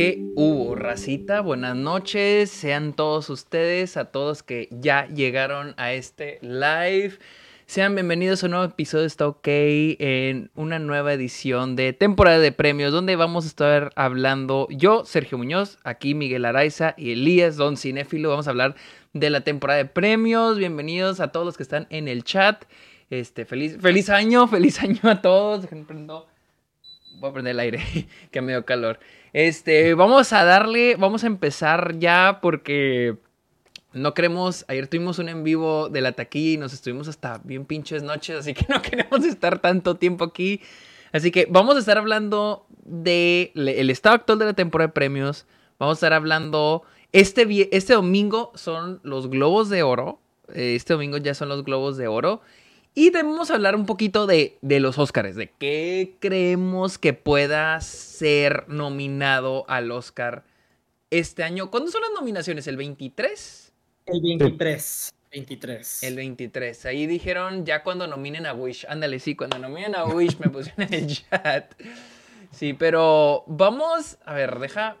¿Qué 0.00 0.24
hubo, 0.34 0.76
racita? 0.76 1.42
Buenas 1.42 1.76
noches, 1.76 2.50
sean 2.50 2.94
todos 2.94 3.28
ustedes, 3.28 3.98
a 3.98 4.06
todos 4.06 4.42
que 4.42 4.66
ya 4.70 5.06
llegaron 5.08 5.74
a 5.76 5.92
este 5.92 6.38
live. 6.40 7.18
Sean 7.66 7.94
bienvenidos 7.94 8.42
a 8.42 8.46
un 8.46 8.52
nuevo 8.52 8.64
episodio 8.64 9.02
de 9.02 9.08
Está 9.08 9.28
OK 9.28 9.46
en 9.46 10.50
una 10.54 10.78
nueva 10.78 11.12
edición 11.12 11.76
de 11.76 11.92
temporada 11.92 12.38
de 12.38 12.50
premios 12.50 12.92
donde 12.92 13.14
vamos 13.14 13.44
a 13.44 13.48
estar 13.48 13.92
hablando 13.94 14.68
yo, 14.70 15.04
Sergio 15.04 15.36
Muñoz, 15.36 15.76
aquí 15.84 16.14
Miguel 16.14 16.46
Araiza 16.46 16.94
y 16.96 17.12
Elías 17.12 17.56
Don 17.56 17.76
Cinéfilo. 17.76 18.30
Vamos 18.30 18.46
a 18.46 18.52
hablar 18.52 18.76
de 19.12 19.28
la 19.28 19.42
temporada 19.42 19.76
de 19.76 19.84
premios. 19.84 20.56
Bienvenidos 20.56 21.20
a 21.20 21.30
todos 21.30 21.44
los 21.44 21.58
que 21.58 21.62
están 21.62 21.86
en 21.90 22.08
el 22.08 22.24
chat. 22.24 22.64
Este, 23.10 23.44
feliz, 23.44 23.76
feliz 23.78 24.08
año, 24.08 24.48
feliz 24.48 24.80
año 24.80 25.00
a 25.02 25.20
todos. 25.20 25.68
Voy 25.68 27.28
a 27.28 27.32
prender 27.34 27.50
el 27.50 27.60
aire, 27.60 28.08
que 28.30 28.40
me 28.40 28.52
dio 28.52 28.64
calor. 28.64 28.98
Este, 29.32 29.94
vamos 29.94 30.32
a 30.32 30.44
darle, 30.44 30.96
vamos 30.96 31.24
a 31.24 31.28
empezar 31.28 31.98
ya 31.98 32.40
porque 32.42 33.16
no 33.92 34.14
queremos, 34.14 34.64
ayer 34.68 34.86
tuvimos 34.88 35.18
un 35.18 35.28
en 35.28 35.44
vivo 35.44 35.88
de 35.88 36.00
la 36.00 36.12
taquilla 36.12 36.54
y 36.54 36.56
nos 36.56 36.72
estuvimos 36.72 37.08
hasta 37.08 37.38
bien 37.44 37.64
pinches 37.64 38.02
noches, 38.02 38.40
así 38.40 38.54
que 38.54 38.66
no 38.68 38.82
queremos 38.82 39.24
estar 39.24 39.58
tanto 39.60 39.96
tiempo 39.96 40.24
aquí. 40.24 40.60
Así 41.12 41.30
que 41.30 41.46
vamos 41.50 41.76
a 41.76 41.80
estar 41.80 41.98
hablando 41.98 42.66
de 42.84 43.52
el 43.54 43.90
estado 43.90 44.14
actual 44.14 44.38
de 44.38 44.44
la 44.44 44.52
temporada 44.52 44.88
de 44.88 44.92
premios. 44.92 45.46
Vamos 45.78 45.94
a 45.94 45.98
estar 45.98 46.12
hablando, 46.12 46.82
este, 47.12 47.76
este 47.76 47.94
domingo 47.94 48.52
son 48.54 49.00
los 49.02 49.28
Globos 49.28 49.70
de 49.70 49.82
Oro. 49.82 50.20
Este 50.54 50.92
domingo 50.92 51.16
ya 51.16 51.34
son 51.34 51.48
los 51.48 51.64
Globos 51.64 51.96
de 51.96 52.06
Oro. 52.06 52.42
Y 52.94 53.10
debemos 53.10 53.50
hablar 53.50 53.76
un 53.76 53.86
poquito 53.86 54.26
de, 54.26 54.58
de, 54.62 54.80
los 54.80 54.98
Oscars, 54.98 55.36
de 55.36 55.50
qué 55.58 56.16
creemos 56.18 56.98
que 56.98 57.12
pueda 57.12 57.80
ser 57.80 58.68
nominado 58.68 59.64
al 59.68 59.92
Oscar 59.92 60.44
este 61.10 61.44
año. 61.44 61.70
¿Cuándo 61.70 61.90
son 61.90 62.02
las 62.02 62.10
nominaciones? 62.12 62.66
¿El 62.66 62.76
23? 62.76 63.72
El 64.06 64.20
23. 64.20 65.14
23. 65.30 66.02
El 66.02 66.16
23. 66.16 66.86
Ahí 66.86 67.06
dijeron 67.06 67.64
ya 67.64 67.84
cuando 67.84 68.08
nominen 68.08 68.46
a 68.46 68.54
Wish. 68.54 68.86
Ándale, 68.88 69.20
sí, 69.20 69.36
cuando 69.36 69.58
nominen 69.58 69.94
a 69.94 70.04
Wish 70.06 70.38
me 70.38 70.50
pusieron 70.50 70.92
en 70.92 70.94
el 70.94 71.06
chat. 71.06 71.72
Sí, 72.50 72.74
pero 72.74 73.44
vamos. 73.46 74.18
A 74.24 74.34
ver, 74.34 74.58
deja. 74.58 74.96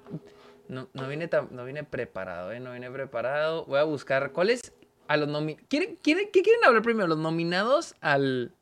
No, 0.68 0.88
no, 0.92 1.08
vine, 1.08 1.28
no 1.50 1.64
vine 1.64 1.82
preparado, 1.82 2.52
¿eh? 2.52 2.60
No 2.60 2.72
vine 2.72 2.88
preparado. 2.90 3.64
Voy 3.64 3.80
a 3.80 3.82
buscar. 3.82 4.30
¿Cuál 4.30 4.50
es 4.50 4.72
a 5.10 5.16
los 5.16 5.28
¿Quieren, 5.66 5.96
quieren, 5.96 6.28
¿Qué 6.32 6.42
quieren 6.42 6.64
hablar 6.64 6.82
primero? 6.82 7.08
¿Los 7.08 7.18
nominados 7.18 7.96
al, 8.00 8.54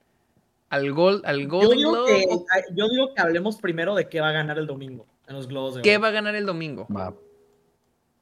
al, 0.70 0.92
Gold, 0.94 1.26
al 1.26 1.46
Golden 1.46 1.78
yo 1.78 1.90
Globe? 1.90 2.26
yo 2.74 2.88
digo 2.88 3.14
que 3.14 3.20
hablemos 3.20 3.58
primero 3.58 3.94
de 3.94 4.08
qué 4.08 4.22
va 4.22 4.30
a 4.30 4.32
ganar 4.32 4.56
el 4.58 4.66
domingo 4.66 5.06
en 5.26 5.36
los 5.36 5.46
Globos 5.46 5.74
de 5.74 5.82
¿Qué 5.82 5.98
va 5.98 6.08
a 6.08 6.10
ganar 6.10 6.34
el 6.34 6.46
domingo? 6.46 6.86
Va. 6.88 7.14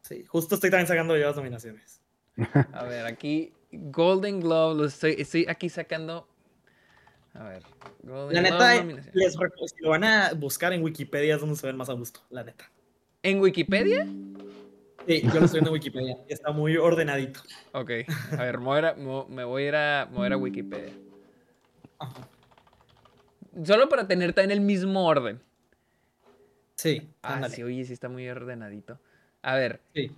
Sí, 0.02 0.24
justo 0.24 0.56
estoy 0.56 0.70
también 0.70 0.88
sacando 0.88 1.16
yo 1.16 1.24
las 1.24 1.36
nominaciones. 1.36 2.02
A 2.72 2.82
ver, 2.82 3.06
aquí 3.06 3.52
Golden 3.70 4.40
Globe, 4.40 4.74
lo 4.74 4.84
estoy, 4.86 5.14
estoy 5.18 5.46
aquí 5.48 5.68
sacando. 5.68 6.26
A 7.32 7.44
ver, 7.44 7.62
Golden 8.02 8.42
La 8.42 8.50
neta, 8.50 8.84
les, 9.12 9.34
si 9.34 9.82
lo 9.82 9.90
van 9.90 10.02
a 10.02 10.32
buscar 10.32 10.72
en 10.72 10.82
Wikipedia 10.82 11.36
es 11.36 11.40
donde 11.40 11.54
se 11.54 11.64
ven 11.64 11.76
más 11.76 11.88
a 11.90 11.92
gusto, 11.92 12.22
la 12.30 12.42
neta. 12.42 12.68
¿En 13.22 13.38
Wikipedia? 13.38 14.04
Sí, 15.06 15.22
yo 15.22 15.40
lo 15.40 15.44
estoy 15.46 15.58
viendo 15.58 15.70
en 15.70 15.74
Wikipedia. 15.74 16.16
Está 16.28 16.50
muy 16.52 16.76
ordenadito. 16.76 17.40
Ok. 17.72 17.90
A 18.38 18.42
ver, 18.42 18.58
me 18.58 19.44
voy 19.44 19.62
a 19.62 19.68
ir 19.68 19.76
a, 19.76 20.08
mover 20.10 20.32
a 20.32 20.36
Wikipedia. 20.36 20.92
Solo 23.64 23.88
para 23.88 24.06
tener 24.06 24.34
en 24.38 24.50
el 24.50 24.60
mismo 24.60 25.06
orden. 25.06 25.40
Sí. 26.74 27.08
Ah, 27.22 27.48
sí, 27.48 27.62
oye, 27.62 27.84
sí 27.84 27.92
está 27.92 28.08
muy 28.08 28.28
ordenadito. 28.28 28.98
A 29.42 29.54
ver. 29.54 29.80
Sí. 29.94 30.12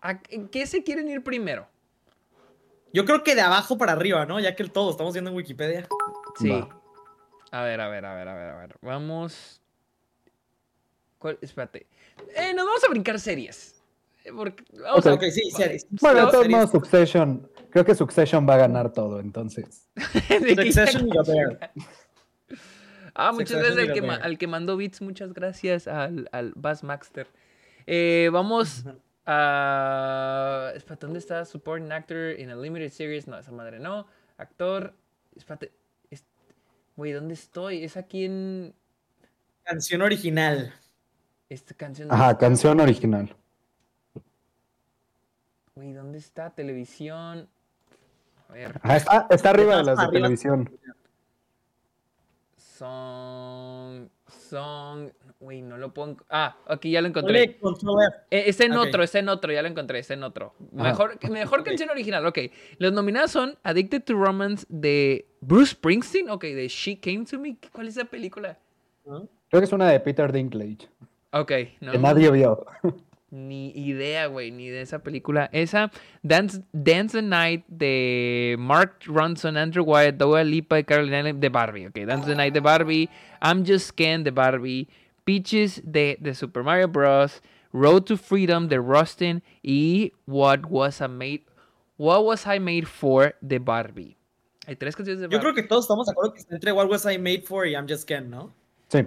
¿A 0.00 0.18
qué 0.20 0.66
se 0.66 0.82
quieren 0.82 1.08
ir 1.08 1.22
primero? 1.22 1.68
Yo 2.92 3.04
creo 3.04 3.22
que 3.22 3.34
de 3.34 3.40
abajo 3.40 3.78
para 3.78 3.92
arriba, 3.92 4.26
¿no? 4.26 4.40
Ya 4.40 4.54
que 4.54 4.62
el 4.62 4.72
todo 4.72 4.90
estamos 4.90 5.14
viendo 5.14 5.30
en 5.30 5.36
Wikipedia. 5.36 5.88
Sí. 6.38 6.52
A 7.52 7.62
ver, 7.62 7.80
a 7.80 7.88
ver, 7.88 8.04
a 8.04 8.14
ver, 8.14 8.28
a 8.28 8.34
ver, 8.34 8.50
a 8.50 8.56
ver. 8.56 8.76
Vamos. 8.82 9.62
¿Cuál? 11.18 11.38
Espérate. 11.40 11.86
Eh, 12.34 12.54
nos 12.54 12.66
vamos 12.66 12.84
a 12.84 12.88
brincar 12.88 13.18
series. 13.20 13.82
Eh, 14.24 14.30
porque, 14.34 14.64
vamos 14.72 15.06
a... 15.06 15.18
sí, 15.30 15.50
series. 15.50 15.86
Bueno, 15.90 16.26
de 16.26 16.32
todos 16.32 16.48
modos, 16.48 16.70
Succession. 16.70 17.48
Creo 17.70 17.84
que 17.84 17.94
Succession 17.94 18.48
va 18.48 18.54
a 18.54 18.58
ganar 18.58 18.92
todo, 18.92 19.20
entonces. 19.20 19.88
Succession 20.28 21.08
y 21.08 21.12
Ah, 23.14 23.32
muchas 23.32 23.58
gracias 23.58 23.78
al 23.78 23.92
que, 23.92 24.08
al 24.08 24.38
que, 24.38 24.46
mandó 24.46 24.76
bits. 24.76 25.02
Muchas 25.02 25.34
gracias 25.34 25.86
al, 25.86 26.28
al 26.32 26.52
Bass 26.56 26.82
Maxter. 26.82 27.26
Eh, 27.86 28.30
vamos 28.32 28.84
a. 29.26 30.72
Espérate, 30.74 31.06
¿dónde 31.06 31.18
está? 31.18 31.44
Supporting 31.44 31.92
Actor 31.92 32.38
in 32.38 32.50
a 32.50 32.56
Limited 32.56 32.90
Series. 32.90 33.26
No, 33.26 33.38
esa 33.38 33.52
madre 33.52 33.78
no. 33.78 34.06
Actor. 34.38 34.94
Espérate. 35.36 35.72
Güey, 36.96 37.12
¿dónde 37.12 37.34
estoy? 37.34 37.84
Es 37.84 37.96
aquí 37.96 38.24
en. 38.24 38.74
Canción 39.64 40.02
original. 40.02 40.74
Esta 41.52 41.74
canción. 41.74 42.10
Ajá, 42.10 42.38
canción 42.38 42.80
original. 42.80 43.36
Uy, 45.74 45.92
¿dónde 45.92 46.16
está? 46.16 46.48
Televisión. 46.48 47.46
A 48.48 48.52
ver. 48.54 48.80
está, 48.82 49.26
está 49.28 49.50
arriba 49.50 49.76
de 49.76 49.84
las 49.84 49.98
de 49.98 50.08
televisión. 50.08 50.70
Song. 52.56 54.08
Song. 54.26 55.10
Uy, 55.40 55.60
no 55.60 55.76
lo 55.76 55.92
pongo. 55.92 56.24
Ah, 56.30 56.56
aquí 56.68 56.90
ya 56.90 57.02
lo 57.02 57.08
encontré. 57.08 57.58
Eh, 58.30 58.44
está 58.46 58.64
en 58.64 58.72
otro, 58.72 59.02
está 59.02 59.18
en 59.18 59.28
otro, 59.28 59.52
ya 59.52 59.60
lo 59.60 59.68
encontré, 59.68 59.98
está 59.98 60.14
en 60.14 60.22
otro. 60.22 60.54
Mejor, 60.72 61.18
mejor 61.30 61.64
canción 61.64 61.90
original, 61.90 62.24
ok. 62.24 62.38
Los 62.78 62.94
nominados 62.94 63.30
son 63.30 63.58
Addicted 63.62 64.04
to 64.04 64.14
Romance 64.14 64.64
de 64.70 65.26
Bruce 65.42 65.72
Springsteen, 65.72 66.30
ok, 66.30 66.44
de 66.44 66.68
She 66.68 66.98
Came 66.98 67.26
to 67.26 67.38
Me. 67.38 67.58
¿Cuál 67.72 67.88
es 67.88 67.98
esa 67.98 68.06
película? 68.06 68.58
Creo 69.04 69.28
que 69.50 69.64
es 69.64 69.72
una 69.72 69.90
de 69.90 70.00
Peter 70.00 70.32
Dinklage. 70.32 70.88
Ok, 71.32 71.52
no. 71.80 71.92
Que 71.92 71.98
nadie 71.98 72.30
vio. 72.30 72.66
Ni 73.30 73.72
idea, 73.74 74.26
güey, 74.26 74.50
ni 74.50 74.68
de 74.68 74.82
esa 74.82 74.98
película. 74.98 75.48
Esa, 75.52 75.90
Dance, 76.22 76.62
Dance 76.72 77.18
the 77.18 77.22
Night 77.22 77.64
de 77.66 78.56
Mark 78.58 78.98
Ronson, 79.06 79.56
Andrew 79.56 79.84
Wyatt, 79.84 80.16
Dua 80.16 80.44
Lipa 80.44 80.78
y 80.78 80.84
Carolina 80.84 81.32
de 81.32 81.48
Barbie. 81.48 81.86
Ok, 81.86 82.00
Dance 82.06 82.26
the 82.26 82.34
Night 82.34 82.52
de 82.52 82.60
Barbie, 82.60 83.08
I'm 83.40 83.64
Just 83.64 83.92
Ken 83.92 84.22
de 84.22 84.30
Barbie, 84.30 84.86
Peaches 85.24 85.80
de, 85.82 86.18
de 86.20 86.34
Super 86.34 86.62
Mario 86.62 86.88
Bros., 86.88 87.40
Road 87.72 88.02
to 88.02 88.18
Freedom 88.18 88.68
de 88.68 88.78
Rustin 88.78 89.42
y 89.62 90.12
What 90.26 90.66
Was 90.68 91.00
I 91.00 91.08
Made, 91.08 91.44
What 91.96 92.24
Was 92.24 92.46
I 92.46 92.58
Made 92.58 92.84
For 92.84 93.34
de 93.40 93.58
Barbie. 93.58 94.18
Hay 94.66 94.76
tres 94.76 94.94
canciones 94.94 95.20
de 95.22 95.28
Barbie. 95.28 95.36
Yo 95.36 95.40
creo 95.40 95.54
que 95.54 95.62
todos 95.62 95.84
estamos 95.84 96.06
de 96.06 96.12
acuerdo 96.12 96.34
que 96.34 96.42
entre 96.50 96.72
What 96.72 96.90
Was 96.90 97.06
I 97.06 97.16
Made 97.16 97.44
For 97.46 97.66
y 97.66 97.72
I'm 97.72 97.88
Just 97.88 98.06
Ken, 98.06 98.28
¿no? 98.28 98.52
Sí. 98.88 99.06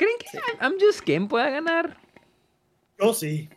¿Creen 0.00 0.16
que 0.18 0.38
I'm 0.62 0.76
Just 0.80 1.00
Ken 1.02 1.28
pueda 1.28 1.50
ganar? 1.50 1.98
Yo 2.98 3.12
sí. 3.12 3.50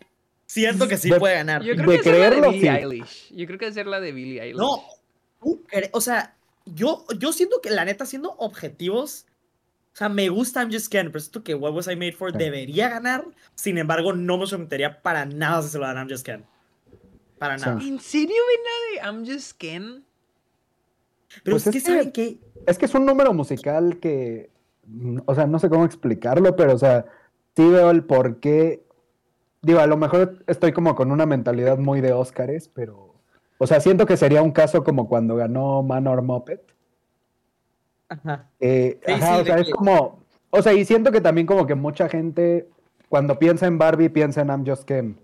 Siento 0.45 0.89
que 0.89 0.97
sí 0.97 1.09
puede 1.17 1.35
ganar. 1.35 1.63
Yo 1.63 1.73
creo 1.73 1.87
que 1.87 1.95
es 1.95 2.05
la 2.05 2.29
de 2.29 2.49
Billie 2.49 2.69
Eilish. 2.69 3.33
Yo 3.33 3.47
creo 3.47 3.57
que 3.57 3.67
es 3.67 3.75
la 3.77 4.01
de 4.01 4.11
Billie 4.11 4.41
Eilish. 4.41 4.57
No, 4.57 4.83
o 5.93 6.01
sea, 6.01 6.35
yo, 6.65 7.05
yo 7.17 7.31
siento 7.31 7.61
que 7.61 7.69
la 7.69 7.85
neta, 7.85 8.05
siendo 8.05 8.35
objetivos, 8.39 9.25
o 9.93 9.95
sea, 9.95 10.09
me 10.09 10.27
gusta 10.27 10.61
I'm 10.61 10.69
Just 10.69 10.91
Ken, 10.91 11.13
pero 11.13 11.21
siento 11.21 11.45
que 11.45 11.55
What 11.55 11.71
Was 11.71 11.87
I 11.87 11.95
Made 11.95 12.11
For 12.11 12.33
debería 12.33 12.89
ganar. 12.89 13.23
Sin 13.55 13.77
embargo, 13.77 14.11
no 14.11 14.37
me 14.37 14.45
sorprendería 14.45 15.01
para 15.01 15.25
nada 15.25 15.61
si 15.61 15.69
se 15.69 15.79
lo 15.79 15.85
dan 15.85 15.95
I'm 15.95 16.09
Just 16.09 16.25
Ken. 16.25 16.43
Para 17.37 17.55
nada. 17.55 17.81
¿En 17.81 18.01
serio 18.01 18.35
ven 18.49 19.01
de 19.01 19.07
I'm 19.07 19.25
Just 19.25 19.57
Ken? 19.57 20.03
Pero 21.45 21.55
pues 21.55 21.67
es, 21.67 21.73
que, 21.73 21.79
¿saben 21.79 22.11
qué? 22.11 22.37
Es 22.67 22.77
que 22.77 22.85
es 22.85 22.93
un 22.93 23.05
número 23.05 23.33
musical 23.33 23.97
que 24.01 24.51
o 25.25 25.35
sea, 25.35 25.47
no 25.47 25.59
sé 25.59 25.69
cómo 25.69 25.85
explicarlo, 25.85 26.55
pero, 26.55 26.73
o 26.73 26.77
sea, 26.77 27.05
sí 27.55 27.67
veo 27.69 27.89
el 27.91 28.03
por 28.03 28.39
qué. 28.39 28.83
Digo, 29.61 29.79
a 29.79 29.87
lo 29.87 29.97
mejor 29.97 30.43
estoy 30.47 30.73
como 30.73 30.95
con 30.95 31.11
una 31.11 31.25
mentalidad 31.25 31.77
muy 31.77 32.01
de 32.01 32.13
Óscares, 32.13 32.67
pero, 32.67 33.15
o 33.57 33.67
sea, 33.67 33.79
siento 33.79 34.05
que 34.05 34.17
sería 34.17 34.41
un 34.41 34.51
caso 34.51 34.83
como 34.83 35.07
cuando 35.07 35.35
ganó 35.35 35.83
Manor 35.83 36.21
Muppet. 36.21 36.61
Ajá. 38.09 38.49
Eh, 38.59 38.99
ajá, 39.07 39.37
o 39.37 39.45
sea, 39.45 39.57
es 39.57 39.71
como, 39.71 40.23
o 40.49 40.61
sea, 40.61 40.73
y 40.73 40.85
siento 40.85 41.11
que 41.11 41.21
también 41.21 41.47
como 41.47 41.65
que 41.65 41.75
mucha 41.75 42.09
gente, 42.09 42.67
cuando 43.09 43.39
piensa 43.39 43.65
en 43.65 43.77
Barbie, 43.77 44.09
piensa 44.09 44.41
en 44.41 44.49
I'm 44.49 44.65
Just 44.65 44.83
Ken. 44.83 45.17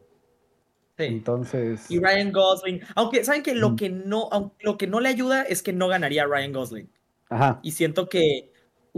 Sí. 0.98 1.06
Entonces. 1.06 1.90
Y 1.92 2.00
Ryan 2.00 2.32
Gosling. 2.32 2.82
Aunque, 2.96 3.24
¿saben 3.24 3.44
que 3.44 3.56
lo 3.56 3.76
que 3.76 3.90
no, 3.90 4.54
lo 4.62 4.78
que 4.78 4.88
no 4.88 5.00
le 5.00 5.10
ayuda 5.10 5.44
es 5.44 5.62
que 5.62 5.72
no 5.72 5.88
ganaría 5.88 6.26
Ryan 6.26 6.52
Gosling? 6.52 6.90
Ajá. 7.30 7.60
Y 7.62 7.72
siento 7.72 8.10
que 8.10 8.49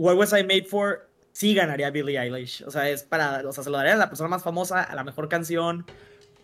What 0.02 0.16
Was 0.18 0.34
I 0.34 0.44
Made 0.44 0.64
For 0.64 1.08
sí 1.32 1.54
ganaría 1.54 1.92
Billie 1.92 2.18
Eilish. 2.18 2.64
O 2.64 2.72
sea, 2.72 2.90
es 2.90 3.04
para, 3.04 3.48
o 3.48 3.54
sea, 3.54 3.64
se 3.64 3.70
lo 3.70 3.78
daría 3.78 3.94
a 3.94 3.98
la 3.98 4.10
persona 4.10 4.30
más 4.30 4.42
famosa, 4.42 4.82
a 4.82 4.96
la 4.96 5.04
mejor 5.04 5.30
canción. 5.30 5.86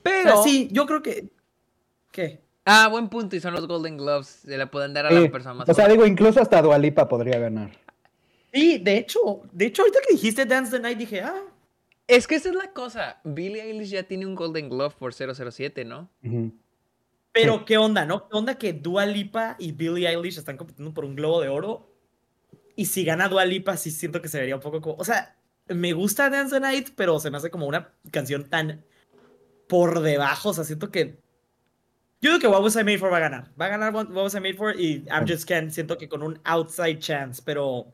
Pero... 0.04 0.44
sí, 0.44 0.70
yo 0.72 0.86
creo 0.86 1.02
que... 1.02 1.30
¿Qué? 2.12 2.40
Ah, 2.66 2.88
buen 2.88 3.10
punto, 3.10 3.36
y 3.36 3.40
son 3.40 3.54
los 3.54 3.68
Golden 3.68 3.98
Gloves, 3.98 4.28
se 4.28 4.58
la 4.58 4.70
pueden 4.70 4.94
dar 4.94 5.08
a 5.08 5.12
la 5.12 5.32
persona 5.32 5.56
más 5.56 5.70
O 5.70 5.74
sea, 5.74 5.88
digo, 5.88 6.06
incluso 6.06 6.40
hasta 6.40 6.62
Dualipa 6.62 7.08
podría 7.08 7.40
ganar. 7.40 7.72
Sí, 8.54 8.78
de 8.78 8.98
hecho, 8.98 9.42
de 9.52 9.66
hecho, 9.66 9.82
ahorita 9.82 10.00
que 10.08 10.14
dijiste 10.14 10.46
Dance 10.46 10.72
the 10.72 10.80
Night, 10.80 10.98
dije, 10.98 11.22
ah, 11.22 11.42
Es 12.06 12.28
que 12.28 12.36
esa 12.36 12.50
es 12.50 12.56
la 12.56 12.74
cosa. 12.74 13.20
Billie 13.24 13.62
Eilish 13.62 13.90
ya 13.90 14.04
tiene 14.04 14.26
un 14.26 14.36
Golden 14.36 14.70
Glove 14.70 14.94
por 15.00 15.14
007, 15.14 15.84
¿no? 15.84 16.10
Pero, 17.32 17.66
¿qué 17.66 17.78
onda, 17.78 18.06
no? 18.06 18.28
¿Qué 18.30 18.38
onda 18.38 18.56
que 18.56 18.74
Dua 18.74 19.06
Lipa 19.06 19.56
y 19.58 19.72
Billie 19.72 20.08
Eilish 20.08 20.38
están 20.38 20.58
compitiendo 20.58 20.94
por 20.94 21.06
un 21.06 21.16
Globo 21.16 21.42
de 21.42 21.50
Oro? 21.50 21.97
Y 22.78 22.86
si 22.86 23.04
gana 23.04 23.28
Dua 23.28 23.44
Lipa, 23.44 23.76
sí 23.76 23.90
siento 23.90 24.22
que 24.22 24.30
se 24.30 24.40
vería 24.40 24.56
un 24.56 24.62
poco 24.62 24.80
como. 24.80 24.96
O 24.98 25.04
sea, 25.04 25.36
me 25.68 25.94
gusta 25.94 26.30
Dance 26.30 26.54
the 26.54 26.60
Night, 26.60 26.90
pero 26.96 27.20
se 27.20 27.32
me 27.32 27.38
hace 27.38 27.50
como 27.50 27.66
una 27.66 27.90
canción 28.12 28.48
tan 28.48 28.86
por 29.68 30.00
debajo. 30.02 30.50
O 30.50 30.54
sea, 30.54 30.64
siento 30.64 30.92
que. 30.92 31.20
Yo 32.22 32.30
digo 32.30 32.40
que 32.40 32.48
What 32.48 32.62
Was 32.62 32.76
I 32.76 32.84
Made 32.84 33.00
For 33.00 33.12
va 33.12 33.18
a 33.18 33.22
ganar. 33.22 33.52
Va 33.60 33.66
a 33.66 33.70
ganar 33.70 33.96
What 33.96 34.12
Was 34.12 34.36
I 34.36 34.42
Made 34.42 34.54
For 34.54 34.80
y 34.80 35.04
I'm 35.10 35.28
Just 35.28 35.48
Ken. 35.48 35.72
Siento 35.72 35.98
que 35.98 36.08
con 36.08 36.22
un 36.22 36.40
outside 36.46 37.00
chance, 37.00 37.42
pero. 37.44 37.92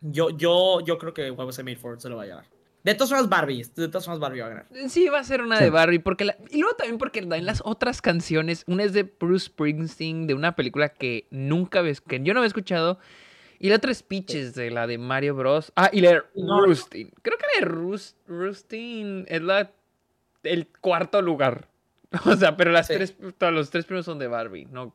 Yo, 0.00 0.30
yo, 0.30 0.80
yo 0.80 0.96
creo 0.96 1.12
que 1.12 1.30
What 1.30 1.44
Was 1.44 1.58
I 1.58 1.64
Made 1.64 1.76
For 1.76 2.00
se 2.00 2.08
lo 2.08 2.16
va 2.16 2.22
a 2.22 2.26
llevar. 2.26 2.46
De 2.84 2.94
todas 2.94 3.10
formas, 3.10 3.28
Barbie. 3.28 3.66
De 3.76 3.88
todas 3.88 4.06
formas, 4.06 4.20
Barbie 4.20 4.40
va 4.40 4.46
a 4.46 4.48
ganar. 4.48 4.66
Sí, 4.88 5.06
va 5.08 5.18
a 5.18 5.24
ser 5.24 5.42
una 5.42 5.60
de 5.60 5.68
Barbie. 5.68 5.98
Porque 5.98 6.24
Y 6.50 6.60
luego 6.60 6.76
también 6.76 6.96
porque 6.96 7.18
en 7.18 7.44
las 7.44 7.60
otras 7.62 8.00
canciones, 8.00 8.64
una 8.66 8.84
es 8.84 8.94
de 8.94 9.02
Bruce 9.02 9.46
Springsteen, 9.46 10.26
de 10.26 10.32
una 10.32 10.56
película 10.56 10.88
que 10.88 11.26
nunca 11.30 11.82
ves, 11.82 12.00
que 12.00 12.22
yo 12.22 12.32
no 12.32 12.40
había 12.40 12.46
escuchado. 12.46 12.98
Y 13.58 13.68
la 13.68 13.76
otra 13.76 13.90
es 13.90 14.02
Peaches, 14.02 14.54
de 14.54 14.70
la 14.70 14.86
de 14.86 14.98
Mario 14.98 15.34
Bros. 15.34 15.72
Ah, 15.74 15.90
y 15.92 16.00
la 16.00 16.12
de 16.12 16.22
Rustin. 16.34 17.10
Creo 17.22 17.36
que 17.38 17.46
la 17.54 17.66
de 17.66 17.72
Rust, 17.72 18.16
Rustin 18.28 19.24
es 19.28 19.42
la, 19.42 19.72
el 20.42 20.68
cuarto 20.80 21.22
lugar. 21.22 21.68
O 22.24 22.36
sea, 22.36 22.56
pero 22.56 22.72
las 22.72 22.88
tres, 22.88 23.14
todos 23.36 23.52
los 23.52 23.68
tres 23.68 23.84
primeros 23.84 24.06
son 24.06 24.18
de 24.18 24.28
Barbie. 24.28 24.66
No, 24.70 24.94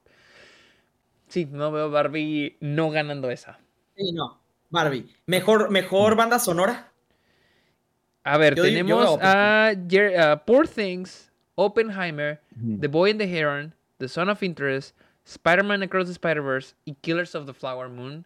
sí, 1.27 1.45
no 1.45 1.71
veo 1.71 1.91
Barbie 1.91 2.57
no 2.59 2.89
ganando 2.89 3.29
esa. 3.29 3.59
Sí, 3.95 4.11
no. 4.13 4.39
Barbie. 4.71 5.05
Mejor, 5.27 5.69
mejor 5.69 6.15
banda 6.15 6.39
sonora. 6.39 6.91
A 8.23 8.37
ver, 8.37 8.55
tenemos 8.55 9.19
a, 9.21 10.43
Poor 10.47 10.67
Things, 10.67 11.31
Oppenheimer, 11.55 12.39
The 12.79 12.87
Boy 12.87 13.11
and 13.11 13.19
the 13.19 13.27
Heron, 13.27 13.75
The 13.99 14.07
Son 14.07 14.29
of 14.29 14.41
Interest, 14.41 14.95
Spider-Man 15.25 15.83
Across 15.83 16.07
the 16.07 16.13
Spider-Verse 16.13 16.73
y 16.85 16.95
Killers 17.01 17.35
of 17.35 17.45
the 17.45 17.53
Flower 17.53 17.89
Moon. 17.89 18.25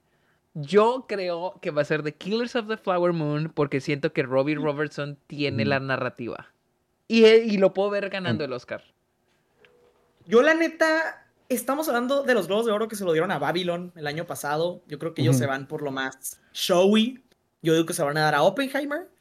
Yo 0.59 1.05
creo 1.07 1.59
que 1.61 1.69
va 1.69 1.83
a 1.83 1.85
ser 1.85 2.01
The 2.01 2.15
Killers 2.15 2.55
of 2.55 2.67
the 2.67 2.77
Flower 2.77 3.13
Moon 3.13 3.51
porque 3.53 3.79
siento 3.79 4.11
que 4.11 4.23
Robbie 4.23 4.55
Robertson 4.55 5.19
tiene 5.27 5.65
la 5.65 5.79
narrativa. 5.79 6.51
Y, 7.07 7.25
y, 7.27 7.57
lo 7.57 7.75
puedo 7.75 7.91
ver 7.91 8.09
ganando 8.09 8.43
el 8.43 8.51
Oscar. 8.51 8.83
Yo 10.25 10.41
la 10.41 10.55
neta, 10.55 11.27
estamos 11.47 11.87
hablando 11.89 12.23
de 12.23 12.33
los 12.33 12.47
Globos 12.47 12.65
de 12.65 12.71
Oro 12.71 12.87
que 12.87 12.95
se 12.95 13.05
lo 13.05 13.11
dieron 13.11 13.29
a 13.29 13.37
Babylon 13.37 13.93
el 13.95 14.07
año 14.07 14.25
pasado. 14.25 14.81
Yo 14.87 14.97
creo 14.97 15.13
que 15.13 15.21
ellos 15.21 15.37
se 15.37 15.45
van 15.45 15.67
por 15.67 15.83
lo 15.83 15.91
más 15.91 16.41
showy. 16.53 17.23
Yo 17.61 17.73
digo 17.73 17.85
que 17.85 17.93
se 17.93 18.01
van 18.01 18.17
a 18.17 18.21
dar 18.21 18.33
a 18.33 18.41
Oppenheimer. 18.41 19.11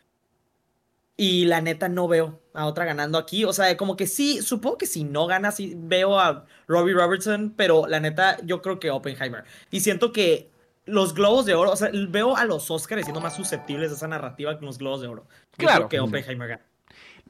Y 1.19 1.45
la 1.45 1.61
neta 1.61 1.91
no 1.91 2.09
veo 2.09 2.41
a 2.55 2.65
otra 2.65 2.87
ganando 2.87 3.19
aquí. 3.19 3.45
O 3.45 3.53
sea, 3.53 3.77
como 3.77 3.95
que 3.95 4.07
sí, 4.07 4.41
supongo 4.41 4.79
que 4.79 4.87
si 4.87 5.05
no 5.05 5.27
gana, 5.27 5.53
sí 5.53 5.75
veo 5.77 6.19
a 6.19 6.47
Robbie 6.67 6.95
Robertson, 6.95 7.53
pero 7.55 7.87
la 7.87 8.01
neta 8.01 8.39
yo 8.43 8.63
creo 8.63 8.81
que 8.81 8.91
Oppenheimer. 8.91 9.45
Y 9.71 9.81
siento 9.81 10.13
que 10.13 10.56
los 10.87 11.15
Globos 11.15 11.45
de 11.47 11.55
Oro, 11.55 11.73
o 11.73 11.77
sea, 11.77 11.91
veo 12.09 12.37
a 12.37 12.45
los 12.45 12.71
Oscars 12.71 13.03
siendo 13.03 13.21
más 13.21 13.37
susceptibles 13.37 13.91
de 13.91 13.97
esa 13.97 14.09
narrativa 14.09 14.59
que 14.59 14.65
los 14.65 14.79
Globos 14.79 15.03
de 15.03 15.09
Oro. 15.09 15.27
claro. 15.57 15.89
que 15.89 16.01
Oppenheimer 16.01 16.49
gana. 16.49 16.63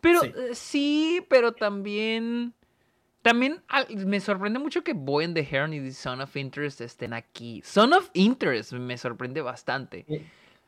Pero 0.01 0.21
sí. 0.21 0.33
Eh, 0.37 0.55
sí, 0.55 1.27
pero 1.29 1.53
también... 1.53 2.55
También 3.23 3.61
me 3.97 4.21
sorprende 4.21 4.61
mucho 4.61 4.85
que 4.85 4.93
Boy 4.93 5.25
and 5.25 5.35
the 5.35 5.41
Heron 5.51 5.73
y 5.73 5.91
Son 5.91 6.21
of 6.21 6.37
Interest 6.37 6.81
estén 6.81 7.13
aquí. 7.13 7.61
Son 7.65 7.93
of 7.93 8.09
Interest 8.13 8.73
me 8.75 8.97
sorprende 8.97 9.41
bastante. 9.41 10.07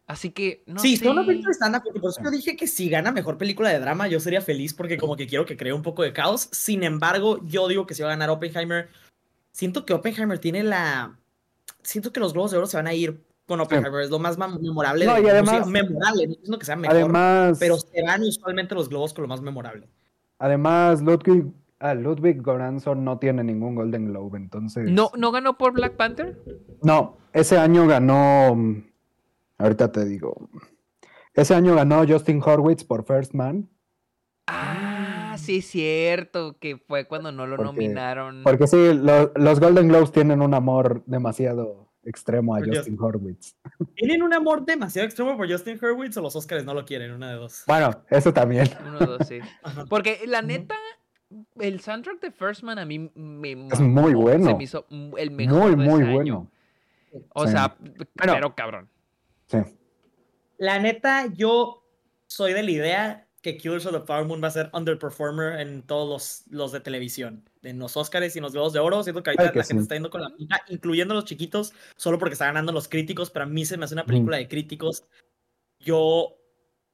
Así 0.08 0.31
que, 0.31 0.64
no 0.67 0.81
Sí, 0.81 0.96
Son 0.96 1.17
of 1.19 1.29
Interest 1.29 1.62
anda, 1.62 1.81
porque 1.81 2.00
por 2.00 2.11
eso 2.11 2.20
yo 2.25 2.32
dije 2.32 2.56
que 2.56 2.67
si 2.67 2.88
gana 2.88 3.12
mejor 3.12 3.38
película 3.38 3.69
de 3.69 3.79
drama, 3.79 4.08
yo 4.08 4.19
sería 4.19 4.41
feliz 4.41 4.75
porque 4.75 4.99
como 4.99 5.14
que 5.14 5.29
quiero 5.29 5.46
que 5.46 5.56
cree 5.56 5.73
un 5.73 5.82
poco 5.82 6.02
de 6.02 6.12
caos. 6.12 6.49
Sin 6.50 6.82
embargo, 6.82 7.38
yo 7.44 7.69
digo 7.69 7.87
que 7.87 7.94
si 7.94 8.02
va 8.02 8.08
a 8.08 8.12
ganar 8.12 8.31
Oppenheimer, 8.31 8.88
siento 9.52 9.87
que 9.87 9.93
Oppenheimer 9.93 10.41
tiene 10.41 10.64
la... 10.64 11.17
Siento 11.82 12.12
que 12.12 12.20
los 12.20 12.32
Globos 12.32 12.50
de 12.50 12.58
Oro 12.58 12.66
se 12.66 12.76
van 12.76 12.86
a 12.86 12.94
ir 12.94 13.25
con 13.46 13.60
Oppenheimer, 13.60 14.02
es 14.02 14.10
lo 14.10 14.19
más 14.19 14.36
memorable. 14.38 15.06
No, 15.06 15.19
y 15.19 15.26
además... 15.26 15.66
memorable, 15.66 16.28
no 16.46 16.54
es 16.54 16.58
que 16.58 16.66
sea 16.66 16.76
mejor, 16.76 16.96
además, 16.96 17.56
pero 17.58 17.78
se 17.78 18.02
van 18.02 18.22
usualmente 18.22 18.75
los 18.75 18.88
Globos 18.88 19.14
con 19.14 19.22
lo 19.22 19.28
más 19.28 19.40
memorable. 19.40 19.88
Además, 20.38 21.00
Ludwig 21.00 21.46
Ah, 21.80 21.94
Ludwig 21.94 22.42
Goranson 22.42 23.04
no 23.04 23.19
tiene 23.19 23.44
ningún 23.44 23.76
Golden 23.76 24.06
Globe, 24.06 24.36
entonces. 24.36 24.90
¿No, 24.90 25.12
¿No 25.16 25.30
ganó 25.30 25.56
por 25.56 25.72
Black 25.72 25.94
Panther? 25.94 26.36
No, 26.82 27.19
ese 27.32 27.56
año 27.56 27.86
ganó. 27.86 28.56
Ahorita 29.58 29.92
te 29.92 30.04
digo. 30.04 30.48
Ese 31.34 31.54
año 31.54 31.76
ganó 31.76 32.04
Justin 32.06 32.42
Horwitz 32.44 32.82
por 32.82 33.04
First 33.04 33.32
Man. 33.32 33.69
Ah, 34.48 34.97
sí, 35.48 35.58
es 35.58 35.66
cierto, 35.66 36.58
que 36.58 36.76
fue 36.76 37.06
cuando 37.06 37.32
no 37.32 37.46
lo 37.46 37.56
nominaron. 37.56 38.42
Porque 38.44 38.66
sí, 38.66 38.76
los 38.92 39.60
Golden 39.60 39.88
Globes 39.88 40.12
tienen 40.12 40.42
un 40.42 40.52
amor 40.52 41.02
demasiado 41.06 41.88
extremo 42.04 42.54
a 42.54 42.60
Justin 42.60 42.98
Horwitz. 43.00 43.56
¿Tienen 43.96 44.22
un 44.22 44.34
amor 44.34 44.66
demasiado 44.66 45.06
extremo 45.06 45.36
por 45.38 45.50
Justin 45.50 45.78
Horwitz 45.82 46.18
o 46.18 46.20
los 46.20 46.36
Oscars 46.36 46.66
no 46.66 46.74
lo 46.74 46.84
quieren? 46.84 47.12
Una 47.12 47.30
de 47.30 47.36
dos. 47.36 47.64
Bueno, 47.66 47.90
eso 48.10 48.32
también. 48.32 48.68
Uno 48.86 48.98
de 48.98 49.06
dos, 49.06 49.26
sí. 49.26 49.38
Porque 49.88 50.20
la 50.26 50.42
neta, 50.42 50.76
el 51.58 51.80
soundtrack 51.80 52.20
de 52.20 52.30
First 52.30 52.62
Man 52.62 52.78
a 52.78 52.84
mí 52.84 53.10
me 53.14 53.68
es 53.72 53.80
muy 53.80 54.12
bueno. 54.12 54.44
Se 54.44 54.54
me 54.54 54.64
hizo 54.64 54.86
el 55.16 55.30
mejor. 55.30 55.76
Muy, 55.76 55.86
muy 55.86 56.12
bueno. 56.12 56.50
O 57.30 57.46
sea, 57.46 57.74
pero 58.14 58.54
cabrón. 58.54 58.90
Sí. 59.46 59.58
La 60.58 60.78
neta, 60.78 61.26
yo 61.32 61.84
soy 62.26 62.52
de 62.52 62.62
la 62.62 62.70
idea 62.70 63.27
que 63.43 63.56
Killers 63.56 63.87
of 63.87 63.93
the 63.93 64.00
Flower 64.00 64.26
Moon 64.26 64.43
va 64.43 64.49
a 64.49 64.52
ser 64.52 64.70
underperformer 64.73 65.61
en 65.61 65.82
todos 65.82 66.08
los, 66.08 66.52
los 66.52 66.73
de 66.73 66.81
televisión. 66.81 67.49
En 67.62 67.79
los 67.79 67.96
Oscars 67.96 68.35
y 68.35 68.38
en 68.38 68.43
los 68.43 68.52
Globos 68.52 68.73
de 68.73 68.81
Oro. 68.81 69.02
Siento 69.02 69.23
que 69.23 69.31
ahorita 69.31 69.52
la 69.55 69.64
gente 69.64 69.82
está 69.82 69.94
yendo 69.94 70.11
con 70.11 70.23
la 70.23 70.31
pinta, 70.35 70.62
incluyendo 70.69 71.14
los 71.14 71.25
chiquitos, 71.25 71.73
solo 71.96 72.19
porque 72.19 72.32
está 72.32 72.46
ganando 72.46 72.73
los 72.73 72.88
críticos. 72.88 73.31
Pero 73.31 73.44
a 73.44 73.49
mí 73.49 73.64
se 73.64 73.76
me 73.76 73.85
hace 73.85 73.94
una 73.94 74.05
película 74.05 74.38
de 74.38 74.49
críticos. 74.49 75.05
Yo 75.79 76.37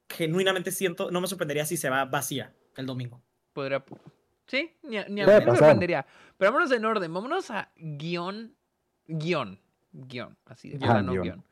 genuinamente 0.08 0.70
siento, 0.70 1.10
no 1.10 1.20
me 1.20 1.26
sorprendería 1.28 1.64
si 1.64 1.76
se 1.76 1.88
va 1.88 2.04
vacía 2.04 2.52
el 2.76 2.86
domingo. 2.86 3.22
Podría, 3.52 3.82
Sí, 4.46 4.70
ni 4.82 4.98
a, 4.98 5.08
ni 5.08 5.22
a 5.22 5.26
mí 5.26 5.32
me 5.32 5.56
sorprendería. 5.56 6.06
Pero 6.36 6.52
vámonos 6.52 6.72
en 6.72 6.84
orden. 6.84 7.14
Vámonos 7.14 7.50
a 7.50 7.70
guion. 7.76 8.54
Guión. 9.06 9.58
Guión. 9.92 10.36
Así 10.44 10.70
de 10.70 10.86
ah, 10.86 11.00
guion. 11.00 11.42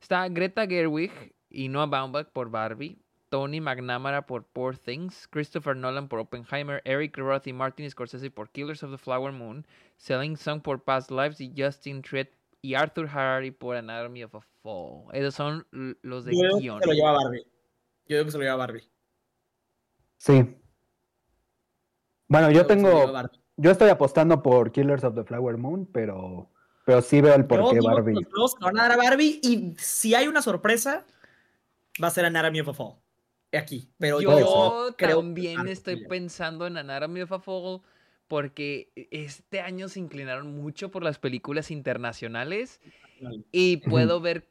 Está 0.00 0.28
Greta 0.28 0.66
Gerwig 0.66 1.34
y 1.50 1.68
Noah 1.68 1.86
Baumbach 1.86 2.28
por 2.28 2.50
Barbie. 2.50 2.98
Tony 3.30 3.60
McNamara 3.60 4.26
por 4.26 4.44
Poor 4.44 4.76
Things, 4.76 5.26
Christopher 5.28 5.74
Nolan 5.74 6.08
por 6.08 6.18
Oppenheimer, 6.18 6.82
Eric 6.84 7.16
Roth 7.16 7.46
y 7.46 7.52
Martin 7.52 7.90
Scorsese 7.90 8.30
por 8.30 8.50
Killers 8.50 8.82
of 8.82 8.90
the 8.90 8.98
Flower 8.98 9.32
Moon, 9.32 9.66
Selling 9.96 10.36
Song 10.36 10.60
por 10.60 10.82
Past 10.82 11.10
Lives 11.10 11.40
y 11.40 11.52
Justin 11.56 12.02
Triet 12.02 12.30
y 12.60 12.74
Arthur 12.74 13.08
Hardy 13.08 13.50
por 13.50 13.76
Anatomy 13.76 14.24
of 14.24 14.34
a 14.34 14.40
Fall. 14.62 15.06
Esos 15.12 15.34
son 15.34 15.66
los 15.70 16.24
de 16.26 16.32
Yo 16.34 16.58
guion. 16.58 16.82
Se 16.82 16.88
lo 16.88 16.92
lleva 16.92 17.12
Barbie. 17.12 17.46
Yo 18.06 18.16
digo 18.16 18.24
que 18.26 18.32
se 18.32 18.38
lo 18.38 18.44
lleva 18.44 18.56
Barbie. 18.56 18.90
Sí, 20.18 20.60
bueno, 22.30 22.52
yo 22.52 22.64
tengo. 22.64 23.12
Yo 23.56 23.72
estoy 23.72 23.88
apostando 23.88 24.40
por 24.40 24.70
Killers 24.70 25.02
of 25.02 25.16
the 25.16 25.24
Flower 25.24 25.56
Moon, 25.56 25.84
pero, 25.92 26.48
pero 26.86 27.02
sí 27.02 27.20
veo 27.20 27.34
el 27.34 27.44
porqué 27.44 27.80
Barbie. 27.80 28.24
Los 28.30 28.54
van 28.60 28.78
a 28.78 28.82
dar 28.82 28.92
a 28.92 28.96
Barbie 28.96 29.40
y 29.42 29.74
si 29.76 30.14
hay 30.14 30.28
una 30.28 30.40
sorpresa, 30.40 31.04
va 32.00 32.06
a 32.06 32.10
ser 32.10 32.24
Anatomy 32.24 32.60
of 32.60 32.68
a 32.68 32.74
Fall. 32.74 32.94
Aquí. 33.52 33.88
Pero 33.98 34.20
yo, 34.20 34.38
yo 34.38 34.94
también 34.96 35.66
estoy 35.66 36.06
pensando 36.06 36.66
en 36.66 36.76
Anatomy 36.76 37.22
of 37.22 37.32
a 37.32 37.40
Fall 37.40 37.82
porque 38.28 38.92
este 39.10 39.60
año 39.60 39.88
se 39.88 39.98
inclinaron 39.98 40.54
mucho 40.54 40.90
por 40.90 41.02
las 41.02 41.18
películas 41.18 41.72
internacionales 41.72 42.80
y 43.50 43.78
puedo 43.78 44.20
ver 44.20 44.48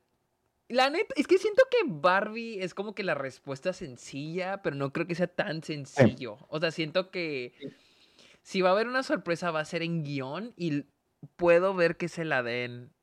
la 0.68 0.90
neta, 0.92 1.16
es 1.18 1.26
que 1.26 1.40
siento 1.40 1.64
que 1.72 1.78
Barbie 1.88 2.62
es 2.62 2.76
como 2.76 2.94
que 2.94 3.04
la 3.04 3.16
respuesta 3.16 3.74
sencilla, 3.74 4.62
pero 4.62 4.76
no 4.76 4.94
creo 4.94 5.08
que 5.08 5.16
sea 5.16 5.28
tan 5.28 5.64
sencillo. 5.64 6.38
O 6.48 6.60
sea, 6.60 6.70
siento 6.70 7.10
que 7.10 7.54
si 8.44 8.62
va 8.62 8.70
a 8.70 8.74
haber 8.74 8.88
una 8.88 9.02
sorpresa 9.02 9.50
va 9.50 9.62
a 9.62 9.66
ser 9.66 9.82
en 9.82 10.04
guion 10.04 10.54
y 10.56 10.86
puedo 11.38 11.74
ver 11.74 11.98
que 11.98 12.08
se 12.08 12.24
la 12.24 12.44
den 12.44 12.94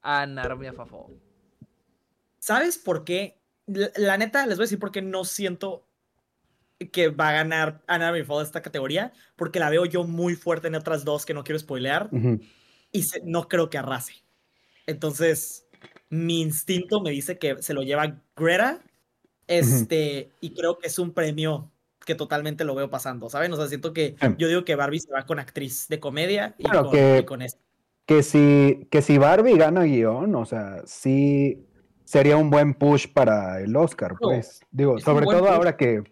a 0.00 0.26
Narmia 0.26 0.72
Fafo. 0.72 1.10
¿Sabes 2.38 2.78
por 2.78 3.04
qué? 3.04 3.41
La, 3.96 4.16
neta, 4.18 4.46
les 4.46 4.56
voy 4.56 4.64
a 4.64 4.66
decir 4.66 4.78
por 4.78 4.92
qué 4.92 5.02
no 5.02 5.24
siento 5.24 5.86
que 6.92 7.08
va 7.08 7.28
a 7.28 7.32
ganar 7.32 7.82
a 7.86 7.98
Narmia 7.98 8.24
Fafo 8.24 8.42
esta 8.42 8.62
categoría, 8.62 9.12
porque 9.36 9.60
la 9.60 9.70
veo 9.70 9.84
yo 9.84 10.04
muy 10.04 10.34
fuerte 10.34 10.68
en 10.68 10.74
otras 10.74 11.04
dos 11.04 11.24
que 11.24 11.34
no 11.34 11.44
quiero 11.44 11.58
spoilear 11.58 12.10
y 12.90 13.04
no 13.24 13.48
creo 13.48 13.70
que 13.70 13.78
arrase. 13.78 14.14
Entonces, 14.86 15.66
mi 16.08 16.40
instinto 16.40 17.00
me 17.00 17.10
dice 17.10 17.38
que 17.38 17.62
se 17.62 17.74
lo 17.74 17.82
lleva 17.82 18.20
Greta, 18.36 18.82
este, 19.46 20.30
y 20.40 20.54
creo 20.54 20.78
que 20.78 20.86
es 20.86 20.98
un 20.98 21.12
premio 21.12 21.70
que 22.04 22.14
totalmente 22.14 22.64
lo 22.64 22.74
veo 22.74 22.90
pasando, 22.90 23.28
¿saben? 23.28 23.52
O 23.52 23.56
sea, 23.56 23.68
siento 23.68 23.92
que 23.92 24.16
yo 24.38 24.48
digo 24.48 24.64
que 24.64 24.74
Barbie 24.74 25.00
se 25.00 25.12
va 25.12 25.24
con 25.24 25.38
actriz 25.38 25.88
de 25.88 26.00
comedia 26.00 26.54
y, 26.58 26.64
con, 26.64 26.90
que, 26.90 27.24
con 27.26 27.42
esto. 27.42 27.60
Que 28.06 28.22
si, 28.22 28.88
que 28.90 29.02
si 29.02 29.18
Barbie 29.18 29.56
gana 29.56 29.84
guion, 29.84 30.34
o 30.34 30.44
sea, 30.44 30.82
sí, 30.84 31.64
sería 32.04 32.36
un 32.36 32.50
buen 32.50 32.74
push 32.74 33.08
para 33.12 33.60
el 33.60 33.74
Oscar, 33.76 34.16
pues. 34.20 34.60
digo, 34.70 34.98
sobre 34.98 35.26
todo 35.26 35.48
ahora 35.48 35.76
que. 35.76 36.02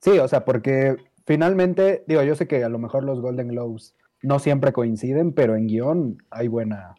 Sí, 0.00 0.18
o 0.18 0.28
sea, 0.28 0.44
porque 0.44 0.96
finalmente, 1.26 2.04
digo, 2.06 2.22
yo 2.22 2.34
sé 2.34 2.46
que 2.46 2.62
a 2.64 2.68
lo 2.68 2.78
mejor 2.78 3.04
los 3.04 3.20
Golden 3.20 3.48
Globes 3.48 3.96
no 4.22 4.38
siempre 4.38 4.72
coinciden, 4.72 5.32
pero 5.32 5.56
en 5.56 5.66
guion 5.66 6.22
hay 6.30 6.48
buena. 6.48 6.94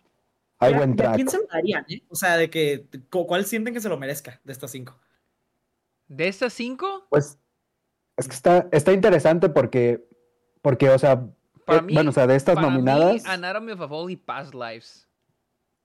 Hay 0.60 0.74
buen 0.74 0.96
track. 0.96 1.16
quién 1.16 1.30
se 1.30 1.38
lo 1.38 1.48
darían, 1.48 1.86
eh? 1.90 2.04
O 2.10 2.16
sea, 2.16 2.36
de 2.36 2.50
que. 2.50 2.86
¿Cuál 3.10 3.46
sienten 3.46 3.74
que 3.74 3.80
se 3.80 3.90
lo 3.90 3.98
merezca 3.98 4.42
de 4.44 4.52
estas 4.52 4.72
cinco? 4.72 5.00
¿De 6.08 6.28
estas 6.28 6.54
cinco? 6.54 7.08
Pues. 7.10 7.40
Es 8.18 8.28
que 8.28 8.36
está, 8.36 8.68
está 8.72 8.92
interesante 8.92 9.48
porque. 9.50 10.06
Porque, 10.62 10.90
o 10.90 11.00
sea. 11.00 11.26
Eh, 11.68 11.82
bueno, 11.94 12.10
o 12.10 12.14
sea, 12.14 12.28
de 12.28 12.36
estas 12.36 12.60
nominadas. 12.60 13.14
Mí, 13.14 13.22
Anatomy 13.26 13.72
of 13.72 13.82
a 13.82 13.88
Fall 13.88 14.12
y 14.12 14.18
Past 14.18 14.54
Lives. 14.54 15.08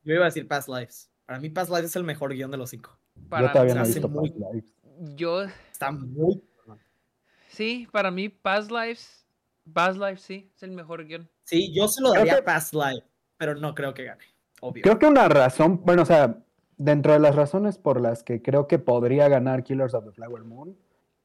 Yo 0.03 0.15
iba 0.15 0.23
a 0.23 0.27
decir 0.27 0.49
Past 0.49 0.69
Lives. 0.69 1.11
Para 1.27 1.41
mí, 1.41 1.51
Past 1.51 1.71
Lives 1.71 1.87
es 1.87 1.97
el 1.97 2.05
mejor 2.05 2.35
guion 2.35 2.51
de 2.51 2.57
los 2.57 2.71
cinco. 2.71 2.99
yo 3.15 3.53
todavía 3.53 3.75
no 3.75 3.85
he 3.85 3.87
visto 3.87 4.13
Past 4.13 4.37
Lives. 4.37 4.75
Yo. 5.17 5.43
Está 5.73 5.91
muy. 5.91 6.43
Sí, 7.49 7.89
para 7.93 8.11
mí, 8.11 8.29
Past 8.29 8.71
Lives. 8.71 9.27
Past 9.73 9.99
Lives, 9.99 10.21
sí, 10.21 10.51
es 10.55 10.63
el 10.63 10.73
mejor 10.73 11.07
guion. 11.07 11.29
Sí, 11.45 11.73
yo 11.75 11.89
se 11.89 12.03
lo 12.03 12.13
daría 12.13 12.39
a 12.39 12.45
Past 12.45 12.75
Lives, 12.75 13.05
pero 13.37 13.55
no 13.55 13.75
creo 13.75 13.95
que 13.95 14.05
gane. 14.05 14.25
Obvio. 14.61 14.83
Creo 14.83 14.99
que 14.99 15.07
una 15.07 15.29
razón, 15.29 15.81
bueno, 15.85 16.03
o 16.03 16.07
sea, 16.07 16.45
dentro 16.77 17.13
de 17.13 17.19
las 17.19 17.35
razones 17.35 17.79
por 17.79 18.01
las 18.01 18.23
que 18.23 18.43
creo 18.43 18.67
que 18.67 18.79
podría 18.79 19.29
ganar 19.29 19.63
Killers 19.63 19.95
of 19.95 20.05
the 20.05 20.13
Flower 20.13 20.45
Moon, 20.45 20.77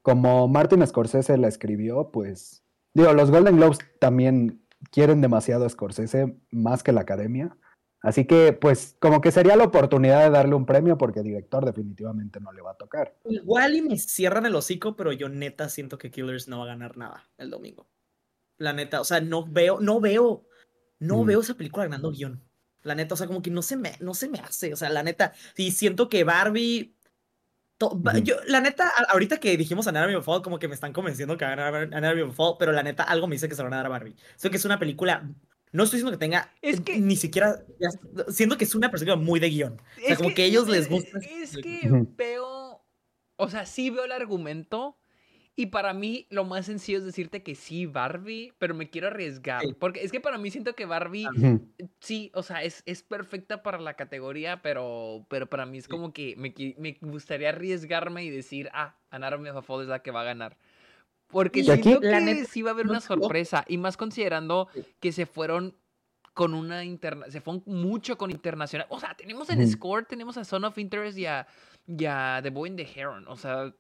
como 0.02 0.48
Martin 0.48 0.86
Scorsese 0.86 1.38
la 1.38 1.48
escribió, 1.48 2.12
pues. 2.12 2.64
Digo, 2.94 3.14
los 3.14 3.32
Golden 3.32 3.58
Globes 3.58 3.80
también 4.00 4.62
quieren 4.92 5.22
demasiado 5.22 5.66
a 5.66 5.70
Scorsese 5.70 6.38
más 6.52 6.84
que 6.84 6.92
la 6.92 7.02
academia. 7.02 7.56
Así 8.02 8.26
que, 8.26 8.54
pues, 8.54 8.96
como 9.00 9.20
que 9.20 9.32
sería 9.32 9.58
la 9.58 9.66
oportunidad 9.66 10.24
de 10.24 10.30
darle 10.30 10.56
un 10.56 10.66
premio 10.66 10.98
porque 10.98 11.22
director 11.22 11.66
definitivamente 11.66 12.40
no 12.40 12.54
le 12.54 12.62
va 12.62 12.72
a 12.72 12.78
tocar. 12.78 13.16
Igual 13.26 13.76
y 13.76 13.82
me 13.82 13.98
cierran 13.98 14.46
el 14.46 14.56
hocico, 14.56 14.96
pero 14.96 15.12
yo 15.12 15.28
neta 15.28 15.68
siento 15.68 15.98
que 15.98 16.10
Killers 16.10 16.48
no 16.48 16.60
va 16.60 16.66
a 16.66 16.68
ganar 16.68 16.96
nada 16.96 17.30
el 17.38 17.50
domingo. 17.50 17.88
La 18.58 18.72
neta, 18.72 19.02
o 19.02 19.04
sea, 19.04 19.20
no 19.20 19.46
veo, 19.46 19.82
no 19.82 20.00
veo, 20.00 20.46
no 21.00 21.24
mm. 21.24 21.26
veo 21.26 21.42
esa 21.42 21.56
película 21.56 21.86
ganando 21.86 22.12
guion. 22.12 22.42
La 22.84 22.96
neta, 22.96 23.16
o 23.16 23.18
sea, 23.18 23.28
como 23.28 23.42
que 23.42 23.52
no 23.52 23.62
se 23.62 23.76
me, 23.76 23.98
no 24.00 24.14
se 24.14 24.30
me 24.30 24.40
hace. 24.40 24.72
O 24.74 24.78
sea, 24.78 24.90
la 24.90 25.04
neta, 25.04 25.34
sí 25.56 25.72
siento 25.72 26.08
que 26.08 26.24
Barbie. 26.24 26.96
Yo, 28.24 28.36
la 28.46 28.60
neta, 28.60 28.92
ahorita 29.10 29.38
que 29.38 29.56
dijimos 29.56 29.88
Anatomy 29.88 30.16
of 30.16 30.26
Fall, 30.26 30.42
como 30.42 30.60
que 30.60 30.68
me 30.68 30.74
están 30.74 30.92
convenciendo 30.92 31.38
que 31.38 31.46
va 31.46 31.54
a 31.54 31.56
ganar 31.56 31.94
Anatomy 31.94 32.24
of 32.24 32.36
Fall, 32.36 32.56
pero 32.60 32.74
la 32.74 32.84
neta, 32.84 33.04
algo 33.04 33.28
me 33.28 33.36
dice 33.36 33.48
que 33.48 33.56
se 33.56 33.64
van 33.64 33.74
a 33.74 33.78
dar 33.78 33.86
a 33.86 33.90
Barbie. 33.90 34.16
Sé 34.36 34.50
que 34.50 34.58
es 34.58 34.66
una 34.66 34.80
película 34.80 35.30
no 35.72 35.84
estoy 35.84 35.98
diciendo 35.98 36.18
que 36.18 36.26
tenga. 36.26 36.52
Es 36.62 36.82
que. 36.82 37.00
Ni 37.00 37.16
siquiera. 37.16 37.64
siento 38.30 38.58
que 38.58 38.64
es 38.64 38.76
una 38.76 38.90
persona 38.90 39.16
muy 39.16 39.40
de 39.40 39.50
guion. 39.50 39.82
O 39.98 40.08
sea, 40.08 40.16
como 40.16 40.34
que, 40.34 40.44
a 40.44 40.46
ellos 40.46 40.68
les 40.68 40.90
gusta. 40.90 41.20
Es 41.20 41.58
que 41.58 41.80
veo. 42.18 42.84
O 43.36 43.50
sea, 43.50 43.66
sí 43.66 43.90
veo 43.90 44.06
el 44.06 44.12
argumento. 44.12 44.98
Y 45.56 45.66
para 45.68 45.94
mí, 45.94 46.26
lo 46.30 46.46
más 46.46 46.68
sencillo 46.68 47.00
es 47.00 47.04
decirte 47.04 47.44
que 47.44 47.54
sí, 47.54 47.86
Barbie, 47.86 48.54
pero 48.60 48.74
me 48.74 48.90
quiero 48.90 49.08
arriesgar. 49.08 49.62
Porque 49.78 50.02
es 50.06 50.12
que 50.12 50.22
para 50.22 50.38
mí 50.38 50.50
siento 50.52 50.74
que 50.74 50.86
Barbie. 50.86 51.28
Sí, 52.00 52.32
o 52.34 52.44
sea, 52.44 52.64
es, 52.64 52.82
es 52.86 53.04
perfecta 53.04 53.62
para 53.62 53.78
la 53.78 53.96
categoría, 53.96 54.62
pero, 54.62 55.26
pero 55.30 55.50
para 55.50 55.66
mí 55.66 55.78
es 55.78 55.90
como 55.90 56.14
que 56.14 56.36
me, 56.38 56.54
me 56.78 56.98
gustaría 57.02 57.50
arriesgarme 57.50 58.24
y 58.24 58.30
decir, 58.30 58.70
ah, 58.72 58.98
Anatomy 59.10 59.50
of 59.50 59.58
a 59.58 59.62
Fall 59.62 59.82
es 59.82 59.90
la 59.90 60.02
que 60.02 60.12
va 60.12 60.22
a 60.22 60.26
ganar. 60.26 60.58
Porque 61.30 61.64
siento 61.64 62.00
que 62.02 62.46
sí 62.46 62.62
va 62.62 62.72
a 62.72 62.74
haber 62.74 62.88
una 62.88 63.02
sorpresa. 63.02 63.64
Y 63.68 63.78
más 63.78 63.98
considerando 63.98 64.68
que 65.00 65.12
se 65.12 65.26
fueron 65.26 65.76
con 66.40 66.54
una 66.54 66.86
interna 66.86 67.30
se 67.30 67.42
fueron 67.42 67.64
mucho 67.66 68.18
con 68.18 68.32
internacional. 68.32 68.88
O 68.90 68.98
sea, 68.98 69.14
tenemos 69.14 69.50
en 69.50 69.70
Score, 69.70 70.06
tenemos 70.06 70.38
a 70.38 70.46
Son 70.46 70.64
of 70.64 70.78
Interest 70.78 71.18
y 71.18 71.26
a, 71.26 71.46
The 72.42 72.50
Boy 72.50 72.70
in 72.70 72.76
the 72.78 72.88
Heron. 72.96 73.28
O 73.28 73.36
sea. 73.36 73.74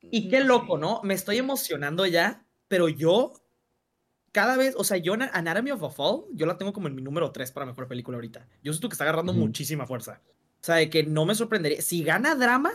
y 0.00 0.30
qué 0.30 0.42
loco, 0.42 0.78
¿no? 0.78 1.02
Me 1.02 1.12
estoy 1.12 1.36
emocionando 1.36 2.06
ya, 2.06 2.46
pero 2.68 2.88
yo. 2.88 3.34
Cada 4.32 4.56
vez, 4.56 4.74
o 4.76 4.84
sea, 4.84 4.98
yo 4.98 5.14
Anatomy 5.14 5.70
of 5.70 5.82
a 5.82 5.90
Fall, 5.90 6.24
yo 6.32 6.44
la 6.44 6.58
tengo 6.58 6.72
como 6.72 6.88
en 6.88 6.94
mi 6.94 7.00
número 7.00 7.30
3 7.32 7.52
para 7.52 7.64
mejor 7.64 7.88
película 7.88 8.16
ahorita. 8.16 8.46
Yo 8.62 8.72
siento 8.72 8.88
que 8.88 8.92
está 8.92 9.04
agarrando 9.04 9.32
muchísima 9.32 9.86
fuerza. 9.86 10.20
O 10.60 10.64
sea, 10.64 10.76
de 10.76 10.90
que 10.90 11.04
no 11.04 11.24
me 11.24 11.34
sorprendería. 11.34 11.80
Si 11.80 12.02
gana 12.02 12.34
drama, 12.34 12.72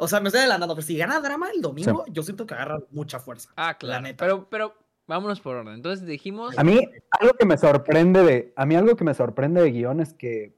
o 0.00 0.08
sea, 0.08 0.20
me 0.20 0.28
estoy 0.28 0.40
adelantando, 0.40 0.74
pero 0.74 0.86
si 0.86 0.96
gana 0.96 1.20
drama 1.20 1.50
el 1.54 1.60
domingo, 1.60 2.04
yo 2.08 2.22
siento 2.22 2.46
que 2.46 2.54
agarra 2.54 2.80
mucha 2.90 3.20
fuerza. 3.20 3.50
Ah, 3.56 3.76
claro. 3.78 4.08
Pero, 4.16 4.48
pero 4.48 4.74
vámonos 5.06 5.40
por 5.40 5.56
orden. 5.56 5.74
Entonces 5.74 6.06
dijimos. 6.06 6.58
A 6.58 6.64
mí, 6.64 6.80
algo 7.10 7.34
que 7.34 7.44
me 7.44 7.58
sorprende 7.58 8.22
de. 8.22 8.52
A 8.56 8.64
mí 8.66 8.76
algo 8.76 8.96
que 8.96 9.04
me 9.04 9.14
sorprende 9.14 9.60
de 9.60 9.70
guion 9.70 10.00
es 10.00 10.14
que 10.14 10.56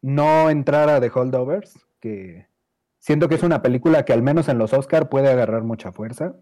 no 0.00 0.50
entrara 0.50 1.00
de 1.00 1.10
Holdovers, 1.14 1.78
que 2.00 2.46
siento 2.98 3.28
que 3.28 3.34
es 3.34 3.42
una 3.42 3.62
película 3.62 4.04
que 4.04 4.12
al 4.12 4.22
menos 4.22 4.48
en 4.48 4.58
los 4.58 4.72
Oscar 4.72 5.08
puede 5.08 5.28
agarrar 5.28 5.62
mucha 5.62 5.92
fuerza. 5.92 6.34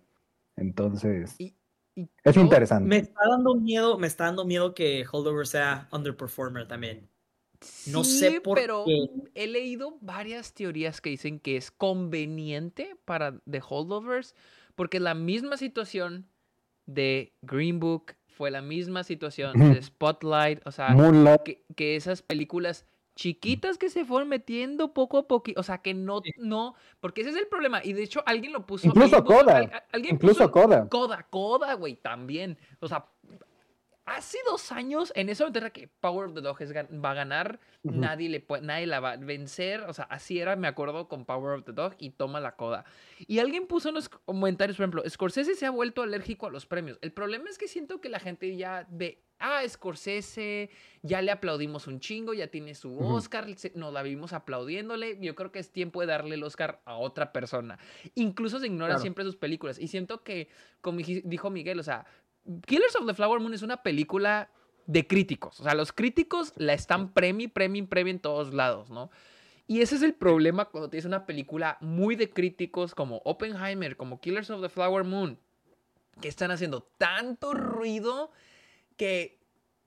Entonces. 0.57 1.37
es 1.97 2.37
interesante. 2.37 2.89
Me 2.89 2.99
está 2.99 3.21
dando 3.29 3.55
miedo, 3.55 3.99
me 3.99 4.07
está 4.07 4.25
dando 4.25 4.45
miedo 4.45 4.75
que 4.75 5.05
Holdovers 5.11 5.51
sea 5.51 5.89
underperformer 5.91 6.69
también. 6.69 7.09
No 7.87 8.05
sé 8.05 8.41
por 8.41 8.59
pero 8.59 8.85
he 9.35 9.47
leído 9.47 9.99
varias 10.01 10.53
teorías 10.55 11.01
que 11.01 11.11
dicen 11.11 11.39
que 11.39 11.57
es 11.57 11.71
conveniente 11.71 12.97
para 13.05 13.41
The 13.51 13.61
Holdovers 13.67 14.35
porque 14.75 15.01
la 15.01 15.15
misma 15.15 15.57
situación 15.57 16.29
de 16.87 17.33
Green 17.43 17.81
Book 17.81 18.15
fue 18.27 18.51
la 18.51 18.63
misma 18.63 19.05
situación 19.05 19.53
de 19.59 19.83
Spotlight, 19.83 20.67
o 20.67 20.73
sea, 20.73 20.97
que, 21.45 21.97
esas 21.97 22.23
películas 22.23 22.87
chiquitas 23.15 23.77
que 23.77 23.91
se 23.91 24.05
fueron 24.05 24.29
metiendo 24.29 24.95
poco 24.95 25.19
a 25.19 25.29
poco, 25.29 25.53
o 25.57 25.63
sea, 25.63 25.79
que 25.79 25.93
no, 25.93 26.23
no, 26.39 26.75
porque 27.01 27.21
ese 27.21 27.31
es 27.31 27.37
el 27.37 27.47
problema, 27.47 27.83
y 27.85 27.93
de 27.93 28.03
hecho 28.03 28.23
alguien 28.27 28.53
lo 28.53 28.67
puso. 28.67 28.87
Incluso 28.89 29.23
Coda. 29.23 29.85
Incluso 29.95 30.51
Coda. 30.51 30.89
Coda, 30.89 31.27
Coda, 31.29 31.75
güey, 31.75 31.97
también. 31.97 32.59
O 32.81 32.89
sea, 32.89 33.07
hace 34.05 34.39
dos 34.47 34.73
años, 34.73 35.13
en 35.15 35.29
eso 35.29 35.49
era 35.55 35.71
que 35.71 35.89
Power 35.89 36.29
of 36.29 36.35
the 36.35 36.41
Dog 36.41 36.59
va 36.61 37.11
a 37.13 37.15
ganar, 37.15 37.61
nadie, 37.83 38.29
le 38.29 38.45
nadie 38.63 38.87
la 38.87 39.01
va 39.01 39.13
a 39.13 39.17
vencer. 39.17 39.83
O 39.83 39.93
sea, 39.93 40.05
así 40.05 40.39
era, 40.39 40.57
me 40.57 40.69
acuerdo, 40.69 41.09
con 41.09 41.25
Power 41.25 41.59
of 41.59 41.65
the 41.65 41.73
Dog 41.73 41.95
y 41.99 42.11
toma 42.11 42.41
la 42.41 42.57
coda. 42.57 42.85
Y 43.19 43.39
alguien 43.39 43.67
puso 43.67 43.91
en 43.91 43.95
los 43.95 44.09
comentarios, 44.09 44.77
por 44.77 44.85
ejemplo, 44.85 45.03
Scorsese 45.09 45.55
se 45.55 45.67
ha 45.67 45.71
vuelto 45.71 46.03
alérgico 46.03 46.47
a 46.47 46.51
los 46.51 46.67
premios. 46.67 46.99
El 47.03 47.13
problema 47.13 47.49
es 47.49 47.59
que 47.59 47.69
siento 47.69 48.01
que 48.01 48.09
la 48.09 48.19
gente 48.19 48.57
ya 48.57 48.87
ve, 48.91 49.23
ah, 49.39 49.63
Scorsese, 49.69 50.71
ya 51.03 51.21
le 51.23 51.31
aplaudimos 51.31 51.87
un 51.87 52.01
chingo, 52.01 52.35
ya 52.35 52.49
tiene 52.49 52.75
su 52.75 52.97
Oscar, 52.99 53.47
nos 53.75 53.93
la 53.93 54.03
vimos 54.03 54.33
aplaudiéndole. 54.33 55.19
Yo 55.21 55.35
creo 55.35 55.53
que 55.53 55.59
es 55.59 55.71
tiempo 55.71 56.01
de 56.01 56.07
darle 56.07 56.37
el 56.37 56.43
Oscar 56.45 56.81
a 56.85 56.97
otra 56.97 57.33
persona. 57.33 57.79
Incluso 58.15 58.59
se 58.59 58.67
ignora 58.67 58.99
siempre 58.99 59.25
sus 59.25 59.37
películas. 59.37 59.79
Y 59.79 59.89
siento 59.89 60.23
que, 60.23 60.49
como 60.81 60.99
dijo 60.99 61.51
Miguel, 61.51 61.79
o 61.81 61.83
sea, 61.83 62.07
Killers 62.67 62.97
of 62.97 63.07
the 63.07 63.15
Flower 63.15 63.41
Moon 63.41 63.55
es 63.55 63.63
una 63.63 63.83
película 63.83 64.51
de 64.87 65.07
críticos. 65.07 65.61
O 65.61 65.65
sea, 65.65 65.75
los 65.75 65.93
críticos 65.93 66.53
la 66.57 66.73
están 66.73 67.13
premi, 67.13 67.49
premi, 67.49 67.83
premi 67.83 68.11
en 68.11 68.21
todos 68.21 68.53
lados, 68.53 68.91
¿no? 68.91 69.11
Y 69.67 69.81
ese 69.81 69.95
es 69.95 70.03
el 70.03 70.15
problema 70.15 70.67
cuando 70.67 70.91
tienes 70.91 71.05
una 71.05 71.25
película 71.25 71.79
muy 71.81 72.17
de 72.17 72.31
críticos 72.31 72.95
como 72.95 73.23
Oppenheimer, 73.25 73.97
como 73.97 74.21
Killers 74.21 74.51
of 74.51 74.61
the 74.61 74.69
Flower 74.69 75.05
Moon, 75.05 75.39
que 76.21 76.29
están 76.29 76.51
haciendo 76.51 76.83
tanto 76.99 77.55
ruido 77.55 78.33
que 78.97 79.41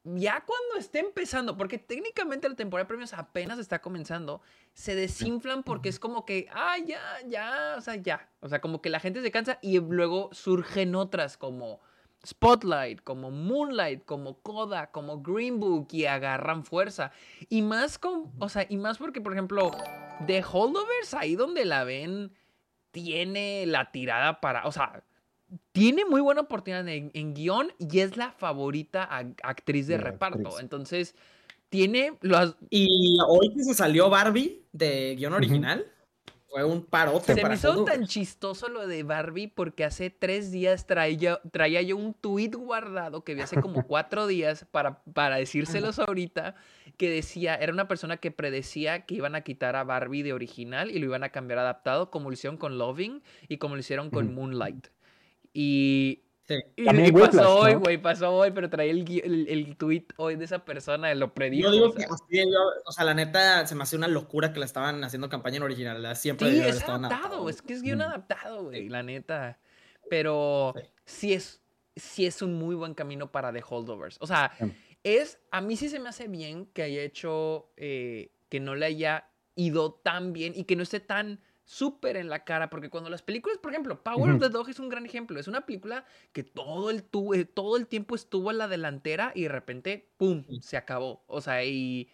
ya 0.05 0.45
cuando 0.45 0.77
esté 0.77 0.99
empezando, 0.99 1.57
porque 1.57 1.77
técnicamente 1.77 2.47
la 2.47 2.55
temporada 2.55 2.85
de 2.85 2.87
premios 2.87 3.13
apenas 3.13 3.59
está 3.59 3.81
comenzando, 3.81 4.41
se 4.73 4.95
desinflan 4.95 5.63
porque 5.63 5.89
es 5.89 5.99
como 5.99 6.25
que, 6.25 6.47
ah, 6.53 6.77
ya, 6.77 7.01
ya, 7.27 7.75
o 7.77 7.81
sea, 7.81 7.95
ya. 7.95 8.29
O 8.39 8.47
sea, 8.47 8.61
como 8.61 8.81
que 8.81 8.89
la 8.89 8.99
gente 8.99 9.21
se 9.21 9.31
cansa 9.31 9.59
y 9.61 9.79
luego 9.79 10.29
surgen 10.31 10.95
otras 10.95 11.37
como 11.37 11.81
Spotlight, 12.25 13.01
como 13.01 13.31
Moonlight, 13.31 14.05
como 14.05 14.39
Coda, 14.41 14.91
como 14.91 15.21
Green 15.21 15.59
Book 15.59 15.87
y 15.91 16.05
agarran 16.05 16.63
fuerza. 16.63 17.11
Y 17.49 17.61
más 17.61 17.97
con, 17.97 18.31
o 18.39 18.49
sea, 18.49 18.65
y 18.69 18.77
más 18.77 18.97
porque, 18.97 19.21
por 19.21 19.33
ejemplo, 19.33 19.71
The 20.25 20.43
Holdovers, 20.43 21.13
ahí 21.13 21.35
donde 21.35 21.65
la 21.65 21.83
ven, 21.83 22.31
tiene 22.91 23.65
la 23.65 23.91
tirada 23.91 24.41
para, 24.41 24.65
o 24.65 24.71
sea, 24.71 25.03
tiene 25.71 26.05
muy 26.05 26.21
buena 26.21 26.41
oportunidad 26.41 26.87
en, 26.87 27.33
guion 27.33 27.71
y 27.77 27.99
es 27.99 28.17
la 28.17 28.31
favorita 28.31 29.03
actriz 29.43 29.87
de 29.87 29.97
reparto. 29.97 30.59
Entonces, 30.59 31.15
tiene 31.69 32.17
los... 32.21 32.55
Y 32.69 33.17
hoy 33.27 33.53
que 33.53 33.63
se 33.63 33.73
salió 33.73 34.09
Barbie 34.09 34.65
de 34.71 35.15
guion 35.15 35.33
original 35.33 35.85
fue 36.55 36.63
un 36.63 36.85
parote. 36.85 37.35
Se 37.35 37.43
me 37.43 37.53
hizo 37.53 37.83
tan 37.83 38.05
chistoso 38.07 38.69
lo 38.69 38.87
de 38.87 39.03
Barbie 39.03 39.49
porque 39.49 39.83
hace 39.83 40.09
tres 40.09 40.53
días 40.53 40.87
traía, 40.87 41.41
traía 41.51 41.81
yo 41.81 41.97
un 41.97 42.13
tweet 42.13 42.51
guardado 42.51 43.25
que 43.25 43.35
vi 43.35 43.41
hace 43.41 43.59
como 43.59 43.83
cuatro 43.87 44.25
días 44.25 44.65
para, 44.71 45.03
para 45.03 45.35
decírselos 45.35 45.99
ahorita, 45.99 46.55
que 46.95 47.09
decía, 47.09 47.55
era 47.55 47.73
una 47.73 47.89
persona 47.89 48.15
que 48.15 48.31
predecía 48.31 49.05
que 49.05 49.15
iban 49.15 49.35
a 49.35 49.41
quitar 49.41 49.75
a 49.75 49.83
Barbie 49.83 50.23
de 50.23 50.31
original 50.31 50.91
y 50.91 50.99
lo 50.99 51.07
iban 51.07 51.25
a 51.25 51.29
cambiar 51.29 51.59
adaptado 51.59 52.09
como 52.09 52.29
lo 52.29 52.35
hicieron 52.35 52.55
con 52.55 52.77
Loving 52.77 53.21
y 53.49 53.57
como 53.57 53.75
lo 53.75 53.81
hicieron 53.81 54.09
con 54.09 54.33
Moonlight. 54.33 54.87
Y 55.51 56.24
Y, 56.47 57.11
pasó 57.11 57.59
hoy, 57.59 57.73
güey, 57.73 57.97
pasó 57.97 58.31
hoy, 58.31 58.51
pero 58.51 58.69
traía 58.69 58.91
el, 58.91 59.47
el, 59.49 59.75
tweet 59.77 60.05
hoy 60.17 60.35
de 60.35 60.45
esa 60.45 60.63
persona, 60.63 61.13
lo 61.15 61.33
predijo. 61.33 61.69
Yo 61.69 61.71
digo 61.71 61.93
que 61.93 62.05
o 62.85 62.91
sea, 62.91 63.03
la 63.03 63.15
neta, 63.15 63.65
se 63.65 63.73
me 63.73 63.83
hace 63.83 63.95
una 63.95 64.07
locura 64.07 64.53
que 64.53 64.59
la 64.59 64.65
estaban 64.65 65.03
haciendo 65.03 65.27
campaña 65.27 65.57
en 65.57 65.63
original. 65.63 66.15
Siempre 66.15 66.51
sí, 66.51 66.59
es 66.59 66.83
adaptado, 66.83 67.49
es 67.49 67.61
que 67.61 67.73
es 67.73 67.81
guion 67.81 68.01
adaptado, 68.01 68.65
güey, 68.65 68.89
la 68.89 69.01
neta. 69.01 69.57
Pero 70.07 70.75
sí. 71.05 71.33
es, 71.33 71.61
sí 71.95 72.27
es 72.27 72.43
un 72.43 72.53
muy 72.53 72.75
buen 72.75 72.93
camino 72.93 73.31
para 73.31 73.51
The 73.51 73.63
Holdovers. 73.67 74.17
O 74.19 74.27
sea, 74.27 74.51
es, 75.03 75.39
a 75.49 75.61
mí 75.61 75.75
sí 75.77 75.89
se 75.89 75.99
me 75.99 76.09
hace 76.09 76.27
bien 76.27 76.67
que 76.67 76.83
haya 76.83 77.01
hecho, 77.01 77.71
eh, 77.77 78.31
que 78.49 78.59
no 78.59 78.75
le 78.75 78.85
haya 78.85 79.29
ido 79.55 79.93
tan 79.93 80.31
bien 80.31 80.53
y 80.55 80.65
que 80.65 80.75
no 80.75 80.83
esté 80.83 80.99
tan 80.99 81.39
súper 81.65 82.15
en 82.15 82.29
la 82.29 82.43
cara, 82.43 82.69
porque 82.69 82.89
cuando 82.89 83.09
las 83.09 83.23
películas, 83.23 83.57
por 83.57 83.71
ejemplo, 83.71 84.01
Power 84.01 84.35
of 84.35 84.39
the 84.39 84.49
Dog 84.49 84.69
es 84.69 84.79
un 84.79 84.87
gran 84.87 85.05
ejemplo, 85.05 85.39
es 85.39 85.47
una 85.47 85.65
película 85.65 86.05
que 86.31 86.43
todo 86.43 86.91
el, 86.91 87.05
eh, 87.33 87.45
todo 87.45 87.75
el 87.75 87.87
tiempo 87.87 88.15
estuvo 88.15 88.51
en 88.51 88.59
la 88.59 88.67
delantera 88.67 89.31
y 89.35 89.43
de 89.43 89.49
repente, 89.49 90.07
¡pum!, 90.17 90.43
se 90.61 90.77
acabó. 90.77 91.23
O 91.25 91.41
sea, 91.41 91.65
y 91.65 92.07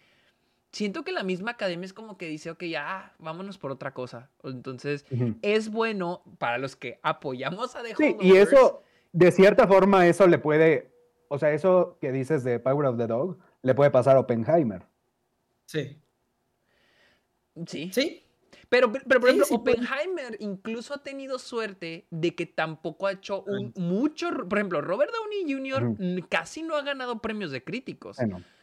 siento 0.72 1.04
que 1.04 1.12
la 1.12 1.22
misma 1.22 1.52
academia 1.52 1.84
es 1.84 1.92
como 1.92 2.16
que 2.16 2.28
dice, 2.28 2.50
ok, 2.50 2.64
ya, 2.64 3.14
vámonos 3.18 3.58
por 3.58 3.70
otra 3.70 3.92
cosa. 3.92 4.30
Entonces, 4.42 5.04
es 5.42 5.70
bueno 5.70 6.22
para 6.38 6.56
los 6.56 6.74
que 6.74 6.98
apoyamos 7.02 7.76
a 7.76 7.82
The 7.82 7.94
Sí, 7.94 8.16
y 8.20 8.36
eso, 8.36 8.82
de 9.12 9.30
cierta 9.32 9.68
forma, 9.68 10.06
eso 10.06 10.26
le 10.26 10.38
puede, 10.38 10.90
o 11.28 11.38
sea, 11.38 11.52
eso 11.52 11.98
que 12.00 12.10
dices 12.10 12.42
de 12.42 12.58
Power 12.58 12.86
of 12.86 12.96
the 12.96 13.06
Dog, 13.06 13.38
le 13.60 13.74
puede 13.74 13.90
pasar 13.90 14.16
a 14.16 14.20
Oppenheimer. 14.20 14.86
Sí. 15.66 15.98
Sí. 17.66 17.90
Sí, 17.92 18.24
pero, 18.68 18.92
pero 18.92 19.20
por 19.20 19.28
ejemplo, 19.28 19.46
Oppenheimer 19.50 20.36
incluso 20.40 20.94
ha 20.94 21.02
tenido 21.02 21.38
suerte 21.38 22.06
de 22.10 22.34
que 22.34 22.46
tampoco 22.46 23.06
ha 23.06 23.12
hecho 23.12 23.42
un 23.46 23.72
mucho. 23.76 24.30
Por 24.48 24.58
ejemplo, 24.58 24.80
Robert 24.80 25.12
Downey 25.12 25.52
Jr. 25.52 26.28
casi 26.28 26.62
no 26.62 26.76
ha 26.76 26.82
ganado 26.82 27.20
premios 27.20 27.50
de 27.50 27.62
críticos. 27.62 28.16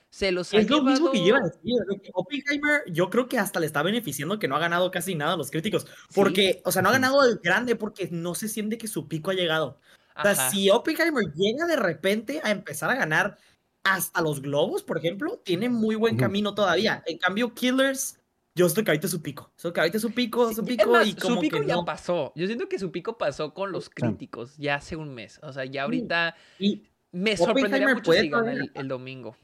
Se 0.09 0.31
los 0.31 0.51
es 0.55 0.67
lo 0.69 0.81
mismo 0.81 1.11
que 1.11 1.21
lleva 1.21 1.37
a 1.37 1.43
decir. 1.43 1.75
Oppenheimer, 2.13 2.81
yo 2.87 3.11
creo 3.11 3.27
que 3.27 3.37
hasta 3.37 3.59
le 3.59 3.67
está 3.67 3.83
beneficiando 3.83 4.39
que 4.39 4.47
no 4.47 4.55
ha 4.55 4.59
ganado 4.59 4.89
casi 4.89 5.13
nada 5.13 5.33
a 5.33 5.37
los 5.37 5.51
críticos. 5.51 5.85
Porque, 6.15 6.61
o 6.65 6.71
sea, 6.71 6.81
no 6.81 6.89
ha 6.89 6.93
ganado 6.93 7.23
el 7.23 7.37
grande 7.37 7.75
porque 7.75 8.09
no 8.11 8.33
se 8.33 8.47
siente 8.47 8.79
que 8.79 8.87
su 8.87 9.07
pico 9.07 9.29
ha 9.31 9.35
llegado. 9.35 9.79
O 10.15 10.23
sea, 10.23 10.49
si 10.49 10.69
Oppenheimer 10.69 11.31
llega 11.35 11.65
de 11.67 11.75
repente 11.75 12.41
a 12.43 12.51
empezar 12.51 12.89
a 12.89 12.95
ganar 12.95 13.37
hasta 13.83 14.21
los 14.21 14.41
globos, 14.41 14.83
por 14.83 14.97
ejemplo, 14.97 15.39
tiene 15.43 15.69
muy 15.69 15.95
buen 15.95 16.17
camino 16.17 16.55
todavía. 16.55 17.03
En 17.05 17.17
cambio, 17.17 17.53
Killers 17.53 18.18
yo 18.59 18.65
estoy 18.65 18.83
que 18.83 18.91
ahorita 18.91 19.07
su 19.07 19.21
pico. 19.21 19.49
Estoy 19.55 19.71
que 19.71 19.79
ahorita 19.79 19.99
su 19.99 20.11
pico, 20.11 20.53
su 20.53 20.65
pico 20.65 21.01
y 21.01 21.13
como 21.13 21.35
Su 21.35 21.39
pico 21.39 21.61
que 21.61 21.65
ya 21.65 21.77
pasó. 21.85 22.33
Yo 22.35 22.45
siento 22.45 22.67
que 22.67 22.77
su 22.77 22.91
pico 22.91 23.17
pasó 23.17 23.53
con 23.53 23.71
los 23.71 23.89
críticos 23.89 24.57
ya 24.57 24.75
hace 24.75 24.97
un 24.97 25.13
mes. 25.15 25.39
O 25.43 25.53
sea, 25.53 25.63
ya 25.63 25.83
ahorita 25.83 26.35
y 26.59 26.83
me 27.13 27.37
sorprendería 27.37 27.93
mucho 27.95 28.11
si 28.11 28.27
gana 28.27 28.53
el, 28.73 28.87
domingo. 28.89 29.37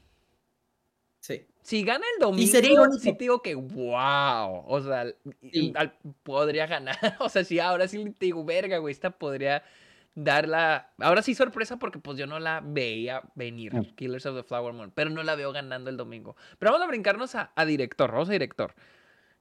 Sí. 1.20 1.46
Si 1.62 1.82
gana 1.82 2.04
el 2.14 2.20
domingo, 2.20 2.52
sería 2.52 2.78
sí 3.00 3.12
te 3.14 3.24
digo 3.24 3.40
que 3.40 3.54
wow. 3.54 4.64
O 4.66 4.82
sea, 4.82 5.06
podría 6.22 6.66
ganar. 6.66 6.96
O 7.20 7.30
sea, 7.30 7.42
si 7.42 7.58
ahora 7.58 7.88
sí 7.88 8.04
te 8.18 8.26
digo, 8.26 8.44
verga, 8.44 8.76
güey, 8.76 8.92
esta 8.92 9.10
podría 9.10 9.62
dar 10.14 10.46
la... 10.46 10.92
Ahora 10.98 11.22
sí 11.22 11.34
sorpresa 11.34 11.78
porque 11.78 11.98
pues 11.98 12.18
yo 12.18 12.26
no 12.26 12.38
la 12.38 12.60
veía 12.62 13.22
venir, 13.34 13.72
Killers 13.96 14.26
of 14.26 14.36
the 14.36 14.42
Flower 14.42 14.74
Moon, 14.74 14.92
pero 14.94 15.08
no 15.08 15.22
la 15.22 15.36
veo 15.36 15.52
ganando 15.52 15.88
el 15.88 15.96
domingo. 15.96 16.36
Pero 16.58 16.72
vamos 16.72 16.84
a 16.84 16.88
brincarnos 16.88 17.34
a, 17.34 17.52
a 17.56 17.64
director, 17.64 18.12
vamos 18.12 18.28
a 18.28 18.32
director. 18.32 18.74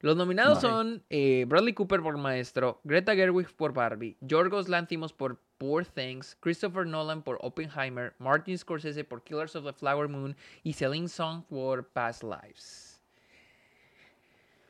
Los 0.05 0.17
nominados 0.17 0.61
son 0.61 1.03
eh, 1.09 1.45
Bradley 1.47 1.73
Cooper 1.73 1.99
por 1.99 2.15
Maestro, 2.15 2.79
Greta 2.83 3.15
Gerwig 3.15 3.47
por 3.55 3.73
Barbie, 3.73 4.15
Yorgos 4.21 4.69
Lanthimos 4.69 5.13
por 5.13 5.41
Poor 5.57 5.83
Things, 5.83 6.37
Christopher 6.41 6.85
Nolan 6.85 7.23
por 7.23 7.39
Oppenheimer, 7.41 8.13
Martin 8.19 8.55
Scorsese 8.55 9.03
por 9.03 9.23
Killers 9.23 9.55
of 9.55 9.65
the 9.65 9.73
Flower 9.73 10.07
Moon 10.07 10.35
y 10.61 10.73
Celine 10.73 11.09
Song 11.09 11.41
por 11.49 11.87
Past 11.87 12.21
Lives. 12.21 13.01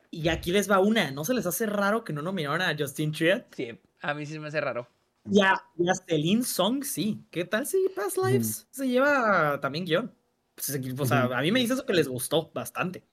Y 0.09 0.29
aquí 0.29 0.53
les 0.53 0.71
va 0.71 0.79
una, 0.79 1.11
¿no 1.11 1.25
se 1.25 1.33
les 1.33 1.45
hace 1.45 1.65
raro 1.65 2.05
que 2.05 2.13
no 2.13 2.21
nominaron 2.21 2.61
a 2.61 2.73
Justin 2.73 3.11
Triet? 3.11 3.53
Sí, 3.53 3.77
a 3.99 4.13
mí 4.13 4.25
sí 4.25 4.39
me 4.39 4.47
hace 4.47 4.61
raro. 4.61 4.87
Ya, 5.25 5.51
a, 5.51 5.95
Celine 6.07 6.43
Song 6.43 6.85
sí. 6.85 7.25
¿Qué 7.29 7.43
tal 7.43 7.65
si 7.65 7.89
Past 7.93 8.19
Lives 8.23 8.67
se 8.71 8.87
lleva 8.87 9.59
también 9.59 9.83
guion? 9.83 10.15
Pues, 10.55 10.97
o 10.97 11.05
sea, 11.05 11.23
a 11.25 11.41
mí 11.41 11.51
me 11.51 11.59
dice 11.59 11.73
eso 11.73 11.85
que 11.85 11.91
les 11.91 12.07
gustó 12.07 12.49
bastante. 12.53 13.03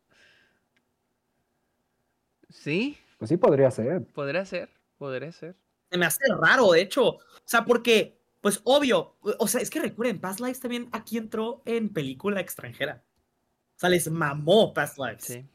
Sí. 2.52 2.98
Pues 3.18 3.28
sí, 3.28 3.36
podría 3.36 3.70
ser. 3.70 4.04
Podría 4.06 4.44
ser, 4.44 4.68
podría 4.98 5.32
ser. 5.32 5.56
Se 5.90 5.98
me 5.98 6.06
hace 6.06 6.24
raro, 6.40 6.72
de 6.72 6.82
hecho. 6.82 7.06
O 7.06 7.20
sea, 7.44 7.64
porque, 7.64 8.18
pues 8.40 8.60
obvio, 8.64 9.16
o 9.20 9.46
sea, 9.46 9.60
es 9.60 9.70
que 9.70 9.80
recuerden, 9.80 10.20
Past 10.20 10.40
Lives 10.40 10.60
también 10.60 10.88
aquí 10.92 11.18
entró 11.18 11.62
en 11.64 11.88
película 11.92 12.40
extranjera. 12.40 13.02
O 13.76 13.78
sea, 13.78 13.88
les 13.90 14.10
mamó 14.10 14.72
Past 14.72 14.98
Lives. 14.98 15.24
Sí. 15.24 15.46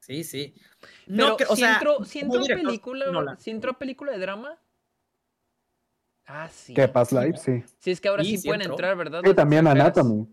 Sí, 0.00 0.24
sí. 0.24 0.54
No, 1.06 1.36
que, 1.36 1.44
o 1.44 1.56
si 1.56 1.62
sea, 1.62 1.74
entró, 1.74 2.04
si 2.04 2.18
entró 2.18 2.44
película, 2.44 3.36
si 3.38 3.50
entró 3.50 3.78
película 3.78 4.12
de 4.12 4.18
drama. 4.18 4.58
Ah, 6.26 6.48
sí. 6.52 6.74
¿Qué 6.74 6.88
Past 6.88 7.12
Lives? 7.12 7.40
Sí. 7.40 7.64
Sí, 7.78 7.90
es 7.90 8.00
que 8.00 8.08
ahora 8.08 8.22
sí, 8.22 8.38
pueden 8.44 8.62
entrar, 8.62 8.96
¿verdad? 8.96 9.22
Sí, 9.24 9.34
también 9.34 9.66
Anatomy. 9.66 10.26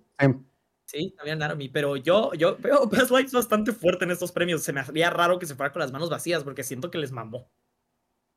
Sí, 0.92 1.14
también 1.16 1.40
Naomi, 1.40 1.70
pero 1.70 1.96
yo, 1.96 2.34
yo 2.34 2.58
veo 2.58 2.90
Past 2.90 3.12
Lives 3.12 3.32
bastante 3.32 3.72
fuerte 3.72 4.04
en 4.04 4.12
estos 4.12 4.34
premios. 4.34 4.62
Se 4.62 4.74
me 4.74 4.82
haría 4.82 5.10
raro 5.10 5.40
que 5.40 5.46
se 5.46 5.56
fuera 5.56 5.72
con 5.72 5.80
las 5.80 5.94
manos 5.94 6.10
vacías 6.10 6.44
porque 6.44 6.64
siento 6.64 6.92
que 6.92 6.98
les 6.98 7.14
mamó. 7.14 7.50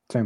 Sí. 0.09 0.21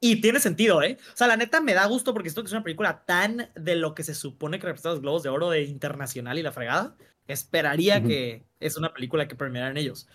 Y 0.00 0.20
tiene 0.20 0.40
sentido, 0.40 0.82
¿eh? 0.82 0.98
O 1.14 1.16
sea, 1.16 1.28
la 1.28 1.36
neta 1.36 1.60
me 1.60 1.72
da 1.72 1.86
gusto 1.86 2.12
porque 2.12 2.30
siento 2.30 2.42
que 2.42 2.46
es 2.48 2.52
una 2.52 2.64
película 2.64 3.04
tan 3.04 3.48
de 3.54 3.76
lo 3.76 3.94
que 3.94 4.02
se 4.02 4.14
supone 4.14 4.58
que 4.58 4.66
representa 4.66 4.90
los 4.90 5.02
globos 5.02 5.22
de 5.22 5.28
oro 5.28 5.50
de 5.50 5.62
internacional 5.62 6.36
y 6.36 6.42
la 6.42 6.52
fregada. 6.52 6.96
Esperaría 7.28 8.02
que 8.02 8.44
es 8.58 8.76
una 8.76 8.92
película 8.92 9.28
que 9.28 9.36
premiaran 9.36 9.76
ellos. 9.76 10.08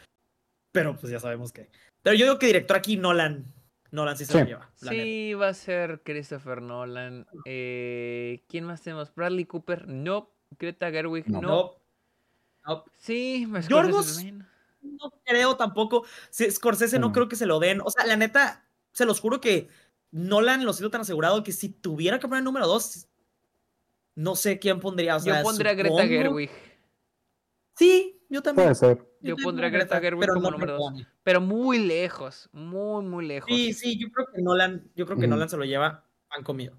Pero 0.74 0.98
pues 0.98 1.12
ya 1.12 1.20
sabemos 1.20 1.54
que. 1.54 1.70
Pero 2.04 2.16
yo 2.16 2.26
digo 2.26 2.40
que 2.40 2.48
director 2.48 2.76
aquí 2.76 2.98
Nolan. 2.98 3.54
Nolan 3.92 4.18
sí 4.18 4.26
se 4.26 4.38
lo 4.38 4.46
lleva. 4.46 4.70
Sí, 4.76 5.34
va 5.34 5.50
a 5.50 5.54
ser 5.54 6.02
Christopher 6.04 6.62
Nolan. 6.62 7.26
Eh, 7.46 8.44
¿Quién 8.48 8.66
más 8.66 8.82
tenemos? 8.82 9.14
Bradley 9.16 9.46
Cooper. 9.46 9.88
No. 9.88 10.34
Greta 10.58 10.92
Gerwig, 10.92 11.28
no. 11.28 11.42
no. 12.66 12.86
Sí, 12.98 13.46
me 13.48 13.62
Yorgos, 13.62 14.24
no 14.82 15.12
creo 15.24 15.58
tampoco. 15.58 16.06
Scorsese 16.32 17.00
no 17.00 17.12
creo 17.12 17.28
que 17.28 17.36
se 17.36 17.46
lo 17.46 17.60
den. 17.60 17.82
O 17.82 17.90
sea, 17.90 18.06
la 18.06 18.16
neta, 18.16 18.68
se 18.92 19.06
los 19.06 19.20
juro 19.20 19.42
que 19.42 19.70
Nolan 20.12 20.66
lo 20.66 20.74
siento 20.74 20.92
tan 20.92 21.02
asegurado 21.02 21.44
que 21.44 21.52
si 21.52 21.70
tuviera 21.70 22.20
que 22.20 22.28
poner 22.28 22.44
número 22.44 22.68
dos, 22.68 23.08
no 24.16 24.36
sé 24.36 24.60
quién 24.60 24.80
pondría. 24.80 25.18
yo 25.20 25.34
pondría 25.42 25.72
a 25.72 25.76
Greta 25.76 26.08
Gerwig. 26.08 26.52
Sí, 27.76 28.22
yo 28.30 28.42
también. 28.42 28.68
Puede 28.68 28.76
ser. 28.76 29.08
Yo, 29.22 29.36
pondría 29.38 29.68
a 29.68 29.72
Greta 29.72 30.00
Gerwig 30.00 30.30
como 30.30 30.52
número 30.52 30.78
dos. 30.78 30.94
Pero 31.24 31.42
muy 31.42 31.80
lejos, 31.80 32.50
muy, 32.52 33.04
muy 33.04 33.26
lejos. 33.26 33.50
Sí, 33.50 33.74
sí, 33.74 33.98
yo 33.98 34.12
creo 34.12 34.28
que 34.34 34.42
Nolan, 34.42 34.92
yo 34.96 35.06
creo 35.06 35.18
que 35.18 35.28
Nolan 35.28 35.50
se 35.50 35.58
lo 35.58 35.66
lleva 35.66 36.06
pan 36.30 36.44
comido. 36.44 36.76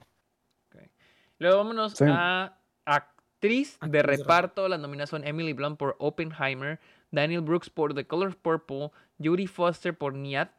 Luego 1.38 1.56
vámonos 1.56 2.00
a, 2.02 2.56
a 2.87 3.12
actriz 3.42 3.78
de 3.81 4.02
reparto. 4.02 4.68
Las 4.68 4.78
nominadas 4.78 5.11
son 5.11 5.26
Emily 5.26 5.52
Blunt 5.52 5.76
por 5.76 5.96
Oppenheimer, 5.98 6.78
Daniel 7.11 7.40
Brooks 7.40 7.68
por 7.68 7.92
The 7.92 8.07
Color 8.07 8.37
Purple, 8.37 8.90
Judy 9.18 9.48
Foster 9.48 9.96
por 9.96 10.14
Niat, 10.14 10.50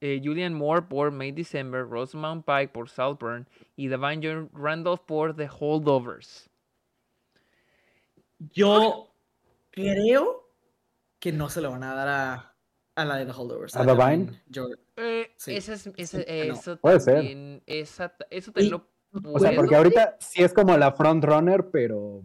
eh, 0.00 0.20
Julian 0.24 0.54
Moore 0.54 0.82
por 0.82 1.10
May 1.10 1.32
December, 1.32 1.86
Rosamund 1.86 2.44
Pike 2.44 2.72
por 2.72 2.88
Saltburn 2.88 3.46
y 3.76 3.88
Divine 3.88 4.48
Randolph 4.54 5.02
por 5.04 5.36
The 5.36 5.50
Holdovers. 5.50 6.48
Yo 8.38 9.12
creo 9.70 10.48
que 11.18 11.32
no 11.32 11.50
se 11.50 11.60
lo 11.60 11.70
van 11.70 11.82
a 11.82 11.94
dar 11.94 12.08
a, 12.08 12.54
a 12.94 13.04
la 13.04 13.16
de 13.16 13.26
The 13.26 13.32
Holdovers. 13.32 13.76
¿A, 13.76 13.84
Divine? 13.84 14.42
Eh, 14.96 15.30
esa 15.46 15.74
es, 15.74 15.90
esa, 15.94 16.20
eso 16.22 16.78
Puede 16.78 17.00
ser. 17.00 17.60
Esa, 17.66 18.14
eso 18.30 18.50
te 18.50 18.62
lo 18.62 18.88
o 19.12 19.38
sea, 19.38 19.54
porque 19.54 19.74
ahorita 19.74 20.16
sí 20.20 20.42
es 20.42 20.52
como 20.52 20.76
la 20.76 20.92
front 20.92 21.24
runner, 21.24 21.70
pero. 21.70 22.22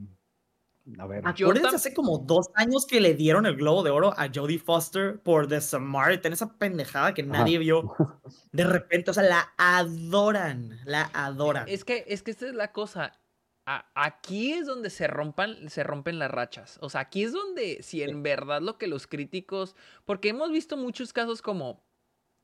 A 0.99 1.07
ver. 1.07 1.23
Acuérdense 1.25 1.75
hace 1.75 1.93
como 1.95 2.19
dos 2.19 2.51
años 2.53 2.85
que 2.85 3.01
le 3.01 3.15
dieron 3.15 3.47
el 3.47 3.55
Globo 3.55 3.81
de 3.81 3.89
Oro 3.89 4.13
a 4.17 4.29
Jodie 4.33 4.59
Foster 4.59 5.19
por 5.19 5.47
The 5.47 5.59
Samaritan, 5.59 6.31
esa 6.31 6.57
pendejada 6.57 7.13
que 7.15 7.23
nadie 7.23 7.57
vio. 7.57 7.95
De 8.51 8.63
repente, 8.63 9.09
o 9.09 9.13
sea, 9.13 9.23
la 9.23 9.53
adoran, 9.57 10.79
la 10.85 11.09
adoran. 11.13 11.67
Es 11.67 11.83
que, 11.83 12.05
es 12.07 12.21
que 12.21 12.31
esta 12.31 12.45
es 12.45 12.53
la 12.53 12.71
cosa. 12.71 13.19
aquí 13.65 14.53
es 14.53 14.67
donde 14.67 14.91
se 14.91 15.07
rompan, 15.07 15.69
se 15.71 15.83
rompen 15.83 16.19
las 16.19 16.29
rachas. 16.29 16.77
O 16.81 16.89
sea, 16.91 17.01
aquí 17.01 17.23
es 17.23 17.33
donde, 17.33 17.81
si 17.81 18.03
en 18.03 18.21
verdad 18.21 18.61
lo 18.61 18.77
que 18.77 18.85
los 18.85 19.07
críticos. 19.07 19.75
Porque 20.05 20.29
hemos 20.29 20.51
visto 20.51 20.77
muchos 20.77 21.13
casos 21.13 21.41
como 21.41 21.83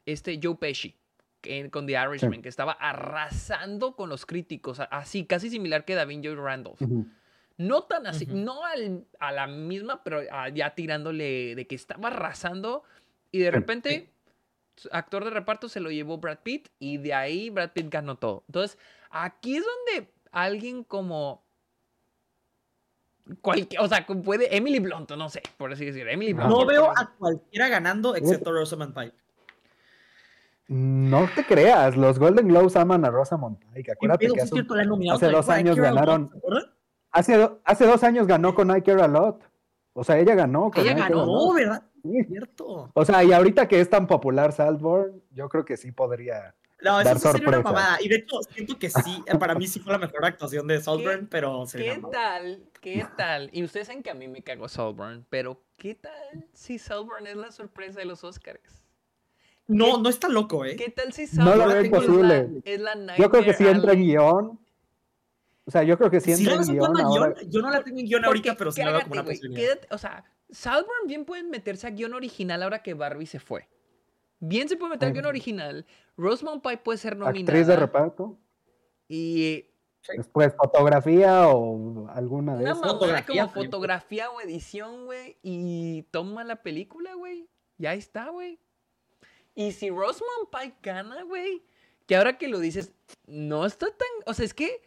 este 0.07 0.39
Joe 0.41 0.55
Pesci 0.55 1.00
con 1.71 1.87
The 1.87 1.93
Irishman, 1.93 2.41
que 2.41 2.49
estaba 2.49 2.73
arrasando 2.73 3.95
con 3.95 4.09
los 4.09 4.25
críticos, 4.25 4.79
así, 4.91 5.25
casi 5.25 5.49
similar 5.49 5.85
que 5.85 5.95
David 5.95 6.21
Joy 6.23 6.35
Randolph. 6.35 6.81
No 7.57 7.83
tan 7.83 8.07
así, 8.07 8.25
no 8.25 8.61
a 9.19 9.31
la 9.31 9.47
misma, 9.47 10.03
pero 10.03 10.21
ya 10.53 10.73
tirándole 10.73 11.55
de 11.55 11.67
que 11.67 11.75
estaba 11.75 12.07
arrasando 12.07 12.83
y 13.31 13.39
de 13.39 13.51
repente 13.51 14.09
actor 14.91 15.23
de 15.25 15.29
reparto 15.29 15.69
se 15.69 15.79
lo 15.79 15.91
llevó 15.91 16.17
Brad 16.17 16.39
Pitt 16.39 16.69
y 16.79 16.97
de 16.97 17.13
ahí 17.13 17.49
Brad 17.49 17.71
Pitt 17.71 17.89
ganó 17.89 18.15
todo. 18.17 18.43
Entonces, 18.47 18.79
aquí 19.09 19.57
es 19.57 19.63
donde 19.63 20.11
alguien 20.31 20.83
como 20.83 21.43
cualquier, 23.41 23.81
o 23.81 23.87
sea, 23.87 24.05
puede 24.05 24.55
Emily 24.55 24.79
Blunt, 24.79 25.11
no 25.11 25.29
sé, 25.29 25.43
por 25.57 25.71
así 25.71 25.85
decir, 25.85 26.07
Emily 26.07 26.33
Blunt. 26.33 26.49
No 26.49 26.65
veo 26.65 26.89
a 26.89 27.13
cualquiera 27.17 27.69
ganando 27.69 28.15
excepto 28.15 28.51
Rosamund 28.51 28.95
Pike. 28.95 29.15
No 30.73 31.27
te 31.35 31.43
creas, 31.43 31.97
los 31.97 32.17
Golden 32.17 32.47
Globes 32.47 32.77
aman 32.77 33.03
a 33.03 33.09
Rosamund 33.09 33.57
Pike. 33.73 33.91
Acuérdate 33.91 34.27
que 34.27 34.39
hace, 34.39 34.55
hace 35.11 35.27
dos 35.27 35.49
años 35.49 35.75
ganaron. 35.75 36.31
Hace, 37.11 37.49
hace 37.65 37.85
dos 37.85 38.01
años 38.05 38.25
ganó 38.25 38.55
con 38.55 38.73
I 38.73 38.81
Care 38.81 39.01
a 39.01 39.07
Lot. 39.09 39.43
O 39.91 40.05
sea, 40.05 40.17
ella 40.17 40.33
ganó. 40.33 40.71
Con 40.71 40.81
ella 40.81 40.93
ganó, 40.93 41.51
¿verdad? 41.51 41.83
Sí. 42.01 42.23
Cierto. 42.23 42.89
O 42.93 43.03
sea, 43.03 43.21
y 43.21 43.33
ahorita 43.33 43.67
que 43.67 43.81
es 43.81 43.89
tan 43.89 44.07
popular 44.07 44.53
Saltborn, 44.53 45.21
yo 45.31 45.49
creo 45.49 45.65
que 45.65 45.75
sí 45.75 45.91
podría. 45.91 46.55
No, 46.81 47.01
eso 47.01 47.19
sería 47.19 47.49
una 47.49 47.61
mamada. 47.63 47.97
Y 48.01 48.07
de 48.07 48.15
hecho, 48.15 48.41
siento 48.43 48.79
que 48.79 48.89
sí, 48.89 49.25
para 49.37 49.55
mí 49.55 49.67
sí 49.67 49.81
fue 49.81 49.91
la 49.91 49.99
mejor 49.99 50.23
actuación 50.23 50.67
de 50.67 50.79
Saltburn, 50.79 51.27
pero 51.29 51.65
¿Qué 51.69 52.01
tal? 52.09 52.63
¿Qué 52.79 53.05
tal? 53.17 53.49
Y 53.51 53.65
ustedes 53.65 53.87
saben 53.87 54.03
que 54.03 54.09
a 54.09 54.13
mí 54.13 54.29
me 54.29 54.41
cago 54.41 54.69
Saltburn, 54.69 55.25
pero 55.29 55.61
¿qué 55.75 55.95
tal 55.95 56.47
si 56.53 56.79
Saltburn 56.79 57.27
es 57.27 57.35
la 57.35 57.51
sorpresa 57.51 57.99
de 57.99 58.05
los 58.05 58.23
Oscars? 58.23 58.80
No, 59.71 59.97
no 59.99 60.09
está 60.09 60.27
loco, 60.27 60.65
¿eh? 60.65 60.75
¿Qué 60.75 60.89
tal 60.89 61.13
si 61.13 61.27
Saltburn 61.27 61.59
no 61.59 61.65
lo 61.65 61.73
veo 61.73 61.85
imposible. 61.85 62.61
Es 62.65 62.79
la, 62.81 63.15
Yo 63.15 63.29
creo 63.29 63.43
que 63.43 63.53
sí 63.53 63.65
entra 63.65 63.93
en 63.93 64.03
guion. 64.03 64.59
O 65.63 65.71
sea, 65.71 65.83
yo 65.83 65.97
creo 65.97 66.11
que 66.11 66.19
sí 66.19 66.33
entra 66.33 66.55
en 66.55 66.63
guion, 66.63 66.99
ahora. 66.99 67.35
Yo 67.47 67.61
no 67.61 67.69
la 67.69 67.81
tengo 67.81 67.99
en 67.99 68.05
guion 68.05 68.25
ahorita, 68.25 68.55
pero 68.57 68.73
sí 68.73 68.83
la 68.83 68.91
veo 68.91 69.01
como 69.03 69.13
una 69.13 69.23
posibilidad. 69.23 69.79
o 69.91 69.97
sea, 69.97 70.25
Saltburn 70.49 71.07
bien 71.07 71.23
pueden 71.23 71.49
meterse 71.49 71.87
a 71.87 71.91
guion 71.91 72.13
original 72.13 72.61
ahora 72.63 72.83
que 72.83 72.93
Barbie 72.93 73.25
se 73.25 73.39
fue. 73.39 73.69
Bien 74.39 74.67
se 74.67 74.75
puede 74.75 74.91
meter 74.91 75.07
a 75.07 75.11
guion 75.11 75.25
original. 75.25 75.85
Rosemont 76.17 76.61
Pike 76.61 76.81
puede 76.83 76.97
ser 76.97 77.15
nominada. 77.15 77.39
Actriz 77.39 77.67
de 77.67 77.75
reparto. 77.77 78.37
Y. 79.07 79.67
Después 80.17 80.53
fotografía 80.57 81.47
o 81.47 82.09
alguna 82.09 82.57
de 82.57 82.65
esas. 82.65 82.79
Una 82.79 82.87
fotografía, 82.89 83.47
como 83.47 83.53
fotografía 83.53 84.31
o 84.31 84.41
edición, 84.41 85.05
güey. 85.05 85.37
Y 85.43 86.03
toma 86.11 86.43
la 86.43 86.57
película, 86.57 87.13
güey. 87.13 87.47
Ya 87.77 87.93
está, 87.93 88.29
güey. 88.29 88.59
Y 89.55 89.71
si 89.71 89.89
Rosemont 89.89 90.49
Pike 90.51 90.77
gana, 90.81 91.23
güey. 91.23 91.63
Que 92.07 92.15
ahora 92.15 92.37
que 92.37 92.47
lo 92.47 92.59
dices, 92.59 92.93
no 93.27 93.65
está 93.65 93.87
tan. 93.87 94.07
O 94.25 94.33
sea, 94.33 94.45
es 94.45 94.53
que. 94.53 94.81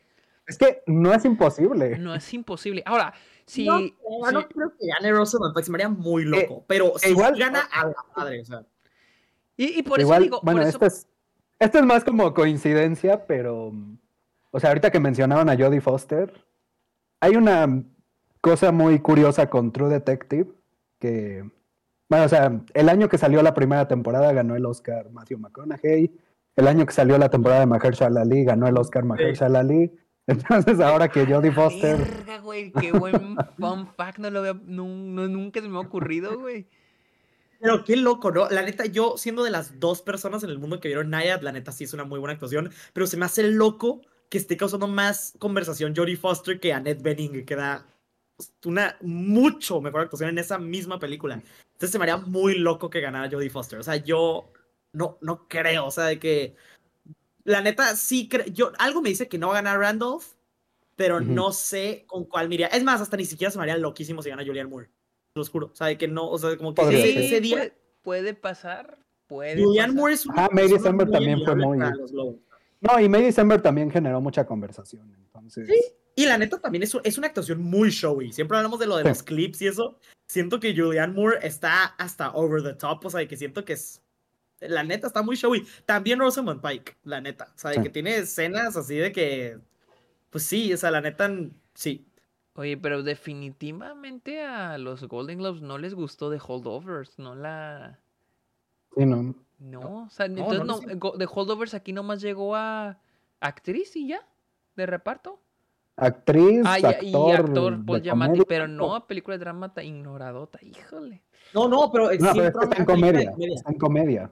Es 0.46 0.58
que 0.58 0.82
no 0.86 1.12
es 1.12 1.24
imposible. 1.24 1.98
No 1.98 2.14
es 2.14 2.32
imposible. 2.34 2.82
Ahora, 2.86 3.14
si. 3.46 3.66
No, 3.66 3.80
no 3.80 4.48
creo 4.48 4.72
que 4.78 4.86
gane 4.86 5.12
Rosemont 5.12 5.54
Pike. 5.54 5.64
Se 5.64 5.70
me 5.70 5.76
haría 5.76 5.88
muy 5.88 6.24
loco. 6.24 6.58
Eh, 6.60 6.64
pero 6.66 6.92
si 6.98 7.10
igual, 7.10 7.36
gana 7.38 7.60
a 7.72 7.86
la 7.86 8.04
madre, 8.16 8.40
o 8.40 8.44
sea. 8.44 8.64
Y, 9.56 9.82
por 9.82 10.00
eso 10.00 10.18
digo. 10.18 10.40
Bueno, 10.42 10.62
esto, 10.62 10.84
es, 10.84 11.06
esto 11.58 11.78
es 11.78 11.84
más 11.84 12.04
como 12.04 12.34
coincidencia, 12.34 13.26
pero. 13.26 13.72
O 14.50 14.60
sea, 14.60 14.70
ahorita 14.70 14.90
que 14.90 15.00
mencionaban 15.00 15.48
a 15.48 15.56
Jodie 15.56 15.80
Foster, 15.80 16.44
hay 17.20 17.36
una 17.36 17.82
cosa 18.40 18.70
muy 18.72 19.00
curiosa 19.00 19.48
con 19.48 19.72
True 19.72 19.90
Detective 19.90 20.50
que. 20.98 21.48
Bueno, 22.14 22.26
o 22.26 22.28
sea, 22.28 22.60
el 22.74 22.88
año 22.88 23.08
que 23.08 23.18
salió 23.18 23.42
la 23.42 23.54
primera 23.54 23.88
temporada 23.88 24.32
ganó 24.32 24.54
el 24.54 24.64
Oscar 24.66 25.10
Matthew 25.10 25.40
McConaughey. 25.40 26.12
El 26.54 26.68
año 26.68 26.86
que 26.86 26.92
salió 26.92 27.18
la 27.18 27.28
temporada 27.28 27.62
de 27.62 27.66
Mahershala 27.66 28.20
Ali 28.20 28.44
ganó 28.44 28.68
el 28.68 28.78
Oscar 28.78 29.04
Mahershala 29.04 29.58
Ali. 29.58 29.90
Entonces, 30.28 30.78
ahora 30.78 31.08
que 31.08 31.26
Jodie 31.26 31.50
Foster. 31.50 31.98
Verga, 31.98 32.38
güey, 32.38 32.70
qué 32.70 32.92
buen 32.92 33.36
fun 33.58 33.88
fact, 33.96 34.18
no 34.18 34.30
lo 34.30 34.42
veo, 34.42 34.54
nunca 34.54 35.60
se 35.60 35.68
me 35.68 35.76
ha 35.76 35.80
ocurrido, 35.80 36.38
güey. 36.38 36.68
Pero 37.58 37.82
qué 37.82 37.96
loco, 37.96 38.30
¿no? 38.30 38.48
La 38.48 38.62
neta, 38.62 38.86
yo 38.86 39.16
siendo 39.16 39.42
de 39.42 39.50
las 39.50 39.80
dos 39.80 40.00
personas 40.00 40.44
en 40.44 40.50
el 40.50 40.60
mundo 40.60 40.78
que 40.78 40.86
vieron 40.86 41.10
Nayad, 41.10 41.42
la 41.42 41.50
neta 41.50 41.72
sí 41.72 41.82
es 41.82 41.94
una 41.94 42.04
muy 42.04 42.20
buena 42.20 42.34
actuación, 42.34 42.70
pero 42.92 43.08
se 43.08 43.16
me 43.16 43.24
hace 43.24 43.42
loco 43.42 44.02
que 44.28 44.38
esté 44.38 44.56
causando 44.56 44.86
más 44.86 45.34
conversación 45.40 45.96
Jodie 45.96 46.16
Foster 46.16 46.60
que 46.60 46.72
Annette 46.72 47.02
Bening, 47.02 47.44
que 47.44 47.56
da 47.56 47.88
una 48.64 48.96
mucho 49.00 49.80
mejor 49.80 50.02
actuación 50.02 50.30
en 50.30 50.38
esa 50.38 50.58
misma 50.58 51.00
película. 51.00 51.42
Entonces 51.84 51.92
se 51.92 51.98
me 51.98 52.04
haría 52.10 52.16
muy 52.16 52.54
loco 52.54 52.88
que 52.88 53.02
ganara 53.02 53.28
Jodie 53.30 53.50
Foster. 53.50 53.78
O 53.78 53.82
sea, 53.82 53.96
yo 53.96 54.50
no, 54.92 55.18
no 55.20 55.46
creo, 55.48 55.84
o 55.84 55.90
sea, 55.90 56.04
de 56.04 56.18
que 56.18 56.56
la 57.44 57.60
neta 57.60 57.94
sí 57.94 58.26
creo, 58.26 58.46
yo 58.46 58.72
algo 58.78 59.02
me 59.02 59.10
dice 59.10 59.28
que 59.28 59.36
no 59.36 59.48
va 59.48 59.58
a 59.58 59.62
ganar 59.62 59.78
Randolph, 59.78 60.24
pero 60.96 61.20
no 61.20 61.52
sé 61.52 62.04
con 62.06 62.24
cuál 62.24 62.48
miría. 62.48 62.68
Es 62.68 62.82
más, 62.82 63.02
hasta 63.02 63.18
ni 63.18 63.26
siquiera 63.26 63.50
se 63.50 63.58
me 63.58 63.64
haría 63.64 63.76
loquísimo 63.76 64.22
si 64.22 64.30
gana 64.30 64.46
Julianne 64.46 64.70
Moore 64.70 64.90
lo 65.34 65.44
juro. 65.44 65.66
O 65.72 65.76
sea, 65.76 65.94
que 65.98 66.08
no, 66.08 66.26
o 66.30 66.38
sea, 66.38 66.56
como 66.56 66.72
que 66.72 67.26
ese, 67.26 67.40
día. 67.42 67.70
Puede, 68.02 68.32
pasar, 68.32 68.98
puede. 69.26 69.62
Julian 69.62 69.94
Moore 69.94 70.14
es 70.14 70.26
Ah, 70.34 70.48
May 70.52 70.68
December 70.68 71.10
también 71.10 71.44
fue 71.44 71.54
muy. 71.54 71.78
No, 71.78 73.00
y 73.00 73.08
May 73.10 73.24
December 73.24 73.60
también 73.60 73.90
generó 73.90 74.22
mucha 74.22 74.46
conversación. 74.46 75.14
Entonces. 75.18 75.68
Sí, 75.68 75.80
y 76.16 76.26
la 76.26 76.38
neta 76.38 76.60
también 76.60 76.82
es, 76.82 76.96
es 77.02 77.18
una 77.18 77.26
actuación 77.26 77.62
muy 77.62 77.90
showy. 77.90 78.32
Siempre 78.32 78.56
hablamos 78.56 78.78
de 78.78 78.86
lo 78.86 78.96
de 78.96 79.04
los 79.04 79.22
clips 79.22 79.62
y 79.62 79.66
eso. 79.66 79.98
Siento 80.26 80.60
que 80.60 80.74
Julian 80.74 81.14
Moore 81.14 81.38
está 81.42 81.84
hasta 81.84 82.30
over 82.32 82.62
the 82.62 82.74
top. 82.74 83.04
O 83.04 83.10
sea, 83.10 83.26
que 83.26 83.36
siento 83.36 83.64
que 83.64 83.74
es. 83.74 84.00
La 84.60 84.84
neta 84.84 85.08
está 85.08 85.22
muy 85.22 85.36
showy. 85.36 85.66
También 85.84 86.20
Rosamund 86.20 86.62
Pike, 86.62 86.96
la 87.04 87.20
neta. 87.20 87.52
O 87.54 87.58
sea, 87.58 87.72
de 87.72 87.82
que 87.82 87.90
tiene 87.90 88.16
escenas 88.16 88.76
así 88.76 88.96
de 88.96 89.12
que. 89.12 89.58
Pues 90.30 90.44
sí, 90.44 90.72
o 90.72 90.76
sea, 90.76 90.90
la 90.90 91.00
neta, 91.00 91.30
sí. 91.74 92.06
Oye, 92.56 92.76
pero 92.76 93.02
definitivamente 93.02 94.42
a 94.42 94.78
los 94.78 95.02
Golden 95.08 95.38
Globes 95.38 95.62
no 95.62 95.76
les 95.78 95.94
gustó 95.94 96.30
The 96.30 96.40
Holdovers, 96.44 97.18
no 97.18 97.34
la... 97.34 97.98
Sí, 98.96 99.04
no. 99.04 99.34
No, 99.58 100.04
o 100.04 100.10
sea, 100.10 100.26
entonces 100.26 100.64
no, 100.64 100.78
The 101.12 101.28
Holdovers 101.32 101.74
aquí 101.74 101.92
nomás 101.92 102.20
llegó 102.20 102.54
a 102.54 103.00
actriz 103.40 103.96
y 103.96 104.08
ya, 104.08 104.26
de 104.76 104.86
reparto. 104.86 105.40
Actriz, 105.96 106.62
ah, 106.64 106.74
actor, 106.74 107.04
y 107.04 107.32
actor 107.32 107.84
Paul 107.84 108.02
Giamatti, 108.02 108.40
pero 108.48 108.66
no 108.66 108.96
a 108.96 109.06
película 109.06 109.38
de 109.38 109.44
drama 109.44 109.72
ignoradota, 109.82 110.58
híjole. 110.62 111.22
No, 111.52 111.68
no, 111.68 111.90
pero, 111.92 112.10
no, 112.12 112.32
pero 112.32 112.46
está 112.46 112.78
en 112.78 112.84
comedia, 112.84 113.32
está 113.38 113.70
en 113.70 113.78
comedia. 113.78 114.30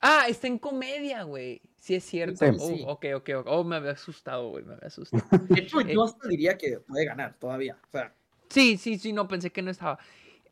Ah, 0.00 0.24
está 0.28 0.46
en 0.46 0.58
comedia, 0.58 1.22
güey. 1.24 1.60
Sí, 1.76 1.94
es 1.94 2.04
cierto. 2.04 2.52
Sí, 2.52 2.84
oh, 2.86 2.92
ok, 2.92 3.06
ok, 3.16 3.30
ok. 3.40 3.46
Oh, 3.46 3.64
me 3.64 3.76
había 3.76 3.92
asustado, 3.92 4.50
güey. 4.50 4.64
Me 4.64 4.74
había 4.74 4.88
asustado. 4.88 5.22
De 5.48 5.60
hecho, 5.60 5.80
yo 5.82 6.04
hasta 6.04 6.28
diría 6.28 6.56
que 6.56 6.80
puede 6.80 7.04
ganar 7.04 7.36
todavía. 7.38 7.78
O 7.88 7.90
sea. 7.90 8.14
Sí, 8.48 8.76
sí, 8.78 8.98
sí, 8.98 9.12
no, 9.12 9.28
pensé 9.28 9.50
que 9.50 9.62
no 9.62 9.70
estaba. 9.70 9.98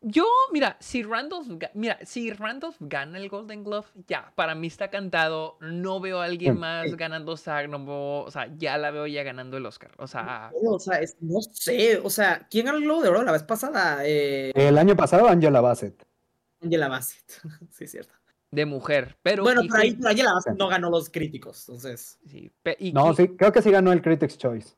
Yo, 0.01 0.25
mira, 0.53 0.77
si 0.79 1.03
Randolph, 1.03 1.47
mira, 1.73 1.97
si 2.05 2.31
Randolph 2.31 2.77
gana 2.79 3.17
el 3.17 3.27
Golden 3.27 3.63
Glove, 3.63 3.87
ya, 4.07 4.31
para 4.35 4.55
mí 4.55 4.67
está 4.67 4.89
cantado. 4.89 5.57
No 5.59 5.99
veo 5.99 6.21
a 6.21 6.25
alguien 6.25 6.57
más 6.57 6.95
ganando 6.95 7.35
SAG, 7.35 7.69
no 7.69 8.21
o 8.21 8.31
sea, 8.31 8.49
ya 8.57 8.77
la 8.77 8.91
veo 8.91 9.07
ya 9.07 9.23
ganando 9.23 9.57
el 9.57 9.65
Oscar. 9.65 9.91
O 9.97 10.07
sea, 10.07 10.51
no, 10.63 10.71
o 10.71 10.79
sea, 10.79 10.99
no 11.19 11.41
sé, 11.41 11.97
o 11.97 12.09
sea, 12.09 12.47
¿quién 12.49 12.65
ganó 12.65 12.77
el 12.77 12.85
Globo 12.85 13.01
de 13.01 13.09
Oro 13.09 13.23
la 13.23 13.31
vez 13.31 13.43
pasada? 13.43 13.99
Eh... 14.03 14.51
El 14.55 14.77
año 14.77 14.95
pasado, 14.95 15.27
Angela 15.27 15.61
Bassett. 15.61 16.05
Angela 16.61 16.87
Bassett, 16.87 17.41
sí, 17.71 17.83
es 17.83 17.91
cierto 17.91 18.13
de 18.51 18.65
mujer. 18.65 19.17
Pero 19.21 19.43
bueno, 19.43 19.61
pero 19.69 19.81
ahí, 19.81 19.97
no 20.57 20.67
ganó 20.67 20.89
los 20.89 21.09
críticos, 21.09 21.67
entonces. 21.67 22.19
Sí, 22.25 22.51
no, 22.93 23.13
sí, 23.13 23.29
creo 23.29 23.51
que 23.51 23.61
sí 23.61 23.71
ganó 23.71 23.91
el 23.91 24.01
Critics 24.01 24.37
Choice. 24.37 24.75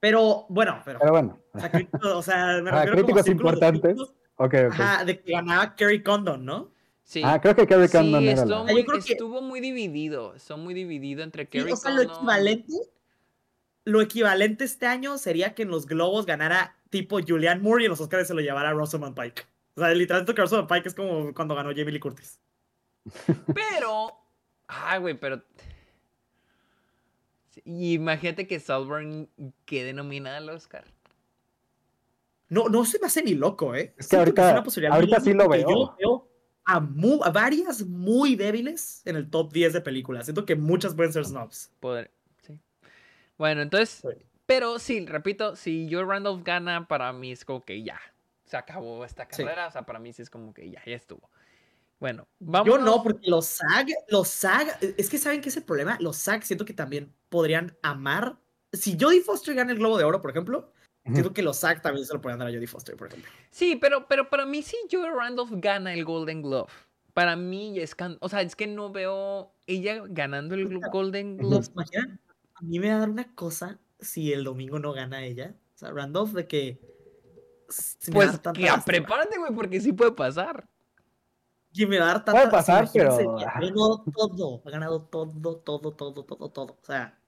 Pero 0.00 0.46
bueno, 0.48 0.80
pero. 0.84 0.98
Pero 0.98 1.12
bueno. 1.12 1.38
O 2.14 2.22
sea, 2.22 2.60
me 2.62 2.70
ah, 2.72 2.86
críticos 2.90 3.26
importantes. 3.28 3.98
Ok, 4.42 4.54
ok. 4.54 4.72
Ajá, 4.72 5.04
de 5.04 5.20
que 5.20 5.32
ganaba 5.32 5.76
Kerry 5.76 6.02
Condon, 6.02 6.46
¿no? 6.46 6.72
Sí. 7.04 7.20
Ah, 7.22 7.38
creo 7.42 7.54
que 7.54 7.66
Kerry 7.66 7.90
Condon 7.90 8.24
era 8.24 8.46
la... 8.46 8.62
muy, 8.62 8.86
estuvo 9.06 9.42
muy 9.42 9.60
dividido. 9.60 10.34
Estuvo 10.34 10.56
muy 10.56 10.72
dividido 10.72 11.22
entre 11.22 11.46
Kerry 11.46 11.66
sí, 11.66 11.72
o 11.74 11.76
sea, 11.76 11.90
Lo 11.90 12.00
equivalente, 12.00 12.72
lo 13.84 14.00
equivalente 14.00 14.64
este 14.64 14.86
año 14.86 15.18
sería 15.18 15.54
que 15.54 15.64
en 15.64 15.68
los 15.68 15.84
Globos 15.84 16.24
ganara 16.24 16.74
tipo 16.88 17.20
Julianne 17.20 17.60
Moore 17.60 17.82
y 17.82 17.86
en 17.86 17.90
los 17.90 18.00
Oscars 18.00 18.28
se 18.28 18.32
lo 18.32 18.40
llevara 18.40 18.72
Rosamund 18.72 19.14
Pike. 19.14 19.42
O 19.74 19.80
sea, 19.82 19.90
literalmente 19.92 20.32
que 20.34 20.40
Rosamund 20.40 20.68
Pike 20.68 20.88
es 20.88 20.94
como 20.94 21.34
cuando 21.34 21.54
ganó 21.54 21.68
Jamie 21.70 21.92
Lee 21.92 22.00
Curtis. 22.00 22.40
Pero. 23.54 24.14
Ay, 24.68 25.00
güey, 25.00 25.20
pero. 25.20 25.42
Imagínate 27.66 28.46
que 28.46 28.58
Salburn 28.58 29.28
quede 29.66 29.92
nominada 29.92 30.38
al 30.38 30.48
Oscar. 30.48 30.84
No, 32.50 32.68
no 32.68 32.84
se 32.84 32.98
me 32.98 33.06
hace 33.06 33.22
ni 33.22 33.34
loco, 33.34 33.74
¿eh? 33.74 33.94
Es 33.96 34.08
que 34.08 34.16
ahorita, 34.16 34.64
ahorita 34.90 35.20
sí 35.20 35.32
lo 35.32 35.48
veo. 35.48 35.68
Yo 35.68 35.96
veo 35.98 36.30
a, 36.64 37.30
varias 37.30 37.82
muy 37.86 38.36
débiles 38.36 39.02
en 39.04 39.16
el 39.16 39.30
top 39.30 39.52
10 39.52 39.72
de 39.72 39.80
películas. 39.80 40.26
Siento 40.26 40.44
que 40.44 40.56
muchas 40.56 40.94
pueden 40.94 41.12
ser 41.12 41.24
snobs. 41.24 41.72
Poder, 41.80 42.10
sí. 42.42 42.58
Bueno, 43.38 43.62
entonces. 43.62 44.02
Pero 44.46 44.80
sí, 44.80 45.06
repito, 45.06 45.54
si 45.54 45.88
yo 45.88 46.04
Randolph 46.04 46.42
gana, 46.44 46.88
para 46.88 47.12
mí 47.12 47.30
es 47.30 47.44
como 47.44 47.64
que 47.64 47.82
ya. 47.84 48.00
Se 48.44 48.56
acabó 48.56 49.04
esta 49.04 49.26
carrera. 49.26 49.68
O 49.68 49.70
sea, 49.70 49.82
para 49.82 50.00
mí 50.00 50.12
sí 50.12 50.22
es 50.22 50.30
como 50.30 50.52
que 50.52 50.68
ya, 50.68 50.82
ya 50.84 50.96
estuvo. 50.96 51.30
Bueno, 52.00 52.26
vamos. 52.40 52.66
Yo 52.66 52.78
no, 52.78 53.02
porque 53.02 53.30
los 53.30 53.46
SAG, 53.46 53.88
los 54.08 54.26
SAG, 54.26 54.76
es 54.96 55.08
que 55.08 55.18
saben 55.18 55.40
que 55.40 55.50
es 55.50 55.56
el 55.56 55.62
problema. 55.62 55.98
Los 56.00 56.16
SAG 56.16 56.42
siento 56.42 56.64
que 56.64 56.72
también 56.72 57.14
podrían 57.28 57.76
amar. 57.82 58.38
Si 58.72 58.96
Jodie 58.98 59.20
Foster 59.20 59.54
gana 59.54 59.70
el 59.70 59.78
Globo 59.78 59.98
de 59.98 60.04
Oro, 60.04 60.20
por 60.20 60.30
ejemplo, 60.30 60.72
siento 61.04 61.32
que 61.32 61.42
los 61.42 61.56
SAG 61.58 61.82
también 61.82 62.06
se 62.06 62.12
lo 62.14 62.20
podrían 62.20 62.38
dar 62.38 62.48
a 62.48 62.52
Jodie 62.52 62.66
Foster, 62.66 62.96
por 62.96 63.08
ejemplo. 63.08 63.30
Sí, 63.50 63.76
pero, 63.76 64.06
pero 64.08 64.28
para 64.28 64.46
mí, 64.46 64.62
si 64.62 64.76
Joe 64.90 65.10
Randolph 65.10 65.50
gana 65.54 65.94
el 65.94 66.04
Golden 66.04 66.42
Glove, 66.42 66.70
Para 67.14 67.36
mí 67.36 67.78
es... 67.78 67.96
O 68.20 68.28
sea, 68.28 68.42
es 68.42 68.56
que 68.56 68.66
no 68.66 68.90
veo 68.90 69.52
ella 69.66 70.02
ganando 70.08 70.54
el 70.54 70.80
Golden 70.90 71.36
Globe. 71.36 71.66
A 72.54 72.62
mí 72.62 72.78
me 72.78 72.88
va 72.90 72.96
a 72.96 72.98
dar 73.00 73.10
una 73.10 73.34
cosa 73.34 73.78
si 73.98 74.32
el 74.32 74.44
domingo 74.44 74.78
no 74.78 74.92
gana 74.92 75.24
ella. 75.24 75.54
O 75.74 75.78
sea, 75.78 75.90
Randolph 75.90 76.32
de 76.32 76.46
que... 76.46 76.80
pues 78.12 78.38
que 78.54 78.68
prepárate, 78.84 79.38
güey, 79.38 79.52
porque 79.54 79.80
sí 79.80 79.92
puede 79.92 80.12
pasar. 80.12 80.68
Y 81.72 81.86
me 81.86 81.98
va 81.98 82.04
a 82.04 82.08
dar 82.08 82.24
tanta... 82.24 82.40
Puede 82.40 82.50
pasar, 82.52 82.88
pero... 82.92 83.38
Ha 83.38 83.60
ganado 83.60 84.04
todo, 84.12 84.62
ha 84.64 84.70
ganado 84.70 85.02
todo, 85.02 85.56
todo, 85.58 85.92
todo, 85.92 86.24
todo, 86.24 86.50
todo. 86.50 86.78
O 86.80 86.84
sea, 86.84 87.18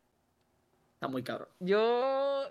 está 0.94 1.08
muy 1.08 1.22
cabrón. 1.22 1.48
Yo 1.60 2.50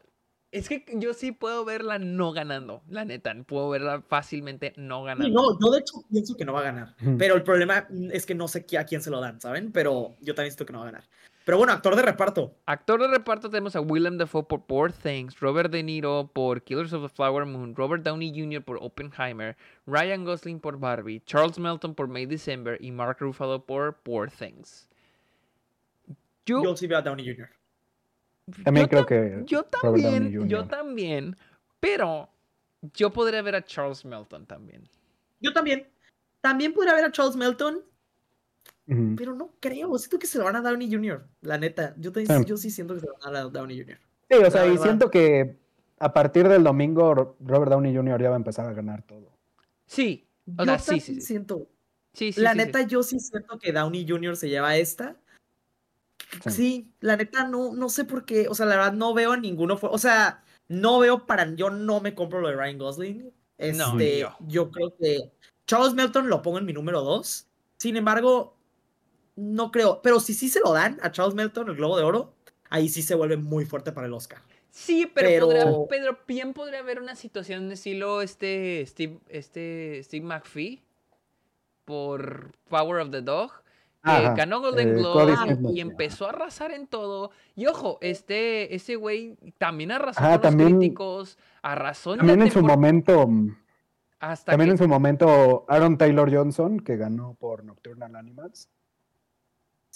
es 0.52 0.68
que 0.68 0.84
yo 0.96 1.14
sí 1.14 1.32
puedo 1.32 1.64
verla 1.64 1.98
no 1.98 2.34
ganando, 2.34 2.84
la 2.90 3.06
neta. 3.06 3.34
Puedo 3.46 3.70
verla 3.70 4.02
fácilmente 4.02 4.74
no 4.76 5.04
ganando. 5.04 5.30
no, 5.30 5.58
yo 5.60 5.72
de 5.72 5.80
hecho 5.80 5.94
pienso 6.12 6.36
que 6.36 6.44
no 6.44 6.54
va 6.54 6.60
a 6.60 6.64
ganar. 6.64 6.96
Pero 7.18 7.36
el 7.36 7.44
problema 7.44 7.88
es 8.12 8.26
que 8.26 8.36
no 8.36 8.48
sé 8.48 8.66
a 8.78 8.86
quién 8.86 9.02
se 9.02 9.10
lo 9.10 9.22
dan, 9.22 9.40
¿saben? 9.40 9.72
Pero 9.72 10.16
yo 10.20 10.36
también 10.36 10.52
siento 10.52 10.66
que 10.66 10.74
no 10.74 10.80
va 10.80 10.90
a 10.90 10.92
ganar. 10.92 11.04
Pero 11.46 11.58
bueno, 11.58 11.74
actor 11.74 11.96
de 11.96 12.02
reparto. 12.04 12.54
Actor 12.66 13.02
de 13.02 13.08
reparto 13.08 13.50
tenemos 13.50 13.76
a 13.76 13.82
Willem 13.82 14.18
Dafoe 14.18 14.44
por 14.44 14.66
Poor 14.66 14.92
Things, 14.92 15.40
Robert 15.40 15.72
De 15.72 15.82
Niro 15.82 16.30
por 16.32 16.62
Killers 16.62 16.94
of 16.94 17.02
the 17.02 17.10
Flower 17.10 17.46
Moon, 17.46 17.76
Robert 17.76 18.04
Downey 18.04 18.32
Jr. 18.32 18.62
por 18.62 18.78
Oppenheimer, 18.82 19.58
Ryan 19.88 20.24
Gosling 20.24 20.60
por 20.60 20.78
Barbie, 20.78 21.22
Charles 21.26 21.58
Melton 21.58 21.96
por 21.96 22.08
May 22.08 22.26
December 22.26 22.78
y 22.80 22.92
Mark 22.92 23.18
Ruffalo 23.20 23.66
por 23.66 23.96
Poor 24.02 24.30
Things. 24.30 24.88
Yo, 26.46 26.64
yo 26.64 26.76
sí 26.76 26.88
veo 26.88 27.00
a 27.00 27.02
Downey 27.02 27.26
Jr. 27.26 27.50
También 28.64 28.88
creo 28.88 29.06
que. 29.06 29.44
Yo 29.46 29.64
también, 29.64 30.48
yo 30.48 30.66
también. 30.68 31.38
Pero 31.80 32.30
yo 32.94 33.12
podría 33.12 33.42
ver 33.42 33.56
a 33.56 33.64
Charles 33.64 34.06
Melton 34.06 34.46
también. 34.46 34.88
Yo 35.40 35.54
también. 35.54 35.88
También 36.42 36.74
podría 36.74 36.96
ver 36.96 37.06
a 37.06 37.12
Charles 37.12 37.36
Melton. 37.36 37.82
Pero 39.16 39.36
no 39.36 39.54
creo. 39.60 39.98
Siento 39.98 40.20
que 40.20 40.28
se 40.28 40.38
lo 40.38 40.44
van 40.44 40.58
a 40.58 40.62
Downey 40.62 40.92
Jr. 40.92 41.26
La 41.42 41.58
neta. 41.58 41.96
Yo, 41.98 42.12
yo 42.46 42.58
sí 42.58 42.70
siento 42.70 42.94
que 42.94 43.00
se 43.00 43.08
lo 43.08 43.14
van 43.24 43.36
a 43.36 43.44
Downey 43.44 43.80
Jr. 43.80 44.00
Sí, 44.30 44.38
o 44.38 44.52
sea, 44.52 44.68
y 44.68 44.78
siento 44.78 45.10
que 45.10 45.56
a 46.00 46.14
partir 46.14 46.48
del 46.50 46.64
domingo 46.64 47.36
Robert 47.40 47.72
Downey 47.72 47.96
Jr. 47.96 48.22
ya 48.22 48.30
va 48.30 48.36
a 48.36 48.38
empezar 48.38 48.68
a 48.68 48.74
ganar 48.74 49.04
todo. 49.04 49.32
Sí. 49.86 50.28
O 50.58 50.66
sea, 50.66 50.80
sí, 50.80 51.00
sí, 51.00 51.22
siento. 51.22 51.68
Sí, 52.14 52.34
sí, 52.34 52.42
la 52.42 52.54
neta, 52.54 52.82
yo 52.82 53.04
sí 53.04 53.20
siento 53.20 53.58
que 53.58 53.72
Downey 53.72 54.06
Jr. 54.08 54.36
se 54.36 54.50
lleva 54.50 54.76
esta. 54.76 55.16
Sí. 56.50 56.92
la 57.00 57.18
neta 57.18 57.48
no, 57.48 57.74
no 57.74 57.90
sé 57.90 58.06
por 58.06 58.26
qué, 58.26 58.48
o 58.48 58.56
sea, 58.56 58.66
la 58.66 58.78
verdad 58.78 58.94
no 58.94 59.14
veo 59.14 59.34
a 59.34 59.38
ninguno, 59.38 59.78
o 59.82 59.98
sea, 59.98 60.44
no 60.68 61.00
veo 61.00 61.26
para, 61.26 61.54
yo 61.56 61.70
no 61.70 62.00
me 62.00 62.16
compro 62.16 62.40
lo 62.40 62.48
de 62.48 62.56
Ryan 62.56 62.78
Gosling. 62.78 63.34
Este, 63.58 64.26
yo. 64.48 64.72
creo 64.72 64.96
que 64.98 65.32
Charles 65.68 65.94
Melton 65.94 66.30
lo 66.30 66.42
pongo 66.42 66.58
en 66.58 66.66
mi 66.66 66.74
número 66.74 67.02
dos. 67.02 67.48
Sin 67.78 67.96
embargo, 67.96 68.58
no 69.36 69.72
creo, 69.72 70.02
pero 70.02 70.20
si 70.20 70.34
sí 70.34 70.50
se 70.50 70.60
lo 70.62 70.74
dan 70.74 70.98
a 71.02 71.12
Charles 71.12 71.36
Melton 71.36 71.70
el 71.70 71.76
Globo 71.76 71.98
de 71.98 72.04
Oro, 72.04 72.34
ahí 72.70 72.90
sí 72.90 73.02
se 73.02 73.16
vuelve 73.16 73.38
muy 73.38 73.66
fuerte 73.66 73.92
para 73.92 74.08
el 74.08 74.14
Oscar. 74.14 74.42
Sí, 74.72 75.12
pero, 75.14 75.50
pero... 75.50 75.88
Pedro, 75.88 76.18
bien 76.28 76.54
podría 76.54 76.80
haber 76.80 77.00
una 77.00 77.16
situación 77.16 77.68
de 77.68 77.76
estilo 77.76 78.22
este 78.22 78.84
Steve, 78.88 79.20
este 79.28 80.02
Steve 80.04 80.26
McPhee 80.26 80.82
por 81.86 82.52
Power 82.70 83.02
of 83.02 83.12
the 83.12 83.22
Dog 83.22 83.61
ganó 84.04 84.62
Golden 84.62 84.90
eh, 84.90 84.94
Globe 84.94 85.36
y 85.74 85.82
empezó 85.82 86.26
a 86.26 86.30
arrasar 86.30 86.72
en 86.72 86.88
todo. 86.88 87.32
Y 87.56 87.68
ojo, 87.68 87.98
este, 88.02 88.74
ese 88.76 88.96
güey 88.96 89.38
también 89.58 89.92
arrasó 89.92 90.22
con 90.22 90.42
los 90.42 90.56
críticos, 90.56 91.38
arrasó 91.62 92.14
en 92.14 92.20
También 92.20 92.42
en 92.42 92.52
su 92.52 92.62
momento. 92.62 93.30
también 94.46 94.72
en 94.72 94.78
su 94.78 94.88
momento 94.88 95.66
Aaron 95.68 95.98
Taylor 95.98 96.34
Johnson, 96.34 96.80
que 96.80 96.98
ganó 96.98 97.36
por 97.40 97.64
Nocturnal 97.64 98.16
Animals. 98.16 98.70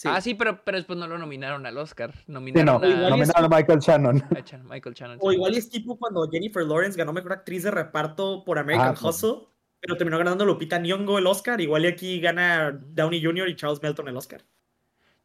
Ah, 0.03 0.19
sí, 0.19 0.33
pero, 0.33 0.61
pero 0.63 0.77
después 0.77 0.99
no 0.99 1.07
lo 1.07 1.17
nominaron 1.17 1.65
al 1.65 1.77
Oscar. 1.77 2.13
Nominaron, 2.27 2.83
a... 2.83 3.47
Michael 3.47 3.79
Shannon. 3.79 4.21
O 5.21 5.31
igual 5.31 5.55
es 5.55 5.69
tipo 5.69 5.97
cuando 5.97 6.29
Jennifer 6.29 6.65
Lawrence 6.65 6.97
ganó 6.97 7.13
Mejor 7.13 7.31
Actriz 7.31 7.63
de 7.63 7.71
Reparto 7.71 8.43
por 8.43 8.59
American 8.59 8.93
ah, 8.97 9.07
Hustle 9.07 9.47
pero 9.85 9.97
terminó 9.97 10.17
ganando 10.17 10.45
Lupita 10.45 10.79
Nyong'o 10.79 11.19
el 11.19 11.27
Oscar. 11.27 11.61
Igual 11.61 11.85
y 11.85 11.87
aquí 11.87 12.19
gana 12.19 12.71
Downey 12.71 13.23
Jr. 13.23 13.47
y 13.49 13.55
Charles 13.55 13.83
Melton 13.83 14.07
el 14.07 14.17
Oscar. 14.17 14.43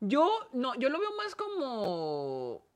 Yo, 0.01 0.29
no, 0.53 0.75
yo 0.79 0.91
lo 0.91 1.01
veo 1.01 1.17
más 1.17 1.35
como... 1.35 2.69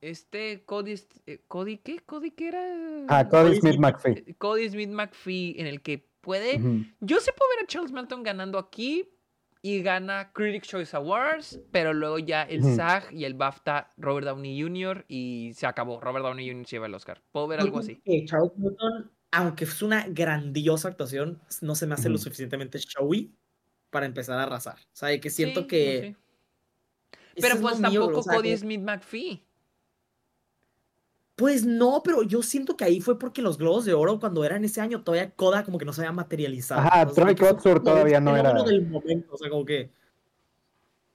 Este 0.00 0.64
Cody, 0.64 0.94
eh, 1.26 1.42
Cody 1.46 1.78
¿qué? 1.78 1.98
Cody 1.98 2.30
qué 2.30 2.48
era? 2.48 3.04
Ah, 3.08 3.28
Cody, 3.28 3.56
Smith 3.56 3.78
McPhee. 3.78 4.34
Cody 4.38 4.70
Smith 4.70 4.88
McPhee 4.88 5.56
en 5.58 5.66
el 5.66 5.82
que 5.82 6.08
puede... 6.20 6.60
Yo 7.00 7.18
sé 7.18 7.32
puedo 7.32 7.50
ver 7.56 7.64
a 7.64 7.66
Charles 7.66 7.90
Melton 7.90 8.22
ganando 8.22 8.58
aquí 8.58 9.10
y 9.62 9.82
gana 9.82 10.32
Critics' 10.32 10.68
Choice 10.68 10.96
Awards, 10.96 11.60
pero 11.72 11.92
luego 11.92 12.20
ya 12.20 12.44
el 12.44 12.62
SAG 12.62 13.12
y 13.12 13.24
el 13.24 13.34
BAFTA 13.34 13.92
Robert 13.96 14.26
Downey 14.26 14.62
Jr. 14.62 15.04
y 15.08 15.50
se 15.54 15.66
acabó. 15.66 16.00
Robert 16.00 16.24
Downey 16.24 16.48
Jr. 16.48 16.66
se 16.66 16.76
lleva 16.76 16.86
el 16.86 16.94
Oscar. 16.94 17.20
Puedo 17.32 17.48
ver 17.48 17.60
algo 17.60 17.80
así. 17.80 18.00
Charles 18.26 18.52
Melton 18.56 19.10
aunque 19.30 19.64
es 19.64 19.82
una 19.82 20.06
grandiosa 20.08 20.88
actuación, 20.88 21.40
no 21.60 21.74
se 21.74 21.86
me 21.86 21.94
hace 21.94 22.08
lo 22.08 22.18
suficientemente 22.18 22.78
showy 22.78 23.32
para 23.90 24.06
empezar 24.06 24.38
a 24.38 24.44
arrasar. 24.44 24.76
O 24.76 24.96
sea, 24.96 25.18
que 25.20 25.30
siento 25.30 25.66
que... 25.66 26.16
Pero 27.40 27.60
pues 27.60 27.80
tampoco 27.80 28.22
Cody 28.22 28.56
Smith 28.56 28.80
McPhee. 28.80 29.44
Pues 31.40 31.64
no, 31.64 32.02
pero 32.04 32.22
yo 32.22 32.42
siento 32.42 32.76
que 32.76 32.84
ahí 32.84 33.00
fue 33.00 33.18
porque 33.18 33.40
los 33.40 33.56
Globos 33.56 33.86
de 33.86 33.94
Oro, 33.94 34.20
cuando 34.20 34.44
eran 34.44 34.62
ese 34.62 34.82
año, 34.82 35.02
todavía 35.02 35.30
Coda 35.30 35.64
como 35.64 35.78
que 35.78 35.86
no 35.86 35.92
se 35.94 36.02
había 36.02 36.12
materializado. 36.12 36.82
Ajá, 36.82 37.06
Troy 37.06 37.34
Kotsur 37.34 37.82
todavía 37.82 38.20
no 38.20 38.36
era. 38.36 38.52
del 38.62 38.86
momento, 38.86 39.32
o 39.32 39.38
sea, 39.38 39.48
como 39.48 39.64
que. 39.64 39.90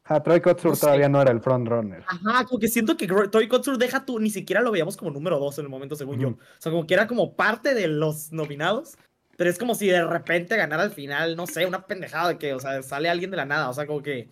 Ah, 0.07 0.21
Troy 0.21 0.39
Kotsur 0.39 0.77
todavía 0.77 1.09
no 1.09 1.19
era 1.19 1.31
el 1.31 1.41
frontrunner. 1.41 2.03
Ajá, 2.07 2.45
como 2.45 2.59
que 2.59 2.67
siento 2.67 2.95
que 2.95 3.07
Troy 3.07 3.47
Kotsur 3.47 3.77
deja 3.77 4.05
tú, 4.05 4.19
ni 4.19 4.29
siquiera 4.29 4.61
lo 4.61 4.71
veíamos 4.71 4.95
como 4.97 5.09
número 5.09 5.39
dos 5.39 5.57
en 5.57 5.65
el 5.65 5.69
momento, 5.69 5.95
según 5.95 6.19
yo. 6.19 6.29
O 6.29 6.37
sea, 6.59 6.71
como 6.71 6.85
que 6.85 6.93
era 6.93 7.07
como 7.07 7.35
parte 7.35 7.73
de 7.73 7.87
los 7.87 8.31
nominados. 8.31 8.97
Pero 9.35 9.49
es 9.49 9.57
como 9.57 9.75
si 9.75 9.87
de 9.87 10.05
repente 10.05 10.55
ganara 10.55 10.83
al 10.83 10.91
final, 10.91 11.35
no 11.35 11.45
sé, 11.47 11.65
una 11.65 11.85
pendejada 11.87 12.29
de 12.29 12.37
que, 12.37 12.53
o 12.53 12.59
sea, 12.59 12.81
sale 12.83 13.09
alguien 13.09 13.31
de 13.31 13.37
la 13.37 13.45
nada. 13.45 13.69
O 13.69 13.73
sea, 13.73 13.85
como 13.85 14.01
que, 14.01 14.29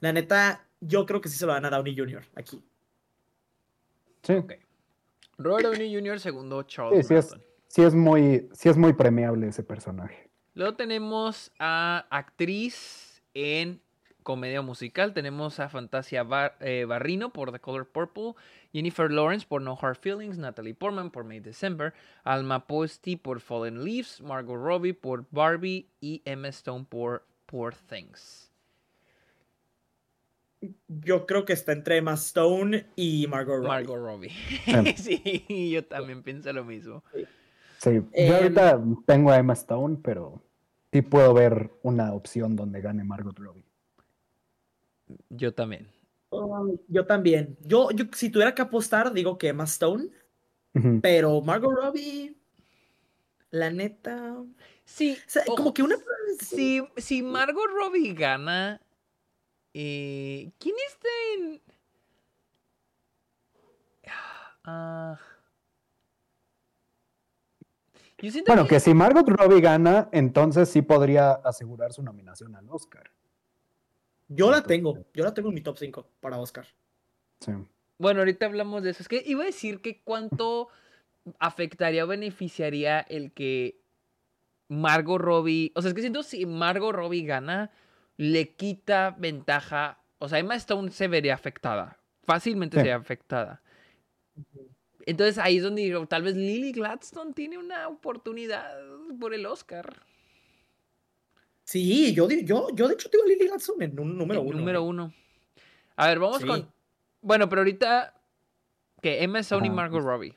la 0.00 0.12
neta, 0.12 0.66
yo 0.80 1.06
creo 1.06 1.20
que 1.20 1.28
sí 1.28 1.36
se 1.36 1.46
lo 1.46 1.52
van 1.52 1.64
a 1.64 1.70
Downey 1.70 1.96
Jr. 1.96 2.22
aquí. 2.34 2.62
Sí. 4.22 4.34
Ok. 4.34 4.52
Robert 5.38 5.66
Downey 5.66 5.94
Jr., 5.94 6.20
segundo 6.20 6.62
Charles 6.62 7.06
sí, 7.06 7.14
sí 7.14 7.18
es, 7.18 7.34
sí 7.68 7.82
es, 7.82 7.94
muy, 7.94 8.48
sí 8.52 8.68
es 8.68 8.76
muy 8.76 8.92
premiable 8.92 9.48
ese 9.48 9.62
personaje. 9.62 10.30
Luego 10.54 10.76
tenemos 10.76 11.50
a 11.58 12.06
actriz 12.10 13.22
en 13.34 13.80
comedia 14.26 14.60
musical 14.60 15.14
tenemos 15.14 15.60
a 15.60 15.68
Fantasia 15.68 16.26
eh, 16.58 16.84
Barrino 16.84 17.32
por 17.32 17.52
The 17.52 17.60
Color 17.60 17.86
Purple, 17.86 18.34
Jennifer 18.72 19.08
Lawrence 19.08 19.46
por 19.48 19.62
No 19.62 19.78
Hard 19.80 19.98
Feelings, 19.98 20.36
Natalie 20.36 20.74
Portman 20.74 21.12
por 21.12 21.22
May 21.22 21.38
December, 21.38 21.94
Alma 22.24 22.66
Posti 22.66 23.14
por 23.14 23.40
Fallen 23.40 23.84
Leaves, 23.84 24.20
Margot 24.20 24.56
Robbie 24.56 24.94
por 24.94 25.26
Barbie 25.30 25.88
y 26.00 26.22
Emma 26.24 26.48
Stone 26.48 26.86
por 26.88 27.24
Poor 27.46 27.76
Things. 27.76 28.50
Yo 30.88 31.24
creo 31.24 31.44
que 31.44 31.52
está 31.52 31.70
entre 31.70 31.98
Emma 31.98 32.14
Stone 32.14 32.84
y 32.96 33.28
Margot 33.28 33.58
Robbie. 33.58 33.68
Margot 33.68 33.96
Robbie. 33.96 34.32
sí, 34.96 35.70
yo 35.70 35.84
también 35.84 36.24
pienso 36.24 36.52
lo 36.52 36.64
mismo. 36.64 37.04
Sí, 37.78 37.94
yo 37.94 38.02
em, 38.12 38.34
ahorita 38.34 38.82
tengo 39.06 39.30
a 39.30 39.36
Emma 39.36 39.52
Stone, 39.52 39.98
pero 40.02 40.42
sí 40.92 41.00
puedo 41.02 41.32
ver 41.32 41.70
una 41.84 42.12
opción 42.12 42.56
donde 42.56 42.80
gane 42.80 43.04
Margot 43.04 43.38
Robbie. 43.38 43.65
Yo 45.30 45.54
también. 45.54 45.88
yo 46.88 47.06
también. 47.06 47.56
Yo, 47.62 47.90
yo, 47.90 48.04
si 48.12 48.30
tuviera 48.30 48.54
que 48.54 48.62
apostar, 48.62 49.12
digo 49.12 49.38
que 49.38 49.48
Emma 49.48 49.64
Stone. 49.64 50.08
Pero 51.00 51.40
Margot 51.40 51.72
Robbie, 51.74 52.36
la 53.50 53.70
neta. 53.70 54.36
Sí. 54.84 55.16
como 55.56 55.72
que 55.72 55.82
una. 55.82 55.96
Si, 56.38 56.82
si 56.96 57.22
Margot 57.22 57.70
Robbie 57.70 58.12
gana. 58.12 58.80
Eh, 59.72 60.52
¿Quién 60.58 60.74
está 60.86 61.08
en.? 61.34 61.60
Ah. 64.68 65.16
bueno, 68.46 68.66
que... 68.66 68.80
si 68.80 68.94
Margot 68.94 69.28
Robbie 69.28 69.60
gana, 69.60 70.08
entonces 70.10 70.68
sí 70.68 70.82
podría 70.82 71.32
asegurar 71.32 71.92
su 71.92 72.02
nominación 72.02 72.56
al 72.56 72.68
Oscar. 72.68 73.10
Yo 74.28 74.50
la 74.50 74.62
tengo, 74.62 75.04
yo 75.14 75.24
la 75.24 75.32
tengo 75.34 75.48
en 75.48 75.54
mi 75.54 75.60
top 75.60 75.78
5 75.78 76.08
para 76.20 76.38
Oscar. 76.38 76.66
Sí. 77.40 77.52
Bueno, 77.98 78.20
ahorita 78.20 78.46
hablamos 78.46 78.82
de 78.82 78.90
eso. 78.90 79.02
Es 79.02 79.08
que 79.08 79.22
iba 79.24 79.42
a 79.42 79.46
decir 79.46 79.80
que 79.80 80.02
cuánto 80.02 80.68
afectaría 81.38 82.04
o 82.04 82.06
beneficiaría 82.06 83.00
el 83.00 83.32
que 83.32 83.80
Margot 84.68 85.20
Robbie. 85.20 85.72
O 85.74 85.82
sea, 85.82 85.88
es 85.88 85.94
que 85.94 86.00
siento 86.00 86.22
si 86.22 86.46
Margot 86.46 86.94
Robbie 86.94 87.24
gana, 87.24 87.70
le 88.16 88.54
quita 88.54 89.14
ventaja. 89.18 90.00
O 90.18 90.28
sea, 90.28 90.38
Emma 90.38 90.56
Stone 90.56 90.90
se 90.90 91.08
vería 91.08 91.34
afectada. 91.34 91.98
Fácilmente 92.24 92.76
se 92.76 92.80
sería 92.80 92.96
afectada. 92.96 93.62
Entonces 95.06 95.38
ahí 95.38 95.58
es 95.58 95.62
donde 95.62 95.82
digo, 95.82 96.04
tal 96.06 96.22
vez 96.22 96.34
Lily 96.34 96.72
Gladstone 96.72 97.32
tiene 97.32 97.58
una 97.58 97.86
oportunidad 97.88 98.76
por 99.20 99.32
el 99.34 99.46
Oscar. 99.46 100.02
Sí, 101.66 102.14
yo, 102.14 102.28
yo, 102.28 102.68
yo 102.74 102.86
de 102.86 102.94
hecho 102.94 103.10
tengo 103.10 103.24
a 103.24 103.26
Lily 103.26 103.48
Gladstone 103.48 103.86
en 103.86 103.98
un 103.98 104.16
número 104.16 104.40
uno. 104.40 104.56
Número 104.56 104.78
¿eh? 104.78 104.82
uno. 104.82 105.12
A 105.96 106.06
ver, 106.06 106.20
vamos 106.20 106.44
con. 106.44 106.70
Bueno, 107.20 107.48
pero 107.48 107.62
ahorita. 107.62 108.14
Que 109.02 109.22
Emma 109.24 109.40
Stone 109.40 109.66
y 109.66 109.70
Margot 109.70 110.02
Robbie. 110.02 110.32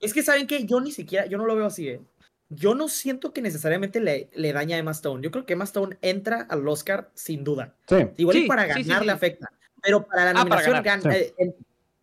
Es 0.00 0.12
que 0.12 0.22
saben 0.22 0.48
que 0.48 0.66
yo 0.66 0.80
ni 0.80 0.90
siquiera, 0.90 1.26
yo 1.26 1.38
no 1.38 1.46
lo 1.46 1.54
veo 1.54 1.66
así, 1.66 1.88
¿eh? 1.88 2.00
Yo 2.48 2.74
no 2.74 2.88
siento 2.88 3.32
que 3.32 3.40
necesariamente 3.40 4.00
le, 4.00 4.30
le 4.34 4.52
daña 4.52 4.76
a 4.76 4.78
Emma 4.80 4.90
Stone. 4.90 5.22
Yo 5.22 5.30
creo 5.30 5.46
que 5.46 5.52
Emma 5.52 5.64
Stone 5.64 5.96
entra 6.02 6.42
al 6.42 6.66
Oscar 6.66 7.10
sin 7.14 7.44
duda. 7.44 7.76
Igual 8.16 8.36
y 8.36 8.46
para 8.48 8.66
ganar 8.66 9.06
le 9.06 9.12
afecta. 9.12 9.48
Pero 9.80 10.06
para 10.06 10.24
la 10.24 10.30
ah, 10.30 10.34
nominación 10.34 10.82
gana. 10.82 11.16
Eh, 11.16 11.34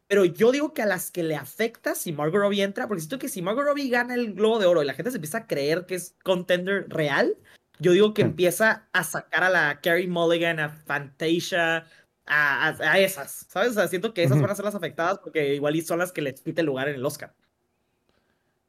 pero 0.07 0.25
yo 0.25 0.51
digo 0.51 0.73
que 0.73 0.81
a 0.81 0.85
las 0.85 1.11
que 1.11 1.23
le 1.23 1.35
afecta 1.35 1.95
si 1.95 2.11
Margot 2.11 2.39
Robbie 2.41 2.61
entra, 2.61 2.87
porque 2.87 3.01
siento 3.01 3.19
que 3.19 3.29
si 3.29 3.41
Margot 3.41 3.65
Robbie 3.65 3.89
gana 3.89 4.15
el 4.15 4.33
Globo 4.33 4.59
de 4.59 4.65
Oro 4.65 4.83
y 4.83 4.85
la 4.85 4.93
gente 4.93 5.11
se 5.11 5.17
empieza 5.17 5.39
a 5.39 5.47
creer 5.47 5.85
que 5.85 5.95
es 5.95 6.15
contender 6.23 6.87
real, 6.89 7.37
yo 7.79 7.91
digo 7.91 8.13
que 8.13 8.21
empieza 8.21 8.87
a 8.93 9.03
sacar 9.03 9.43
a 9.43 9.49
la 9.49 9.81
Carrie 9.81 10.07
Mulligan, 10.07 10.59
a 10.59 10.69
Fantasia, 10.69 11.85
a, 12.25 12.99
esas, 12.99 13.47
¿sabes? 13.49 13.71
O 13.71 13.73
sea, 13.73 13.87
siento 13.87 14.13
que 14.13 14.23
esas 14.23 14.39
van 14.39 14.49
a 14.49 14.55
ser 14.55 14.65
las 14.65 14.75
afectadas 14.75 15.19
porque 15.19 15.55
igual 15.55 15.79
son 15.81 15.99
las 15.99 16.11
que 16.11 16.21
les 16.21 16.41
quite 16.41 16.61
el 16.61 16.67
lugar 16.67 16.87
en 16.87 16.95
el 16.95 17.05
Oscar. 17.05 17.33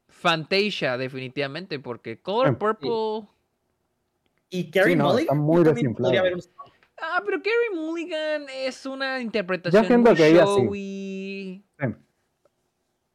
Fantasia, 0.08 0.96
definitivamente, 0.96 1.78
porque 1.78 2.18
Color 2.18 2.58
Purple. 2.58 3.28
Y 4.50 4.70
Carrie 4.70 4.96
Mulligan. 4.96 5.20
Está 5.20 5.34
muy 5.34 5.62
desinflado. 5.62 6.14
Ah, 6.96 7.22
pero 7.24 7.38
Carrie 7.38 7.74
Mulligan 7.74 8.46
es 8.48 8.86
una 8.86 9.20
interpretación 9.20 10.04
que 10.04 10.32
showy. 10.32 10.78
Sí. 10.78 11.03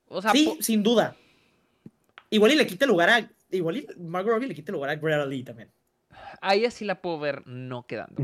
O 0.08 0.22
sea, 0.22 0.32
sí, 0.32 0.58
sin 0.60 0.84
duda. 0.84 1.15
Igual 2.30 2.52
y 2.54 2.56
le 2.56 2.67
quita 2.67 2.86
lugar 2.86 3.10
a. 3.10 3.30
Igual 3.52 3.78
y 3.78 3.88
Margot 4.00 4.34
Robbie 4.34 4.48
le 4.48 4.56
quita 4.56 4.72
lugar 4.72 4.89
a 4.89 4.95
Greta 4.95 5.26
Lee 5.26 5.43
también. 5.43 5.72
A 6.41 6.56
ella 6.56 6.72
sí 6.72 6.86
la 6.86 7.02
puedo 7.02 7.19
ver 7.19 7.45
no 7.48 7.86
quedando. 7.86 8.22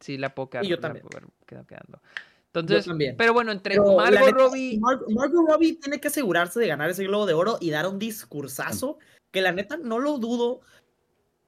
Sí 0.00 0.18
la 0.18 0.34
puedo 0.34 0.50
quedar. 0.50 0.64
Y 0.64 0.68
yo 0.68 0.78
también. 0.78 1.06
quedando. 1.46 2.00
Entonces, 2.46 2.86
también. 2.86 3.16
pero 3.16 3.32
bueno, 3.32 3.52
entre 3.52 3.78
Margot 3.78 4.32
Robbie. 4.32 4.80
Margot 4.80 5.48
Robbie 5.48 5.74
tiene 5.74 6.00
que 6.00 6.08
asegurarse 6.08 6.58
de 6.58 6.66
ganar 6.66 6.90
ese 6.90 7.04
globo 7.04 7.26
de 7.26 7.34
oro 7.34 7.58
y 7.60 7.70
dar 7.70 7.86
un 7.86 7.98
discursazo 7.98 8.98
que 9.30 9.42
la 9.42 9.52
neta 9.52 9.76
no 9.76 9.98
lo 9.98 10.18
dudo. 10.18 10.60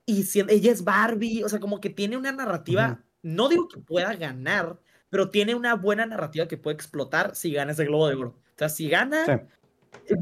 Y 0.07 0.25
si 0.25 0.40
ella 0.40 0.73
es 0.73 0.85
Barbie, 0.85 1.43
o 1.43 1.49
sea, 1.49 1.61
como 1.61 1.81
que 1.81 1.90
tiene 1.90 2.16
una 2.16 2.33
narrativa 2.33 3.03
no 3.23 3.49
digo 3.49 3.69
que 3.69 3.81
pueda 3.81 4.14
ganar, 4.14 4.79
pero 5.11 5.29
tiene 5.29 5.55
una 5.55 5.75
buena 5.75 6.07
narrativa 6.07 6.49
que 6.49 6.57
puede 6.57 6.77
explotar 6.77 7.35
si 7.35 7.53
gana 7.53 7.73
ese 7.73 7.85
Globo 7.85 8.09
de 8.09 8.14
Oro. 8.14 8.29
O 8.31 8.59
sea, 8.59 8.68
si 8.68 8.88
gana, 8.88 9.49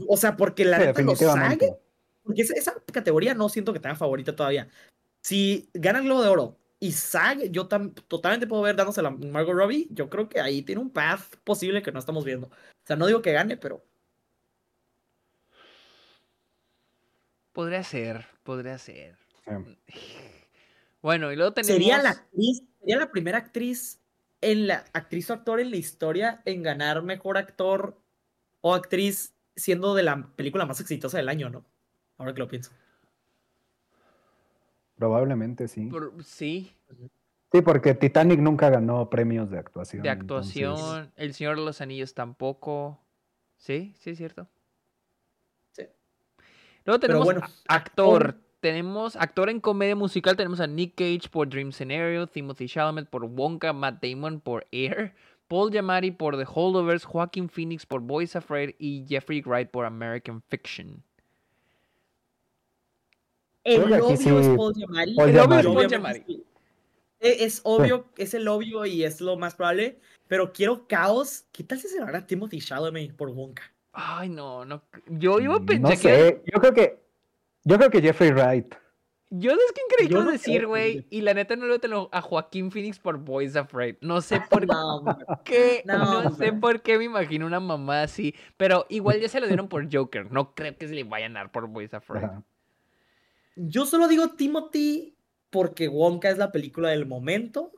o 0.08 0.16
sea, 0.16 0.36
porque 0.36 0.64
la 0.64 0.78
neta 0.78 1.02
lo 1.02 1.14
sabe, 1.14 1.76
porque 2.24 2.42
esa, 2.42 2.74
categoría 2.92 3.34
no 3.34 3.48
siento 3.48 3.72
que 3.72 3.80
tenga 3.80 3.96
favorita 3.96 4.34
todavía. 4.34 4.68
Si 5.20 5.68
gana 5.74 5.98
el 5.98 6.06
Globo 6.06 6.22
de 6.22 6.28
Oro 6.28 6.58
y 6.80 6.92
SAG, 6.92 7.50
yo 7.50 7.68
totalmente 7.68 8.46
puedo 8.46 8.62
ver 8.62 8.76
dándose 8.76 9.00
a 9.00 9.10
Margot 9.10 9.54
Robbie, 9.54 9.88
yo 9.90 10.08
creo 10.08 10.28
que 10.28 10.40
ahí 10.40 10.62
tiene 10.62 10.80
un 10.80 10.90
path 10.90 11.36
posible 11.44 11.82
que 11.82 11.92
no 11.92 11.98
estamos 11.98 12.24
viendo. 12.24 12.46
O 12.46 12.86
sea, 12.86 12.96
no 12.96 13.06
digo 13.06 13.20
que 13.20 13.32
gane, 13.32 13.56
pero... 13.56 13.84
Podría 17.52 17.82
ser, 17.82 18.26
podría 18.44 18.78
ser. 18.78 19.16
Bueno, 21.02 21.32
y 21.32 21.36
luego 21.36 21.52
tenemos... 21.52 21.74
Sería 21.74 22.00
la 22.00 22.10
actriz 22.10 22.62
sería 22.78 22.98
la 22.98 23.10
primera 23.10 23.38
actriz 23.38 23.97
en 24.40 24.66
la 24.66 24.84
actriz 24.92 25.30
o 25.30 25.34
actor 25.34 25.60
en 25.60 25.70
la 25.70 25.76
historia 25.76 26.42
en 26.44 26.62
ganar 26.62 27.02
mejor 27.02 27.38
actor 27.38 27.98
o 28.60 28.74
actriz 28.74 29.34
siendo 29.56 29.94
de 29.94 30.04
la 30.04 30.30
película 30.36 30.66
más 30.66 30.80
exitosa 30.80 31.16
del 31.16 31.28
año, 31.28 31.50
¿no? 31.50 31.64
Ahora 32.16 32.32
que 32.34 32.40
lo 32.40 32.48
pienso. 32.48 32.70
Probablemente 34.96 35.68
sí. 35.68 35.90
sí. 36.24 36.74
Sí, 37.50 37.62
porque 37.62 37.94
Titanic 37.94 38.40
nunca 38.40 38.68
ganó 38.68 39.08
premios 39.08 39.50
de 39.50 39.58
actuación. 39.58 40.02
De 40.02 40.10
actuación, 40.10 41.12
El 41.16 41.32
Señor 41.34 41.56
de 41.56 41.64
los 41.64 41.80
Anillos 41.80 42.14
tampoco. 42.14 43.00
Sí, 43.56 43.94
sí, 43.98 44.10
es 44.10 44.18
cierto. 44.18 44.48
Sí. 45.72 45.84
Luego 46.84 47.00
tenemos 47.00 47.34
actor 47.66 48.38
tenemos 48.60 49.16
actor 49.16 49.50
en 49.50 49.60
comedia 49.60 49.94
musical, 49.94 50.36
tenemos 50.36 50.60
a 50.60 50.66
Nick 50.66 50.94
Cage 50.96 51.28
por 51.30 51.48
Dream 51.48 51.72
Scenario, 51.72 52.26
Timothy 52.26 52.66
Chalamet 52.66 53.08
por 53.08 53.24
Wonka, 53.24 53.72
Matt 53.72 54.02
Damon 54.02 54.40
por 54.40 54.66
Air, 54.72 55.14
Paul 55.46 55.70
Giamatti 55.70 56.10
por 56.10 56.36
The 56.36 56.46
Holdovers, 56.52 57.04
Joaquin 57.04 57.48
Phoenix 57.48 57.86
por 57.86 58.00
Boys 58.00 58.36
Afraid 58.36 58.74
y 58.78 59.04
Jeffrey 59.08 59.42
Wright 59.42 59.70
por 59.70 59.84
American 59.84 60.42
Fiction. 60.42 61.02
El 63.64 63.82
obvio 63.82 64.10
es 64.10 64.48
Paul 64.56 64.74
Giamatti. 64.74 65.16
el 65.18 65.38
obvio 65.38 65.58
es 65.58 65.66
Paul 65.66 65.88
Giamatti. 65.88 66.44
Es 67.20 67.60
obvio, 67.64 68.06
es 68.16 68.34
el 68.34 68.46
obvio 68.46 68.86
y 68.86 69.02
es 69.02 69.20
lo 69.20 69.36
más 69.36 69.54
probable, 69.54 69.98
pero 70.28 70.52
quiero 70.52 70.86
caos. 70.86 71.46
¿Qué 71.50 71.64
tal 71.64 71.80
si 71.80 71.88
se 71.88 71.98
lo 71.98 72.24
Timothy 72.24 72.60
Chalamet 72.60 73.14
por 73.16 73.30
Wonka? 73.30 73.62
Ay, 73.92 74.28
no, 74.28 74.64
no. 74.64 74.82
Yo 75.08 75.40
iba 75.40 75.56
a 75.56 75.60
pensar 75.60 75.90
no 75.90 75.96
sé. 75.96 76.42
Yo 76.46 76.60
creo 76.60 76.72
que 76.72 77.07
yo 77.64 77.76
creo 77.76 77.90
que 77.90 78.00
Jeffrey 78.00 78.32
Wright. 78.32 78.74
Yo 79.30 79.52
es 79.52 79.58
que 79.74 79.82
creí 79.94 80.08
que 80.08 80.30
decir, 80.32 80.66
güey, 80.66 81.06
y 81.10 81.20
la 81.20 81.34
neta 81.34 81.54
no 81.54 81.66
lo 81.66 81.78
tengo 81.80 82.08
a 82.12 82.22
Joaquín 82.22 82.70
Phoenix 82.70 82.98
por 82.98 83.18
Boys 83.18 83.56
Afraid. 83.56 83.96
No 84.00 84.22
sé 84.22 84.40
por 84.50 84.66
qué, 85.44 85.82
no, 85.84 86.34
sé 86.34 86.54
por 86.54 86.80
qué 86.80 86.96
me 86.96 87.04
imagino 87.04 87.44
una 87.44 87.60
mamá 87.60 88.02
así, 88.02 88.34
pero 88.56 88.86
igual 88.88 89.20
ya 89.20 89.28
se 89.28 89.40
lo 89.40 89.46
dieron 89.46 89.68
por 89.68 89.94
Joker. 89.94 90.32
No 90.32 90.54
creo 90.54 90.76
que 90.78 90.88
se 90.88 90.94
le 90.94 91.04
vayan 91.04 91.36
a 91.36 91.40
dar 91.40 91.52
por 91.52 91.68
Boys 91.68 91.92
Afraid. 91.92 92.28
Yo 93.56 93.84
solo 93.84 94.08
digo 94.08 94.30
Timothy 94.30 95.18
porque 95.50 95.88
Wonka 95.88 96.30
es 96.30 96.38
la 96.38 96.50
película 96.50 96.90
del 96.90 97.04
momento 97.04 97.72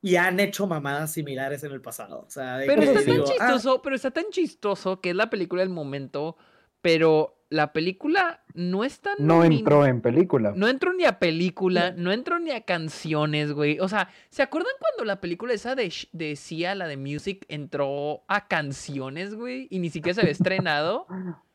y 0.00 0.16
han 0.16 0.40
hecho 0.40 0.66
mamadas 0.66 1.12
similares 1.12 1.62
en 1.62 1.70
el 1.70 1.80
pasado. 1.80 2.26
pero 2.66 2.82
está 2.82 3.04
tan 3.04 3.20
ah". 3.20 3.24
chistoso, 3.24 3.82
pero 3.82 3.94
está 3.94 4.10
tan 4.10 4.24
chistoso 4.30 5.00
que 5.00 5.10
es 5.10 5.16
la 5.16 5.30
película 5.30 5.62
del 5.62 5.70
momento, 5.70 6.36
pero 6.80 7.41
la 7.52 7.72
película 7.72 8.42
no 8.54 8.82
está... 8.82 9.10
No 9.18 9.44
entró 9.44 9.84
en 9.86 10.00
película. 10.00 10.52
No 10.56 10.68
entró 10.68 10.94
ni 10.94 11.04
a 11.04 11.18
película, 11.18 11.92
no 11.92 12.10
entró 12.10 12.38
ni 12.38 12.50
a 12.50 12.62
canciones, 12.62 13.52
güey. 13.52 13.78
O 13.78 13.88
sea, 13.88 14.08
¿se 14.30 14.42
acuerdan 14.42 14.72
cuando 14.80 15.04
la 15.04 15.20
película 15.20 15.52
esa 15.52 15.74
de, 15.74 15.92
de 16.12 16.36
Sia, 16.36 16.74
la 16.74 16.88
de 16.88 16.96
Music, 16.96 17.44
entró 17.48 18.24
a 18.26 18.48
canciones, 18.48 19.34
güey? 19.34 19.68
Y 19.70 19.80
ni 19.80 19.90
siquiera 19.90 20.14
se 20.14 20.20
había 20.22 20.32
estrenado. 20.32 21.06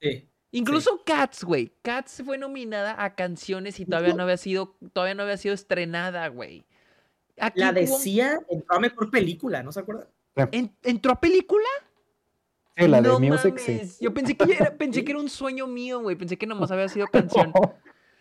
Sí. 0.00 0.28
Incluso 0.52 1.02
Cats, 1.04 1.42
güey. 1.42 1.72
Cats 1.82 2.22
fue 2.24 2.38
nominada 2.38 3.02
a 3.02 3.16
canciones 3.16 3.80
y 3.80 3.84
todavía 3.84 4.14
no 4.14 4.22
había 4.22 4.36
sido, 4.36 4.76
todavía 4.92 5.16
no 5.16 5.24
había 5.24 5.36
sido 5.36 5.56
estrenada, 5.56 6.28
güey. 6.28 6.66
la 7.56 7.72
de 7.72 7.88
Sia 7.88 8.38
entró 8.48 8.76
a 8.76 8.78
mejor 8.78 9.10
película, 9.10 9.64
¿no 9.64 9.72
se 9.72 9.80
acuerdan? 9.80 10.06
¿Entró 10.84 11.10
a 11.10 11.20
película? 11.20 11.66
La 12.86 13.02
de 13.02 13.10
Music, 13.18 13.58
sí. 13.58 13.80
Yo 14.00 14.14
pensé 14.14 14.36
que 14.36 14.52
era, 14.52 14.76
pensé 14.76 15.04
que 15.04 15.10
era 15.10 15.20
un 15.20 15.28
sueño 15.28 15.66
mío, 15.66 16.00
güey. 16.00 16.14
Pensé 16.14 16.36
que 16.36 16.46
nomás 16.46 16.70
había 16.70 16.88
sido 16.88 17.06
canción. 17.12 17.52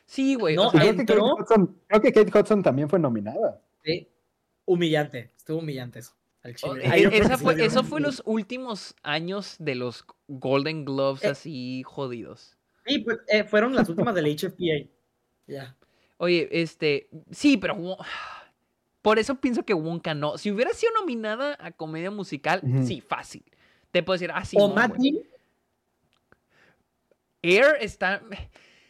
Sí, 0.06 0.36
güey. 0.36 0.56
No, 0.56 0.72
creo, 0.72 0.96
que 0.96 1.06
Kate 1.06 1.20
Hudson, 1.20 1.78
creo 1.88 2.02
que 2.02 2.14
Kate 2.14 2.40
Hudson 2.40 2.64
también 2.64 2.90
fue 2.90 2.98
nominada. 2.98 3.62
Sí. 3.84 4.08
Humillante. 4.66 5.32
Estuvo 5.38 5.60
humillante 5.60 6.00
eso. 6.00 6.14
Oh, 6.64 6.76
e, 6.78 7.18
esa 7.18 7.38
fue, 7.38 7.64
eso 7.66 7.84
fue 7.84 8.00
los 8.00 8.22
últimos 8.26 8.96
años 9.04 9.56
de 9.60 9.76
los 9.76 10.06
Golden 10.28 10.86
Gloves 10.86 11.24
eh. 11.24 11.30
así 11.30 11.84
jodidos. 11.84 12.58
Sí, 12.86 13.00
pues, 13.00 13.18
eh, 13.28 13.44
fueron 13.44 13.76
las 13.76 13.90
últimas 13.90 14.16
del 14.16 14.34
HFPA. 14.34 14.90
Ya. 15.46 15.76
Oye, 16.18 16.48
este, 16.52 17.10
sí, 17.32 17.58
pero 17.58 17.98
por 19.02 19.20
eso 19.20 19.36
pienso 19.36 19.64
que 19.64 19.74
Wonka 19.74 20.14
no. 20.14 20.38
Si 20.38 20.52
hubiera 20.52 20.74
sido 20.74 20.94
nominada 21.00 21.58
a 21.60 21.72
comedia 21.72 22.12
musical, 22.12 22.62
sí, 22.84 23.02
fácil. 23.02 23.44
Te 23.92 24.04
puedo 24.04 24.16
decir, 24.16 24.32
ah, 24.34 24.46
sí. 24.46 24.58
O 24.60 24.74
Matt 24.74 24.96
Air 27.42 27.78
está. 27.80 28.22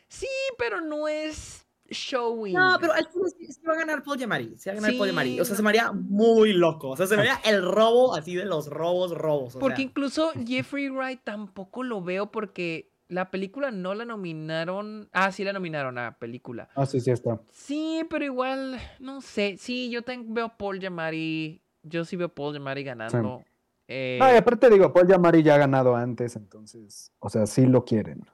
Sí, 0.07 0.27
pero 0.57 0.81
no 0.81 1.07
es 1.07 1.65
showing. 1.89 2.53
No, 2.53 2.77
pero 2.79 2.93
al 2.93 3.05
sí, 3.05 3.61
va 3.67 3.73
a 3.73 3.77
ganar 3.77 4.03
Paul 4.03 4.17
Giamatti. 4.17 4.57
Se 4.57 4.69
va 4.69 4.77
a 4.77 4.81
ganar 4.81 4.97
Paul 4.97 5.07
Giamatti. 5.07 5.39
O 5.39 5.45
sea, 5.45 5.55
se 5.55 5.63
me 5.63 5.69
haría 5.69 5.91
muy 5.91 6.53
loco. 6.53 6.89
O 6.89 6.97
sea, 6.97 7.07
se 7.07 7.15
me 7.15 7.21
haría 7.21 7.39
el 7.45 7.63
robo 7.63 8.15
así 8.15 8.35
de 8.35 8.45
los 8.45 8.67
robos, 8.67 9.11
robos. 9.11 9.55
porque 9.57 9.81
incluso 9.81 10.31
Jeffrey 10.45 10.89
Wright 10.89 11.21
tampoco 11.23 11.83
lo 11.83 12.01
veo 12.01 12.31
porque 12.31 12.91
la 13.09 13.31
película 13.31 13.71
no 13.71 13.93
la 13.93 14.05
nominaron. 14.05 15.09
Ah, 15.13 15.31
sí 15.31 15.43
la 15.43 15.53
nominaron 15.53 15.97
a 15.97 16.17
película. 16.17 16.69
Ah, 16.75 16.85
sí, 16.85 16.99
sí 16.99 17.11
está. 17.11 17.39
Sí, 17.51 18.01
pero 18.09 18.25
igual, 18.25 18.79
no 18.99 19.21
sé. 19.21 19.57
Sí, 19.57 19.89
yo 19.89 20.01
también 20.01 20.33
veo 20.33 20.45
a 20.45 20.57
Paul 20.57 20.79
Giamatti. 20.79 21.61
Yo 21.83 22.03
sí 22.05 22.15
veo 22.15 22.27
a 22.27 22.35
Paul 22.35 22.53
Giamatti 22.53 22.83
ganando. 22.83 23.43
Eh, 23.87 24.17
no, 24.19 24.31
y 24.31 24.35
aparte 24.35 24.69
digo, 24.69 24.91
Paul 24.91 25.07
Yamari 25.07 25.43
ya 25.43 25.55
ha 25.55 25.59
ganado 25.59 25.95
antes, 25.95 26.35
entonces, 26.35 27.11
o 27.19 27.29
sea, 27.29 27.45
sí 27.45 27.65
lo 27.65 27.85
quieren. 27.85 28.25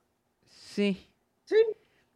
Sí. 0.48 1.08
Sí. 1.46 1.58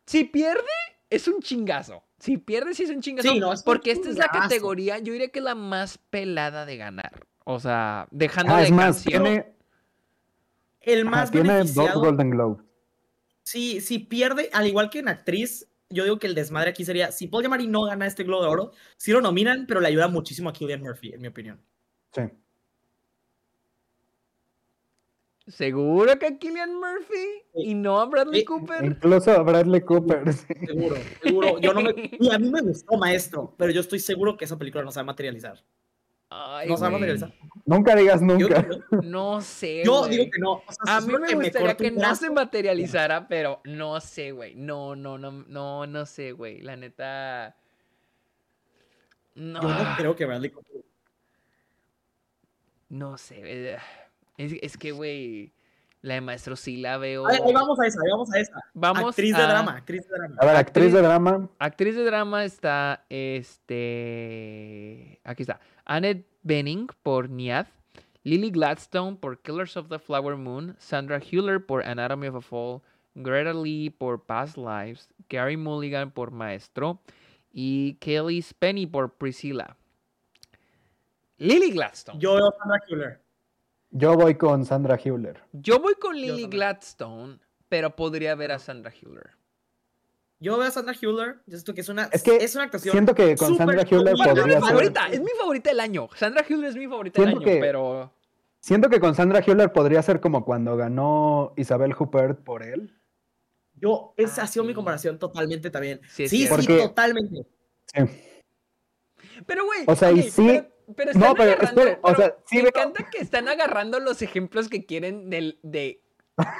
Si 0.05 0.23
pierde, 0.23 0.63
es 1.09 1.27
un 1.27 1.39
chingazo. 1.41 2.03
Si 2.17 2.37
pierde, 2.37 2.73
sí 2.73 2.83
es 2.83 2.89
un 2.89 3.01
chingazo. 3.01 3.29
Sí, 3.29 3.39
no, 3.39 3.53
porque 3.63 3.91
esta 3.91 4.09
es 4.09 4.17
la 4.17 4.29
categoría, 4.29 4.97
yo 4.97 5.13
diría 5.13 5.29
que 5.29 5.41
la 5.41 5.53
más 5.53 5.97
pelada 5.97 6.65
de 6.65 6.77
ganar. 6.77 7.27
O 7.43 7.59
sea, 7.59 8.07
dejando 8.11 8.55
ah, 8.55 8.59
de 8.59 8.65
es 8.65 8.71
más, 8.71 9.03
tiene, 9.03 9.53
el 10.81 11.05
más 11.05 11.29
tiene 11.29 11.63
dos 11.63 11.93
Golden 11.93 12.31
Globe. 12.31 12.63
Sí, 13.43 13.81
si 13.81 13.99
pierde, 13.99 14.49
al 14.51 14.67
igual 14.67 14.89
que 14.89 14.99
en 14.99 15.07
actriz, 15.07 15.69
yo 15.89 16.03
digo 16.03 16.19
que 16.19 16.27
el 16.27 16.35
desmadre 16.35 16.71
aquí 16.71 16.83
sería, 16.83 17.11
si 17.11 17.27
Paul 17.27 17.43
Giamatti 17.43 17.67
no 17.67 17.83
gana 17.83 18.07
este 18.07 18.23
Globo 18.23 18.43
de 18.43 18.49
Oro, 18.49 18.71
sí 18.97 19.11
lo 19.11 19.21
nominan, 19.21 19.65
pero 19.67 19.79
le 19.79 19.87
ayuda 19.87 20.07
muchísimo 20.07 20.49
a 20.49 20.53
Killian 20.53 20.81
Murphy, 20.81 21.13
en 21.13 21.21
mi 21.21 21.27
opinión. 21.27 21.61
Sí. 22.11 22.23
¿Seguro 25.47 26.19
que 26.19 26.27
a 26.27 26.37
Killian 26.37 26.75
Murphy? 26.75 27.43
¿Y 27.55 27.73
no 27.73 28.01
a 28.01 28.05
Bradley 28.05 28.43
Cooper? 28.43 28.83
Incluso 28.83 29.31
a 29.31 29.41
Bradley 29.43 29.79
Cooper. 29.79 30.33
Seguro, 30.33 30.97
seguro. 31.23 31.59
Yo 31.59 31.73
no 31.73 31.81
me... 31.81 31.93
Y 32.19 32.29
a 32.33 32.37
mí 32.37 32.49
me 32.49 32.61
gustó, 32.61 32.97
maestro, 32.97 33.55
pero 33.57 33.71
yo 33.71 33.79
estoy 33.79 33.99
seguro 33.99 34.35
que 34.35 34.43
esa 34.43 34.57
película 34.57 34.83
no 34.83 34.91
se 34.91 34.99
va 34.99 35.03
a 35.03 35.05
materializar. 35.05 35.63
no 36.29 36.75
se 36.75 36.81
va 36.81 36.87
a 36.87 36.91
materializar. 36.91 37.33
Nunca 37.65 37.95
digas 37.95 38.21
nunca. 38.21 38.67
no 39.03 39.39
sé. 39.39 39.83
Yo 39.85 40.07
digo 40.07 40.25
que 40.29 40.39
no. 40.39 40.61
a 40.85 40.99
mí 40.99 41.13
me 41.17 41.33
gustaría 41.35 41.77
que 41.77 41.91
no 41.91 42.15
se 42.15 42.29
materializara, 42.29 43.29
pero 43.29 43.61
no 43.63 44.01
sé, 44.01 44.33
güey. 44.33 44.53
No, 44.55 44.97
no, 44.97 45.17
no, 45.17 45.31
no, 45.31 45.87
no 45.87 46.05
sé, 46.05 46.33
güey. 46.33 46.59
La 46.59 46.75
neta. 46.75 47.55
No. 49.35 49.61
Yo 49.61 49.67
no 49.69 49.95
creo 49.97 50.15
que 50.15 50.25
Bradley 50.25 50.49
Cooper. 50.49 50.83
No 52.89 53.17
sé. 53.17 53.41
Eh, 53.43 53.77
es, 54.37 54.77
que, 54.77 54.91
güey, 54.91 55.53
la 56.01 56.13
de 56.15 56.21
Maestro 56.21 56.55
sí 56.55 56.77
la 56.77 56.97
veo. 56.97 57.27
Ahí, 57.27 57.39
vamos 57.53 57.79
a 57.79 57.87
esa, 57.87 57.99
vamos 58.09 58.31
a 58.31 58.39
esa. 58.39 58.53
Vamos 58.73 59.09
actriz 59.09 59.35
de 59.35 59.41
drama, 59.43 59.77
actriz 59.77 60.07
de 60.07 60.15
drama. 60.15 60.35
A 60.39 60.45
ver, 60.45 60.55
actriz, 60.55 60.93
de 60.93 61.01
drama. 61.01 61.49
Actriz 61.59 61.95
de 61.95 62.03
drama 62.03 62.45
está, 62.45 63.03
este, 63.09 63.59
aquí 65.23 65.41
está, 65.43 65.59
Annette 65.85 66.27
Benning 66.43 66.87
por 67.01 67.29
Niad, 67.29 67.67
Lily 68.23 68.51
Gladstone 68.51 69.17
por 69.17 69.41
Killers 69.41 69.75
of 69.75 69.89
the 69.89 69.99
Flower 69.99 70.35
Moon, 70.35 70.75
Sandra 70.79 71.19
Hüller 71.19 71.65
por 71.65 71.83
Anatomy 71.83 72.27
of 72.27 72.35
a 72.35 72.41
Fall, 72.41 72.81
Greta 73.15 73.53
Lee 73.53 73.89
por 73.89 74.23
Past 74.23 74.57
Lives, 74.57 75.09
Gary 75.29 75.57
Mulligan 75.57 76.11
por 76.11 76.31
Maestro 76.31 77.01
y 77.51 77.95
Kelly 77.95 78.41
Spenny 78.41 78.85
por 78.85 79.15
Priscilla. 79.15 79.75
Lily 81.37 81.71
Gladstone. 81.71 82.19
Yo 82.19 82.35
veo 82.35 82.51
Sandra 82.59 82.79
Hüller. 82.87 83.26
Yo 83.91 84.15
voy 84.15 84.35
con 84.35 84.65
Sandra 84.65 84.97
Hewler. 84.97 85.41
Yo 85.53 85.79
voy 85.79 85.95
con 85.95 86.15
Lily 86.15 86.47
Gladstone, 86.47 87.39
pero 87.69 87.95
podría 87.95 88.35
ver 88.35 88.51
a 88.51 88.59
Sandra 88.59 88.91
Hewler. 88.91 89.31
Yo 90.39 90.57
veo 90.57 90.67
a 90.67 90.71
Sandra 90.71 90.93
Hewler, 90.93 91.39
yo 91.47 91.57
siento 91.57 91.73
que 91.73 91.81
es 91.81 91.89
una, 91.89 92.09
es 92.11 92.21
que 92.21 92.35
es 92.35 92.53
una 92.53 92.65
actuación. 92.65 92.91
Siento 92.91 93.15
que 93.15 93.35
con 93.35 93.57
Sandra 93.57 93.81
Hewler 93.81 94.13
podría 94.15 94.43
es 94.43 94.61
mi 94.61 94.67
favorita, 94.67 95.07
es 95.07 95.19
mi 95.19 95.31
favorita 95.39 95.69
del 95.71 95.79
año. 95.79 96.09
Sandra 96.15 96.45
Hewler 96.47 96.69
es 96.69 96.75
mi 96.75 96.87
favorita 96.87 97.21
del 97.21 97.29
año, 97.29 97.41
pero. 97.43 98.13
Siento 98.59 98.89
que 98.89 98.99
con 98.99 99.15
Sandra 99.15 99.39
Hewler 99.39 99.71
podría 99.71 100.01
ser 100.01 100.19
como 100.19 100.43
cuando 100.43 100.75
ganó 100.75 101.53
Isabel 101.55 101.95
Huppert 101.97 102.43
por 102.43 102.63
él. 102.63 102.93
Yo, 103.75 104.13
esa 104.17 104.41
ah, 104.41 104.43
ha 104.45 104.47
sido 104.47 104.65
mi 104.65 104.73
comparación 104.73 105.17
totalmente 105.17 105.69
también. 105.69 106.01
Sí, 106.09 106.27
sí, 106.27 106.47
totalmente. 106.47 107.47
Sí. 107.85 108.03
Pero, 109.45 109.65
güey. 109.65 109.83
O 109.87 109.95
sea, 109.95 110.11
y 110.11 110.23
sí. 110.23 110.45
Pero 110.47 110.76
no, 111.15 111.35
pero 111.35 111.61
espere, 111.61 111.99
o 112.01 112.15
sea, 112.15 112.35
sí 112.45 112.61
me 112.61 112.69
encanta 112.69 113.09
que 113.09 113.19
están 113.19 113.47
agarrando 113.47 113.99
los 113.99 114.21
ejemplos 114.21 114.69
que 114.69 114.85
quieren 114.85 115.29
del 115.29 115.59
de 115.61 116.01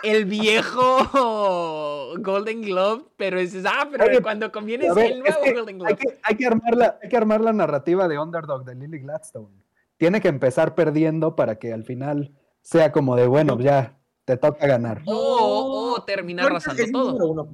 el 0.03 0.25
viejo 0.25 2.13
Golden 2.19 2.61
Globe, 2.61 3.05
pero 3.15 3.39
dices, 3.39 3.63
ah, 3.65 3.88
pero 3.91 4.21
cuando 4.21 4.51
conviene 4.51 4.88
es 4.88 4.97
el 4.97 5.19
nuevo 5.19 5.38
Golden 5.53 5.78
Globe. 5.78 5.91
Hay 5.91 5.95
que, 5.95 6.19
hay, 6.23 6.36
que 6.36 6.45
armar 6.45 6.75
la, 6.75 6.99
hay 7.01 7.09
que 7.09 7.17
armar 7.17 7.41
la 7.41 7.53
narrativa 7.53 8.07
de 8.07 8.19
Underdog 8.19 8.65
de 8.65 8.75
Lily 8.75 8.99
Gladstone. 8.99 9.63
Tiene 9.97 10.21
que 10.21 10.28
empezar 10.28 10.75
perdiendo 10.75 11.36
para 11.36 11.57
que 11.57 11.73
al 11.73 11.84
final 11.84 12.34
sea 12.61 12.91
como 12.91 13.15
de, 13.15 13.28
bueno, 13.28 13.59
ya, 13.59 13.97
te 14.25 14.38
toca 14.38 14.67
ganar. 14.67 15.01
O, 15.05 15.95
o 15.95 16.03
terminar 16.03 16.47
arrasando 16.47 16.84
todo. 16.91 17.49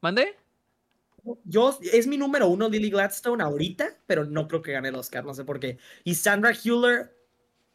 ¿Mande? 0.00 0.36
Yo, 1.44 1.78
es 1.92 2.06
mi 2.06 2.16
número 2.16 2.48
uno 2.48 2.68
Lily 2.68 2.90
Gladstone 2.90 3.42
ahorita, 3.42 3.98
pero 4.06 4.24
no 4.24 4.48
creo 4.48 4.62
que 4.62 4.72
gane 4.72 4.88
el 4.88 4.94
Oscar, 4.94 5.24
no 5.24 5.34
sé 5.34 5.44
por 5.44 5.60
qué. 5.60 5.78
Y 6.04 6.14
Sandra 6.14 6.52
Hüller, 6.52 7.14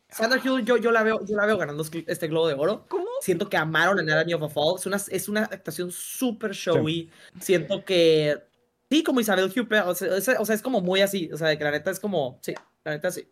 Sandra 0.10 0.40
Hüller 0.44 0.66
yo, 0.66 0.78
yo, 0.78 0.92
la 0.92 1.04
veo, 1.04 1.26
yo 1.26 1.36
la 1.36 1.46
veo 1.46 1.58
ganando 1.58 1.84
este 2.08 2.28
Globo 2.28 2.48
de 2.48 2.54
Oro. 2.54 2.86
¿Cómo? 2.88 3.08
Siento 3.22 3.50
que 3.50 3.58
amaron 3.58 4.00
Anatomy 4.00 4.34
of 4.34 4.44
a 4.44 4.50
Fall. 4.50 4.76
Es 4.78 4.86
una, 4.86 4.98
es 5.10 5.30
una 5.30 5.44
actuación 5.46 5.92
súper 5.92 6.52
showy. 6.52 7.10
Siento 7.40 7.84
que, 7.84 8.42
sí, 8.90 9.04
como 9.04 9.20
Isabel 9.20 9.52
Huppert, 9.56 9.88
o 9.88 9.96
sea, 9.96 10.40
o 10.40 10.46
sea, 10.46 10.56
es 10.56 10.62
como 10.62 10.82
muy 10.82 11.02
así, 11.02 11.30
o 11.32 11.38
sea, 11.38 11.58
que 11.58 11.64
la 11.64 11.72
neta 11.72 11.92
es 11.92 12.00
como, 12.00 12.40
sí, 12.42 12.54
la 12.84 12.92
neta 12.92 13.12
sí. 13.12 13.28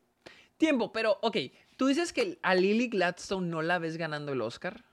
Tiempo, 0.58 0.92
pero, 0.92 1.18
ok, 1.22 1.38
tú 1.78 1.88
dices 1.88 2.14
que 2.14 2.40
a 2.44 2.56
Lily 2.56 2.88
Gladstone 2.90 3.48
no 3.48 3.62
la 3.62 3.80
ves 3.80 3.98
ganando 3.98 4.34
el 4.34 4.42
Oscar 4.42 4.84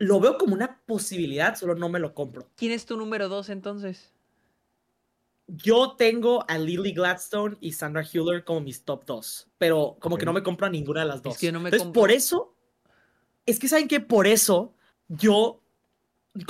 lo 0.00 0.18
veo 0.18 0.38
como 0.38 0.54
una 0.54 0.80
posibilidad, 0.86 1.54
solo 1.56 1.74
no 1.74 1.90
me 1.90 2.00
lo 2.00 2.14
compro. 2.14 2.48
¿Quién 2.56 2.72
es 2.72 2.86
tu 2.86 2.96
número 2.96 3.28
dos 3.28 3.50
entonces? 3.50 4.14
Yo 5.46 5.94
tengo 5.96 6.44
a 6.48 6.56
Lily 6.56 6.92
Gladstone 6.92 7.58
y 7.60 7.72
Sandra 7.72 8.02
Hüller 8.02 8.44
como 8.44 8.62
mis 8.62 8.84
top 8.84 9.04
dos, 9.04 9.50
pero 9.58 9.98
como 10.00 10.16
que 10.16 10.24
no 10.24 10.32
me 10.32 10.42
compro 10.42 10.66
a 10.66 10.70
ninguna 10.70 11.00
de 11.00 11.06
las 11.06 11.22
dos. 11.22 11.34
Es 11.34 11.40
que 11.40 11.52
no 11.52 11.60
me 11.60 11.68
Entonces, 11.68 11.92
por 11.92 12.10
eso, 12.10 12.54
es 13.44 13.58
que 13.58 13.68
saben 13.68 13.88
que 13.88 14.00
por 14.00 14.26
eso 14.26 14.74
yo 15.08 15.62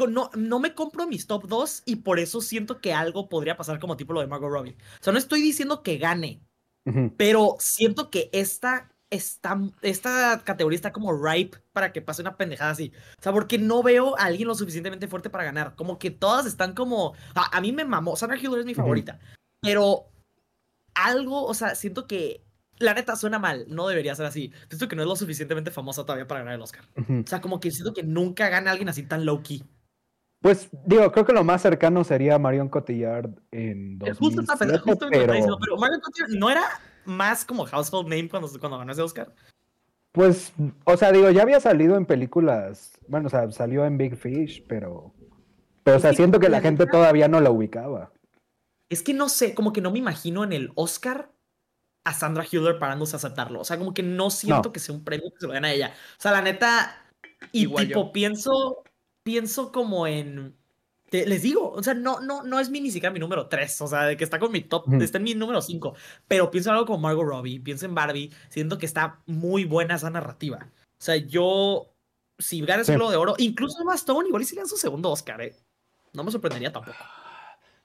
no, 0.09 0.31
no 0.37 0.61
me 0.61 0.75
compro 0.75 1.09
mis 1.09 1.27
top 1.27 1.49
dos 1.49 1.83
y 1.87 1.97
por 1.97 2.21
eso 2.21 2.41
siento 2.41 2.81
que 2.81 2.93
algo 2.93 3.29
podría 3.29 3.57
pasar 3.57 3.81
como 3.81 3.97
tipo 3.97 4.13
lo 4.13 4.21
de 4.21 4.29
Margot 4.29 4.51
Robbie. 4.51 4.77
O 5.01 5.03
sea, 5.03 5.13
no 5.13 5.19
estoy 5.19 5.43
diciendo 5.43 5.83
que 5.83 5.99
gane, 5.99 6.41
pero 7.17 7.57
siento 7.59 8.11
que 8.11 8.31
esta 8.33 8.95
esta, 9.11 9.61
esta 9.83 10.41
categoría 10.45 10.77
está 10.77 10.93
como 10.93 11.13
ripe 11.13 11.59
para 11.73 11.93
que 11.93 12.01
pase 12.01 12.23
una 12.23 12.37
pendejada 12.37 12.71
así. 12.71 12.93
O 13.19 13.23
sea, 13.23 13.33
porque 13.33 13.59
no 13.59 13.83
veo 13.83 14.19
a 14.19 14.25
alguien 14.25 14.49
lo 14.49 14.55
suficientemente 14.55 15.09
fuerte 15.09 15.31
para 15.31 15.45
ganar. 15.45 15.75
Como 15.75 15.99
que 15.99 16.11
todas 16.11 16.47
están 16.47 16.75
como. 16.75 17.15
A, 17.35 17.61
mí 17.61 17.73
me 17.73 17.85
mamó. 17.85 18.17
Sandra 18.17 18.39
Hüller 18.39 18.61
es 18.61 18.67
mi 18.67 18.75
favorita. 18.75 19.19
Pero 19.61 20.07
algo, 20.95 21.45
o 21.45 21.55
sea, 21.55 21.75
siento 21.75 22.07
que. 22.07 22.45
La 22.79 22.95
neta 22.95 23.15
suena 23.15 23.39
mal, 23.39 23.67
no 23.69 23.87
debería 23.89 24.15
ser 24.15 24.25
así. 24.25 24.55
Siento 24.69 24.89
que 24.89 24.97
no 24.97 25.03
es 25.03 25.09
lo 25.09 25.15
suficientemente 25.15 25.71
famosa 25.71 26.07
todavía 26.07 26.27
para 26.27 26.41
ganar 26.41 26.55
el 26.55 26.63
Oscar. 26.63 26.83
O 26.97 27.27
sea, 27.27 27.43
como 27.43 27.61
que 27.61 27.71
siento 27.71 27.93
que 27.93 28.03
nunca 28.03 28.49
gana 28.49 28.71
alguien 28.71 28.89
así 28.89 29.03
tan 29.03 29.27
low 29.27 29.43
key. 29.43 29.63
Pues 30.41 30.71
digo, 30.87 31.13
creo 31.13 31.27
que 31.27 31.35
lo 31.35 31.45
más 31.45 31.61
cercano 31.61 32.03
sería 32.05 32.39
Marion 32.39 32.71
Cotillard 32.71 33.29
en 33.51 33.99
2007, 33.99 34.19
Justo 34.19 34.41
está 34.41 34.79
justo 34.79 35.09
pero... 35.11 35.59
pero 35.61 35.77
Marion 35.77 36.01
Cotillard 36.01 36.31
no 36.31 36.51
era 36.51 36.63
más 37.05 37.45
como 37.45 37.67
household 37.67 38.09
name 38.09 38.29
cuando, 38.29 38.49
cuando 38.59 38.79
ganó 38.79 38.93
ese 38.93 39.03
Oscar? 39.03 39.35
Pues, 40.13 40.53
o 40.85 40.97
sea, 40.97 41.13
digo, 41.13 41.31
ya 41.31 41.43
había 41.43 41.61
salido 41.61 41.97
en 41.97 42.05
películas, 42.05 42.99
bueno, 43.07 43.29
o 43.29 43.31
sea, 43.31 43.51
salió 43.53 43.85
en 43.85 43.97
Big 43.97 44.17
Fish, 44.17 44.65
pero, 44.67 45.15
pero, 45.85 45.99
o 45.99 46.01
sea, 46.01 46.13
siento 46.13 46.41
que 46.41 46.49
la 46.49 46.61
gente 46.61 46.87
todavía 46.87 47.29
no 47.29 47.41
la 47.41 47.51
ubicaba. 47.51 48.13
Es 48.89 49.03
que 49.03 49.15
no 49.15 49.29
sé, 49.29 49.55
como 49.55 49.73
que 49.73 49.81
no 49.81 49.93
me 49.93 50.01
imagino 50.01 50.43
en 50.43 50.53
el 50.53 50.73
Oscar 50.75 51.31
a 52.03 52.13
Sandra 52.13 52.45
Hüller 52.51 52.79
parándose 52.79 53.15
a 53.15 53.19
aceptarlo. 53.19 53.61
O 53.61 53.65
sea, 53.65 53.79
como 53.79 53.95
que 53.95 54.03
no 54.03 54.31
siento 54.31 54.73
que 54.73 54.81
sea 54.81 54.95
un 54.95 55.05
premio 55.05 55.31
que 55.31 55.41
se 55.41 55.47
lo 55.47 55.53
den 55.53 55.65
a 55.65 55.73
ella. 55.73 55.95
O 56.19 56.21
sea, 56.21 56.33
la 56.33 56.43
neta, 56.43 57.05
y 57.53 57.67
tipo, 57.73 58.11
pienso, 58.11 58.83
pienso 59.23 59.71
como 59.71 60.09
en 60.09 60.57
les 61.11 61.43
digo, 61.43 61.73
o 61.73 61.83
sea, 61.83 61.95
no, 61.95 62.21
no, 62.21 62.43
no 62.43 62.61
es 62.61 62.71
mi, 62.71 62.81
ni 62.81 62.91
siquiera 62.91 63.13
mi 63.13 63.19
número 63.19 63.49
3, 63.49 63.81
o 63.81 63.87
sea, 63.89 64.05
de 64.05 64.17
que 64.17 64.25
está 64.25 64.39
con 64.39 64.53
mi 64.53 64.63
top, 64.63 64.85
está 65.01 65.19
en 65.19 65.25
mi 65.25 65.35
número 65.35 65.61
5, 65.61 65.95
pero 66.29 66.51
pienso 66.51 66.71
en 66.71 66.75
algo 66.75 66.87
como 66.87 66.99
Margot 66.99 67.27
Robbie, 67.27 67.61
pienso 67.61 67.87
en 67.87 67.95
Barbie, 67.95 68.33
siento 68.49 68.79
que 68.79 68.87
está 68.87 69.21
muy 69.27 69.65
buena 69.65 69.97
esa 69.97 70.11
narrativa. 70.11 70.59
O 71.01 71.03
sea, 71.03 71.17
yo, 71.17 71.93
si 72.39 72.61
gana 72.61 72.83
el 72.83 72.87
de 72.87 73.17
oro, 73.17 73.35
incluso 73.39 73.81
Emma 73.81 73.95
Stone, 73.95 74.29
igual 74.29 74.43
y 74.43 74.47
si 74.47 74.55
le 74.55 74.61
dan 74.61 74.69
su 74.69 74.77
segundo 74.77 75.11
Oscar, 75.11 75.41
¿eh? 75.41 75.57
No 76.13 76.25
me 76.25 76.31
sorprendería 76.31 76.73
tampoco. 76.73 76.97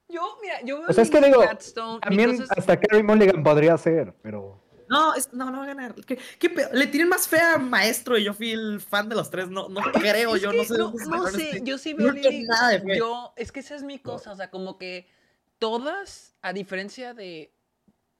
Yo, 0.07 0.37
mira, 0.41 0.61
yo 0.63 0.79
veo 0.79 0.87
o 0.89 0.93
sea, 0.93 1.03
es 1.03 1.09
que 1.09 1.21
digo, 1.21 1.43
también 2.01 2.43
hasta 2.55 2.79
Kerry 2.79 3.03
Mulligan 3.03 3.43
podría 3.43 3.77
ser, 3.77 4.13
pero... 4.21 4.61
No, 4.89 5.13
no, 5.31 5.51
no 5.51 5.57
va 5.59 5.63
a 5.63 5.67
ganar. 5.67 5.95
¿Qué, 6.05 6.19
Le 6.73 6.87
tienen 6.87 7.09
más 7.09 7.27
fea 7.27 7.55
a 7.55 7.57
Maestro 7.57 8.17
y 8.17 8.23
yo 8.23 8.33
fui 8.33 8.51
el 8.51 8.79
fan 8.79 9.09
de 9.09 9.15
los 9.15 9.29
tres. 9.29 9.49
No, 9.49 9.67
no 9.69 9.81
creo, 9.93 10.37
yo 10.37 10.51
no 10.53 10.63
sé. 10.63 10.77
No, 10.77 10.93
no 10.93 11.27
sé, 11.27 11.61
yo 11.63 11.77
sí 11.77 11.93
veo 11.93 12.13
nada 12.13 12.77
de 12.77 12.97
Yo, 12.97 13.33
es 13.35 13.51
que 13.51 13.61
esa 13.61 13.75
es 13.75 13.83
mi 13.83 13.99
cosa, 13.99 14.31
o 14.31 14.35
sea, 14.35 14.49
como 14.49 14.77
que 14.77 15.07
todas, 15.57 16.35
a 16.41 16.53
diferencia 16.53 17.13
de. 17.13 17.51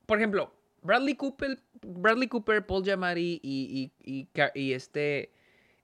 Por 0.05 0.17
ejemplo, 0.17 0.53
Bradley 0.81 1.15
Cooper, 1.15 1.59
Bradley 1.81 2.27
Cooper, 2.27 2.65
Paul 2.65 2.83
Giamatti 2.83 3.39
y, 3.41 3.91
y, 4.03 4.27
y, 4.53 4.73
este. 4.73 5.31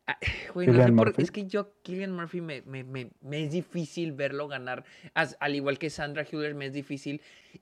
Ah, 0.07 0.17
güey, 0.53 0.67
no 0.67 0.84
sé 0.84 0.91
por, 0.93 1.13
es 1.17 1.32
que 1.32 1.45
yo, 1.45 1.73
Killian 1.84 2.11
Murphy, 2.11 2.41
me, 2.41 2.63
me, 2.63 2.84
me, 2.84 3.11
me 3.21 3.45
es 3.45 3.51
difícil 3.51 4.13
verlo 4.13 4.47
ganar, 4.47 4.84
al 5.13 5.55
igual 5.55 5.77
que 5.77 5.91
Sandra 5.91 6.25
Hüller, 6.29 6.55
me 6.55 6.65
es 6.65 6.73
difícil. 6.73 7.21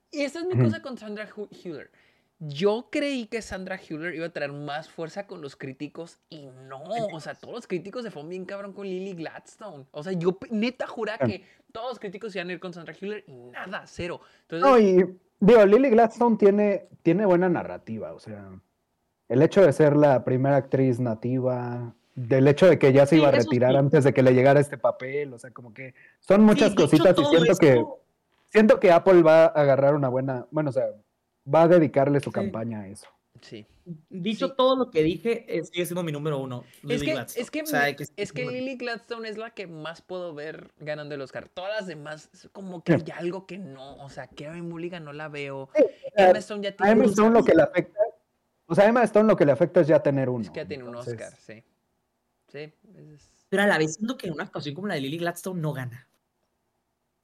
Y 0.09 0.21
esa 0.21 0.39
es 0.39 0.45
mi 0.45 0.57
cosa 0.57 0.81
con 0.81 0.97
Sandra 0.97 1.27
Hüller 1.35 1.91
yo 2.39 2.87
creí 2.89 3.25
que 3.25 3.41
Sandra 3.41 3.77
Hüller 3.77 4.15
iba 4.15 4.25
a 4.25 4.29
traer 4.29 4.53
más 4.53 4.89
fuerza 4.89 5.27
con 5.27 5.41
los 5.41 5.57
críticos 5.57 6.19
y 6.29 6.47
no. 6.67 6.81
O 7.13 7.19
sea, 7.19 7.35
todos 7.35 7.53
los 7.53 7.67
críticos 7.67 8.03
se 8.03 8.11
fueron 8.11 8.29
bien 8.29 8.45
cabrón 8.45 8.71
con 8.71 8.87
Lily 8.87 9.13
Gladstone. 9.13 9.85
O 9.91 10.03
sea, 10.03 10.13
yo 10.13 10.37
neta 10.49 10.87
jura 10.87 11.17
que 11.17 11.43
todos 11.73 11.89
los 11.89 11.99
críticos 11.99 12.33
iban 12.35 12.49
a 12.49 12.53
ir 12.53 12.59
con 12.59 12.73
Sandra 12.73 12.95
Hüller 12.99 13.25
y 13.27 13.33
nada, 13.33 13.83
cero. 13.85 14.21
No, 14.49 14.79
y 14.79 15.05
digo, 15.39 15.65
Lily 15.65 15.89
Gladstone 15.89 16.37
tiene, 16.37 16.87
tiene 17.03 17.25
buena 17.25 17.49
narrativa. 17.49 18.13
O 18.13 18.19
sea, 18.19 18.49
el 19.27 19.41
hecho 19.41 19.61
de 19.61 19.73
ser 19.73 19.97
la 19.97 20.23
primera 20.23 20.55
actriz 20.55 20.99
nativa, 20.99 21.93
del 22.15 22.47
hecho 22.47 22.67
de 22.67 22.79
que 22.79 22.93
ya 22.93 23.05
se 23.05 23.17
iba 23.17 23.27
a 23.27 23.31
retirar 23.31 23.75
antes 23.75 24.05
de 24.05 24.13
que 24.13 24.23
le 24.23 24.33
llegara 24.33 24.61
este 24.61 24.77
papel, 24.77 25.33
o 25.33 25.39
sea, 25.39 25.51
como 25.51 25.73
que 25.73 25.93
son 26.19 26.43
muchas 26.43 26.73
cositas 26.73 27.17
y 27.17 27.25
siento 27.25 27.55
que 27.57 27.83
siento 28.49 28.79
que 28.79 28.91
Apple 28.91 29.21
va 29.23 29.43
a 29.43 29.47
agarrar 29.47 29.93
una 29.93 30.09
buena, 30.09 30.47
bueno, 30.51 30.69
o 30.69 30.73
sea, 30.73 30.85
va 31.45 31.63
a 31.63 31.67
dedicarle 31.67 32.19
su 32.19 32.31
campaña 32.31 32.81
a 32.81 32.87
eso. 32.87 33.07
Sí. 33.41 33.65
Dicho 34.09 34.53
todo 34.53 34.75
lo 34.75 34.91
que 34.91 35.01
dije, 35.01 35.45
sigue 35.71 35.85
siendo 35.85 36.03
mi 36.03 36.11
número 36.11 36.37
uno. 36.39 36.63
es 36.87 37.01
que, 37.01 37.11
es 37.35 37.51
que, 37.51 37.63
es 38.17 38.33
que 38.33 38.45
Lily 38.45 38.75
Gladstone 38.75 39.27
es 39.27 39.37
la 39.37 39.51
que 39.51 39.65
más 39.65 40.01
puedo 40.01 40.33
ver 40.33 40.71
ganando 40.77 41.15
el 41.15 41.21
Oscar. 41.21 41.49
Todas 41.49 41.71
las 41.71 41.87
demás, 41.87 42.29
como 42.51 42.83
que 42.83 42.93
hay 42.93 43.03
algo 43.15 43.47
que 43.47 43.57
no. 43.57 43.97
O 43.97 44.09
sea, 44.09 44.27
Kevin 44.27 44.69
Mulligan 44.69 45.05
no 45.05 45.13
la 45.13 45.27
veo. 45.27 45.69
Emma 46.15 46.37
Stone 46.39 46.63
ya 46.63 46.75
tiene. 46.75 46.89
A 46.89 46.93
Emma 46.93 47.05
Stone 47.05 47.31
lo 47.31 47.43
que 47.43 47.55
le 47.55 47.63
afecta. 47.63 47.99
O 48.67 48.75
sea, 48.75 48.85
a 48.85 48.89
Emma 48.89 49.03
Stone 49.03 49.27
lo 49.27 49.35
que 49.35 49.45
le 49.45 49.51
afecta 49.53 49.81
es 49.81 49.87
ya 49.87 50.03
tener 50.03 50.29
uno. 50.29 50.43
Es 50.43 50.51
que 50.51 50.59
ya 50.59 50.67
tiene 50.67 50.83
un 50.83 50.95
Oscar, 50.95 51.33
sí. 51.37 51.63
Sí. 52.49 52.71
Pero 53.47 53.63
a 53.63 53.67
la 53.67 53.77
vez 53.77 53.95
siento 53.95 54.17
que 54.17 54.29
una 54.29 54.43
actuación 54.43 54.75
como 54.75 54.87
la 54.87 54.95
de 54.95 55.01
Lily 55.01 55.17
Gladstone 55.17 55.59
no 55.59 55.73
gana. 55.73 56.08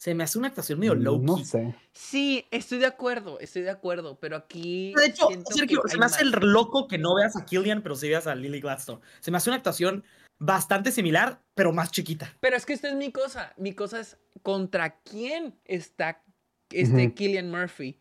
Se 0.05 0.13
me 0.13 0.23
hace 0.23 0.37
una 0.37 0.49
actuación 0.49 0.77
medio 0.77 0.93
low 0.93 1.19
No 1.19 1.43
sé. 1.43 1.73
Sí, 1.91 2.45
estoy 2.51 2.77
de 2.77 2.85
acuerdo, 2.85 3.39
estoy 3.39 3.63
de 3.63 3.71
acuerdo, 3.71 4.19
pero 4.19 4.35
aquí. 4.37 4.93
De 4.95 5.07
hecho, 5.07 5.27
Sergio, 5.49 5.81
se 5.87 5.97
me 5.97 6.05
hace 6.05 6.21
el 6.21 6.29
loco 6.29 6.87
que 6.87 6.99
no 6.99 7.15
veas 7.15 7.35
a 7.35 7.43
Killian, 7.43 7.81
pero 7.81 7.95
sí 7.95 8.07
veas 8.07 8.27
a 8.27 8.35
Lily 8.35 8.59
Gladstone. 8.59 9.01
Se 9.19 9.31
me 9.31 9.37
hace 9.37 9.49
una 9.49 9.57
actuación 9.57 10.03
bastante 10.37 10.91
similar, 10.91 11.41
pero 11.55 11.73
más 11.73 11.89
chiquita. 11.89 12.31
Pero 12.39 12.55
es 12.55 12.67
que 12.67 12.73
esta 12.73 12.87
es 12.87 12.93
mi 12.93 13.11
cosa. 13.11 13.51
Mi 13.57 13.73
cosa 13.73 13.99
es 13.99 14.19
contra 14.43 14.99
quién 14.99 15.55
está 15.65 16.21
este 16.69 17.15
Killian 17.15 17.49
Murphy. 17.49 17.97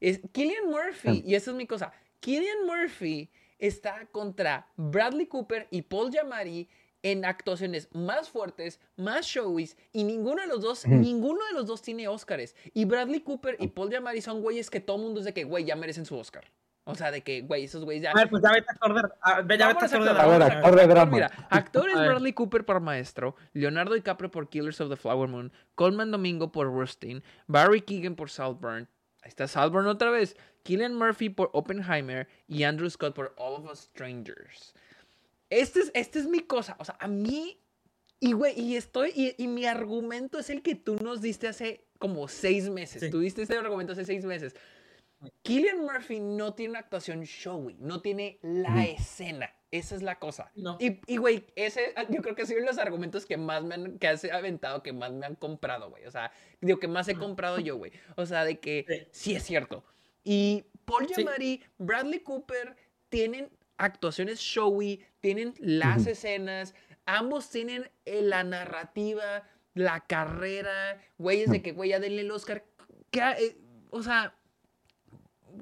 Es 0.00 0.22
Killian 0.32 0.70
Murphy, 0.70 1.22
y 1.26 1.34
esa 1.34 1.50
es 1.50 1.56
mi 1.58 1.66
cosa. 1.66 1.92
Killian 2.20 2.64
Murphy 2.64 3.30
está 3.58 4.06
contra 4.06 4.72
Bradley 4.78 5.26
Cooper 5.26 5.68
y 5.70 5.82
Paul 5.82 6.10
Giamatti 6.10 6.66
en 7.02 7.24
actuaciones 7.24 7.88
más 7.92 8.30
fuertes, 8.30 8.80
más 8.96 9.26
showies, 9.26 9.76
y 9.92 10.04
ninguno 10.04 10.40
de 10.40 10.48
los 10.48 10.60
dos, 10.60 10.86
ninguno 10.86 11.44
de 11.46 11.54
los 11.54 11.66
dos 11.66 11.82
tiene 11.82 12.08
Oscars. 12.08 12.54
Y 12.72 12.84
Bradley 12.84 13.20
Cooper 13.20 13.56
y 13.58 13.68
Paul 13.68 13.90
Giamatti 13.90 14.20
son 14.20 14.40
güeyes 14.40 14.70
que 14.70 14.80
todo 14.80 14.96
el 14.96 15.02
mundo 15.02 15.20
es 15.20 15.26
de 15.26 15.34
que, 15.34 15.44
güey, 15.44 15.64
ya 15.64 15.76
merecen 15.76 16.06
su 16.06 16.16
Oscar. 16.16 16.44
O 16.84 16.96
sea, 16.96 17.12
de 17.12 17.22
que, 17.22 17.42
güey, 17.42 17.64
esos 17.64 17.84
güeyes 17.84 18.02
ya. 18.02 18.10
A 18.10 18.14
ver, 18.14 18.28
pues 18.28 18.42
ya 18.42 18.50
vete 18.50 18.66
a 18.68 18.72
actor 18.72 18.94
de, 18.94 19.58
ya 19.58 19.68
vete 19.68 19.84
a 19.84 19.98
drama. 19.98 20.46
actor 20.46 20.76
de 20.76 20.86
drama. 20.88 21.12
Mira, 21.12 21.46
actores 21.48 21.94
Bradley 21.94 22.32
Cooper 22.32 22.64
por 22.64 22.80
Maestro, 22.80 23.36
Leonardo 23.52 23.94
DiCaprio 23.94 24.30
por 24.30 24.48
Killers 24.48 24.80
of 24.80 24.90
the 24.90 24.96
Flower 24.96 25.28
Moon, 25.28 25.52
Coleman 25.76 26.10
Domingo 26.10 26.50
por 26.50 26.66
Rustin, 26.66 27.22
Barry 27.46 27.82
Keegan 27.82 28.16
por 28.16 28.30
Saltburn, 28.30 28.88
ahí 29.22 29.28
está 29.28 29.46
Saltburn 29.46 29.86
otra 29.86 30.10
vez, 30.10 30.36
Killian 30.64 30.94
Murphy 30.94 31.28
por 31.28 31.50
Oppenheimer 31.52 32.26
y 32.48 32.64
Andrew 32.64 32.90
Scott 32.90 33.14
por 33.14 33.32
All 33.36 33.54
of 33.54 33.70
Us 33.70 33.80
Strangers. 33.80 34.74
Esta 35.52 35.80
es, 35.80 35.90
este 35.92 36.18
es 36.18 36.26
mi 36.26 36.40
cosa. 36.40 36.76
O 36.78 36.84
sea, 36.84 36.96
a 36.98 37.08
mí. 37.08 37.58
Y, 38.20 38.32
güey, 38.32 38.58
y 38.58 38.76
estoy. 38.76 39.34
Y, 39.36 39.48
mi 39.48 39.66
argumento 39.66 40.38
es 40.38 40.48
el 40.48 40.62
que 40.62 40.74
tú 40.74 40.96
nos 40.96 41.20
diste 41.20 41.46
hace 41.46 41.84
como 41.98 42.26
seis 42.28 42.70
meses. 42.70 43.10
Tú 43.10 43.20
diste 43.20 43.42
ese 43.42 43.56
argumento 43.58 43.92
hace 43.92 44.04
seis 44.04 44.24
meses. 44.24 44.54
Killian 45.42 45.80
Murphy 45.80 46.20
no 46.20 46.54
tiene 46.54 46.70
una 46.70 46.78
actuación 46.80 47.22
showy, 47.22 47.76
no 47.78 48.00
tiene 48.00 48.38
la 48.42 48.84
escena. 48.86 49.54
Esa 49.70 49.94
es 49.94 50.02
la 50.02 50.18
cosa. 50.18 50.50
Y, 50.78 51.16
güey, 51.16 51.46
ese 51.54 51.94
yo 52.08 52.22
creo 52.22 52.34
que 52.34 52.42
ha 52.42 52.46
sido 52.46 52.60
los 52.60 52.78
argumentos 52.78 53.26
que 53.26 53.36
más 53.36 53.62
me 53.62 53.74
han, 53.74 53.98
que 53.98 54.08
has 54.08 54.24
aventado, 54.24 54.82
que 54.82 54.92
más 54.92 55.12
me 55.12 55.26
han 55.26 55.34
comprado, 55.34 55.90
güey. 55.90 56.06
O 56.06 56.10
sea, 56.10 56.32
digo, 56.60 56.78
que 56.78 56.88
más 56.88 57.08
he 57.08 57.14
comprado 57.14 57.58
yo, 57.58 57.76
güey. 57.76 57.92
O 58.16 58.24
sea, 58.24 58.44
de 58.44 58.58
que 58.58 59.08
sí, 59.10 59.34
es 59.34 59.42
cierto. 59.42 59.84
Y 60.24 60.64
Paul 60.86 61.06
Giamatti, 61.06 61.62
Bradley 61.78 62.20
Cooper 62.20 62.76
tienen 63.10 63.50
actuaciones 63.82 64.38
showy, 64.38 65.04
tienen 65.20 65.54
las 65.58 66.06
escenas, 66.06 66.74
ambos 67.04 67.50
tienen 67.50 67.90
eh, 68.04 68.22
la 68.22 68.44
narrativa, 68.44 69.42
la 69.74 70.00
carrera, 70.00 71.00
güeyes 71.18 71.50
de 71.50 71.62
que, 71.62 71.72
güey, 71.72 71.90
ya 71.90 71.98
denle 71.98 72.22
el 72.22 72.30
Oscar. 72.30 72.64
Eh, 73.12 73.56
o 73.90 74.02
sea, 74.02 74.34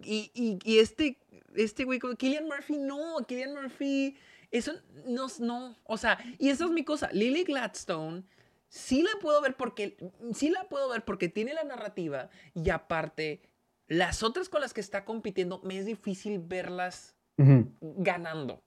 y, 0.02 0.30
y, 0.34 0.78
este, 0.78 1.18
este 1.54 1.84
güey, 1.84 1.98
Killian 2.18 2.44
Murphy, 2.44 2.76
no, 2.76 3.16
Killian 3.26 3.54
Murphy, 3.54 4.16
eso 4.50 4.72
no, 5.06 5.26
no, 5.38 5.76
o 5.84 5.96
sea, 5.96 6.18
y 6.38 6.50
esa 6.50 6.66
es 6.66 6.70
mi 6.70 6.84
cosa, 6.84 7.10
Lily 7.12 7.44
Gladstone, 7.44 8.24
sí 8.68 9.02
la 9.02 9.18
puedo 9.20 9.40
ver 9.40 9.56
porque, 9.56 9.96
sí 10.34 10.50
la 10.50 10.64
puedo 10.68 10.88
ver 10.88 11.04
porque 11.04 11.28
tiene 11.28 11.54
la 11.54 11.64
narrativa 11.64 12.30
y 12.54 12.70
aparte, 12.70 13.42
las 13.88 14.22
otras 14.22 14.48
con 14.48 14.60
las 14.60 14.74
que 14.74 14.80
está 14.80 15.04
compitiendo, 15.04 15.60
me 15.64 15.78
es 15.78 15.86
difícil 15.86 16.38
verlas 16.38 17.16
ganando. 17.80 18.62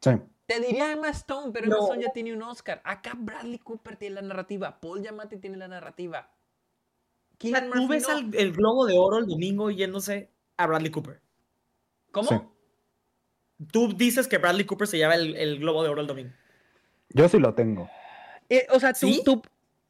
Sí. 0.00 0.10
Te 0.46 0.60
diría 0.60 0.92
Emma 0.92 1.10
Stone, 1.10 1.52
pero 1.52 1.66
Emma 1.66 1.78
Stone 1.78 2.02
ya 2.02 2.12
tiene 2.12 2.34
un 2.34 2.42
Oscar. 2.42 2.80
Acá 2.84 3.12
Bradley 3.16 3.58
Cooper 3.58 3.96
tiene 3.96 4.16
la 4.16 4.22
narrativa. 4.22 4.80
Paul 4.80 5.00
Giamatti 5.00 5.36
tiene 5.36 5.56
la 5.56 5.68
narrativa. 5.68 6.30
¿Tú 7.38 7.88
ves 7.88 8.06
el 8.34 8.52
Globo 8.52 8.86
de 8.86 8.98
Oro 8.98 9.18
el 9.18 9.26
domingo 9.26 9.70
yéndose 9.70 10.30
a 10.56 10.66
Bradley 10.66 10.90
Cooper? 10.90 11.22
¿Cómo? 12.10 12.54
Tú 13.70 13.92
dices 13.94 14.26
que 14.26 14.38
Bradley 14.38 14.66
Cooper 14.66 14.86
se 14.86 14.98
lleva 14.98 15.14
el, 15.14 15.58
Globo 15.58 15.82
de 15.82 15.88
Oro 15.88 16.00
el 16.00 16.06
domingo. 16.06 16.32
Yo 17.10 17.28
sí 17.28 17.38
lo 17.38 17.54
tengo. 17.54 17.88
Eh, 18.48 18.66
o 18.72 18.80
sea, 18.80 18.92
tú, 18.92 19.42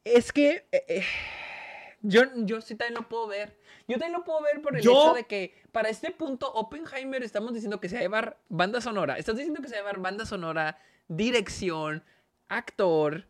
es 0.05 0.33
que 0.33 0.67
eh, 0.71 0.85
eh, 0.89 1.05
yo, 2.03 2.23
yo 2.35 2.61
sí 2.61 2.75
también 2.75 2.95
lo 2.95 3.09
puedo 3.09 3.27
ver. 3.27 3.59
Yo 3.87 3.99
también 3.99 4.13
lo 4.13 4.25
puedo 4.25 4.43
ver 4.43 4.63
por 4.63 4.75
el 4.75 4.81
hecho 4.81 5.13
de 5.15 5.25
que 5.25 5.55
para 5.73 5.89
este 5.89 6.11
punto 6.11 6.53
Oppenheimer 6.53 7.23
estamos 7.23 7.53
diciendo 7.53 7.81
que 7.81 7.89
se 7.89 7.97
va 7.97 8.01
a 8.01 8.03
llevar 8.03 8.39
banda 8.49 8.81
sonora. 8.81 9.19
Estás 9.19 9.37
diciendo 9.37 9.61
que 9.61 9.69
se 9.69 9.75
va 9.75 9.81
a 9.81 9.83
llevar 9.83 10.01
banda 10.01 10.25
sonora, 10.25 10.79
dirección, 11.09 12.05
actor, 12.49 13.27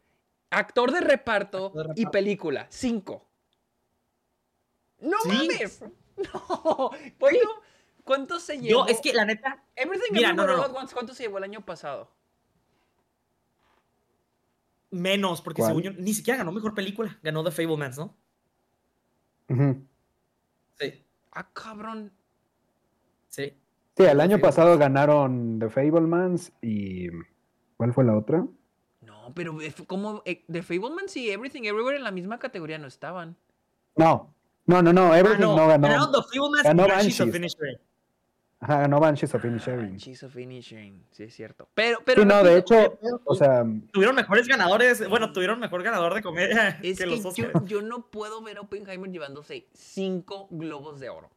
actor 0.50 0.92
de 0.92 1.00
reparto, 1.00 1.72
y 1.96 2.06
película. 2.06 2.66
Cinco. 2.70 3.26
¡No 5.00 5.16
mames! 5.26 5.82
No. 6.34 6.90
¿Cuánto 8.04 8.38
se 8.40 8.58
llevó? 8.58 8.86
Yo, 8.86 8.92
es 8.92 9.00
que 9.00 9.14
la 9.14 9.24
neta. 9.24 9.64
Everything 9.74 10.12
Mira, 10.12 10.34
no, 10.34 10.46
no, 10.46 10.68
¿Cuánto 10.92 11.14
se 11.14 11.22
llevó 11.22 11.38
el 11.38 11.44
año 11.44 11.64
pasado? 11.64 12.10
Menos, 14.90 15.40
porque 15.40 15.62
según 15.62 15.82
yo, 15.82 15.92
ni 15.92 16.12
siquiera 16.12 16.36
ganó 16.36 16.52
mejor 16.52 16.74
película. 16.74 17.18
Ganó 17.22 17.42
The 17.42 17.52
Fablemans, 17.52 17.96
¿no? 17.96 18.14
Sí. 20.78 21.05
Ah, 21.32 21.48
cabrón. 21.53 22.12
Sí. 23.28 23.57
Sí, 23.96 24.05
el 24.05 24.20
año 24.20 24.38
pasado 24.38 24.78
ganaron 24.78 25.59
The 25.59 25.68
Fablemans 25.68 26.53
y. 26.62 27.09
¿Cuál 27.76 27.92
fue 27.92 28.05
la 28.05 28.16
otra? 28.16 28.46
No, 29.01 29.32
pero 29.34 29.57
como 29.86 30.22
eh, 30.24 30.44
The 30.51 30.62
Fablemans 30.62 31.16
y 31.16 31.30
Everything 31.30 31.62
Everywhere 31.64 31.96
en 31.96 32.05
la 32.05 32.11
misma 32.11 32.38
categoría 32.38 32.78
no 32.78 32.86
estaban. 32.86 33.36
No, 33.96 34.34
no, 34.66 34.82
no, 34.82 34.92
no, 34.92 35.14
Everything 35.14 35.44
ah, 35.44 35.57
no. 35.57 35.66
ganó. 35.66 35.88
Ganaron 35.88 36.12
The 36.12 36.22
Fablemans 36.22 36.62
ganó 36.62 36.86
Banshees. 36.88 37.80
Ajá, 38.62 38.80
ganó 38.80 39.00
Banshees 39.00 39.34
of 39.34 39.42
Inisherin. 39.42 39.90
Banshees 39.90 40.22
of 40.22 40.36
Inisherin, 40.36 41.02
sí 41.11 41.22
es 41.24 41.34
cierto. 41.34 41.70
Pero, 41.74 42.00
pero. 42.04 42.22
Sí, 42.22 42.28
no, 42.28 42.44
de 42.44 42.58
hecho, 42.58 42.98
o 43.24 43.34
sea. 43.34 43.64
Tuvieron 43.90 44.14
mejores 44.14 44.46
ganadores, 44.46 45.08
bueno, 45.08 45.32
tuvieron 45.32 45.58
mejor 45.58 45.82
ganador 45.82 46.12
de 46.14 46.22
comedia 46.22 46.78
es 46.82 46.98
que, 46.98 47.06
los 47.06 47.22
Yo, 47.34 47.46
yo, 47.64 47.80
no 47.80 48.11
puedo 48.11 48.42
ver 48.42 48.58
a 48.58 48.61
Oppenheimer 48.61 49.11
llevándose 49.11 49.66
cinco 49.72 50.46
globos 50.50 51.00
de 51.00 51.08
oro. 51.08 51.30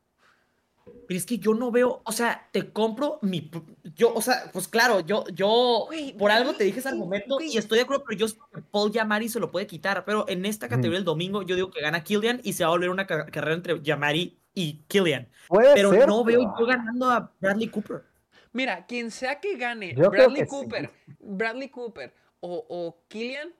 Pero 1.08 1.18
es 1.18 1.26
que 1.26 1.38
yo 1.38 1.54
no 1.54 1.72
veo, 1.72 2.02
o 2.04 2.12
sea, 2.12 2.50
te 2.52 2.74
compro 2.74 3.20
mi. 3.22 3.50
Yo, 3.96 4.14
o 4.14 4.22
sea, 4.22 4.50
pues 4.52 4.68
claro, 4.68 5.00
yo, 5.00 5.24
yo 5.30 5.88
por 6.20 6.30
algo 6.30 6.54
te 6.54 6.66
dije 6.66 6.80
ese 6.80 6.90
argumento 6.90 7.40
y 7.40 7.58
estoy 7.58 7.78
de 7.78 7.84
acuerdo, 7.86 8.04
pero 8.06 8.18
yo 8.18 8.28
que 8.54 8.62
Paul 8.64 8.92
Yamari 8.92 9.30
se 9.30 9.40
lo 9.40 9.50
puede 9.50 9.66
quitar. 9.66 10.04
Pero 10.04 10.26
en 10.28 10.46
esta 10.46 10.68
categoría 10.68 11.00
el 11.00 11.06
domingo 11.06 11.42
yo 11.42 11.56
digo 11.56 11.72
que 11.72 11.80
gana 11.80 12.04
Killian 12.04 12.42
y 12.44 12.52
se 12.52 12.66
va 12.66 12.68
a 12.68 12.72
volver 12.72 12.90
una 12.90 13.08
carrera 13.08 13.54
entre 13.54 13.82
Yamari 13.82 14.43
y 14.54 14.84
Killian. 14.88 15.28
pero 15.50 15.92
no 16.06 16.24
veo 16.24 16.54
yo 16.58 16.66
ganando 16.66 17.10
a 17.10 17.32
Bradley 17.40 17.70
Cooper. 17.70 18.04
Mira, 18.52 18.86
quien 18.86 19.10
sea 19.10 19.40
que 19.40 19.58
gane, 19.58 19.94
Bradley 19.96 20.46
Cooper, 20.46 20.92
Bradley 21.20 21.70
Cooper 21.70 22.14
o, 22.40 22.66
o, 22.70 23.04
Killian, 23.08 23.54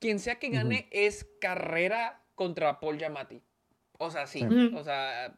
quien 0.00 0.18
sea 0.18 0.38
que 0.38 0.48
gane 0.48 0.88
es 0.90 1.26
carrera 1.40 2.22
contra 2.34 2.80
Paul 2.80 2.98
Yamati. 2.98 3.40
O 3.98 4.10
sea, 4.10 4.26
sí. 4.26 4.44
O 4.74 4.82
sea 4.82 5.36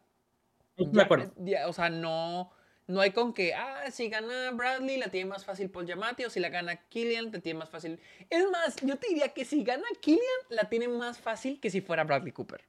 o 1.66 1.72
sea, 1.72 1.90
no, 1.90 2.50
no 2.86 3.00
hay 3.00 3.10
con 3.10 3.32
que, 3.32 3.54
ah, 3.54 3.90
si 3.90 4.08
gana 4.08 4.50
Bradley 4.52 4.98
la 4.98 5.08
tiene 5.08 5.30
más 5.30 5.44
fácil 5.44 5.70
Paul 5.70 5.86
Giamatti 5.86 6.24
o 6.24 6.30
si 6.30 6.40
la 6.40 6.48
gana 6.48 6.76
Killian 6.88 7.32
la 7.32 7.40
tiene 7.40 7.58
más 7.58 7.70
fácil. 7.70 8.00
Es 8.30 8.48
más, 8.50 8.76
yo 8.82 8.96
te 8.96 9.08
diría 9.08 9.28
que 9.28 9.44
si 9.44 9.64
gana 9.64 9.86
Killian 10.00 10.22
la 10.50 10.68
tiene 10.68 10.88
más 10.88 11.18
fácil 11.18 11.60
que 11.60 11.70
si 11.70 11.80
fuera 11.80 12.04
Bradley 12.04 12.32
Cooper. 12.32 12.62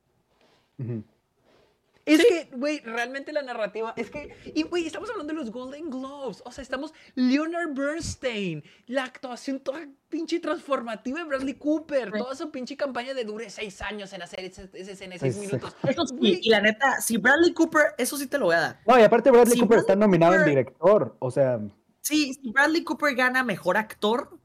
Es 2.14 2.26
que, 2.26 2.50
güey, 2.56 2.80
realmente 2.80 3.32
la 3.32 3.42
narrativa 3.42 3.94
es 3.96 4.10
que, 4.10 4.36
y 4.54 4.64
güey, 4.64 4.86
estamos 4.86 5.10
hablando 5.10 5.34
de 5.34 5.40
los 5.40 5.52
Golden 5.52 5.90
Globes, 5.90 6.42
o 6.46 6.52
sea, 6.52 6.62
estamos 6.62 6.94
Leonard 7.16 7.74
Bernstein, 7.74 8.64
la 8.88 9.04
actuación 9.04 9.60
toda 9.60 9.88
pinche 10.10 10.40
transformativa 10.40 11.20
de 11.20 11.26
Bradley 11.26 11.54
Cooper, 11.54 12.12
toda 12.12 12.36
su 12.36 12.50
pinche 12.52 12.76
campaña 12.76 13.14
de 13.14 13.24
dure 13.24 13.50
seis 13.50 13.82
años 13.82 14.12
en 14.14 14.22
hacer 14.22 14.40
esa 14.42 14.64
escena 14.74 15.14
de 15.14 15.20
seis 15.20 15.38
minutos. 15.38 15.76
Eso 15.88 16.06
sí, 16.08 16.40
y 16.42 16.50
la 16.50 16.62
neta, 16.62 17.00
si 17.02 17.18
Bradley 17.18 17.54
Cooper, 17.54 17.94
eso 17.98 18.18
sí 18.18 18.28
te 18.28 18.38
lo 18.38 18.46
voy 18.46 18.56
a 18.56 18.60
dar. 18.60 18.80
No, 18.88 19.00
y 19.00 19.04
aparte 19.04 19.32
Bradley 19.32 19.60
Cooper 19.60 19.80
está 19.80 19.96
nominado 19.96 20.36
en 20.36 20.46
director, 20.46 21.16
o 21.20 21.32
sea. 21.32 21.60
Sí, 22.02 22.34
si 22.34 22.52
Bradley 22.52 22.84
Cooper 22.84 23.16
gana 23.16 23.44
mejor 23.44 23.78
actor, 23.78 24.40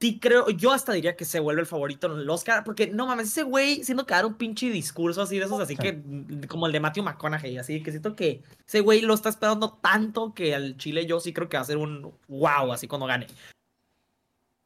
sí 0.00 0.20
creo, 0.20 0.48
yo 0.50 0.72
hasta 0.72 0.92
diría 0.92 1.16
que 1.16 1.24
se 1.24 1.40
vuelve 1.40 1.60
el 1.60 1.66
favorito 1.66 2.12
en 2.12 2.20
el 2.20 2.30
Oscar, 2.30 2.64
porque 2.64 2.86
no 2.88 3.06
mames, 3.06 3.28
ese 3.28 3.42
güey 3.42 3.82
siendo 3.84 4.06
que 4.06 4.14
dar 4.14 4.26
un 4.26 4.34
pinche 4.34 4.70
discurso 4.70 5.22
así 5.22 5.38
de 5.38 5.44
esos, 5.44 5.60
así 5.60 5.76
que 5.76 5.92
mm, 5.92 6.42
como 6.46 6.66
el 6.66 6.72
de 6.72 6.80
Matthew 6.80 7.04
McConaughey, 7.04 7.58
así 7.58 7.82
que 7.82 7.90
siento 7.90 8.14
que 8.14 8.42
ese 8.66 8.80
güey 8.80 9.00
lo 9.00 9.14
está 9.14 9.28
esperando 9.28 9.78
tanto 9.82 10.34
que 10.34 10.54
al 10.54 10.76
Chile 10.76 11.06
yo 11.06 11.20
sí 11.20 11.32
creo 11.32 11.48
que 11.48 11.56
va 11.56 11.62
a 11.62 11.66
ser 11.66 11.78
un 11.78 12.14
wow, 12.28 12.72
así 12.72 12.86
cuando 12.86 13.06
gane. 13.06 13.26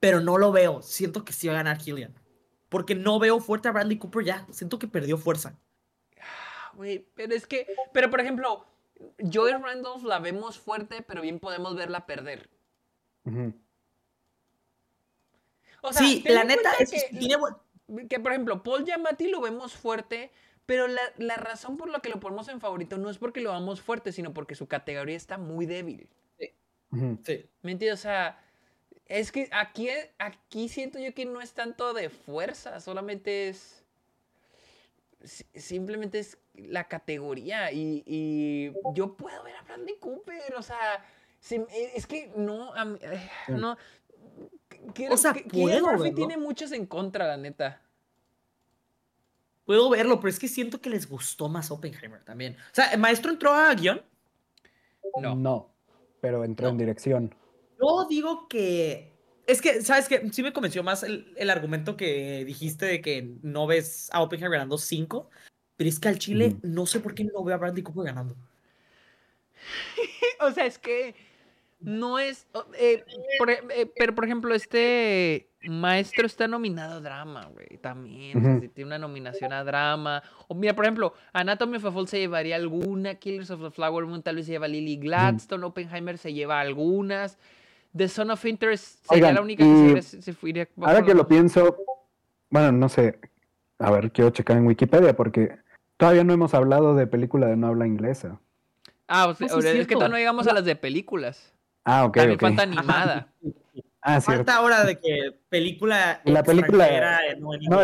Pero 0.01 0.21
no 0.21 0.37
lo 0.37 0.53
veo, 0.53 0.83
siento 0.83 1.25
que 1.25 1.33
sí 1.33 1.47
va 1.47 1.55
a 1.55 1.57
ganar 1.59 1.79
Killian. 1.79 2.13
Porque 2.69 2.95
no 2.95 3.19
veo 3.19 3.39
fuerte 3.39 3.69
a 3.69 3.73
Bradley 3.73 3.99
Cooper 3.99 4.25
ya, 4.25 4.47
siento 4.51 4.79
que 4.79 4.89
perdió 4.89 5.17
fuerza. 5.17 5.59
Ah, 6.19 6.73
güey, 6.75 7.07
pero 7.15 7.35
es 7.35 7.47
que, 7.47 7.67
pero 7.93 8.11
por 8.11 8.21
ejemplo, 8.21 8.67
Joey 9.33 9.53
Randolph 9.53 10.05
la 10.05 10.19
vemos 10.19 10.59
fuerte, 10.59 11.03
pero 11.03 11.23
bien 11.23 11.39
podemos 11.39 11.77
verla 11.77 12.07
perder. 12.07 12.51
O 15.83 15.93
sea, 15.93 16.03
sí, 16.03 16.25
la 16.27 16.45
neta 16.45 16.73
es 16.79 16.91
que, 16.91 18.09
que, 18.09 18.21
por 18.21 18.33
ejemplo, 18.33 18.63
Paul 18.63 18.85
Giamatti 18.85 19.29
lo 19.29 19.41
vemos 19.41 19.75
fuerte, 19.75 20.31
pero 20.65 20.87
la, 20.89 21.37
razón 21.37 21.77
por 21.77 21.91
la 21.91 22.01
que 22.01 22.09
lo 22.09 22.21
ponemos 22.21 22.49
en 22.49 22.61
favorito 22.61 22.97
no 22.99 23.11
es 23.11 23.19
porque 23.19 23.41
lo 23.41 23.51
vamos 23.51 23.81
fuerte, 23.81 24.13
sino 24.13 24.33
porque 24.33 24.55
su 24.55 24.69
categoría 24.69 25.17
está 25.17 25.39
muy 25.39 25.67
débil. 25.67 26.09
Sí. 26.39 26.51
sí. 27.27 27.51
¿Me 27.63 27.73
entiendes? 27.73 27.99
O 27.99 28.03
sea, 28.03 28.41
es 29.07 29.33
que 29.33 29.49
aquí, 29.53 29.89
aquí 30.19 30.69
siento 30.69 30.99
yo 30.99 31.13
que 31.15 31.27
no 31.27 31.41
es 31.41 31.53
tanto 31.53 31.93
de 31.93 32.09
fuerza, 32.09 32.81
solamente 32.81 33.49
es. 33.49 33.85
Simplemente 35.55 36.21
es 36.21 36.39
la 36.55 36.89
categoría. 36.89 37.73
Y, 37.73 38.03
y 38.07 38.73
yo 38.95 39.17
puedo 39.17 39.43
ver 39.43 39.57
a 39.57 39.63
Bradley 39.63 39.97
Cooper, 39.99 40.55
o 40.57 40.63
sea. 40.63 41.05
es 41.95 42.07
que 42.07 42.33
no, 42.37 42.73
no, 43.49 43.77
o 45.11 45.17
sea, 45.17 45.35
puedo 45.35 46.15
tiene 46.15 46.37
muchos 46.37 46.73
en 46.73 46.87
contra, 46.87 47.27
la 47.27 47.37
neta. 47.37 47.83
Puedo 49.65 49.89
verlo, 49.91 50.19
pero 50.19 50.31
es 50.31 50.39
que 50.39 50.49
siento 50.49 50.81
que 50.81 50.91
les 50.91 51.09
gustó 51.09 51.49
más 51.49 51.71
Oppenheimer 51.71 52.25
también. 52.25 52.57
O 52.57 52.75
sea, 52.75 52.93
¿el 52.93 53.01
maestro 53.01 53.31
entró 53.31 53.53
a 53.53 53.73
guion? 53.75 54.03
No. 55.21 55.37
No, 55.37 55.75
pero 56.21 56.45
entró 56.45 56.69
en 56.69 56.79
dirección. 56.79 57.35
Yo 57.81 58.07
digo 58.09 58.49
que. 58.49 59.13
Es 59.47 59.61
que, 59.61 59.83
¿sabes 59.83 60.09
qué? 60.09 60.31
Sí 60.33 60.43
me 60.43 60.53
convenció 60.53 60.83
más 60.83 61.03
el, 61.03 61.51
argumento 61.51 61.97
que 61.97 62.45
dijiste 62.45 62.87
de 62.87 63.01
que 63.01 63.37
no 63.43 63.67
ves 63.67 64.09
a 64.13 64.23
Oppenheimer 64.23 64.59
ganando 64.59 64.79
5. 64.79 65.31
Pero 65.77 65.89
es 65.89 65.99
que 65.99 66.09
al 66.09 66.19
Chile 66.19 66.57
no 66.63 66.87
sé 66.87 67.01
por 67.01 67.15
qué 67.15 67.25
no 67.25 67.43
veo 67.43 67.55
a 67.55 67.59
Bradley 67.59 67.83
Cooper 67.83 68.05
ganando. 68.05 68.37
o 70.41 70.51
sea, 70.53 70.67
es 70.67 70.79
que 70.79 71.15
no 71.83 72.19
es. 72.19 72.47
Eh, 72.79 73.05
eh, 73.77 73.93
pero, 73.97 74.15
por 74.15 74.25
ejemplo, 74.25 74.55
este 74.55 75.49
maestro 75.65 76.27
está 76.27 76.49
nominado 76.49 76.97
a 76.97 77.01
drama, 77.01 77.47
güey. 77.47 77.79
También. 77.81 78.71
tiene 78.75 78.89
una 78.89 78.99
nominación 78.99 79.53
a 79.53 79.65
drama. 79.65 80.23
O 80.49 80.55
mira, 80.55 80.75
por 80.75 80.85
ejemplo, 80.85 81.15
Anatomy 81.33 81.77
of 81.77 81.87
a 81.87 81.93
Fall 81.93 82.09
se 82.09 82.19
llevaría 82.19 82.57
alguna. 82.57 83.17
Killers 83.17 83.51
of 83.51 83.63
the 83.63 83.71
Flower 83.71 84.07
Moon 84.07 84.23
tal 84.23 84.37
vez 84.37 84.47
se 84.47 84.53
lleva 84.53 84.69
Lily 84.69 84.97
Gladstone. 84.97 85.65
Oppenheimer 85.65 86.19
se 86.19 86.33
lleva 86.33 86.61
algunas. 86.61 87.39
The 87.97 88.09
Son 88.09 88.31
of 88.31 88.45
Interest 88.45 89.05
sería 89.07 89.33
la 89.33 89.41
única 89.41 89.65
que 89.65 90.03
se, 90.03 90.23
se 90.23 90.33
fuera. 90.33 90.69
Ahora 90.81 91.03
que 91.03 91.15
lo 91.15 91.27
pienso. 91.27 91.77
Bueno, 92.49 92.73
no 92.73 92.89
sé. 92.89 93.19
A 93.79 93.91
ver, 93.91 94.13
quiero 94.13 94.31
checar 94.31 94.57
en 94.57 94.67
Wikipedia 94.67 95.15
porque 95.17 95.57
todavía 95.97 96.25
no 96.25 96.33
hemos 96.33 96.55
hablado 96.55 96.95
de 96.95 97.07
película 97.07 97.49
de 97.49 97.57
no 97.57 97.67
habla 97.67 97.87
inglesa. 97.87 98.41
Ah, 99.09 99.27
o 99.27 99.35
sea, 99.35 99.47
es, 99.47 99.53
es, 99.53 99.87
que 99.87 99.95
todavía 99.95 100.09
no 100.13 100.19
llegamos 100.19 100.47
a 100.47 100.55
las 100.55 100.65
de 100.65 100.77
películas. 100.77 101.53
Ah, 101.85 102.05
ok. 102.05 102.17
También 102.17 102.39
falta 102.39 102.63
animada. 102.63 103.29
ah, 104.01 104.21
falta 104.21 104.57
ahora 104.57 104.85
de 104.85 104.99
que 104.99 105.37
película. 105.49 106.21
La 106.25 106.43
película. 106.43 106.89
No, 107.69 107.81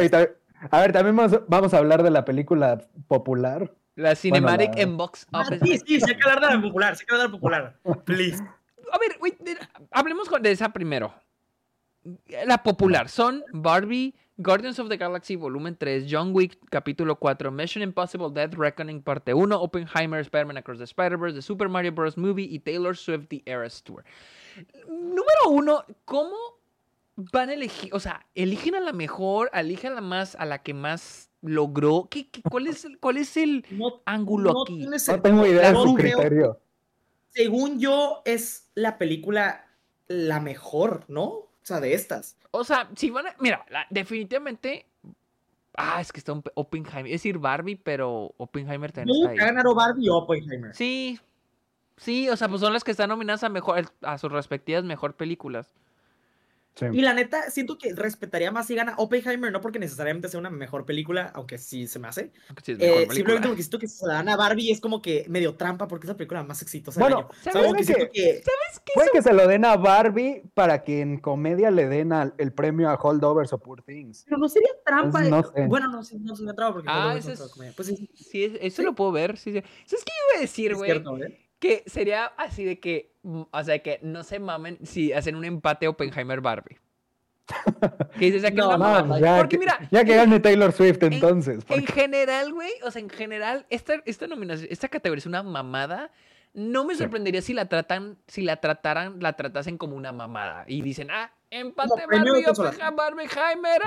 a 0.70 0.80
ver, 0.80 0.92
también 0.92 1.16
vamos, 1.46 1.74
a 1.74 1.78
hablar 1.78 2.02
de 2.02 2.10
la 2.10 2.24
película 2.24 2.82
popular. 3.06 3.72
La 3.94 4.14
Cinematic 4.14 4.76
en 4.76 4.96
Box 4.96 5.26
ah, 5.32 5.44
sí, 5.62 5.78
sí, 5.84 6.00
se 6.00 6.12
hay 6.12 6.16
que 6.16 6.28
hablar 6.28 6.48
de 6.48 6.56
la 6.56 6.62
popular, 6.62 6.96
se 6.96 7.02
hay 7.02 7.06
que 7.06 7.14
hablar 7.14 7.26
de 7.26 7.32
la 7.32 7.40
popular. 7.40 8.04
Please. 8.04 8.42
A 8.92 8.98
ver, 8.98 9.18
hablemos 9.90 10.28
de 10.40 10.50
esa 10.50 10.70
primero. 10.70 11.12
La 12.46 12.62
popular 12.62 13.08
son 13.08 13.44
Barbie, 13.52 14.14
Guardians 14.40 14.78
of 14.78 14.88
the 14.88 14.96
Galaxy 14.96 15.34
Volumen 15.34 15.74
3, 15.74 16.06
John 16.06 16.32
Wick 16.32 16.58
Capítulo 16.70 17.18
4, 17.18 17.50
Mission 17.50 17.82
Impossible 17.82 18.30
Death 18.30 18.54
Reckoning 18.54 19.02
Parte 19.02 19.34
1, 19.34 19.52
Oppenheimer, 19.52 20.20
Spider-Man 20.20 20.58
Across 20.58 20.78
the 20.78 20.86
Spider-Verse, 20.86 21.34
The 21.34 21.42
Super 21.42 21.68
Mario 21.68 21.90
Bros. 21.90 22.16
Movie 22.16 22.44
y 22.44 22.60
Taylor 22.60 22.96
Swift 22.96 23.28
The 23.30 23.42
Eras 23.46 23.82
Tour. 23.82 24.04
Número 24.86 25.48
uno, 25.50 25.84
¿cómo 26.04 26.36
van 27.16 27.50
a 27.50 27.54
elegir? 27.54 27.92
O 27.92 27.98
sea, 27.98 28.24
eligen 28.36 28.76
a 28.76 28.80
la 28.80 28.92
mejor, 28.92 29.50
eligen 29.52 29.92
a 29.92 29.94
la 29.96 30.00
más, 30.02 30.36
a 30.36 30.44
la 30.44 30.62
que 30.62 30.72
más 30.72 31.30
logró. 31.42 32.06
¿Qué, 32.08 32.28
cuál, 32.48 32.68
es 32.68 32.84
el, 32.84 32.98
¿Cuál 33.00 33.16
es 33.16 33.36
el 33.36 33.64
ángulo 34.04 34.62
aquí? 34.62 34.86
No 34.86 35.20
tengo 35.20 35.46
idea 35.46 35.72
de 35.72 35.82
su 35.82 35.94
criterio. 35.94 36.60
Según 37.30 37.80
yo, 37.80 38.22
es 38.24 38.70
la 38.74 38.98
película 38.98 39.66
la 40.06 40.38
mejor, 40.38 41.04
¿no? 41.08 41.47
Sea, 41.68 41.80
de 41.80 41.92
estas. 41.92 42.34
O 42.50 42.64
sea, 42.64 42.88
si 42.96 43.10
van 43.10 43.26
a. 43.26 43.34
Mira, 43.40 43.66
definitivamente. 43.90 44.86
Ah, 45.74 46.00
es 46.00 46.10
que 46.10 46.18
está 46.18 46.32
un 46.32 46.42
Oppenheimer. 46.54 47.06
Es 47.06 47.20
decir, 47.20 47.38
Barbie, 47.38 47.76
pero 47.76 48.32
Oppenheimer 48.38 48.90
también 48.90 49.16
está 49.16 49.46
ahí. 49.46 49.74
Barbie 49.74 50.08
o 50.08 50.16
Oppenheimer. 50.16 50.74
Sí. 50.74 51.20
Sí, 51.98 52.28
o 52.30 52.36
sea, 52.36 52.48
pues 52.48 52.60
son 52.60 52.72
las 52.72 52.84
que 52.84 52.92
están 52.92 53.10
nominadas 53.10 53.44
a 53.44 53.48
mejor, 53.50 53.92
a 54.02 54.16
sus 54.16 54.32
respectivas 54.32 54.82
mejor 54.84 55.14
películas. 55.14 55.74
Y 56.92 57.00
la 57.00 57.14
neta, 57.14 57.50
siento 57.50 57.78
que 57.78 57.94
respetaría 57.94 58.50
más 58.50 58.66
si 58.66 58.74
gana 58.74 58.94
Oppenheimer, 58.96 59.52
no 59.52 59.60
porque 59.60 59.78
necesariamente 59.78 60.28
sea 60.28 60.40
una 60.40 60.50
mejor 60.50 60.84
película, 60.84 61.30
aunque 61.34 61.58
sí 61.58 61.86
se 61.86 61.98
me 61.98 62.08
hace. 62.08 62.32
Eh, 62.66 63.06
simplemente 63.10 63.48
porque 63.48 63.62
siento 63.62 63.78
que 63.78 63.88
si 63.88 63.98
se 63.98 64.06
la 64.06 64.14
dan 64.14 64.28
a 64.28 64.36
Barbie 64.36 64.70
es 64.70 64.80
como 64.80 65.02
que 65.02 65.24
medio 65.28 65.54
trampa 65.54 65.88
porque 65.88 66.06
es 66.06 66.08
la 66.08 66.16
película 66.16 66.42
más 66.42 66.62
exitosa 66.62 67.00
bueno, 67.00 67.28
del 67.44 67.56
año. 67.56 67.84
¿sabes, 67.84 68.10
que, 68.12 68.42
Puede 68.94 69.10
que 69.12 69.22
se 69.22 69.32
lo 69.32 69.46
den 69.46 69.64
a 69.64 69.76
Barbie 69.76 70.42
para 70.54 70.82
que 70.84 71.00
en 71.00 71.18
comedia 71.18 71.70
le 71.70 71.86
den 71.88 72.12
el 72.38 72.52
premio 72.52 72.88
a 72.88 72.94
Holdovers 72.94 73.52
o 73.52 73.58
Poor 73.58 73.82
Things. 73.82 74.24
Pero 74.24 74.38
no 74.38 74.48
sería 74.48 74.70
trampa. 74.84 75.22
Bueno, 75.66 75.88
no, 75.88 75.98
no 75.98 76.02
sería 76.02 76.54
trampa 76.54 76.72
porque 76.72 76.88
ah, 76.90 77.14
eso 77.16 77.32
es, 77.32 77.40
pues, 77.76 77.94
sí, 78.14 78.56
eso 78.60 78.82
lo 78.82 78.94
puedo 78.94 79.12
ver. 79.12 79.36
Sí, 79.36 79.52
sí. 79.52 79.62
¿Sabes 79.84 80.04
qué 80.04 80.12
iba 80.30 80.38
a 80.38 80.40
decir, 80.40 80.74
güey? 80.74 80.90
¿eh? 80.90 81.46
Que 81.58 81.82
sería 81.86 82.26
así 82.26 82.64
de 82.64 82.78
que, 82.78 83.17
o 83.50 83.64
sea, 83.64 83.78
que 83.80 84.00
no 84.02 84.22
se 84.24 84.38
mamen 84.38 84.78
si 84.84 85.12
hacen 85.12 85.36
un 85.36 85.44
empate 85.44 85.88
Oppenheimer-Barbie. 85.88 86.78
que 88.18 88.30
dices, 88.30 88.52
no, 88.54 88.76
no, 88.76 89.18
ya, 89.18 89.38
Porque, 89.38 89.56
que, 89.56 89.58
mira, 89.58 89.78
ya 89.90 90.04
que 90.04 90.14
gane 90.14 90.38
Taylor 90.40 90.72
Swift 90.72 91.02
entonces. 91.02 91.64
En, 91.68 91.86
general, 91.86 92.52
güey, 92.52 92.70
o 92.84 92.90
sea, 92.90 93.00
en 93.00 93.08
general, 93.08 93.66
esta, 93.70 94.02
esta 94.04 94.26
nominación, 94.26 94.68
esta 94.70 94.88
categoría 94.88 95.20
es 95.20 95.26
una 95.26 95.42
mamada. 95.42 96.10
No 96.52 96.84
me 96.84 96.94
sorprendería 96.94 97.40
si 97.40 97.54
la 97.54 97.66
tratan, 97.66 98.18
si 98.26 98.42
la 98.42 98.56
trataran, 98.56 99.20
la 99.20 99.34
tratasen 99.34 99.78
como 99.78 99.96
una 99.96 100.12
mamada. 100.12 100.64
Y 100.66 100.82
dicen, 100.82 101.10
ah, 101.10 101.32
Empate 101.50 102.06
Barbie, 102.10 102.44
Barbenheimer. 102.94 103.80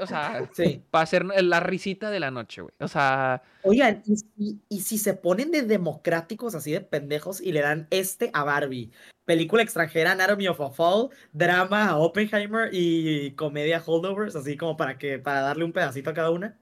O 0.00 0.06
sea, 0.06 0.48
sí. 0.52 0.82
para 0.90 1.04
hacer 1.04 1.24
la 1.24 1.60
risita 1.60 2.10
de 2.10 2.18
la 2.18 2.30
noche, 2.30 2.62
güey. 2.62 2.74
O 2.80 2.88
sea. 2.88 3.42
Oigan, 3.62 4.02
¿y, 4.36 4.80
si 4.80 4.98
se 4.98 5.14
ponen 5.14 5.52
de 5.52 5.62
democráticos 5.62 6.54
así 6.54 6.72
de 6.72 6.80
pendejos 6.80 7.40
y 7.40 7.52
le 7.52 7.60
dan 7.60 7.86
este 7.90 8.30
a 8.32 8.42
Barbie. 8.44 8.90
Película 9.24 9.62
extranjera, 9.62 10.12
Anatomy 10.12 10.48
of 10.48 10.60
a 10.60 10.70
Fall, 10.70 11.10
drama 11.32 11.90
a 11.90 11.98
Oppenheimer 11.98 12.70
y 12.72 13.32
comedia 13.32 13.82
holdovers, 13.84 14.34
así 14.34 14.56
como 14.56 14.76
para 14.76 14.98
que, 14.98 15.18
para 15.18 15.42
darle 15.42 15.64
un 15.64 15.72
pedacito 15.72 16.10
a 16.10 16.14
cada 16.14 16.30
una. 16.30 16.58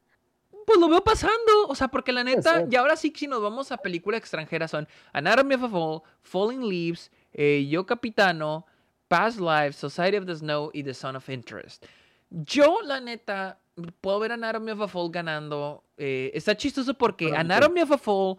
Pues 0.66 0.80
lo 0.80 0.88
veo 0.88 1.02
pasando, 1.04 1.68
o 1.68 1.74
sea, 1.76 1.86
porque 1.86 2.12
la 2.12 2.24
neta, 2.24 2.66
y 2.68 2.74
ahora 2.74 2.96
sí, 2.96 3.12
si 3.14 3.28
nos 3.28 3.40
vamos 3.40 3.70
a 3.70 3.76
película 3.76 4.16
extranjera, 4.16 4.66
son 4.66 4.88
Anatomy 5.12 5.54
of 5.54 5.62
a 5.62 5.68
Fall, 5.68 6.02
Falling 6.22 6.68
Leaves, 6.68 7.12
eh, 7.32 7.68
Yo 7.70 7.86
Capitano, 7.86 8.66
Past 9.08 9.40
Lives, 9.40 9.76
Society 9.76 10.16
of 10.16 10.26
the 10.26 10.34
Snow 10.34 10.70
y 10.72 10.82
The 10.82 10.94
Son 10.94 11.16
of 11.16 11.28
Interest. 11.28 11.84
Yo, 12.30 12.80
la 12.82 13.00
neta, 13.00 13.58
puedo 14.00 14.20
ver 14.20 14.32
Anatomy 14.32 14.72
of 14.72 14.80
a 14.80 14.88
Fall 14.88 15.10
ganando. 15.10 15.84
Eh, 15.96 16.30
está 16.34 16.56
chistoso 16.56 16.94
porque 16.94 17.34
Anatomy 17.34 17.82
of 17.82 17.92
a 17.92 17.98
Fall, 17.98 18.38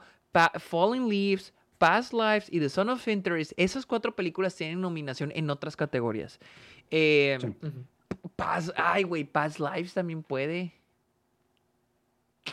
Falling 0.60 1.08
Leaves, 1.08 1.54
Past 1.78 2.14
Lives 2.14 2.48
y 2.52 2.60
The 2.60 2.70
Son 2.70 2.90
of 2.90 3.08
Interest, 3.08 3.54
esas 3.56 3.86
cuatro 3.86 4.16
películas 4.16 4.56
tienen 4.56 4.82
nominación 4.82 5.32
en 5.36 5.50
otras 5.50 5.76
categorías. 5.76 6.40
Eh, 6.92 7.38
ay, 8.76 9.04
güey, 9.04 9.24
Past 9.24 9.60
Lives 9.60 9.94
también 9.94 10.24
puede. 10.24 10.74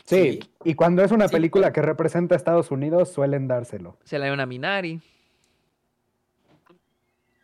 Sí, 0.04 0.40
y 0.64 0.74
cuando 0.74 1.02
es 1.02 1.12
una 1.12 1.28
película 1.28 1.72
que 1.72 1.80
representa 1.80 2.34
a 2.34 2.36
Estados 2.36 2.70
Unidos, 2.70 3.12
suelen 3.12 3.46
dárselo. 3.46 3.96
Se 4.04 4.18
la 4.18 4.26
dio 4.26 4.40
a 4.40 4.46
Minari 4.46 5.00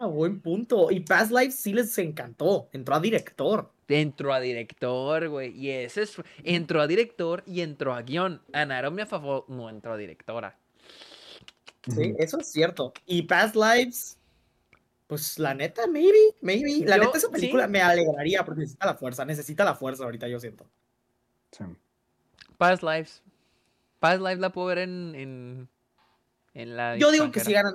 buen 0.06 0.40
punto. 0.40 0.90
Y 0.90 1.00
Past 1.00 1.32
Life 1.32 1.52
sí 1.52 1.72
les 1.72 1.96
encantó. 1.98 2.68
Entró 2.72 2.94
a 2.94 3.00
director. 3.00 3.70
Entró 3.88 4.32
a 4.32 4.40
director, 4.40 5.28
güey. 5.28 5.56
Y 5.56 5.70
ese 5.70 6.02
es. 6.02 6.16
Entró 6.44 6.80
a 6.80 6.86
director 6.86 7.42
y 7.46 7.60
entró 7.60 7.94
a 7.94 8.02
guion. 8.02 8.42
Anatomía 8.52 9.04
a 9.04 9.08
favor 9.08 9.44
no 9.48 9.68
entró 9.68 9.92
a 9.92 9.96
directora. 9.96 10.56
Sí, 11.88 12.14
eso 12.18 12.38
es 12.38 12.50
cierto. 12.50 12.92
Y 13.06 13.22
Past 13.22 13.56
Lives. 13.56 14.16
Pues 15.06 15.40
la 15.40 15.54
neta, 15.54 15.88
maybe, 15.88 16.36
maybe. 16.40 16.84
La 16.86 16.96
neta, 16.96 17.18
esa 17.18 17.28
película 17.30 17.66
me 17.66 17.82
alegraría 17.82 18.44
porque 18.44 18.60
necesita 18.60 18.86
la 18.86 18.94
fuerza, 18.94 19.24
necesita 19.24 19.64
la 19.64 19.74
fuerza 19.74 20.04
ahorita, 20.04 20.28
yo 20.28 20.38
siento. 20.38 20.70
Sí. 21.50 21.64
Past 22.56 22.84
Lives. 22.84 23.20
Past 23.98 24.20
Lives 24.20 24.38
la 24.38 24.52
puedo 24.52 24.68
ver 24.68 24.78
en, 24.78 25.14
en, 25.16 25.68
la. 26.54 26.96
Yo 26.96 27.10
digo 27.10 27.30
que 27.30 27.40
sí 27.40 27.52
gana 27.52 27.72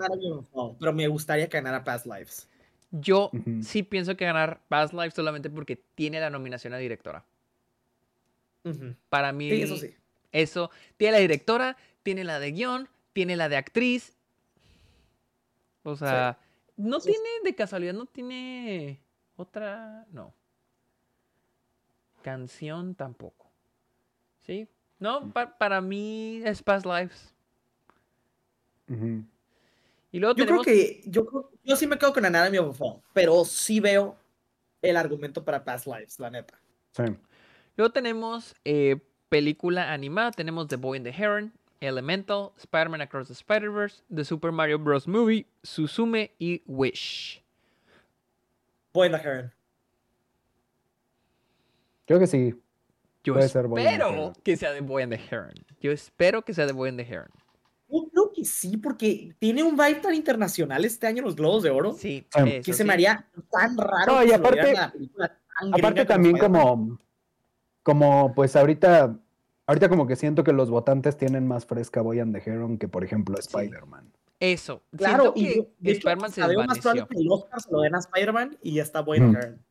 pero 0.80 0.94
me 0.94 1.08
gustaría 1.08 1.48
que 1.48 1.58
ganara 1.58 1.84
Past 1.84 2.06
Lives. 2.06 2.48
Yo 2.92 3.32
sí 3.62 3.84
pienso 3.84 4.16
que 4.16 4.26
ganar 4.26 4.62
Past 4.68 4.94
Lives 4.94 5.14
solamente 5.14 5.50
porque 5.50 5.76
tiene 5.96 6.20
la 6.20 6.30
nominación 6.30 6.74
a 6.74 6.78
directora. 6.78 7.26
Para 9.10 9.32
mí. 9.32 9.52
eso 9.52 9.78
sí. 9.78 9.94
Eso. 10.32 10.72
Tiene 10.98 11.14
la 11.14 11.20
directora, 11.20 11.78
tiene 12.04 12.24
la 12.24 12.40
de 12.40 12.52
guion, 12.52 12.90
tiene 13.14 13.36
la 13.36 13.50
de 13.50 13.58
actriz. 13.58 14.14
O 15.84 15.96
sea, 15.96 16.38
no 16.76 17.00
tiene, 17.00 17.30
de 17.44 17.56
casualidad, 17.56 17.94
no 17.94 18.06
tiene 18.06 19.00
otra. 19.36 20.06
No. 20.12 20.34
Canción 22.22 22.96
tampoco. 22.96 23.52
¿Sí? 24.42 24.68
No, 25.00 25.32
para 25.32 25.82
mí 25.82 26.42
es 26.44 26.64
Past 26.64 26.86
Lives. 26.86 27.35
Y 28.88 30.20
luego 30.20 30.36
yo 30.36 30.46
creo 30.46 30.62
que 30.62 31.02
yo, 31.06 31.52
yo 31.64 31.76
sí 31.76 31.88
me 31.88 31.98
quedo 31.98 32.14
con 32.14 32.26
Anatomy 32.26 32.58
of 32.58 32.70
a 32.70 32.74
Fall, 32.74 33.02
pero 33.14 33.44
sí 33.44 33.80
veo 33.80 34.18
el 34.82 34.98
argumento 34.98 35.44
para 35.44 35.64
Past 35.64 35.88
Lives, 35.88 36.20
la 36.20 36.30
neta. 36.30 36.60
Sí. 36.92 37.04
Luego 37.76 37.92
tenemos 37.92 38.56
eh, 38.64 38.98
película 39.30 39.92
animada, 39.92 40.32
tenemos 40.32 40.68
The 40.68 40.78
Boy 40.78 40.98
and 40.98 41.06
the 41.06 41.12
Heron, 41.12 41.52
Elemental, 41.82 42.54
Spider-Man 42.58 43.02
Across 43.02 43.28
the 43.28 43.34
Spider-Verse, 43.34 44.04
The 44.14 44.24
Super 44.24 44.52
Mario 44.52 44.80
Bros. 44.80 45.08
Movie, 45.08 45.48
Suzume 45.64 46.32
y 46.40 46.62
Wish. 46.66 47.42
Boy 48.94 49.08
and 49.08 49.16
the 49.16 49.22
Heron. 49.22 49.52
Creo 52.08 52.20
que 52.20 52.28
sí. 52.28 52.54
Yo 53.24 53.38
espero 53.40 54.34
que 54.44 54.56
sea 54.56 54.72
de 54.72 54.82
Boy 54.82 55.02
and 55.04 55.12
the 55.12 55.20
Heron. 55.20 55.54
Yo 55.82 55.92
espero 55.92 56.44
que 56.44 56.54
sea 56.54 56.66
de 56.66 56.74
Boy 56.74 56.90
and 56.90 57.00
the 57.00 57.04
Heron. 57.04 57.30
Sí, 58.46 58.78
porque 58.78 59.36
tiene 59.40 59.64
un 59.64 59.76
vibe 59.76 59.96
tan 59.96 60.14
internacional 60.14 60.86
este 60.86 61.08
año 61.08 61.24
los 61.24 61.36
Globos 61.36 61.64
de 61.64 61.72
Oro. 61.72 61.94
Sí, 61.94 62.28
que 62.64 62.74
se 62.74 62.84
me 62.84 62.94
haría 62.94 63.28
tan 63.52 63.78
raro. 63.78 64.24
y 64.24 64.32
aparte, 64.32 64.76
aparte 65.72 66.06
también 66.06 66.38
como, 66.38 67.00
como 67.84 68.34
pues 68.34 68.56
ahorita, 68.56 69.18
ahorita 69.66 69.90
como 69.90 70.08
que 70.08 70.16
siento 70.16 70.44
que 70.44 70.54
los 70.54 70.70
votantes 70.70 71.18
tienen 71.18 71.48
más 71.48 71.66
fresca 71.66 72.02
Boy 72.02 72.20
and 72.20 72.36
the 72.36 72.50
Heron 72.50 72.78
que 72.78 72.88
por 72.88 73.04
ejemplo 73.04 73.38
Spider-Man. 73.38 74.12
Eso. 74.40 74.84
Claro, 74.96 75.34
y 75.36 75.68
Spider-Man 75.82 76.32
se 76.32 76.42
más 76.42 76.80
probable 76.80 77.08
que 77.10 77.20
el 77.20 77.32
Oscar 77.32 77.62
se 77.62 77.72
lo 77.72 77.82
den 77.82 77.96
a 77.96 78.00
Spider-Man 78.00 78.58
y 78.62 78.76
ya 78.76 78.84
está 78.84 79.02
Boy 79.02 79.20
and 79.20 79.34
the 79.34 79.48
Heron. 79.48 79.66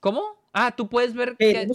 ¿Cómo? 0.00 0.22
Ah, 0.52 0.74
tú 0.76 0.88
puedes 0.88 1.14
ver 1.14 1.36
que... 1.36 1.66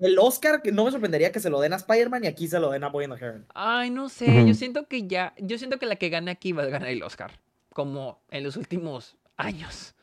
El 0.00 0.18
Oscar, 0.18 0.62
no 0.72 0.86
me 0.86 0.90
sorprendería 0.90 1.30
que 1.30 1.40
se 1.40 1.50
lo 1.50 1.60
den 1.60 1.74
a 1.74 1.76
Spider-Man 1.76 2.24
y 2.24 2.26
aquí 2.26 2.48
se 2.48 2.58
lo 2.58 2.70
den 2.70 2.84
a 2.84 2.88
Boy 2.88 3.04
and 3.04 3.14
the 3.14 3.24
Heron. 3.24 3.46
Ay, 3.54 3.90
no 3.90 4.08
sé, 4.08 4.46
yo 4.46 4.54
siento 4.54 4.86
que 4.86 5.06
ya, 5.06 5.34
yo 5.38 5.58
siento 5.58 5.78
que 5.78 5.84
la 5.84 5.96
que 5.96 6.08
gane 6.08 6.30
aquí 6.30 6.52
va 6.52 6.62
a 6.62 6.66
ganar 6.66 6.88
el 6.88 7.02
Oscar, 7.02 7.38
como 7.74 8.22
en 8.30 8.44
los 8.44 8.56
últimos 8.56 9.18
años. 9.36 9.94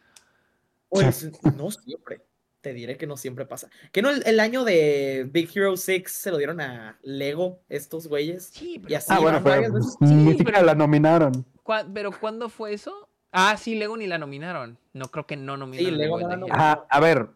Pues 0.89 1.31
no 1.57 1.71
siempre, 1.71 2.21
te 2.61 2.73
diré 2.73 2.95
que 2.95 3.07
no 3.07 3.17
siempre 3.17 3.45
pasa. 3.45 3.69
¿Que 3.91 4.03
no 4.03 4.11
el, 4.11 4.39
año 4.39 4.63
de 4.63 5.27
Big 5.31 5.49
Hero 5.55 5.75
6 5.75 6.03
se 6.07 6.29
lo 6.29 6.37
dieron 6.37 6.61
a 6.61 6.99
Lego 7.01 7.59
estos 7.67 8.07
güeyes? 8.07 8.51
Sí, 8.53 8.79
pero... 8.79 8.99
ah, 9.09 9.19
bueno, 9.19 9.41
sí, 9.81 10.43
pero... 10.43 10.61
la 10.61 10.75
nominaron. 10.75 11.43
¿Pero 11.93 12.11
cuándo 12.17 12.49
fue 12.49 12.73
eso? 12.73 13.09
Ah, 13.31 13.57
sí, 13.57 13.75
Lego 13.75 13.97
ni 13.97 14.05
la 14.05 14.19
nominaron. 14.19 14.77
No 14.93 15.09
creo 15.09 15.25
que 15.25 15.35
no 15.35 15.57
nominaron. 15.57 15.91
Sí, 15.91 15.97
Lego 15.97 16.19
no 16.19 16.45
a 16.51 16.99
ver, 16.99 17.29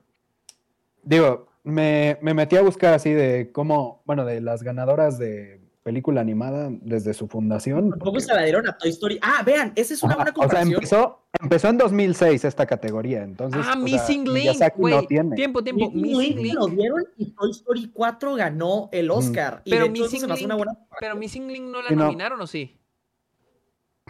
digo, 1.03 1.50
me, 1.63 2.17
me, 2.21 2.33
metí 2.33 2.55
a 2.55 2.61
buscar 2.61 2.93
así 2.93 3.11
de 3.11 3.51
cómo, 3.51 4.01
bueno, 4.05 4.25
de 4.25 4.41
las 4.41 4.63
ganadoras 4.63 5.17
de 5.17 5.61
película 5.83 6.21
animada 6.21 6.69
desde 6.71 7.13
su 7.13 7.27
fundación. 7.27 7.89
Tampoco 7.89 8.19
se 8.19 8.33
la 8.33 8.43
dieron 8.43 8.67
a 8.67 8.77
Toy 8.77 8.89
Story. 8.89 9.19
Ah, 9.21 9.41
vean, 9.43 9.73
esa 9.75 9.93
es 9.93 10.03
una 10.03 10.15
buena 10.15 10.31
comparación. 10.31 10.83
O 10.83 10.87
sea, 10.87 10.99
empezó, 10.99 11.27
empezó 11.41 11.69
en 11.69 11.77
2006 11.77 12.45
esta 12.45 12.65
categoría, 12.65 13.23
entonces... 13.23 13.65
Ah, 13.67 13.75
Missing 13.75 14.31
Link, 14.31 14.61
güey. 14.75 15.07
tiempo, 15.07 15.63
tiempo. 15.63 15.91
Missing, 15.91 16.41
Link, 16.41 16.55
lo 16.55 16.67
dieron 16.67 17.03
y 17.17 17.31
Toy 17.31 17.51
Story 17.51 17.89
4 17.91 18.35
ganó 18.35 18.89
el 18.91 19.09
Oscar. 19.09 19.63
pero, 19.65 19.89
Missing 19.89 20.27
Link, 20.27 20.45
una 20.45 20.55
buena 20.55 20.77
pero 20.99 21.15
Missing 21.15 21.47
Link 21.47 21.63
no 21.63 21.81
la 21.81 21.89
nominaron, 21.89 22.39
¿o 22.41 22.47
sí? 22.47 22.77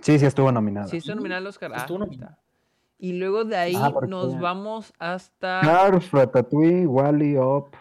Sí, 0.01 0.17
sí 0.17 0.25
estuvo 0.25 0.51
nominada. 0.51 0.87
Sí, 0.87 0.97
estuvo 0.97 1.15
nominada 1.15 1.39
al 1.39 1.47
Oscar. 1.47 1.71
Estuvo 1.75 1.97
ah, 1.97 2.05
nominada. 2.05 2.39
Y 3.03 3.13
luego 3.13 3.45
de 3.45 3.57
ahí 3.57 3.73
ah, 3.75 3.91
nos 4.07 4.39
vamos 4.39 4.93
hasta. 4.99 5.61
Cars, 5.61 6.11
Ratatouille, 6.11 6.85
Wally, 6.85 7.35
Up. 7.35 7.71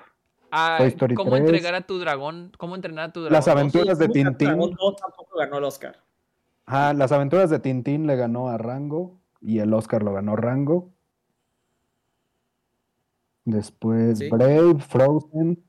Ah, 0.50 0.78
¿Cómo 1.14 1.36
entregar 1.36 1.74
a 1.74 1.82
tu 1.82 1.98
dragón? 1.98 2.52
¿Cómo 2.56 2.74
entrenar 2.74 3.10
a 3.10 3.12
tu 3.12 3.20
dragón? 3.20 3.34
Las 3.34 3.46
aventuras 3.46 3.98
de 3.98 4.08
Tintín. 4.08 4.48
Dragón 4.48 4.74
tampoco 4.96 5.38
ganó 5.38 5.58
el 5.58 5.64
Oscar. 5.64 5.98
Ah, 6.64 6.94
las 6.96 7.12
aventuras 7.12 7.50
de 7.50 7.58
Tintín 7.58 8.06
le 8.06 8.16
ganó 8.16 8.48
a 8.48 8.56
Rango 8.56 9.20
y 9.42 9.58
el 9.58 9.74
Oscar 9.74 10.02
lo 10.02 10.14
ganó 10.14 10.36
Rango. 10.36 10.88
Después 13.44 14.26
Brave, 14.30 14.78
Frozen. 14.78 15.62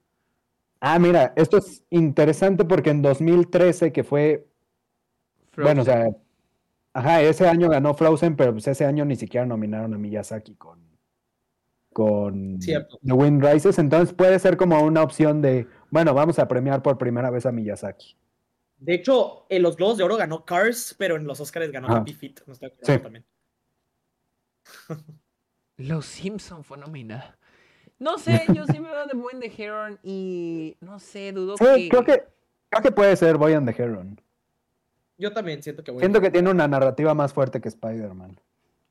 Ah, 0.79 0.97
mira, 0.97 1.33
esto 1.35 1.57
es 1.57 1.83
interesante 1.89 2.63
porque 2.63 2.91
en 2.91 3.01
2013, 3.01 3.91
que 3.91 4.05
fue. 4.05 4.47
Bueno, 5.57 5.81
o 5.81 5.85
sea, 5.85 6.07
Ajá, 6.93 7.21
ese 7.21 7.47
año 7.47 7.69
ganó 7.69 7.93
Frozen, 7.93 8.35
pero 8.35 8.51
pues 8.51 8.67
ese 8.67 8.85
año 8.85 9.05
ni 9.05 9.15
siquiera 9.15 9.45
nominaron 9.45 9.93
a 9.93 9.97
Miyazaki 9.97 10.55
con, 10.55 10.79
con 11.93 12.59
The 12.59 13.13
Wind 13.13 13.43
Rises, 13.43 13.79
entonces 13.79 14.13
puede 14.13 14.37
ser 14.39 14.57
como 14.57 14.81
una 14.81 15.01
opción 15.01 15.41
de, 15.41 15.67
bueno, 15.89 16.13
vamos 16.13 16.37
a 16.39 16.47
premiar 16.47 16.81
por 16.81 16.97
primera 16.97 17.29
vez 17.29 17.45
a 17.45 17.51
Miyazaki. 17.51 18.17
De 18.77 18.95
hecho, 18.95 19.45
en 19.47 19.61
los 19.61 19.77
Globos 19.77 19.97
de 19.97 20.03
Oro 20.03 20.17
ganó 20.17 20.43
Cars, 20.43 20.95
pero 20.97 21.15
en 21.15 21.25
los 21.25 21.39
Oscars 21.39 21.71
ganó 21.71 21.87
Happy 21.87 22.13
Feet. 22.13 22.41
No 22.47 22.53
estoy 22.53 22.71
sí. 22.81 22.97
también. 22.97 23.23
Los 25.77 26.05
Simpson 26.05 26.63
fue 26.63 26.77
nominada. 26.77 27.37
No 27.99 28.17
sé, 28.17 28.43
yo 28.55 28.65
sí 28.65 28.79
me 28.79 28.89
veo 28.89 29.05
de 29.05 29.13
Boy 29.13 29.33
and 29.33 29.43
the 29.43 29.63
Heron 29.63 29.99
y 30.01 30.75
no 30.81 30.99
sé, 30.99 31.31
dudo 31.31 31.55
sí, 31.57 31.89
Creo 31.89 32.03
que, 32.03 32.23
creo 32.69 32.81
que 32.81 32.91
puede 32.91 33.15
ser 33.15 33.37
Boy 33.37 33.53
and 33.53 33.71
the 33.71 33.81
Heron. 33.81 34.19
Yo 35.21 35.31
también 35.31 35.61
siento 35.61 35.83
que 35.83 35.91
voy 35.91 35.99
Siento 35.99 36.19
que 36.19 36.31
tiene 36.31 36.49
una 36.49 36.67
narrativa 36.67 37.13
más 37.13 37.31
fuerte 37.31 37.61
que 37.61 37.69
Spider-Man. 37.69 38.39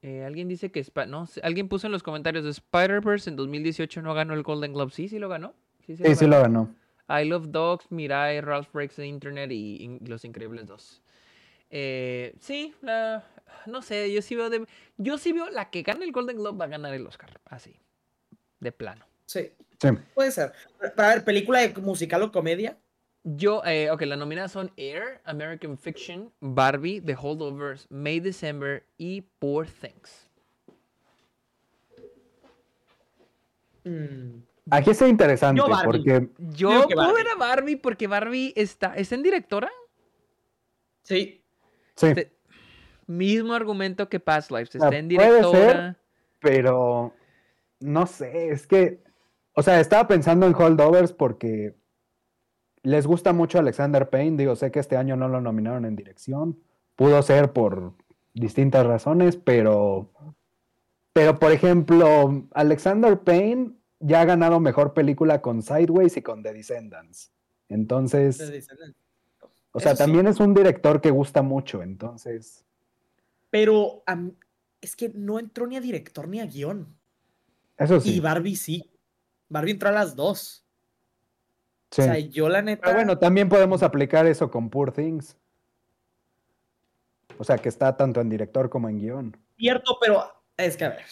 Eh, 0.02 0.22
alguien 0.24 0.46
dice 0.46 0.70
que 0.70 0.86
no, 1.08 1.28
alguien 1.42 1.68
puso 1.68 1.88
en 1.88 1.92
los 1.92 2.04
comentarios 2.04 2.44
de 2.44 2.50
Spider-Verse 2.50 3.28
en 3.28 3.34
2018 3.34 4.00
no 4.00 4.14
ganó 4.14 4.34
el 4.34 4.44
Golden 4.44 4.72
Globe. 4.72 4.92
Sí, 4.92 5.08
sí 5.08 5.18
lo 5.18 5.28
ganó. 5.28 5.54
Sí, 5.84 5.96
sí, 5.96 6.26
lo, 6.26 6.40
ganó. 6.40 6.72
I 7.08 7.24
Love 7.24 7.48
Dogs, 7.48 7.90
Mirai, 7.90 8.40
Ralph 8.40 8.68
Breaks 8.72 8.94
the 8.94 9.06
Internet 9.06 9.50
y, 9.50 9.98
Los 10.06 10.24
Increíbles 10.24 10.68
2. 10.68 11.02
Eh, 11.70 12.36
sí, 12.38 12.74
no 13.66 13.82
sé, 13.82 14.12
yo 14.12 14.22
sí 14.22 14.36
veo 14.36 14.50
de, 14.50 14.66
yo 14.98 15.18
sí 15.18 15.32
veo 15.32 15.50
la 15.50 15.70
que 15.70 15.82
gane 15.82 16.04
el 16.04 16.12
Golden 16.12 16.36
Globe 16.36 16.58
va 16.58 16.66
a 16.66 16.68
ganar 16.68 16.94
el 16.94 17.04
Oscar, 17.08 17.40
así, 17.46 17.74
de 18.60 18.70
plano. 18.70 19.04
Sí, 19.26 19.50
sí. 19.80 19.88
puede 20.14 20.30
ser. 20.30 20.52
Para 20.94 21.08
ver, 21.08 21.24
película 21.24 21.58
de 21.58 21.74
musical 21.80 22.22
o 22.22 22.30
comedia, 22.30 22.78
yo, 23.24 23.62
eh, 23.64 23.90
ok, 23.90 24.02
las 24.02 24.18
nominadas 24.18 24.52
son 24.52 24.70
Air, 24.76 25.20
American 25.24 25.76
Fiction, 25.76 26.32
Barbie, 26.40 27.00
The 27.00 27.14
Holdovers, 27.14 27.86
May 27.90 28.20
December 28.20 28.84
y 28.96 29.22
Poor 29.38 29.66
Things. 29.66 30.28
Mm. 33.84 34.42
Aquí 34.70 34.90
está 34.90 35.08
interesante 35.08 35.62
porque. 35.84 36.28
Yo 36.38 36.86
puedo 36.88 37.14
ver 37.14 37.28
a 37.28 37.34
Barbie 37.36 37.76
porque 37.76 38.06
Barbie 38.06 38.52
está. 38.56 38.94
¿Está 38.94 39.14
en 39.16 39.22
directora? 39.22 39.70
Sí. 41.02 41.42
Sí. 41.96 42.06
Este, 42.06 42.32
mismo 43.06 43.52
argumento 43.52 44.08
que 44.08 44.20
Past 44.20 44.50
Lives. 44.50 44.74
Está 44.74 44.96
en 44.96 45.08
directora. 45.08 45.50
Puede 45.50 45.64
ser, 45.64 45.96
pero. 46.40 47.14
No 47.80 48.06
sé, 48.06 48.50
es 48.50 48.66
que. 48.66 49.02
O 49.54 49.62
sea, 49.62 49.80
estaba 49.80 50.06
pensando 50.06 50.46
en 50.46 50.54
Holdovers 50.54 51.12
porque 51.12 51.74
les 52.82 53.06
gusta 53.06 53.32
mucho 53.32 53.58
Alexander 53.58 54.08
Payne, 54.08 54.36
digo, 54.36 54.56
sé 54.56 54.70
que 54.70 54.80
este 54.80 54.96
año 54.96 55.16
no 55.16 55.28
lo 55.28 55.40
nominaron 55.40 55.84
en 55.84 55.96
dirección, 55.96 56.58
pudo 56.96 57.22
ser 57.22 57.52
por 57.52 57.92
distintas 58.34 58.86
razones, 58.86 59.36
pero, 59.36 60.10
pero 61.12 61.38
por 61.38 61.52
ejemplo, 61.52 62.46
Alexander 62.52 63.18
Payne 63.20 63.72
ya 64.00 64.22
ha 64.22 64.24
ganado 64.24 64.60
mejor 64.60 64.94
película 64.94 65.42
con 65.42 65.62
Sideways 65.62 66.16
y 66.16 66.22
con 66.22 66.42
The 66.42 66.52
Descendants. 66.54 67.32
Entonces, 67.68 68.40
o 69.72 69.80
sea, 69.80 69.94
también 69.94 70.26
es 70.26 70.40
un 70.40 70.54
director 70.54 71.00
que 71.00 71.10
gusta 71.10 71.42
mucho, 71.42 71.82
entonces. 71.82 72.64
Pero 73.50 74.02
es 74.80 74.96
que 74.96 75.10
no 75.14 75.38
entró 75.38 75.66
ni 75.66 75.76
a 75.76 75.80
director 75.80 76.26
ni 76.26 76.40
a 76.40 76.46
guion. 76.46 76.96
Eso 77.76 78.00
sí. 78.00 78.16
Y 78.16 78.20
Barbie 78.20 78.56
sí. 78.56 78.90
Barbie 79.48 79.72
entró 79.72 79.88
a 79.90 79.92
las 79.92 80.16
dos. 80.16 80.64
O 81.92 82.02
sea, 82.02 82.18
yo 82.18 82.48
la 82.48 82.62
neta. 82.62 82.82
Pero 82.82 82.96
bueno, 82.96 83.18
también 83.18 83.48
podemos 83.48 83.82
aplicar 83.82 84.26
eso 84.26 84.50
con 84.50 84.70
Poor 84.70 84.92
Things. 84.92 85.36
O 87.38 87.44
sea, 87.44 87.58
que 87.58 87.68
está 87.68 87.96
tanto 87.96 88.20
en 88.20 88.28
director 88.28 88.70
como 88.70 88.88
en 88.88 88.98
guion. 88.98 89.36
Cierto, 89.56 89.98
pero 90.00 90.24
es 90.56 90.76
que 90.76 90.84
a 90.84 90.90
ver, 90.90 91.06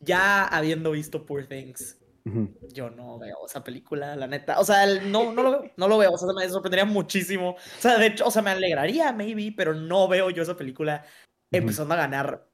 ya 0.00 0.44
habiendo 0.44 0.90
visto 0.92 1.24
Poor 1.24 1.46
Things, 1.46 1.98
yo 2.72 2.90
no 2.90 3.18
veo 3.18 3.46
esa 3.46 3.64
película, 3.64 4.14
la 4.14 4.26
neta. 4.26 4.60
O 4.60 4.64
sea, 4.64 4.86
no, 4.86 5.32
no 5.32 5.42
lo 5.42 5.50
veo, 5.50 5.70
no 5.76 5.88
lo 5.88 5.98
veo. 5.98 6.12
O 6.12 6.18
sea, 6.18 6.28
me 6.32 6.48
sorprendería 6.48 6.84
muchísimo. 6.84 7.52
O 7.52 7.80
sea, 7.80 7.98
de 7.98 8.06
hecho, 8.06 8.26
o 8.26 8.30
sea, 8.30 8.42
me 8.42 8.50
alegraría, 8.50 9.12
maybe, 9.12 9.52
pero 9.56 9.74
no 9.74 10.06
veo 10.08 10.30
yo 10.30 10.42
esa 10.42 10.56
película 10.56 11.04
empezando 11.50 11.94
a 11.94 11.98
ganar 11.98 12.46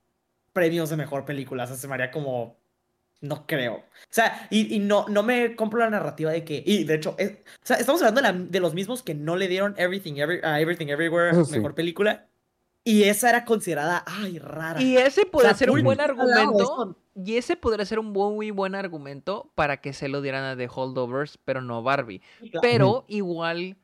premios 0.52 0.88
de 0.90 0.96
mejor 0.96 1.24
película. 1.24 1.64
O 1.64 1.66
sea, 1.66 1.76
se 1.76 1.88
me 1.88 1.94
haría 1.94 2.10
como. 2.10 2.57
No 3.20 3.46
creo. 3.46 3.74
O 3.74 3.82
sea, 4.10 4.46
y, 4.50 4.78
no, 4.78 5.06
no 5.08 5.22
me 5.22 5.56
compro 5.56 5.80
la 5.80 5.90
narrativa 5.90 6.30
de 6.30 6.44
que. 6.44 6.62
Y 6.64 6.84
de 6.84 6.94
hecho, 6.94 7.16
o 7.18 7.66
sea, 7.66 7.76
estamos 7.76 8.02
hablando 8.02 8.48
de, 8.50 8.60
los 8.60 8.74
mismos 8.74 9.02
que 9.02 9.14
no 9.14 9.36
le 9.36 9.48
dieron 9.48 9.74
Everything, 9.76 10.14
Everything 10.16 10.88
Everywhere 10.88 11.36
mejor 11.50 11.74
película. 11.74 12.26
Y 12.84 13.02
esa 13.04 13.28
era 13.28 13.44
considerada, 13.44 14.04
ay, 14.06 14.38
rara. 14.38 14.80
Y 14.80 14.96
ese 14.96 15.26
puede 15.26 15.52
ser 15.54 15.70
un 15.70 15.82
buen 15.82 16.00
argumento. 16.00 16.96
Y 17.14 17.36
ese 17.36 17.56
podría 17.56 17.84
ser 17.84 17.98
un 17.98 18.12
muy 18.12 18.50
buen 18.52 18.74
argumento 18.74 19.50
para 19.56 19.80
que 19.80 19.92
se 19.92 20.08
lo 20.08 20.22
dieran 20.22 20.44
a 20.44 20.56
The 20.56 20.70
Holdovers, 20.72 21.38
pero 21.44 21.60
no 21.60 21.82
Barbie. 21.82 22.22
Pero 22.62 23.04
igual. 23.08 23.76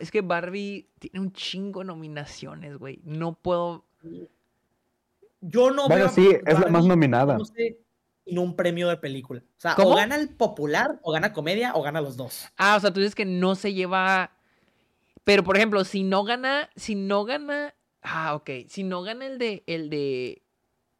Es 0.00 0.10
que 0.10 0.22
Barbie 0.22 0.88
tiene 0.98 1.20
un 1.20 1.32
chingo 1.32 1.80
de 1.80 1.86
nominaciones, 1.86 2.78
güey. 2.78 3.00
No 3.04 3.34
puedo. 3.34 3.84
Yo 5.42 5.70
no 5.70 5.86
bueno, 5.86 6.08
sí, 6.08 6.36
es 6.44 6.58
la 6.58 6.66
más 6.66 6.86
nominada. 6.86 7.38
No 7.38 7.44
en 8.26 8.38
un 8.38 8.56
premio 8.56 8.88
de 8.88 8.96
película. 8.96 9.40
O 9.40 9.60
sea, 9.60 9.74
o 9.78 9.94
gana 9.94 10.16
el 10.16 10.28
popular, 10.28 10.98
o 11.02 11.12
gana 11.12 11.32
comedia, 11.32 11.74
o 11.74 11.82
gana 11.82 12.00
los 12.00 12.16
dos. 12.16 12.48
Ah, 12.56 12.76
o 12.76 12.80
sea, 12.80 12.92
tú 12.92 13.00
dices 13.00 13.14
que 13.14 13.24
no 13.24 13.54
se 13.54 13.74
lleva. 13.74 14.32
Pero, 15.24 15.44
por 15.44 15.56
ejemplo, 15.56 15.84
si 15.84 16.02
no 16.02 16.24
gana. 16.24 16.70
Si 16.76 16.94
no 16.94 17.24
gana. 17.24 17.74
Ah, 18.02 18.34
ok. 18.34 18.50
Si 18.68 18.84
no 18.84 19.02
gana 19.02 19.26
el 19.26 19.38
de. 19.38 19.64
El 19.66 19.90
de 19.90 20.42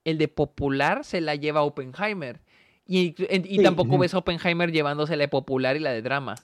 el 0.05 0.19
de 0.19 0.29
popular 0.29 1.05
se 1.05 1.21
la 1.21 1.35
lleva 1.35 1.63
Oppenheimer. 1.63 2.41
Y, 2.87 3.15
y 3.19 3.63
tampoco 3.63 3.99
ves 3.99 4.15
Oppenheimer 4.15 4.73
llevándose 4.73 5.17
la 5.17 5.25
de 5.25 5.29
popular 5.29 5.77
y 5.77 5.79
la 5.79 5.93
de 5.93 6.03
drama. 6.03 6.35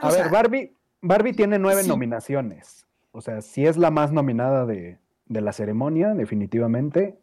A 0.00 0.10
ver, 0.10 0.30
Barbie, 0.30 0.76
Barbie 1.02 1.32
tiene 1.32 1.58
nueve 1.58 1.82
nominaciones. 1.82 2.86
O 3.10 3.20
sea, 3.20 3.40
si 3.40 3.66
es 3.66 3.76
la 3.76 3.90
más 3.90 4.12
nominada 4.12 4.66
de, 4.66 4.98
de 5.26 5.40
la 5.40 5.52
ceremonia, 5.52 6.14
definitivamente. 6.14 7.18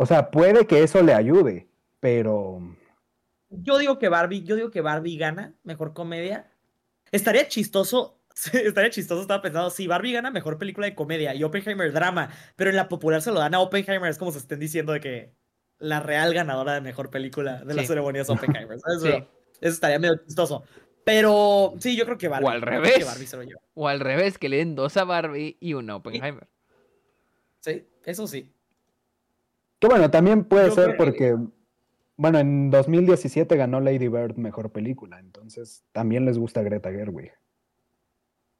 O 0.00 0.06
sea, 0.06 0.30
puede 0.30 0.66
que 0.66 0.82
eso 0.82 1.02
le 1.02 1.12
ayude, 1.12 1.68
pero. 2.00 2.60
Yo 3.50 3.78
digo 3.78 3.98
que 3.98 4.08
Barbie, 4.08 4.44
yo 4.44 4.56
digo 4.56 4.70
que 4.70 4.80
Barbie 4.80 5.18
gana 5.18 5.54
mejor 5.64 5.92
comedia. 5.92 6.50
Estaría 7.10 7.48
chistoso 7.48 8.18
estaría 8.52 8.90
chistoso, 8.90 9.20
estaba 9.22 9.42
pensando, 9.42 9.70
si 9.70 9.86
Barbie 9.86 10.12
gana 10.12 10.30
mejor 10.30 10.58
película 10.58 10.86
de 10.86 10.94
comedia 10.94 11.34
y 11.34 11.42
Oppenheimer 11.42 11.92
drama, 11.92 12.30
pero 12.56 12.70
en 12.70 12.76
la 12.76 12.88
popular 12.88 13.22
se 13.22 13.32
lo 13.32 13.40
dan 13.40 13.54
a 13.54 13.60
Oppenheimer, 13.60 14.10
es 14.10 14.18
como 14.18 14.32
se 14.32 14.38
estén 14.38 14.60
diciendo 14.60 14.92
de 14.92 15.00
que 15.00 15.34
la 15.78 16.00
real 16.00 16.34
ganadora 16.34 16.74
de 16.74 16.80
mejor 16.80 17.10
película 17.10 17.64
de 17.64 17.74
la 17.74 17.84
ceremonia 17.84 18.22
es 18.22 18.30
Oppenheimer. 18.30 18.78
Eso, 18.96 19.28
estaría 19.60 19.98
medio 19.98 20.16
chistoso. 20.24 20.64
Pero 21.04 21.74
sí, 21.78 21.96
yo 21.96 22.04
creo 22.04 22.18
que 22.18 22.28
Barbie. 22.28 22.46
O 22.46 22.50
al 22.50 22.62
revés. 22.62 23.06
O 23.74 23.88
al 23.88 24.00
revés, 24.00 24.38
que 24.38 24.48
le 24.48 24.58
den 24.58 24.74
dos 24.74 24.96
a 24.96 25.04
Barbie 25.04 25.56
y 25.60 25.74
uno 25.74 25.94
a 25.94 25.96
Oppenheimer. 25.96 26.48
Sí, 27.60 27.86
eso 28.04 28.26
sí. 28.26 28.52
Que 29.78 29.86
bueno, 29.86 30.10
también 30.10 30.44
puede 30.44 30.70
ser 30.70 30.96
porque, 30.96 31.36
bueno, 32.16 32.38
en 32.38 32.70
2017 32.70 33.56
ganó 33.56 33.80
Lady 33.80 34.08
Bird 34.08 34.36
mejor 34.36 34.72
película, 34.72 35.20
entonces 35.20 35.84
también 35.92 36.24
les 36.24 36.38
gusta 36.38 36.62
Greta 36.62 36.90
Gerwig. 36.90 37.32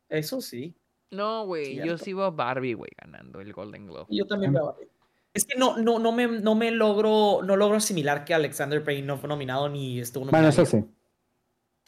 Eso 0.08 0.40
sí. 0.40 0.76
No, 1.10 1.46
güey, 1.46 1.76
yo 1.76 1.98
sí 1.98 2.12
veo 2.12 2.24
a 2.24 2.30
Barbie, 2.30 2.74
güey, 2.74 2.90
ganando 3.00 3.40
el 3.40 3.52
Golden 3.52 3.86
Globe. 3.86 4.06
Yo 4.10 4.26
también 4.26 4.52
veo 4.52 4.68
a 4.68 4.72
Barbie. 4.72 4.88
Es 5.34 5.44
que 5.44 5.58
no, 5.58 5.76
no, 5.76 5.98
no, 5.98 6.12
me, 6.12 6.26
no 6.26 6.54
me 6.54 6.70
logro, 6.70 7.40
no 7.44 7.56
logro 7.56 7.76
asimilar 7.76 8.24
que 8.24 8.34
Alexander 8.34 8.82
Payne 8.82 9.06
no 9.06 9.18
fue 9.18 9.28
nominado 9.28 9.68
ni 9.68 10.00
estuvo 10.00 10.24
nominado. 10.24 10.42
Bueno, 10.42 10.62
eso 10.62 10.66
sí. 10.66 10.84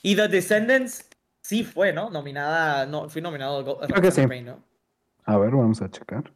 Y 0.03 0.17
The 0.17 0.29
Descendants 0.29 1.09
sí 1.43 1.65
fue, 1.65 1.93
¿no? 1.93 2.11
Nominada, 2.11 2.87
no, 2.87 3.09
fui 3.09 3.23
nominado 3.23 3.83
a 3.83 3.87
Creo 3.87 4.03
que 4.03 4.11
sí. 4.11 4.23
¿no? 4.43 4.63
A 5.25 5.39
ver, 5.39 5.51
vamos 5.51 5.83
a 5.83 5.91
checar. 5.91 6.33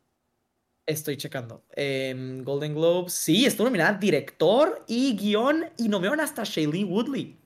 Estoy 0.86 1.16
checando. 1.16 1.64
Golden 1.74 2.74
Globe, 2.74 3.08
sí, 3.08 3.46
estuvo 3.46 3.66
nominada 3.66 3.98
director 3.98 4.84
y 4.86 5.16
guion 5.16 5.64
y 5.78 5.88
nominaron 5.88 6.20
hasta 6.20 6.44
Shailene 6.44 6.84
Woodley. 6.84 7.38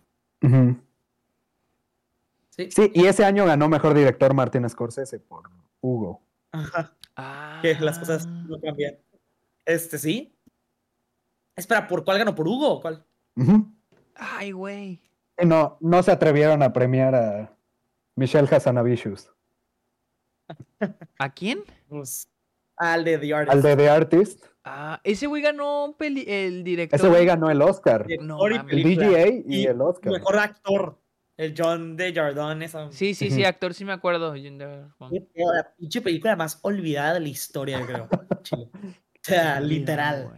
Sí. 2.50 2.90
y 2.92 3.06
ese 3.06 3.24
año 3.24 3.46
ganó 3.46 3.68
mejor 3.68 3.94
director 3.94 4.34
Martin 4.34 4.68
Scorsese 4.68 5.20
por 5.20 5.48
Hugo. 5.80 6.20
Ajá. 6.50 6.92
Que 7.62 7.74
las 7.80 7.98
cosas 7.98 8.26
no 8.26 8.60
cambian. 8.60 8.96
Este, 9.64 9.98
sí. 9.98 10.34
Espera, 11.54 11.86
¿por 11.86 12.04
cuál 12.04 12.18
ganó? 12.18 12.34
¿Por 12.34 12.48
Hugo 12.48 12.74
o 12.74 12.80
cuál? 12.80 13.04
Ay, 14.14 14.52
güey. 14.52 15.02
No, 15.44 15.76
no 15.80 16.02
se 16.02 16.10
atrevieron 16.10 16.62
a 16.62 16.72
premiar 16.72 17.14
a 17.14 17.56
Michelle 18.16 18.48
Hassanavicius. 18.48 19.30
¿A 21.18 21.32
quién? 21.32 21.62
Pues, 21.88 22.28
al 22.78 23.04
de 23.04 23.18
The 23.18 23.34
Artist. 23.34 23.54
Al 23.54 23.62
de 23.62 23.76
The 23.76 23.88
Artist. 23.88 24.44
Ah, 24.64 25.00
ese 25.02 25.26
güey 25.26 25.42
ganó 25.42 25.96
el 25.98 26.64
director. 26.64 26.98
Ese 26.98 27.08
güey 27.08 27.24
ganó 27.24 27.50
el 27.50 27.62
Oscar. 27.62 28.06
el 28.08 28.18
DGA 28.18 29.42
y, 29.46 29.66
el 29.66 29.80
Oscar. 29.80 30.12
Mejor 30.12 30.38
actor. 30.38 30.98
El 31.36 31.54
John 31.56 31.96
de 31.96 32.12
Jardón, 32.12 32.62
esa. 32.62 32.90
Sí, 32.90 33.14
sí, 33.14 33.30
sí, 33.30 33.44
actor, 33.44 33.72
sí 33.72 33.84
me 33.84 33.92
acuerdo. 33.92 34.34
La 34.34 35.72
pinche 35.78 36.00
película 36.00 36.34
más 36.34 36.58
olvidada 36.62 37.14
de 37.14 37.20
la 37.20 37.28
historia, 37.28 37.80
creo. 37.86 38.08
o 38.52 38.68
sea, 39.22 39.60
literal. 39.60 40.32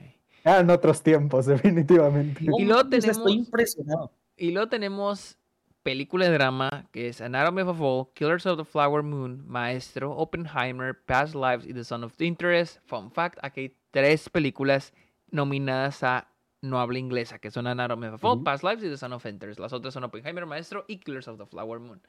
Ah, 0.44 0.60
en 0.60 0.68
otros 0.68 1.02
tiempos, 1.02 1.46
definitivamente. 1.46 2.44
y 2.44 2.64
luego 2.64 2.86
tenemos. 2.86 3.16
Estoy 3.16 3.32
impresionado. 3.32 4.12
Y 4.36 4.50
luego 4.52 4.68
tenemos 4.68 5.38
película 5.82 6.26
de 6.26 6.32
drama 6.32 6.86
que 6.92 7.08
es 7.08 7.20
Anatomy 7.20 7.62
of 7.62 7.68
a 7.68 7.74
Fall, 7.74 8.08
Killers 8.14 8.46
of 8.46 8.58
the 8.58 8.64
Flower 8.64 9.02
Moon, 9.02 9.44
Maestro, 9.46 10.12
Oppenheimer, 10.12 10.98
Past 11.04 11.34
Lives 11.34 11.66
y 11.66 11.72
The 11.72 11.84
Son 11.84 12.04
of 12.04 12.20
Interest. 12.20 12.78
Fun 12.86 13.10
fact: 13.10 13.38
aquí 13.42 13.60
hay 13.60 13.76
tres 13.90 14.28
películas 14.28 14.92
nominadas 15.30 16.02
a 16.02 16.28
no 16.62 16.78
habla 16.78 16.98
inglesa, 16.98 17.38
que 17.38 17.50
son 17.50 17.66
Anatomy 17.66 18.08
of 18.08 18.14
a 18.14 18.18
Fall, 18.18 18.42
Past 18.42 18.64
Lives 18.64 18.84
y 18.84 18.88
The 18.88 18.98
Son 18.98 19.12
of 19.12 19.24
Enters. 19.24 19.58
Las 19.58 19.72
otras 19.72 19.94
son 19.94 20.04
Oppenheimer, 20.04 20.46
Maestro 20.46 20.84
y 20.88 20.98
Killers 20.98 21.28
of 21.28 21.38
the 21.38 21.46
Flower 21.46 21.80
Moon. 21.80 22.00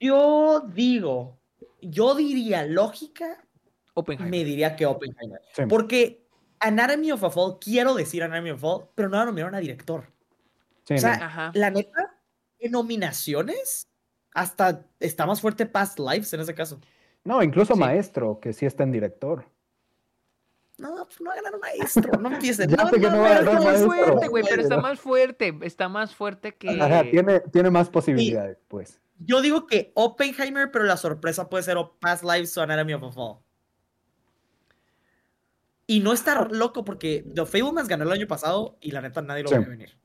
Yo 0.00 0.60
digo, 0.60 1.38
yo 1.80 2.14
diría 2.14 2.64
lógica, 2.66 3.42
Oppenheimer. 3.94 4.30
me 4.30 4.44
diría 4.44 4.76
que 4.76 4.86
Oppenheimer. 4.86 5.40
Porque 5.68 6.26
Anatomy 6.60 7.12
of 7.12 7.24
a 7.24 7.30
Fall, 7.30 7.58
quiero 7.58 7.94
decir 7.94 8.22
Anatomy 8.22 8.50
of 8.50 8.58
a 8.58 8.60
Fall, 8.60 8.88
pero 8.94 9.08
no 9.08 9.16
la 9.16 9.24
nominaron 9.24 9.54
a 9.54 9.58
director. 9.58 10.04
o 10.90 10.98
sea, 10.98 11.50
la 11.54 11.70
neta, 11.70 12.17
en 12.58 12.72
nominaciones, 12.72 13.88
hasta 14.32 14.86
está 15.00 15.26
más 15.26 15.40
fuerte 15.40 15.66
Past 15.66 15.98
Lives 15.98 16.32
en 16.32 16.40
ese 16.40 16.54
caso. 16.54 16.80
No, 17.24 17.42
incluso 17.42 17.76
Maestro, 17.76 18.40
que 18.40 18.52
sí 18.52 18.66
está 18.66 18.84
en 18.84 18.92
director. 18.92 19.44
No, 20.78 20.94
pues 21.04 21.20
no 21.20 21.30
va 21.30 21.32
a 21.32 21.36
ganar 21.36 21.54
un 21.56 21.60
maestro, 21.60 22.12
no 22.20 22.30
empieces. 22.30 22.68
ya 22.76 22.88
sé 22.88 23.00
que 23.00 23.10
no, 23.10 23.18
va 23.18 23.26
a 23.26 23.42
ganar 23.42 23.64
más 23.64 23.84
fuerte, 23.84 24.28
güey, 24.28 24.44
pero 24.48 24.62
está 24.62 24.80
más 24.80 25.00
fuerte, 25.00 25.58
está 25.62 25.88
más 25.88 26.14
fuerte 26.14 26.54
que... 26.54 26.80
Ajá, 26.80 27.02
tiene, 27.02 27.40
tiene 27.40 27.68
más 27.68 27.90
posibilidades, 27.90 28.58
pues. 28.68 29.00
Yo 29.18 29.42
digo 29.42 29.66
que 29.66 29.90
Oppenheimer, 29.94 30.70
pero 30.70 30.84
la 30.84 30.96
sorpresa 30.96 31.48
puede 31.48 31.64
ser 31.64 31.76
Past 31.98 32.22
Lives 32.22 32.56
o 32.56 32.62
Anatomy 32.62 32.94
of 32.94 33.02
a 33.02 33.10
Fall. 33.10 33.38
Y 35.88 35.98
no 35.98 36.12
estar 36.12 36.52
loco 36.52 36.84
porque 36.84 37.24
The 37.34 37.44
Fablemans 37.44 37.88
ganó 37.88 38.04
el 38.04 38.12
año 38.12 38.28
pasado 38.28 38.78
y 38.80 38.92
la 38.92 39.00
neta 39.00 39.20
nadie 39.20 39.42
lo 39.42 39.50
vio 39.50 39.66
venir. 39.66 39.98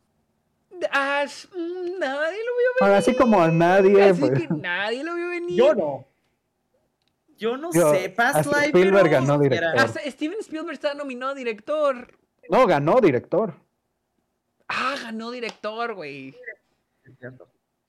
Ah, 0.92 1.26
nadie 1.26 2.38
lo 2.44 2.52
vio 2.58 2.68
venir. 2.80 2.96
Así 2.96 3.16
como 3.16 3.42
a 3.42 3.50
nadie. 3.50 4.04
Así 4.04 4.22
pues. 4.22 4.40
que 4.40 4.48
nadie 4.48 5.04
lo 5.04 5.16
vio 5.16 5.30
venir. 5.30 5.58
Yo 5.58 5.76
no. 5.76 6.08
Yo 7.38 7.58
no 7.58 7.72
sé, 7.72 8.10
Past 8.10 8.46
Life. 8.46 8.68
Spielberg 8.68 9.10
ganó 9.10 9.38
director. 9.38 9.78
Hasta 9.78 10.00
Steven 10.10 10.38
Spielberg 10.40 10.74
está 10.74 10.94
nominado 10.94 11.32
a 11.32 11.36
director. 11.36 12.18
No, 12.50 12.66
ganó 12.68 13.02
director. 13.02 13.54
Ah, 14.68 14.96
ganó 15.02 15.32
director, 15.32 15.94
güey. 15.94 16.36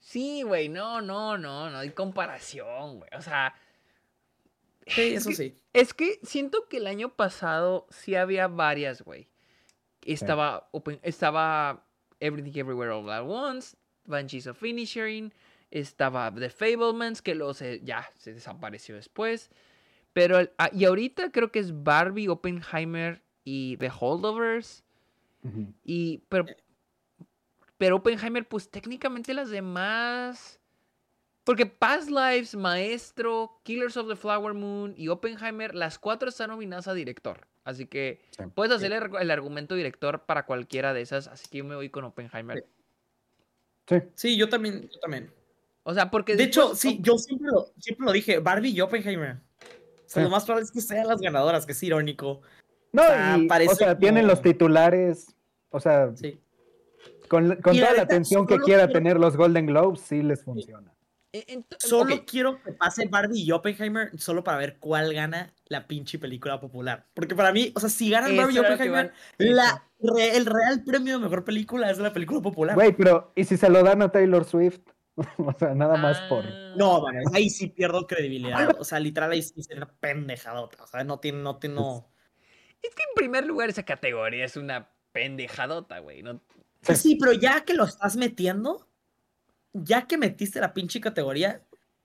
Sí, 0.01 0.43
güey, 0.43 0.69
no, 0.69 1.01
no, 1.01 1.39
no, 1.39 1.71
no 1.71 1.79
hay 1.79 1.91
comparación, 1.91 2.99
güey. 2.99 3.11
O 3.17 3.23
sea. 3.23 3.55
Sí, 4.87 5.15
eso 5.15 5.31
sí. 5.33 5.57
Es 5.73 5.95
que 5.95 6.21
siento 6.23 6.69
que 6.69 6.77
el 6.77 6.87
año 6.87 7.11
pasado 7.11 7.87
sí 7.91 8.15
había 8.15 8.49
varias, 8.49 9.03
güey. 9.03 9.29
Estaba, 10.03 10.69
estaba 11.03 11.85
Everything 12.21 12.59
Everywhere 12.59 12.93
All 12.93 13.11
At 13.11 13.25
Once, 13.25 13.77
Banshees 14.07 14.47
of 14.47 14.59
Finishing, 14.59 15.33
estaba 15.71 16.33
The 16.35 16.51
Fablemans, 16.51 17.21
que 17.23 17.35
luego 17.35 17.55
se, 17.55 17.81
ya 17.83 18.09
se 18.17 18.35
desapareció 18.35 18.95
después. 18.95 19.51
Pero, 20.12 20.39
ah, 20.59 20.71
y 20.73 20.85
ahorita 20.85 21.31
creo 21.31 21.51
que 21.51 21.59
es 21.59 21.83
Barbie, 21.83 22.29
Oppenheimer 22.29 23.23
y 23.45 23.77
The 23.79 23.91
Holdovers. 24.01 24.85
Y, 25.85 26.23
pero, 26.31 26.47
pero 27.77 27.97
Oppenheimer, 27.97 28.49
pues 28.49 28.71
técnicamente 28.71 29.35
las 29.35 29.51
demás 29.51 30.59
Porque 31.45 31.67
Past 31.67 32.09
Lives, 32.09 32.55
Maestro, 32.55 33.61
Killers 33.62 33.99
of 33.99 34.09
the 34.09 34.17
Flower 34.17 34.55
Moon 34.55 34.95
y 34.97 35.09
Oppenheimer, 35.09 35.75
las 35.75 35.99
cuatro 35.99 36.31
están 36.31 36.49
nominadas 36.49 36.89
a 36.89 36.95
director. 36.95 37.47
Así 37.65 37.87
que 37.87 38.21
puedes 38.55 38.73
hacer 38.75 38.93
el, 38.93 39.31
argumento 39.31 39.75
director 39.75 40.27
para 40.27 40.45
cualquiera 40.45 40.93
de 40.93 41.01
esas. 41.01 41.29
Así 41.29 41.49
que 41.49 41.59
yo 41.59 41.65
me 41.65 41.75
voy 41.75 41.89
con 41.89 42.05
Oppenheimer. 42.05 42.67
Sí, 43.89 43.97
sí 44.15 44.37
yo 44.37 44.51
también, 44.51 44.89
yo 44.91 45.01
también. 45.01 45.31
O 45.83 45.95
sea, 45.95 46.11
porque. 46.11 46.37
De 46.37 46.45
hecho, 46.45 46.75
sí, 46.75 46.99
yo 47.01 47.17
siempre 47.17 47.49
lo, 47.51 47.73
siempre 47.79 48.05
lo 48.05 48.12
dije, 48.12 48.39
Barbie 48.39 48.71
y 48.71 48.81
Oppenheimer. 48.83 49.37
O 49.37 50.03
sea, 50.07 50.23
lo 50.23 50.31
más 50.31 50.45
probable 50.45 50.65
es 50.67 50.71
que 50.71 50.83
sean 50.83 51.09
las 51.09 51.21
ganadoras, 51.21 51.65
que 51.65 51.73
es 51.73 51.83
irónico. 51.83 52.43
No, 52.93 53.03
o 53.03 53.75
sea, 53.75 53.99
tienen 53.99 54.27
los 54.27 54.41
titulares, 54.41 55.35
o 55.71 55.81
sea, 55.81 56.15
sí. 56.15 56.39
con, 57.29 57.59
toda 57.61 57.95
la 57.95 58.03
atención 58.03 58.47
que 58.47 58.59
quiera 58.61 58.89
tener 58.89 59.19
los 59.19 59.37
Golden 59.37 59.67
Globes, 59.67 60.01
sí 60.01 60.23
les 60.23 60.45
funciona. 60.45 60.95
E, 61.33 61.65
solo 61.79 62.25
quiero 62.25 62.62
que 62.62 62.73
pase 62.73 63.09
Barbie 63.09 63.43
y 63.43 63.51
Oppenheimer 63.51 64.17
solo 64.17 64.45
para 64.45 64.59
ver 64.59 64.77
cuál 64.79 65.12
gana 65.12 65.53
la 65.75 65.87
pinche 65.87 66.18
película 66.18 66.61
popular. 66.61 67.07
Porque 67.14 67.35
para 67.35 67.53
mí, 67.53 67.72
o 67.75 67.81
sea, 67.81 67.89
si 67.89 68.11
ganan 68.11 68.37
Barbie 68.37 68.55
y 68.55 68.59
Oppenheimer, 68.59 69.12
la, 69.39 69.85
el 70.18 70.47
real 70.47 70.85
premio 70.85 71.14
de 71.14 71.18
mejor 71.18 71.45
película 71.45 71.91
es 71.91 71.99
la 71.99 72.12
película 72.12 72.41
popular. 72.41 72.75
Güey, 72.77 72.93
pero 72.93 73.33
¿y 73.35 73.45
si 73.45 73.57
se 73.57 73.68
lo 73.68 73.83
dan 73.83 74.03
a 74.03 74.11
Taylor 74.11 74.45
Swift? 74.45 74.81
o 75.39 75.53
sea, 75.59 75.75
nada 75.75 75.97
más 75.97 76.20
por. 76.22 76.45
Ah. 76.47 76.75
No, 76.77 77.01
bueno, 77.01 77.20
ahí 77.33 77.51
sí 77.51 77.68
pierdo 77.68 78.07
credibilidad. 78.07 78.77
O 78.79 78.85
sea, 78.85 79.01
literal, 79.01 79.33
ahí 79.33 79.43
sí 79.43 79.62
sería 79.62 79.85
una 79.85 79.93
pendejadota. 80.01 80.85
O 80.85 80.87
sea, 80.87 81.05
no 81.05 81.18
tiene, 81.18 81.39
no 81.43 81.59
tiene, 81.59 81.77
no. 81.77 82.09
Es 82.83 82.95
que 82.95 83.03
en 83.03 83.14
primer 83.16 83.47
lugar 83.47 83.68
esa 83.68 83.85
categoría 83.85 84.45
es 84.45 84.57
una 84.57 84.91
pendejadota, 85.12 85.99
güey. 85.99 86.22
¿no? 86.22 86.41
Sí, 86.83 87.16
pero 87.18 87.33
ya 87.33 87.64
que 87.64 87.75
lo 87.75 87.85
estás 87.85 88.16
metiendo, 88.16 88.89
ya 89.72 90.07
que 90.07 90.18
metiste 90.18 90.61
la 90.61 90.75
pinche 90.75 91.01
categoría, 91.01 91.62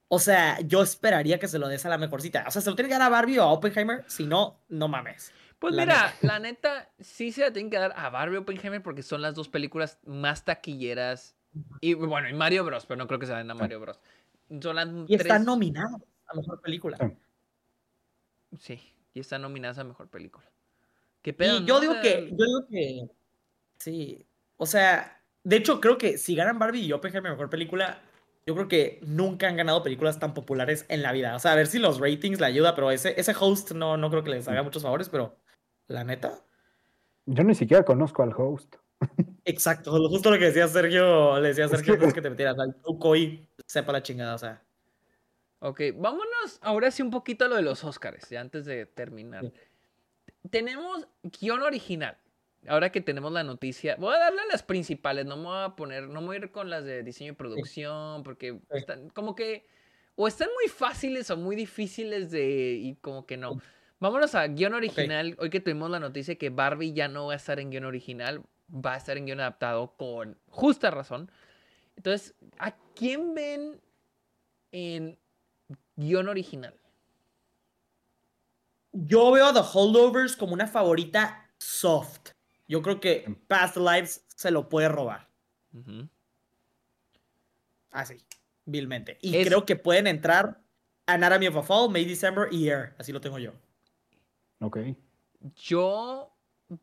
o 0.09 0.19
sea, 0.19 0.59
yo 0.61 0.81
esperaría 0.81 1.39
que 1.39 1.47
se 1.47 1.59
lo 1.59 1.67
des 1.67 1.85
a 1.85 1.89
la 1.89 1.99
mejorcita. 1.99 2.43
O 2.47 2.51
sea, 2.51 2.61
se 2.61 2.69
lo 2.69 2.75
tiene 2.75 2.89
que 2.89 2.95
dar 2.95 3.03
a 3.03 3.09
Barbie 3.09 3.37
o 3.37 3.43
a 3.43 3.51
Oppenheimer, 3.51 4.03
si 4.07 4.25
no, 4.25 4.59
no 4.67 4.87
mames. 4.87 5.31
Pues 5.59 5.75
mira, 5.75 6.15
la 6.21 6.39
neta, 6.39 6.89
sí 6.99 7.31
se 7.31 7.41
la 7.41 7.53
tienen 7.53 7.69
que 7.69 7.77
dar 7.77 7.93
a 7.95 8.09
Barbie 8.09 8.37
o 8.37 8.41
Oppenheimer 8.41 8.81
porque 8.81 9.03
son 9.03 9.21
las 9.21 9.35
dos 9.35 9.49
películas 9.49 9.99
más 10.05 10.45
taquilleras. 10.45 11.35
Y 11.81 11.93
bueno, 11.93 12.27
y 12.27 12.33
Mario 12.33 12.65
Bros, 12.65 12.87
pero 12.87 12.97
no 12.97 13.07
creo 13.07 13.19
que 13.19 13.27
se 13.27 13.33
den 13.33 13.51
a 13.51 13.53
Mario 13.53 13.79
Bros. 13.79 13.99
Son 14.61 14.75
las 14.75 14.87
y 15.07 15.15
están 15.15 15.45
nominadas 15.45 16.01
a 16.25 16.33
mejor 16.35 16.59
película. 16.59 16.97
Sí, 18.57 18.81
y 19.13 19.19
están 19.19 19.43
nominadas 19.43 19.77
a 19.77 19.83
mejor 19.83 20.09
película. 20.09 20.45
¿Qué 21.21 21.33
pedo? 21.33 21.59
Y 21.59 21.65
yo 21.65 21.79
digo 21.79 21.95
que, 22.01 22.29
yo 22.31 22.45
digo 22.45 22.67
que, 22.67 23.09
sí, 23.77 24.25
o 24.57 24.65
sea, 24.65 25.21
de 25.43 25.57
hecho, 25.57 25.79
creo 25.79 25.99
que 25.99 26.17
si 26.17 26.35
ganan 26.35 26.57
Barbie 26.57 26.85
y 26.85 26.93
Oppenheimer 26.93 27.31
mejor 27.31 27.49
película, 27.49 28.01
yo 28.49 28.55
creo 28.55 28.67
que 28.67 28.99
nunca 29.03 29.47
han 29.47 29.57
ganado 29.57 29.83
películas 29.83 30.17
tan 30.17 30.33
populares 30.33 30.83
en 30.89 31.03
la 31.03 31.11
vida. 31.11 31.35
O 31.35 31.39
sea, 31.39 31.51
a 31.51 31.55
ver 31.55 31.67
si 31.67 31.77
los 31.77 31.99
ratings 31.99 32.39
le 32.39 32.47
ayuda, 32.47 32.73
pero 32.73 32.89
ese, 32.89 33.13
ese 33.15 33.35
host 33.39 33.73
no, 33.73 33.95
no 33.95 34.09
creo 34.09 34.23
que 34.23 34.31
les 34.31 34.47
haga 34.47 34.63
muchos 34.63 34.81
favores, 34.81 35.07
pero 35.07 35.37
la 35.85 36.03
neta. 36.03 36.41
Yo 37.27 37.43
ni 37.43 37.53
siquiera 37.53 37.85
conozco 37.85 38.23
al 38.23 38.33
host. 38.35 38.77
Exacto, 39.45 39.91
justo 40.09 40.31
lo 40.31 40.39
que 40.39 40.45
decía 40.45 40.67
Sergio, 40.67 41.39
le 41.39 41.49
decía 41.49 41.65
a 41.65 41.67
Sergio 41.67 41.93
es 41.93 42.11
que, 42.11 42.23
te 42.23 42.29
metieras 42.31 42.57
al 42.57 42.73
truco 42.81 43.15
y 43.15 43.47
sepa 43.67 43.91
la 43.91 44.01
chingada, 44.01 44.33
o 44.33 44.39
sea. 44.39 44.63
Ok, 45.59 45.81
vámonos 45.95 46.57
ahora 46.63 46.89
sí 46.89 47.03
un 47.03 47.11
poquito 47.11 47.45
a 47.45 47.49
lo 47.49 47.55
de 47.55 47.61
los 47.61 47.83
Oscars, 47.83 48.31
ya 48.31 48.41
antes 48.41 48.65
de 48.65 48.87
terminar. 48.87 49.53
Tenemos 50.49 51.07
guion 51.21 51.61
original 51.61 52.17
ahora 52.67 52.91
que 52.91 53.01
tenemos 53.01 53.31
la 53.31 53.43
noticia, 53.43 53.95
voy 53.97 54.13
a 54.15 54.19
darle 54.19 54.41
las 54.51 54.63
principales, 54.63 55.25
no 55.25 55.37
me 55.37 55.43
voy 55.43 55.63
a 55.63 55.75
poner, 55.75 56.09
no 56.09 56.21
me 56.21 56.27
voy 56.27 56.35
a 56.37 56.39
ir 56.39 56.51
con 56.51 56.69
las 56.69 56.83
de 56.83 57.03
diseño 57.03 57.31
y 57.31 57.35
producción, 57.35 58.23
porque 58.23 58.59
están 58.71 59.09
como 59.09 59.35
que, 59.35 59.65
o 60.15 60.27
están 60.27 60.49
muy 60.53 60.69
fáciles 60.69 61.29
o 61.29 61.37
muy 61.37 61.55
difíciles 61.55 62.31
de, 62.31 62.79
y 62.81 62.95
como 62.95 63.25
que 63.25 63.37
no. 63.37 63.61
Vámonos 63.99 64.33
a 64.35 64.47
guion 64.47 64.73
original. 64.73 65.35
Hoy 65.39 65.49
que 65.49 65.59
tuvimos 65.59 65.89
la 65.89 65.99
noticia 65.99 66.35
que 66.35 66.49
Barbie 66.49 66.93
ya 66.93 67.07
no 67.07 67.27
va 67.27 67.33
a 67.33 67.35
estar 67.35 67.59
en 67.59 67.69
guion 67.69 67.85
original, 67.85 68.43
va 68.73 68.93
a 68.93 68.97
estar 68.97 69.17
en 69.17 69.25
guion 69.25 69.41
adaptado 69.41 69.95
con 69.97 70.37
justa 70.47 70.89
razón. 70.89 71.29
Entonces, 71.97 72.33
¿a 72.57 72.75
quién 72.95 73.33
ven 73.33 73.81
en 74.71 75.19
guion 75.97 76.29
original? 76.29 76.73
Yo 78.93 79.31
veo 79.31 79.47
a 79.47 79.53
The 79.53 79.61
Holdovers 79.73 80.35
como 80.35 80.53
una 80.53 80.67
favorita 80.67 81.49
soft. 81.57 82.31
Yo 82.69 82.83
creo 82.83 83.01
que 83.01 83.23
em. 83.25 83.35
Past 83.35 83.75
Lives 83.75 84.23
se 84.27 84.51
lo 84.51 84.69
puede 84.69 84.87
robar. 84.87 85.27
Así, 87.91 88.17
vilmente. 88.65 89.17
Y 89.21 89.43
creo 89.43 89.65
que 89.65 89.75
pueden 89.75 90.07
entrar 90.07 90.61
Anatomy 91.07 91.47
of 91.47 91.57
a 91.57 91.63
Fall, 91.63 91.89
May 91.89 92.05
December 92.05 92.47
y 92.51 92.69
Air. 92.69 92.93
Así 92.99 93.11
lo 93.11 93.19
tengo 93.19 93.39
yo. 93.39 93.53
Ok. 94.61 94.77
Yo 95.55 96.31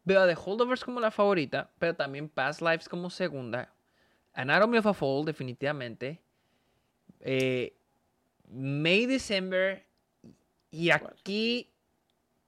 veo 0.04 0.22
a 0.22 0.26
The 0.26 0.36
Holdovers 0.36 0.84
como 0.84 0.98
la 0.98 1.12
favorita, 1.12 1.70
pero 1.78 1.94
también 1.94 2.28
Past 2.28 2.60
Lives 2.60 2.88
como 2.88 3.08
segunda. 3.08 3.72
Anatomy 4.32 4.78
of 4.78 4.86
a 4.86 4.94
Fall, 4.94 5.24
definitivamente. 5.24 6.20
Eh, 7.20 7.76
May 8.50 9.06
December. 9.06 9.86
Y 10.72 10.90
aquí 10.90 11.70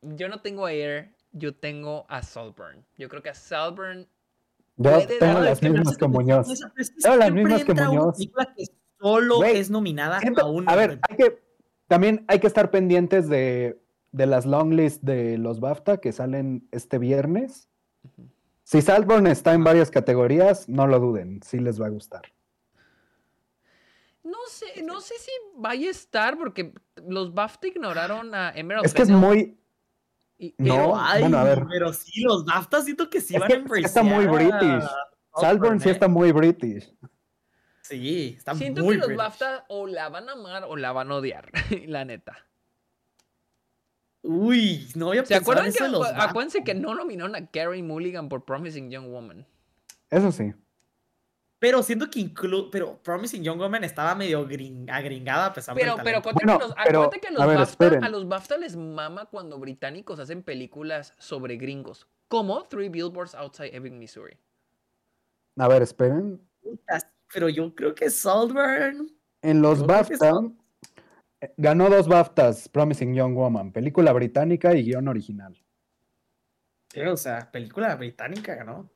yo 0.03 0.29
no 0.29 0.41
tengo 0.41 0.67
Air 0.67 1.15
yo 1.33 1.55
tengo 1.55 2.07
a 2.09 2.23
Salburn. 2.23 2.85
Yo 2.97 3.09
creo 3.09 3.23
que 3.23 3.31
a 3.31 3.35
Salburn. 3.35 4.07
Yo 4.77 5.07
tengo 5.19 5.41
las 5.41 5.63
mismas 5.63 5.97
que 5.97 6.07
Muñoz. 6.07 6.61
Tengo 7.03 7.17
las 7.17 7.33
mismas 7.33 7.65
que 7.65 7.75
Muñoz. 7.75 8.17
que 8.57 8.67
solo 9.01 9.45
es 9.45 9.71
nominada 9.71 10.21
a 10.37 10.47
una. 10.47 10.73
A 10.73 10.77
ver, 10.77 11.01
hay 11.09 11.17
que, 11.17 11.43
también 11.87 12.25
hay 12.29 12.39
que 12.39 12.47
estar 12.47 12.71
pendientes 12.71 13.29
de, 13.29 13.81
de 14.13 14.27
las 14.27 14.47
long 14.47 14.73
lists 14.73 15.05
de 15.05 15.39
los 15.39 15.61
BAFTA 15.61 15.99
que 15.99 16.13
salen 16.13 16.69
este 16.71 16.99
viernes. 16.99 17.69
Si 18.65 18.83
Salburn 18.83 19.27
está 19.27 19.55
en 19.55 19.65
varias 19.65 19.91
categorías, 19.91 20.69
no 20.69 20.87
lo 20.87 21.01
duden, 21.01 21.41
sí 21.43 21.59
les 21.59 21.81
va 21.81 21.87
a 21.87 21.91
gustar. 21.91 22.23
No 24.23 24.37
sé, 24.47 24.83
no 24.83 25.01
sé 25.01 25.15
si 25.19 25.31
vaya 25.57 25.89
a 25.89 25.91
estar 25.91 26.37
porque 26.37 26.75
los 27.07 27.33
BAFTA 27.33 27.69
ignoraron 27.69 28.35
a 28.35 28.53
Emerald. 28.55 28.85
Es 28.85 28.93
que 28.93 29.03
es 29.03 29.11
muy, 29.11 29.59
pero, 30.39 30.89
no, 30.89 30.97
a 30.97 31.45
ver. 31.45 31.67
pero 31.69 31.93
sí, 31.93 32.21
los 32.23 32.45
BAFTA 32.45 32.83
siento 32.83 33.11
que 33.11 33.21
sí 33.21 33.37
van 33.37 33.51
a 33.51 33.55
empreciar. 33.55 33.87
Está 33.87 34.03
muy 34.03 34.27
British. 34.27 34.85
Salburn 35.35 35.81
sí 35.81 35.91
está 35.91 36.09
muy 36.09 36.33
British. 36.33 36.93
Sí, 37.83 38.35
está 38.37 38.55
Siento 38.55 38.85
muy 38.85 39.01
que 39.01 39.07
los 39.07 39.17
BAFTA 39.17 39.65
o 39.69 39.87
la 39.87 40.09
van 40.11 40.29
a 40.29 40.33
amar 40.33 40.65
o 40.65 40.77
la 40.77 40.93
van 40.93 41.11
a 41.11 41.17
odiar, 41.17 41.51
la 41.87 42.05
neta. 42.05 42.37
Uy, 44.23 44.89
no 44.95 45.07
voy 45.07 45.19
a 45.19 45.25
¿Se 45.25 45.35
acuerdan 45.35 45.73
que, 45.73 45.89
los 45.89 46.07
acuérdense 46.07 46.63
que 46.63 46.75
no 46.75 46.95
nominaron 46.95 47.35
a 47.35 47.47
Carrie 47.47 47.83
Mulligan 47.83 48.29
por 48.29 48.45
Promising 48.45 48.91
Young 48.91 49.09
Woman? 49.09 49.47
Eso 50.11 50.33
sí. 50.33 50.53
Pero 51.59 51.83
siento 51.83 52.09
que 52.09 52.21
incluso, 52.21 52.71
pero 52.71 52.99
Promising 53.03 53.43
Young 53.43 53.59
Woman 53.59 53.83
estaba 53.83 54.15
medio 54.15 54.41
agringada 54.41 55.47
a 55.47 55.53
pesar 55.53 55.75
pero, 55.75 55.97
Pero 56.05 56.19
acuérdate 56.19 57.21
que, 57.21 57.33
los, 57.33 57.47
BAFTA, 57.47 57.99
a 58.07 58.09
los 58.09 58.29
BAFTA 58.29 58.57
les 58.59 58.77
mama 58.77 59.27
cuando 59.27 59.59
británicos 59.59 60.21
hacen 60.21 60.43
películas 60.43 61.15
sobre 61.19 61.57
gringos, 61.57 62.07
como 62.29 62.63
Three 62.65 62.89
Billboards 62.89 63.35
Outside 63.35 63.75
Ebbing, 63.75 63.99
Missouri. 63.99 64.37
A 65.57 65.67
ver, 65.67 65.83
esperen. 65.83 66.41
Pero 67.33 67.49
yo 67.49 67.75
creo 67.75 67.95
que 67.95 68.09
Saltburn. 68.09 69.11
En 69.43 69.61
los 69.61 69.85
BAFTA 69.85 70.33
ganó 71.57 71.89
dos 71.89 72.09
BAFTAs, 72.09 72.69
Promising 72.69 73.15
Young 73.15 73.35
Woman, 73.35 73.73
película 73.73 74.13
británica 74.13 74.75
y 74.75 74.85
guion 74.85 75.09
original. 75.09 75.61
Sí, 76.93 77.01
o 77.01 77.17
sea, 77.17 77.51
película 77.51 77.95
británica 77.97 78.55
ganó. 78.55 78.91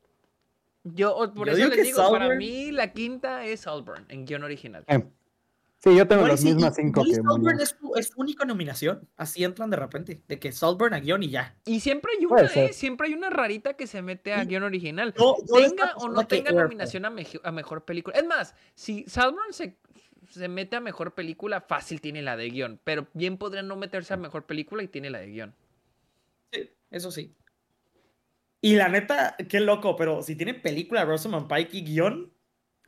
Yo, 0.83 1.31
por 1.33 1.47
eso 1.47 1.67
les 1.69 1.83
digo, 1.83 2.11
para 2.11 2.35
mí 2.35 2.71
la 2.71 2.91
quinta 2.91 3.45
es 3.45 3.61
Salburn 3.61 4.05
en 4.09 4.25
guion 4.25 4.43
original. 4.43 4.83
Eh, 4.87 5.01
sí, 5.79 5.95
yo 5.95 6.05
tengo 6.07 6.27
las 6.27 6.43
mismas 6.43 6.75
cinco 6.75 7.03
que 7.05 7.15
Salburn 7.15 7.59
es, 7.61 7.77
es 7.95 8.07
su 8.07 8.19
única 8.19 8.43
nominación. 8.43 9.07
Así 9.15 9.45
entran 9.45 9.69
de 9.69 9.77
repente, 9.77 10.21
de 10.27 10.39
que 10.39 10.51
Salburn 10.51 10.93
a 10.93 10.99
guion 10.99 11.23
y 11.23 11.29
ya. 11.29 11.55
Y 11.65 11.79
siempre 11.79 12.11
hay 12.17 12.25
una, 12.25 12.41
eh, 12.41 12.73
siempre 12.73 13.07
hay 13.07 13.13
una 13.13 13.29
rarita 13.29 13.75
que 13.75 13.87
se 13.87 14.01
mete 14.01 14.33
a 14.33 14.43
guion 14.43 14.63
original. 14.63 15.13
tenga 15.13 15.93
o 15.95 16.09
no 16.09 16.27
tenga 16.27 16.51
nominación 16.51 17.05
a, 17.05 17.13
a, 17.43 17.51
mejor 17.51 17.85
película. 17.85 18.17
Es 18.17 18.25
más, 18.25 18.53
si 18.75 19.05
Salburn 19.07 19.53
se, 19.53 19.77
se 20.29 20.49
mete 20.49 20.75
a 20.75 20.81
mejor 20.81 21.13
película, 21.13 21.61
fácil 21.61 22.01
tiene 22.01 22.21
la 22.21 22.35
de 22.35 22.49
guion. 22.49 22.77
Pero 22.83 23.07
bien 23.13 23.37
podría 23.37 23.63
no 23.63 23.77
meterse 23.77 24.13
a 24.13 24.17
mejor 24.17 24.45
película 24.45 24.83
y 24.83 24.89
tiene 24.89 25.09
la 25.09 25.19
de 25.19 25.27
guion. 25.27 25.55
Sí, 26.51 26.69
eso 26.91 27.09
sí. 27.09 27.33
Y 28.63 28.77
la 28.77 28.87
neta, 28.87 29.35
qué 29.49 29.59
loco, 29.59 29.97
pero 29.97 30.21
si 30.21 30.37
tiene 30.37 30.53
película 30.53 31.03
Rosamund 31.03 31.49
Pike 31.49 31.77
y 31.77 31.83
guion, 31.83 32.31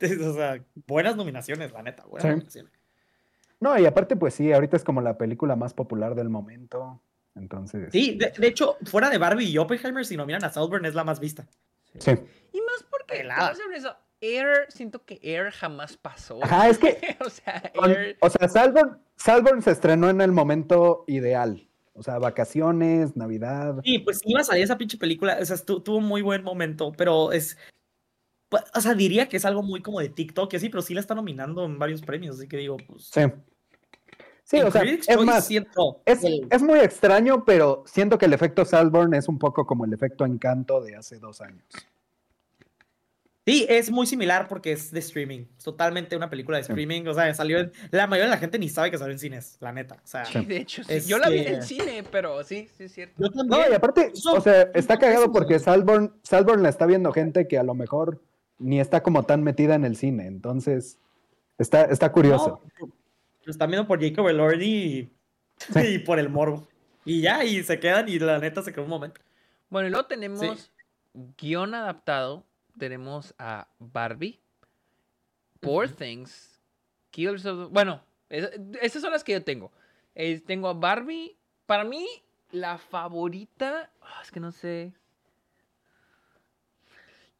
o 0.00 0.32
sea, 0.32 0.64
buenas 0.86 1.16
nominaciones, 1.16 1.70
la 1.70 1.82
neta, 1.82 2.06
buenas 2.06 2.30
nominaciones. 2.30 2.72
No, 3.60 3.78
y 3.78 3.84
aparte, 3.84 4.16
pues 4.16 4.32
sí, 4.32 4.50
ahorita 4.54 4.78
es 4.78 4.84
como 4.84 5.02
la 5.02 5.18
película 5.18 5.54
más 5.54 5.74
popular 5.74 6.14
del 6.14 6.30
momento. 6.30 7.02
Entonces. 7.34 7.90
Sí, 7.92 8.18
de, 8.18 8.46
hecho, 8.46 8.78
fuera 8.84 9.10
de 9.10 9.18
Barbie 9.18 9.50
y 9.50 9.58
Oppenheimer, 9.58 10.06
si 10.06 10.16
nominan 10.16 10.44
a 10.44 10.50
Salburn, 10.50 10.86
es 10.86 10.94
la 10.94 11.04
más 11.04 11.20
vista. 11.20 11.46
Sí. 11.98 12.12
Y 12.54 12.60
más 12.62 12.82
porque, 12.90 13.28
Air, 14.22 14.66
siento 14.70 15.04
que 15.04 15.20
Air 15.22 15.50
jamás 15.50 15.98
pasó. 15.98 16.42
Ajá, 16.42 16.70
es 16.70 16.78
que. 16.78 17.18
o 17.20 17.28
sea, 17.28 17.70
Air... 17.84 18.16
O 18.22 18.30
sea, 18.30 18.48
Salborn, 18.48 19.60
se 19.60 19.72
estrenó 19.72 20.08
en 20.08 20.22
el 20.22 20.32
momento 20.32 21.04
ideal. 21.06 21.68
O 21.96 22.02
sea, 22.02 22.18
vacaciones, 22.18 23.16
Navidad. 23.16 23.80
Sí, 23.82 23.98
pues 23.98 24.20
iba 24.24 24.40
a 24.40 24.44
salir 24.44 24.64
esa 24.64 24.78
pinche 24.78 24.98
película. 24.98 25.38
O 25.40 25.44
sea, 25.44 25.56
tuvo 25.56 26.00
muy 26.00 26.22
buen 26.22 26.42
momento, 26.42 26.92
pero 26.96 27.32
es. 27.32 27.56
Pues, 28.48 28.62
o 28.74 28.80
sea, 28.80 28.94
diría 28.94 29.28
que 29.28 29.38
es 29.38 29.44
algo 29.44 29.62
muy 29.62 29.82
como 29.82 30.00
de 30.00 30.08
TikTok 30.08 30.52
y 30.52 30.56
así, 30.56 30.68
pero 30.68 30.82
sí 30.82 30.94
la 30.94 31.00
está 31.00 31.14
nominando 31.14 31.64
en 31.64 31.78
varios 31.78 32.02
premios, 32.02 32.36
así 32.36 32.48
que 32.48 32.58
digo, 32.58 32.76
pues. 32.86 33.10
Sí. 33.12 33.22
Sí, 34.44 34.60
o 34.60 34.70
sea, 34.70 34.82
es 34.84 35.24
más, 35.24 35.50
es, 35.50 36.62
muy 36.62 36.78
extraño, 36.78 37.44
pero 37.44 37.82
siento 37.84 38.16
que 38.16 38.26
el 38.26 38.32
efecto 38.32 38.64
Salborn 38.64 39.12
es 39.14 39.28
un 39.28 39.40
poco 39.40 39.66
como 39.66 39.84
el 39.84 39.92
efecto 39.92 40.24
Encanto 40.24 40.80
de 40.80 40.94
hace 40.94 41.18
dos 41.18 41.40
años. 41.40 41.64
Sí, 43.46 43.64
es 43.68 43.92
muy 43.92 44.08
similar 44.08 44.48
porque 44.48 44.72
es 44.72 44.90
de 44.90 44.98
streaming. 44.98 45.44
Es 45.56 45.62
totalmente 45.62 46.16
una 46.16 46.28
película 46.28 46.56
de 46.56 46.62
streaming. 46.62 47.06
O 47.06 47.14
sea, 47.14 47.32
salió 47.32 47.60
en... 47.60 47.72
La 47.92 48.08
mayoría 48.08 48.24
de 48.24 48.34
la 48.34 48.38
gente 48.38 48.58
ni 48.58 48.68
sabe 48.68 48.90
que 48.90 48.98
salió 48.98 49.12
en 49.12 49.20
cines, 49.20 49.56
la 49.60 49.70
neta. 49.70 49.94
O 49.94 50.06
sea, 50.06 50.24
sí, 50.24 50.44
de 50.44 50.56
hecho, 50.56 50.82
sí. 50.82 51.08
yo 51.08 51.18
la 51.18 51.28
vi 51.28 51.38
en 51.38 51.54
el 51.54 51.62
cine, 51.62 52.02
pero 52.10 52.42
sí, 52.42 52.68
sí 52.76 52.84
es 52.84 52.92
cierto. 52.92 53.14
Yo 53.18 53.30
también. 53.30 53.48
No, 53.48 53.70
y 53.70 53.72
aparte, 53.72 54.12
o 54.32 54.40
sea, 54.40 54.62
está 54.74 54.98
cagado 54.98 55.30
porque 55.30 55.60
Salborn, 55.60 56.12
Salborn 56.24 56.64
la 56.64 56.70
está 56.70 56.86
viendo 56.86 57.12
gente 57.12 57.46
que 57.46 57.56
a 57.56 57.62
lo 57.62 57.74
mejor 57.74 58.20
ni 58.58 58.80
está 58.80 59.04
como 59.04 59.22
tan 59.22 59.44
metida 59.44 59.76
en 59.76 59.84
el 59.84 59.96
cine. 59.96 60.26
Entonces, 60.26 60.98
está, 61.56 61.82
está 61.84 62.10
curioso. 62.10 62.60
lo 62.80 63.50
están 63.52 63.70
viendo 63.70 63.86
por 63.86 64.02
Jacob 64.02 64.28
Elordi 64.28 64.66
y, 64.66 65.78
y 65.78 65.98
por 66.00 66.18
el 66.18 66.30
morbo. 66.30 66.66
Y 67.04 67.20
ya, 67.20 67.44
y 67.44 67.62
se 67.62 67.78
quedan 67.78 68.08
y 68.08 68.18
la 68.18 68.40
neta 68.40 68.60
se 68.62 68.72
queda 68.72 68.82
un 68.82 68.90
momento. 68.90 69.20
Bueno, 69.70 69.86
y 69.86 69.92
luego 69.92 70.06
tenemos 70.06 70.72
guion 71.38 71.76
adaptado 71.76 72.44
tenemos 72.78 73.34
a 73.38 73.68
Barbie, 73.78 74.40
Poor 75.60 75.88
Things, 75.88 76.60
Killers 77.10 77.46
of... 77.46 77.70
Bueno, 77.72 78.02
esas 78.28 79.02
son 79.02 79.12
las 79.12 79.24
que 79.24 79.32
yo 79.32 79.42
tengo. 79.42 79.72
tengo 80.46 80.68
a 80.68 80.74
Barbie. 80.74 81.36
Para 81.66 81.84
mí, 81.84 82.06
la 82.52 82.78
favorita... 82.78 83.90
Ah, 84.00 84.20
es 84.22 84.30
que 84.30 84.40
no 84.40 84.52
sé. 84.52 84.92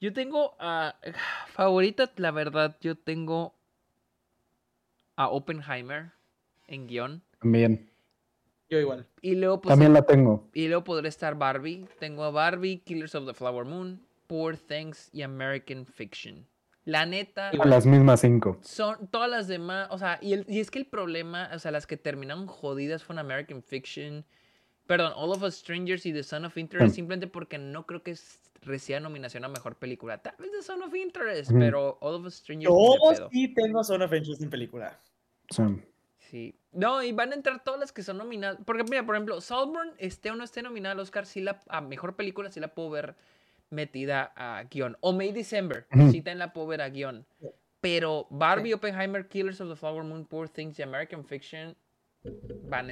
Yo 0.00 0.12
tengo 0.12 0.56
a... 0.58 0.96
favorita, 1.48 2.10
la 2.16 2.30
verdad, 2.30 2.76
yo 2.80 2.96
tengo 2.96 3.54
a 5.16 5.28
Oppenheimer 5.28 6.12
en 6.66 6.86
guion. 6.86 7.22
También. 7.40 7.90
Yo 8.68 8.78
igual. 8.78 9.06
Y 9.20 9.36
luego, 9.36 9.60
pues, 9.60 9.70
También 9.70 9.92
la 9.92 10.02
tengo. 10.02 10.48
Y 10.52 10.66
luego 10.66 10.84
podré 10.84 11.08
estar 11.08 11.36
Barbie. 11.36 11.86
Tengo 12.00 12.24
a 12.24 12.30
Barbie, 12.30 12.78
Killers 12.78 13.14
of 13.14 13.26
the 13.26 13.34
Flower 13.34 13.64
Moon, 13.64 14.05
Poor 14.26 14.56
Things 14.56 15.08
y 15.12 15.22
American 15.22 15.86
Fiction. 15.86 16.46
La 16.86 17.04
neta. 17.04 17.50
las 17.52 17.84
mismas 17.84 18.20
cinco. 18.20 18.58
Son 18.62 19.08
todas 19.08 19.28
las 19.28 19.48
demás. 19.48 19.88
O 19.90 19.98
sea, 19.98 20.18
y, 20.22 20.34
es 20.58 20.70
que 20.70 20.78
el 20.78 20.86
problema, 20.86 21.50
o 21.52 21.58
sea, 21.58 21.72
las 21.72 21.86
que 21.86 21.96
terminaron 21.96 22.46
jodidas 22.46 23.02
fueron 23.02 23.24
American 23.26 23.60
Fiction. 23.62 24.24
Perdón, 24.86 25.12
All 25.16 25.30
of 25.30 25.42
Us 25.42 25.56
Strangers 25.56 26.06
y 26.06 26.12
The 26.12 26.22
Son 26.22 26.44
of 26.44 26.56
Interest. 26.56 26.94
Simplemente 26.94 27.26
porque 27.26 27.58
no 27.58 27.86
creo 27.86 28.04
que 28.04 28.14
reciba 28.62 29.00
nominación 29.00 29.44
a 29.44 29.48
mejor 29.48 29.74
película. 29.74 30.18
Tal 30.18 30.36
vez 30.38 30.52
The 30.52 30.62
Son 30.62 30.80
of 30.80 30.94
Interest, 30.94 31.50
pero 31.58 31.98
All 32.00 32.14
of 32.14 32.26
Us 32.26 32.34
Strangers. 32.36 32.72
Yo 32.72 33.28
sí 33.32 33.52
tengo 33.52 33.82
Son 33.82 34.00
of 34.00 34.12
Interest 34.12 34.42
en 34.42 34.50
película. 34.50 34.96
Sí. 35.50 35.62
Sí. 36.30 36.58
No, 36.72 37.02
y 37.02 37.12
van 37.12 37.32
a 37.32 37.34
entrar 37.34 37.64
todas 37.64 37.80
las 37.80 37.92
que 37.92 38.02
son 38.02 38.18
nominadas. 38.18 38.58
Porque, 38.64 38.84
mira, 38.84 39.04
por 39.04 39.16
ejemplo, 39.16 39.40
Saltburn, 39.40 39.92
esté 39.98 40.30
o 40.30 40.36
no 40.36 40.44
esté 40.44 40.62
nominada 40.62 40.92
al 40.92 41.00
Oscar, 41.00 41.26
sí 41.26 41.40
la, 41.40 41.60
a 41.68 41.80
mejor 41.80 42.14
película, 42.14 42.50
sí 42.50 42.60
la 42.60 42.68
puedo 42.68 42.90
ver 42.90 43.16
metida 43.70 44.32
a 44.36 44.64
guion. 44.64 44.96
O 45.00 45.12
May 45.12 45.32
December, 45.32 45.86
está 45.90 46.32
en 46.32 46.38
la 46.38 46.52
pobre 46.52 46.82
a 46.82 46.88
guion. 46.88 47.26
Pero 47.80 48.26
Barbie, 48.30 48.74
Oppenheimer, 48.74 49.28
Killers 49.28 49.60
of 49.60 49.68
the 49.68 49.76
Flower 49.76 50.02
Moon, 50.02 50.24
Poor 50.24 50.48
Things 50.48 50.78
y 50.78 50.82
American 50.82 51.24
Fiction 51.24 51.76
van, 52.68 52.90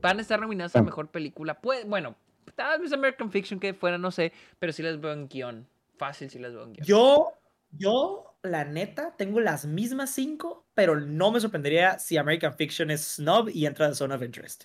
van 0.00 0.18
a 0.18 0.22
estar 0.22 0.40
nominadas 0.40 0.76
a 0.76 0.82
mejor 0.82 1.10
película. 1.10 1.60
Pues, 1.60 1.86
bueno, 1.86 2.16
tal 2.54 2.80
vez 2.80 2.92
American 2.92 3.30
Fiction 3.30 3.58
que 3.58 3.74
fuera, 3.74 3.98
no 3.98 4.10
sé, 4.10 4.32
pero 4.58 4.72
sí 4.72 4.82
las 4.82 5.00
veo 5.00 5.12
en 5.12 5.28
guion. 5.28 5.66
Fácil 5.96 6.30
si 6.30 6.38
las 6.38 6.52
veo 6.52 6.64
en 6.64 6.72
guion. 6.74 6.86
Yo, 6.86 7.32
yo, 7.72 8.36
la 8.42 8.64
neta, 8.64 9.14
tengo 9.16 9.40
las 9.40 9.66
mismas 9.66 10.10
cinco, 10.10 10.66
pero 10.74 10.98
no 11.00 11.30
me 11.32 11.40
sorprendería 11.40 11.98
si 11.98 12.16
American 12.16 12.54
Fiction 12.54 12.90
es 12.90 13.16
snob 13.16 13.48
y 13.48 13.66
entra 13.66 13.86
en 13.86 13.94
Zone 13.94 14.14
of 14.14 14.22
Interest. 14.22 14.64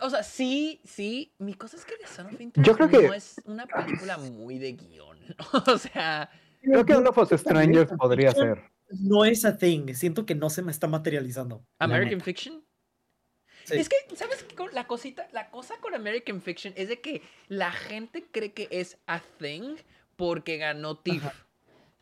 O 0.00 0.10
sea, 0.10 0.22
sí, 0.22 0.80
sí. 0.84 1.32
Mi 1.38 1.54
cosa 1.54 1.76
es 1.76 1.84
que 1.84 1.94
The 1.96 2.06
Son 2.06 2.26
of 2.26 2.40
Interest 2.40 2.66
Yo 2.66 2.76
creo 2.76 2.88
que... 2.88 3.08
no 3.08 3.14
es 3.14 3.40
una 3.44 3.66
película 3.66 4.18
muy 4.18 4.58
de 4.58 4.72
guion. 4.72 5.18
o 5.66 5.78
sea. 5.78 6.30
Creo 6.62 6.84
que 6.84 6.94
All 6.94 7.06
of 7.06 7.32
Strangers 7.32 7.92
podría 7.98 8.32
ser. 8.32 8.70
No 8.88 9.24
es 9.24 9.44
a 9.44 9.56
thing. 9.56 9.94
Siento 9.94 10.26
que 10.26 10.34
no 10.34 10.50
se 10.50 10.62
me 10.62 10.72
está 10.72 10.88
materializando. 10.88 11.64
¿American 11.78 12.20
Fiction? 12.20 12.64
Es 13.68 13.88
que, 13.88 13.96
¿sabes? 14.16 14.44
La 14.72 14.86
cosita, 14.86 15.28
la 15.32 15.50
cosa 15.50 15.76
con 15.80 15.94
American 15.94 16.42
Fiction 16.42 16.72
es 16.76 16.88
de 16.88 17.00
que 17.00 17.22
la 17.48 17.70
gente 17.70 18.26
cree 18.30 18.52
que 18.52 18.68
es 18.70 18.98
a 19.06 19.20
thing 19.38 19.76
porque 20.16 20.56
ganó 20.56 20.98
TIFF. 20.98 21.24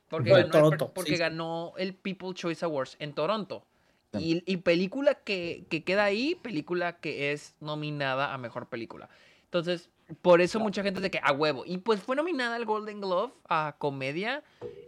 Porque, 0.08 0.30
ganó, 0.30 0.72
el, 0.72 0.78
porque 0.78 1.16
ganó 1.16 1.74
el 1.76 1.94
People 1.94 2.32
Choice 2.32 2.64
Awards 2.64 2.96
en 2.98 3.12
Toronto. 3.12 3.66
Y, 4.12 4.56
película 4.58 5.14
que, 5.14 5.66
queda 5.84 6.04
ahí, 6.04 6.34
película 6.36 6.98
que 6.98 7.32
es 7.32 7.54
nominada 7.60 8.32
a 8.32 8.38
mejor 8.38 8.68
película. 8.68 9.08
Entonces, 9.44 9.90
por 10.22 10.40
eso 10.40 10.60
mucha 10.60 10.82
gente 10.82 11.00
dice 11.00 11.10
que 11.10 11.20
a 11.22 11.32
huevo. 11.32 11.64
Y 11.66 11.78
pues 11.78 12.00
fue 12.00 12.16
nominada 12.16 12.56
al 12.56 12.64
Golden 12.64 13.00
Glove 13.00 13.32
a 13.48 13.76
comedia. 13.78 14.42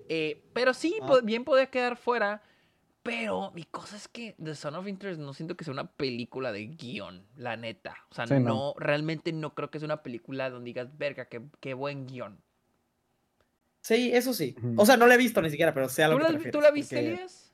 Eh, 0.09 0.43
pero 0.55 0.73
sí, 0.73 0.97
ah. 1.03 1.21
bien 1.23 1.45
podía 1.45 1.67
quedar 1.67 1.97
fuera. 1.97 2.43
Pero 3.03 3.51
mi 3.55 3.65
cosa 3.65 3.97
es 3.97 4.09
que 4.09 4.35
The 4.43 4.55
Son 4.55 4.75
of 4.75 4.87
Interest 4.87 5.19
no 5.21 5.33
siento 5.33 5.57
que 5.57 5.65
sea 5.65 5.73
una 5.73 5.91
película 5.91 6.53
de 6.53 6.67
guion, 6.67 7.25
la 7.37 7.57
neta. 7.57 7.97
O 8.11 8.15
sea, 8.15 8.27
no, 8.27 8.75
realmente 8.79 9.33
no 9.33 9.55
creo 9.55 9.71
que 9.71 9.79
sea 9.79 9.87
una 9.87 10.03
película 10.03 10.51
donde 10.51 10.67
digas, 10.67 10.99
verga, 10.99 11.25
qué, 11.25 11.41
qué 11.61 11.73
buen 11.73 12.07
guion. 12.07 12.39
Sí, 13.81 14.11
eso 14.13 14.35
sí. 14.35 14.55
O 14.77 14.85
sea, 14.85 14.99
no 14.99 15.07
la 15.07 15.15
he 15.15 15.19
visto 15.19 15.41
ni 15.41 15.49
siquiera, 15.49 15.73
pero 15.73 15.89
sé 15.89 16.05
a 16.05 16.09
lo 16.09 16.19
¿Tú 16.19 16.27
que 16.27 16.33
la, 16.33 16.51
¿Tú 16.51 16.61
la 16.61 16.71
viste, 16.71 16.99
Elías? 16.99 17.50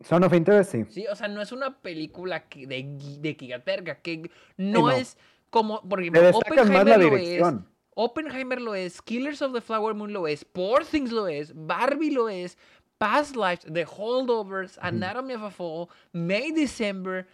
Son 0.00 0.22
of 0.24 0.32
Interest, 0.34 0.72
sí. 0.72 0.84
Sí, 0.90 1.06
o 1.10 1.16
sea, 1.16 1.28
no 1.28 1.40
es 1.40 1.52
una 1.52 1.78
película 1.78 2.44
de, 2.54 2.98
de 3.20 3.36
que 3.36 4.30
no, 4.56 4.90
es 4.90 5.16
como, 5.50 5.80
por 5.88 6.00
ejemplo, 6.00 6.30
Oppenheimer 6.30 6.98
lo 6.98 7.16
es. 7.16 7.54
Oppenheimer 7.94 8.60
lo 8.60 8.74
es, 8.74 9.00
Killers 9.00 9.40
of 9.40 9.54
the 9.54 9.60
Flower 9.62 9.94
Moon 9.94 10.12
lo 10.12 10.28
es, 10.28 10.44
Poor 10.44 10.84
Things 10.84 11.10
lo 11.12 11.28
es, 11.28 11.52
Barbie 11.54 12.10
lo 12.10 12.28
es, 12.28 12.58
Past 12.98 13.36
Lives, 13.36 13.66
The 13.72 13.86
Holdovers, 13.86 14.78
Anatomy 14.82 15.34
of 15.34 15.44
a 15.44 15.50
Fall, 15.50 15.88
May 16.12 16.52
December, 16.52 17.26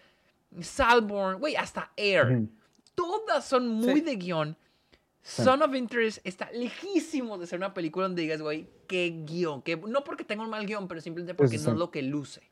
Salborn, 0.60 1.40
güey, 1.40 1.56
hasta 1.56 1.90
Air. 1.96 2.48
Todas 2.94 3.44
son 3.44 3.66
muy 3.66 4.00
de 4.02 4.16
guion. 4.16 4.56
Son 5.20 5.62
of 5.62 5.74
Interest 5.74 6.18
está 6.24 6.50
lejísimo 6.52 7.38
de 7.38 7.46
ser 7.46 7.58
una 7.58 7.74
película 7.74 8.06
donde 8.06 8.22
digas, 8.22 8.40
güey, 8.42 8.68
qué 8.86 9.22
guion. 9.24 9.62
Que, 9.62 9.76
no 9.76 10.04
porque 10.04 10.24
tenga 10.24 10.42
un 10.42 10.50
mal 10.50 10.66
guion, 10.66 10.88
pero 10.88 11.00
simplemente 11.00 11.34
porque 11.34 11.58
no 11.58 11.72
es 11.72 11.76
lo 11.78 11.90
que 11.90 12.02
luce. 12.02 12.51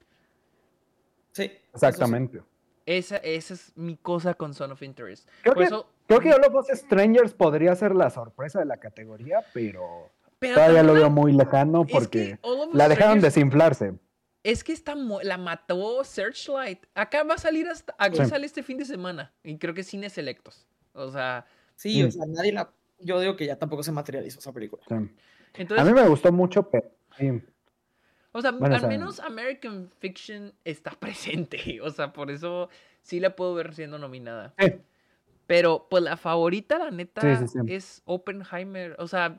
Sí. 1.33 1.51
Exactamente. 1.73 2.43
Esa, 2.87 3.17
esa, 3.19 3.55
es 3.55 3.73
mi 3.77 3.97
cosa 3.97 4.35
con 4.35 4.55
Son 4.55 4.73
of 4.73 4.83
Interest. 4.83 5.29
Creo 5.43 5.55
que, 5.55 5.65
eso, 5.65 5.87
creo 6.07 6.21
que 6.21 6.33
All 6.33 6.45
of 6.45 6.55
Us 6.55 6.77
Strangers 6.77 7.35
podría 7.35 7.75
ser 7.77 7.95
la 7.95 8.11
sorpresa 8.11 8.59
de 8.59 8.65
la 8.65 8.79
categoría, 8.79 9.45
pero, 9.53 10.11
todavía 10.41 10.83
lo 10.83 10.95
veo 10.95 11.11
muy 11.11 11.33
lejano 11.33 11.87
porque 11.87 12.39
la 12.73 12.89
dejaron 12.89 13.21
desinflarse. 13.21 13.95
Es 14.43 14.65
que 14.65 14.73
está, 14.73 14.95
la 14.95 15.37
mató 15.37 16.03
Searchlight. 16.03 16.87
Acá 16.95 17.23
va 17.25 17.35
a 17.35 17.39
salir 17.39 17.69
hasta. 17.69 17.95
Aquí 17.99 18.25
sale 18.25 18.47
este 18.47 18.63
fin 18.63 18.79
de 18.79 18.87
semana. 18.87 19.33
Y 19.45 19.59
creo 19.59 19.75
que 19.75 19.83
cines 19.83 20.15
selectos. 20.15 20.67
O 20.95 21.11
sea. 21.11 21.47
Sí, 21.77 22.03
o 22.03 22.09
mm. 22.09 22.11
sea, 22.11 22.27
nadie 22.27 22.53
la. 22.53 22.73
Yo 22.99 23.21
digo 23.21 23.37
que 23.37 23.47
ya 23.47 23.57
tampoco 23.57 23.83
se 23.83 23.93
materializó 23.93 24.39
esa 24.39 24.53
película. 24.53 24.83
a 24.89 25.85
mí 25.85 25.93
me 25.93 26.09
gustó 26.09 26.33
mucho, 26.33 26.69
pero. 26.71 26.91
O 28.33 28.41
sea, 28.41 28.51
al 28.51 28.89
menos 28.89 29.21
American 29.21 29.91
Fiction 29.99 30.53
está 30.65 30.91
presente. 31.01 31.81
O 31.83 31.91
sea, 31.91 32.13
por 32.13 32.31
eso 32.31 32.69
sí 33.03 33.21
la 33.21 33.35
puedo 33.35 33.55
ver 33.55 33.75
siendo 33.75 33.99
nominada. 33.99 34.55
Pero, 35.47 35.87
pues 35.91 36.03
la 36.03 36.17
favorita, 36.17 36.79
la 36.79 36.91
neta, 36.91 37.23
es 37.67 38.03
Oppenheimer. 38.05 38.95
O 38.99 39.09
sea, 39.09 39.39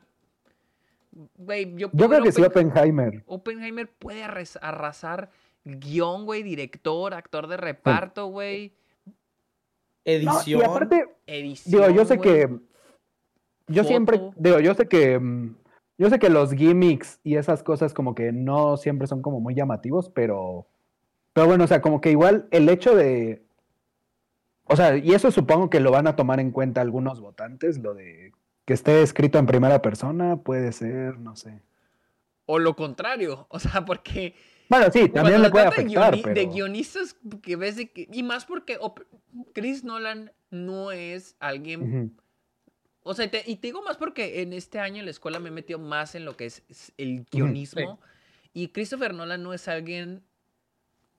güey, 1.36 1.74
yo, 1.76 1.90
yo 1.92 2.08
creo 2.08 2.22
que 2.22 2.32
sí, 2.32 2.42
Oppenheimer. 2.42 3.22
Oppenheimer 3.26 3.88
puede 3.88 4.22
arrasar 4.22 5.30
guion, 5.64 6.26
güey, 6.26 6.42
director, 6.42 7.14
actor 7.14 7.46
de 7.46 7.56
reparto, 7.56 8.26
güey. 8.26 8.74
Edición. 10.04 10.60
y 10.60 10.64
aparte, 10.64 11.08
digo, 11.64 11.90
yo 11.90 12.04
sé 12.04 12.18
que. 12.18 12.58
Yo 13.68 13.84
siempre. 13.84 14.20
Digo, 14.36 14.60
yo 14.60 14.74
sé 14.74 14.88
que. 14.88 15.20
Yo 16.02 16.10
sé 16.10 16.18
que 16.18 16.30
los 16.30 16.52
gimmicks 16.52 17.20
y 17.22 17.36
esas 17.36 17.62
cosas 17.62 17.94
como 17.94 18.16
que 18.16 18.32
no 18.32 18.76
siempre 18.76 19.06
son 19.06 19.22
como 19.22 19.38
muy 19.38 19.54
llamativos, 19.54 20.08
pero. 20.08 20.66
Pero 21.32 21.46
bueno, 21.46 21.62
o 21.62 21.66
sea, 21.68 21.80
como 21.80 22.00
que 22.00 22.10
igual 22.10 22.48
el 22.50 22.68
hecho 22.68 22.96
de. 22.96 23.44
O 24.64 24.74
sea, 24.74 24.96
y 24.96 25.12
eso 25.12 25.30
supongo 25.30 25.70
que 25.70 25.78
lo 25.78 25.92
van 25.92 26.08
a 26.08 26.16
tomar 26.16 26.40
en 26.40 26.50
cuenta 26.50 26.80
algunos 26.80 27.20
votantes, 27.20 27.78
lo 27.78 27.94
de 27.94 28.32
que 28.64 28.74
esté 28.74 29.00
escrito 29.00 29.38
en 29.38 29.46
primera 29.46 29.80
persona, 29.80 30.38
puede 30.38 30.72
ser, 30.72 31.20
no 31.20 31.36
sé. 31.36 31.62
O 32.46 32.58
lo 32.58 32.74
contrario, 32.74 33.46
o 33.48 33.60
sea, 33.60 33.84
porque... 33.84 34.34
Bueno, 34.68 34.86
sí, 34.92 35.08
también 35.08 35.40
le 35.40 35.50
puede 35.50 35.66
afectar, 35.66 36.16
de, 36.16 36.34
de 36.34 36.46
guionistas 36.46 37.16
que 37.42 37.54
ves 37.54 37.76
de 37.76 37.92
que... 37.92 38.08
Y 38.10 38.24
más 38.24 38.44
porque 38.44 38.76
Chris 39.52 39.84
Nolan 39.84 40.32
no 40.50 40.90
es 40.90 41.36
alguien... 41.38 42.16
O 43.02 43.14
sea, 43.14 43.24
y 43.24 43.56
te 43.56 43.66
digo 43.68 43.82
más 43.82 43.96
porque 43.96 44.42
en 44.42 44.52
este 44.52 44.78
año 44.78 45.00
en 45.00 45.06
la 45.06 45.10
escuela 45.10 45.40
me 45.40 45.48
he 45.48 45.52
metido 45.52 45.78
más 45.78 46.14
en 46.14 46.24
lo 46.24 46.36
que 46.36 46.46
es, 46.46 46.62
el 46.96 47.24
guionismo. 47.30 48.00
Y 48.52 48.68
Christopher 48.68 49.14
Nolan 49.14 49.42
no 49.42 49.54
es 49.54 49.66
alguien, 49.66 50.22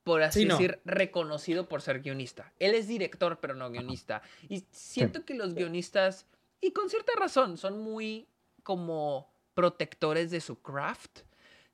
por 0.03 0.21
así 0.23 0.45
decir, 0.45 0.79
reconocido 0.85 1.67
por 1.67 1.81
ser 1.81 2.01
guionista. 2.01 2.53
Él 2.59 2.75
es 2.75 2.87
director, 2.87 3.39
pero 3.41 3.55
no 3.55 3.69
guionista. 3.69 4.21
Y 4.47 4.63
siento 4.71 5.25
que 5.25 5.33
los 5.33 5.55
guionistas, 5.55 6.25
y 6.61 6.71
con 6.71 6.89
cierta 6.89 7.11
razón, 7.17 7.57
son 7.57 7.79
muy 7.79 8.27
como 8.63 9.33
protectores 9.53 10.31
de 10.31 10.39
su 10.41 10.61
craft. 10.61 11.21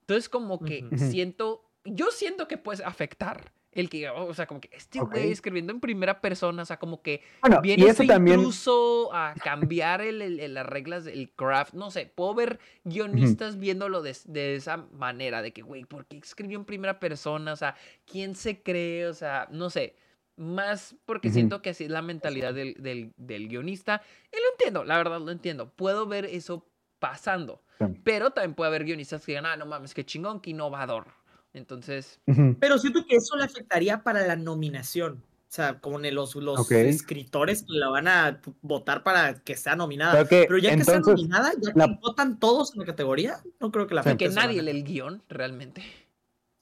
Entonces, 0.01 0.27
como 0.27 0.59
que 0.59 0.89
siento, 0.97 1.69
yo 1.85 2.09
siento 2.09 2.47
que 2.47 2.57
puede 2.57 2.83
afectar 2.83 3.51
el 3.71 3.89
que, 3.89 4.09
o 4.09 4.33
sea, 4.33 4.47
como 4.47 4.61
que 4.61 4.69
este 4.73 4.99
güey 4.99 5.31
escribiendo 5.31 5.71
en 5.71 5.79
primera 5.79 6.21
persona, 6.21 6.63
o 6.63 6.65
sea, 6.65 6.77
como 6.77 7.01
que 7.01 7.21
viene 7.61 7.85
incluso 7.85 9.13
a 9.13 9.35
cambiar 9.35 10.01
el, 10.01 10.53
las 10.53 10.65
reglas 10.65 11.05
del 11.05 11.31
craft, 11.31 11.73
no 11.73 11.91
sé, 11.91 12.11
puedo 12.13 12.33
ver 12.33 12.59
guionistas 12.83 13.59
viéndolo 13.59 14.01
de, 14.01 14.55
esa 14.55 14.77
manera, 14.91 15.41
de 15.41 15.53
que, 15.53 15.61
güey, 15.61 15.85
¿por 15.85 16.07
qué 16.07 16.17
escribió 16.17 16.57
en 16.57 16.65
primera 16.65 16.99
persona? 16.99 17.53
O 17.53 17.55
sea, 17.55 17.75
¿quién 18.05 18.35
se 18.35 18.61
cree? 18.63 19.05
O 19.05 19.13
sea, 19.13 19.47
no 19.51 19.69
sé, 19.69 19.95
más 20.35 20.95
porque 21.05 21.29
siento 21.29 21.61
que 21.61 21.71
así 21.71 21.83
es 21.83 21.91
la 21.91 22.01
mentalidad 22.01 22.53
del, 22.53 23.13
del, 23.17 23.47
guionista, 23.47 24.01
y 24.31 24.37
lo 24.37 24.51
entiendo, 24.53 24.83
la 24.83 24.97
verdad 24.97 25.19
lo 25.19 25.31
entiendo, 25.31 25.69
puedo 25.69 26.07
ver 26.07 26.25
eso 26.25 26.65
pasando, 26.97 27.61
pero 28.03 28.31
también 28.31 28.55
puede 28.55 28.69
haber 28.69 28.85
guionistas 28.85 29.23
que 29.25 29.33
digan, 29.33 29.45
ah, 29.45 29.57
no 29.57 29.67
mames, 29.67 29.93
qué 29.93 30.03
chingón, 30.03 30.39
qué 30.39 30.49
innovador, 30.49 31.18
entonces. 31.59 32.19
Pero 32.59 32.77
siento 32.79 33.05
que 33.05 33.17
eso 33.17 33.35
le 33.35 33.43
afectaría 33.43 34.03
para 34.03 34.25
la 34.25 34.35
nominación. 34.35 35.23
O 35.49 35.51
sea, 35.51 35.79
como 35.79 35.97
los, 35.97 36.35
los 36.35 36.71
escritores 36.71 37.65
la 37.67 37.89
van 37.89 38.07
a 38.07 38.39
votar 38.61 39.01
para 39.01 39.39
que 39.39 39.57
sea 39.57 39.75
nominada. 39.75 40.25
Pero 40.25 40.57
ya 40.59 40.75
que 40.75 40.83
sea 40.83 40.99
nominada, 40.99 41.51
ya 41.59 41.73
que 41.73 41.97
votan 42.01 42.39
todos 42.39 42.73
en 42.73 42.79
la 42.81 42.85
categoría, 42.85 43.41
no 43.59 43.71
creo 43.71 43.87
que 43.87 43.95
la 43.95 44.01
afecte. 44.01 44.27
Que 44.27 44.33
nadie 44.33 44.61
lee 44.61 44.71
el 44.71 44.83
guion, 44.83 45.23
realmente. 45.27 45.81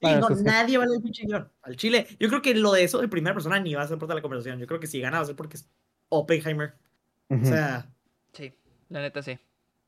Sí, 0.01 0.07
no, 0.19 0.29
nadie 0.29 0.77
va 0.77 0.85
a 0.85 0.87
leer 0.87 1.01
el 1.03 1.11
guion. 1.11 1.49
Al 1.63 1.75
Chile. 1.75 2.07
Yo 2.17 2.29
creo 2.29 2.41
que 2.41 2.55
lo 2.55 2.71
de 2.71 2.83
eso 2.83 2.99
de 2.99 3.09
primera 3.09 3.33
persona 3.33 3.59
ni 3.59 3.73
va 3.73 3.81
a 3.81 3.87
ser 3.87 3.97
parte 3.97 4.11
de 4.11 4.15
la 4.15 4.21
conversación. 4.21 4.57
Yo 4.57 4.67
creo 4.67 4.79
que 4.79 4.87
si 4.87 5.01
gana 5.01 5.17
va 5.17 5.23
a 5.23 5.27
ser 5.27 5.35
porque 5.35 5.57
es 5.57 5.67
Oppenheimer. 6.09 6.73
O 7.29 7.45
sea. 7.45 7.89
Sí, 8.31 8.53
la 8.87 9.01
neta 9.01 9.21
sí. 9.21 9.37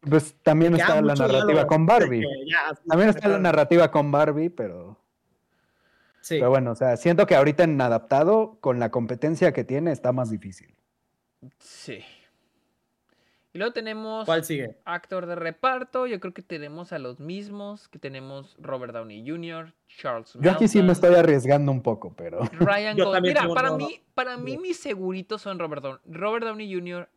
Pues 0.02 0.36
también 0.44 0.76
está 0.76 1.02
la 1.02 1.14
narrativa 1.14 1.68
con 1.68 1.86
Barbie. 1.86 2.26
también 2.88 3.10
está 3.10 3.28
la 3.28 3.40
narrativa 3.40 3.92
con 3.92 4.12
Barbie, 4.12 4.50
pero. 4.50 4.98
Sí. 6.22 6.36
Pero 6.36 6.50
bueno, 6.50 6.72
o 6.72 6.76
sea, 6.76 6.98
siento 6.98 7.26
que 7.26 7.36
ahorita 7.36 7.64
en 7.64 7.80
adaptado, 7.82 8.58
con 8.62 8.80
la 8.80 8.92
competencia 8.92 9.52
que 9.52 9.64
tiene, 9.64 9.92
está 9.92 10.12
más 10.12 10.30
difícil. 10.30 10.76
Sí. 11.60 12.04
Y 13.52 13.58
luego 13.58 13.74
tenemos. 13.74 14.26
¿Cuál 14.26 14.46
sigue? 14.46 14.78
Actor 14.86 15.26
de 15.26 15.36
reparto. 15.36 16.06
Yo 16.06 16.20
creo 16.20 16.34
que 16.34 16.44
tenemos 16.44 16.94
a 16.94 17.00
los 17.00 17.20
mismos. 17.20 17.88
Que 17.88 17.98
tenemos 17.98 18.56
Robert 18.60 18.94
Downey 18.94 19.28
Jr., 19.28 19.74
Charles 19.88 20.38
Yo 20.40 20.52
aquí 20.52 20.68
sí 20.68 20.84
me 20.84 20.94
estoy 20.94 21.16
arriesgando 21.16 21.72
un 21.72 21.82
poco, 21.82 22.14
pero. 22.16 22.42
Ryan 22.60 22.98
Gosling. 22.98 23.24
Mira, 23.24 23.48
para 23.48 23.72
mí, 23.72 24.02
para 24.14 24.38
mí 24.38 24.58
mis 24.58 24.80
seguritos 24.80 25.42
son 25.42 25.58
Robert 25.58 25.82
Downey, 25.82 26.00
Robert 26.06 26.46
Downey 26.46 26.74
Jr., 26.74 27.10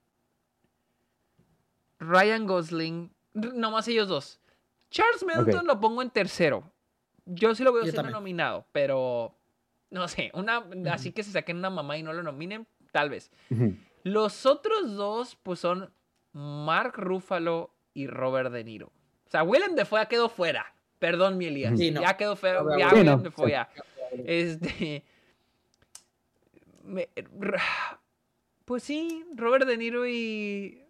Ryan 2.02 2.46
Gosling, 2.46 3.10
nomás 3.34 3.88
ellos 3.88 4.08
dos. 4.08 4.40
Charles 4.90 5.24
Melton 5.24 5.66
lo 5.66 5.80
pongo 5.80 6.02
en 6.02 6.10
tercero. 6.10 6.70
Yo 7.24 7.54
sí 7.54 7.62
lo 7.64 7.72
veo 7.72 7.84
siendo 7.84 8.10
nominado, 8.10 8.66
pero 8.72 9.34
no 9.90 10.08
sé, 10.08 10.30
una, 10.34 10.64
así 10.90 11.12
que 11.12 11.22
se 11.22 11.32
saquen 11.32 11.58
una 11.58 11.70
mamá 11.70 11.96
y 11.96 12.02
no 12.02 12.12
lo 12.12 12.22
nominen, 12.22 12.66
tal 12.90 13.10
vez. 13.10 13.30
Los 14.02 14.46
otros 14.46 14.96
dos, 14.96 15.36
pues 15.42 15.60
son 15.60 15.92
Mark 16.32 16.94
Ruffalo 16.96 17.72
y 17.94 18.06
Robert 18.06 18.50
De 18.52 18.64
Niro. 18.64 18.88
O 19.26 19.30
sea, 19.30 19.44
Willem 19.44 19.76
Dafoe 19.76 20.00
ya 20.00 20.06
quedó 20.06 20.28
fuera. 20.28 20.74
Perdón, 20.98 21.38
mi 21.38 21.46
Elías. 21.46 21.78
Ya 21.78 22.16
quedó 22.16 22.36
fuera. 22.36 22.62
Ya 22.78 22.88
Willem 22.92 23.22
Dafoe 23.22 23.50
ya. 23.50 23.68
Este. 24.26 25.04
pues 28.64 28.82
sí, 28.82 29.24
Robert 29.34 29.66
De 29.66 29.76
Niro 29.76 30.06
y 30.06 30.81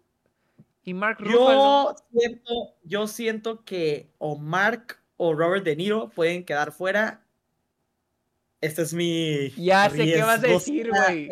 y 0.83 0.93
Mark 0.93 1.17
Yo 1.23 1.95
siento, 2.11 2.53
yo 2.83 3.07
siento 3.07 3.63
que 3.63 4.09
o 4.17 4.37
Mark 4.37 4.97
o 5.17 5.33
Robert 5.33 5.63
De 5.63 5.75
Niro 5.75 6.09
pueden 6.09 6.43
quedar 6.43 6.71
fuera. 6.71 7.23
Este 8.59 8.81
es 8.81 8.93
mi. 8.93 9.49
Ya 9.51 9.89
sé 9.89 10.05
qué 10.05 10.21
vas 10.21 10.43
a 10.43 10.47
decir, 10.47 10.89
güey. 10.89 11.29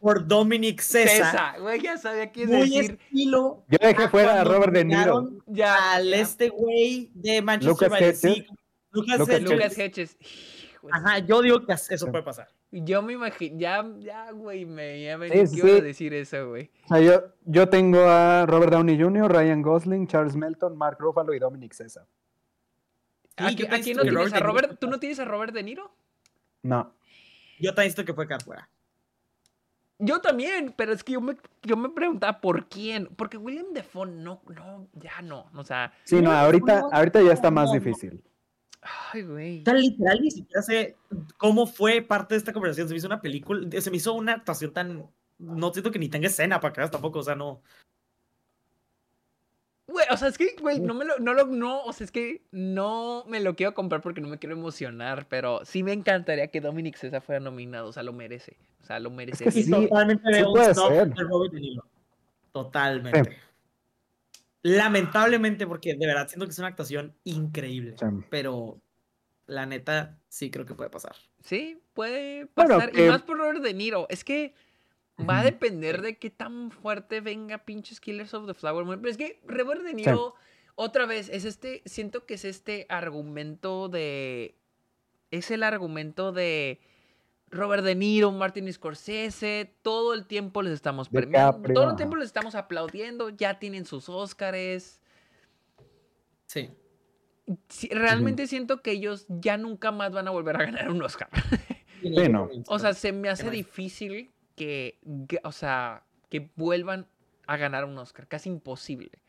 Por 0.00 0.26
Dominic 0.26 0.80
César. 0.80 1.30
César, 1.30 1.60
güey, 1.60 1.80
ya 1.80 1.96
sabía 1.96 2.32
qué 2.32 2.44
Muy 2.46 2.68
decir. 2.68 2.98
estilo. 3.00 3.64
Yo 3.68 3.78
dejé 3.80 4.08
fuera 4.08 4.40
a 4.40 4.44
Robert 4.44 4.72
De 4.72 4.84
Niro. 4.84 5.30
Ya, 5.46 5.94
al 5.94 6.12
este 6.12 6.48
güey 6.48 7.10
de 7.14 7.40
Manchester 7.40 7.88
United. 7.88 8.46
Lucas, 8.90 9.18
Lucas, 9.20 9.42
Lucas 9.42 9.78
Hedges. 9.78 10.16
Ajá, 10.90 11.18
yo 11.20 11.40
digo 11.40 11.64
que 11.64 11.72
eso 11.72 12.06
puede 12.10 12.24
pasar. 12.24 12.48
Yo 12.74 13.02
me 13.02 13.12
imagino, 13.12 13.58
ya, 13.58 13.86
ya, 13.98 14.30
güey, 14.30 14.64
me, 14.64 15.02
ya 15.02 15.18
me 15.18 15.28
quiero 15.28 15.82
decir 15.82 16.14
eso, 16.14 16.48
güey. 16.48 16.70
O 16.86 16.88
sea, 16.88 17.00
yo, 17.00 17.22
yo 17.44 17.68
tengo 17.68 18.00
a 18.00 18.46
Robert 18.46 18.72
Downey 18.72 18.98
Jr., 18.98 19.30
Ryan 19.30 19.60
Gosling, 19.60 20.06
Charles 20.06 20.36
Melton, 20.36 20.78
Mark 20.78 20.96
Ruffalo 20.98 21.34
y 21.34 21.38
Dominic 21.38 21.74
César. 21.74 22.06
¿Aquí, 23.36 23.66
aquí 23.70 23.92
no 23.92 24.02
tienes 24.02 24.32
a 24.32 24.40
Robert? 24.40 24.78
¿Tú 24.80 24.86
no 24.86 24.98
tienes 24.98 25.18
a 25.20 25.26
Robert 25.26 25.52
De 25.52 25.62
Niro? 25.62 25.94
No. 26.62 26.94
Yo 27.60 27.74
también 27.74 27.90
visto 27.90 28.06
que 28.06 28.14
fue 28.14 28.24
acá 28.24 28.38
fuera. 28.40 28.70
Yo 29.98 30.20
también, 30.20 30.74
pero 30.76 30.92
es 30.92 31.04
que 31.04 31.12
yo 31.12 31.20
me, 31.20 31.36
yo 31.62 31.76
me 31.76 31.90
preguntaba 31.90 32.40
por 32.40 32.68
quién. 32.68 33.06
Porque 33.16 33.36
William 33.36 33.72
Defoe 33.74 34.06
no, 34.06 34.42
no, 34.48 34.88
ya 34.94 35.20
no. 35.22 35.50
O 35.54 35.64
sea. 35.64 35.92
Sí, 36.04 36.22
no, 36.22 36.32
ahorita, 36.32 36.88
ahorita 36.90 37.20
ya 37.22 37.32
está 37.32 37.50
más 37.50 37.70
difícil. 37.70 38.22
Ay, 38.82 39.22
güey. 39.22 39.62
Tan 39.62 39.80
literal, 39.80 40.20
ni 40.20 40.30
siquiera 40.30 40.60
sé 40.60 40.96
cómo 41.38 41.66
fue 41.66 42.02
parte 42.02 42.34
de 42.34 42.38
esta 42.38 42.52
conversación. 42.52 42.88
Se 42.88 42.94
me 42.94 42.98
hizo 42.98 43.06
una 43.06 43.20
película, 43.20 43.80
se 43.80 43.90
me 43.90 43.96
hizo 43.96 44.12
una 44.12 44.34
actuación 44.34 44.72
tan. 44.72 45.06
No 45.38 45.72
siento 45.72 45.90
que 45.90 45.98
ni 45.98 46.08
tenga 46.08 46.26
escena 46.26 46.60
para 46.60 46.72
acá 46.72 46.90
tampoco, 46.90 47.20
o 47.20 47.22
sea, 47.22 47.34
no. 47.34 47.62
Güey, 49.86 50.06
o 50.10 50.16
sea, 50.16 50.28
es 50.28 50.38
que, 50.38 50.56
güey, 50.60 50.80
no 50.80 50.94
me 50.94 51.04
lo, 51.04 51.18
no 51.18 51.34
lo, 51.34 51.46
no, 51.46 51.82
o 51.82 51.92
sea, 51.92 52.04
es 52.04 52.12
que 52.12 52.42
no 52.50 53.24
me 53.28 53.40
lo 53.40 53.54
quiero 53.54 53.74
comprar 53.74 54.00
porque 54.00 54.20
no 54.20 54.28
me 54.28 54.38
quiero 54.38 54.56
emocionar, 54.56 55.26
pero 55.28 55.64
sí 55.64 55.82
me 55.82 55.92
encantaría 55.92 56.48
que 56.48 56.60
Dominic 56.60 56.96
César 56.96 57.20
fuera 57.20 57.40
nominado, 57.40 57.88
o 57.88 57.92
sea, 57.92 58.02
lo 58.02 58.12
merece, 58.12 58.56
o 58.82 58.86
sea, 58.86 59.00
lo 59.00 59.10
merece. 59.10 59.50
sí, 59.50 59.68
totalmente 59.70 60.30
veo 60.30 60.52
un 60.52 61.82
Totalmente. 62.52 63.36
Lamentablemente, 64.62 65.66
porque 65.66 65.94
de 65.94 66.06
verdad 66.06 66.28
siento 66.28 66.46
que 66.46 66.52
es 66.52 66.58
una 66.58 66.68
actuación 66.68 67.16
increíble. 67.24 67.96
Pero 68.30 68.80
la 69.46 69.66
neta, 69.66 70.18
sí 70.28 70.50
creo 70.50 70.64
que 70.64 70.74
puede 70.74 70.90
pasar. 70.90 71.16
Sí, 71.40 71.82
puede 71.94 72.46
pasar. 72.46 72.90
y 72.96 73.02
más 73.02 73.22
por 73.22 73.38
Robert 73.38 73.60
De 73.60 73.74
Niro. 73.74 74.06
Es 74.08 74.24
que 74.24 74.54
va 75.28 75.40
a 75.40 75.44
depender 75.44 76.00
de 76.00 76.18
qué 76.18 76.30
tan 76.30 76.70
fuerte 76.70 77.20
venga 77.20 77.64
pinches 77.64 78.00
Killers 78.00 78.34
of 78.34 78.46
the 78.46 78.54
Flower 78.54 78.84
Moon. 78.84 79.00
Pero 79.00 79.10
es 79.10 79.16
que 79.16 79.40
Robert 79.44 79.82
De 79.82 79.94
Niro, 79.94 80.34
otra 80.76 81.06
vez, 81.06 81.28
es 81.28 81.44
este. 81.44 81.82
Siento 81.84 82.24
que 82.24 82.34
es 82.34 82.44
este 82.44 82.86
argumento 82.88 83.88
de. 83.88 84.56
Es 85.30 85.50
el 85.50 85.62
argumento 85.62 86.30
de 86.30 86.80
Robert 87.52 87.84
De 87.84 87.94
Niro, 87.94 88.32
Martin 88.32 88.72
Scorsese, 88.72 89.74
todo 89.82 90.14
el 90.14 90.26
tiempo 90.26 90.62
les 90.62 90.72
estamos 90.72 91.10
premiando, 91.10 91.72
todo 91.74 91.90
el 91.90 91.96
tiempo 91.96 92.16
les 92.16 92.26
estamos 92.26 92.54
aplaudiendo, 92.54 93.28
ya 93.28 93.58
tienen 93.58 93.84
sus 93.84 94.08
Óscares. 94.08 95.00
Sí. 96.46 96.70
realmente 97.90 98.46
siento 98.46 98.82
que 98.82 98.92
ellos 98.92 99.26
ya 99.28 99.58
nunca 99.58 99.92
más 99.92 100.12
van 100.12 100.28
a 100.28 100.30
volver 100.30 100.56
a 100.56 100.64
ganar 100.64 100.90
un 100.90 101.02
Oscar. 101.02 101.28
O 102.66 102.78
sea, 102.78 102.94
se 102.94 103.12
me 103.12 103.28
hace 103.28 103.50
difícil 103.50 104.32
que, 104.56 104.98
o 105.44 105.52
sea, 105.52 106.04
que 106.30 106.50
vuelvan 106.56 107.06
a 107.46 107.56
ganar 107.58 107.84
un 107.84 107.96
Oscar, 107.98 108.26
casi 108.26 108.48
imposible. 108.48 109.22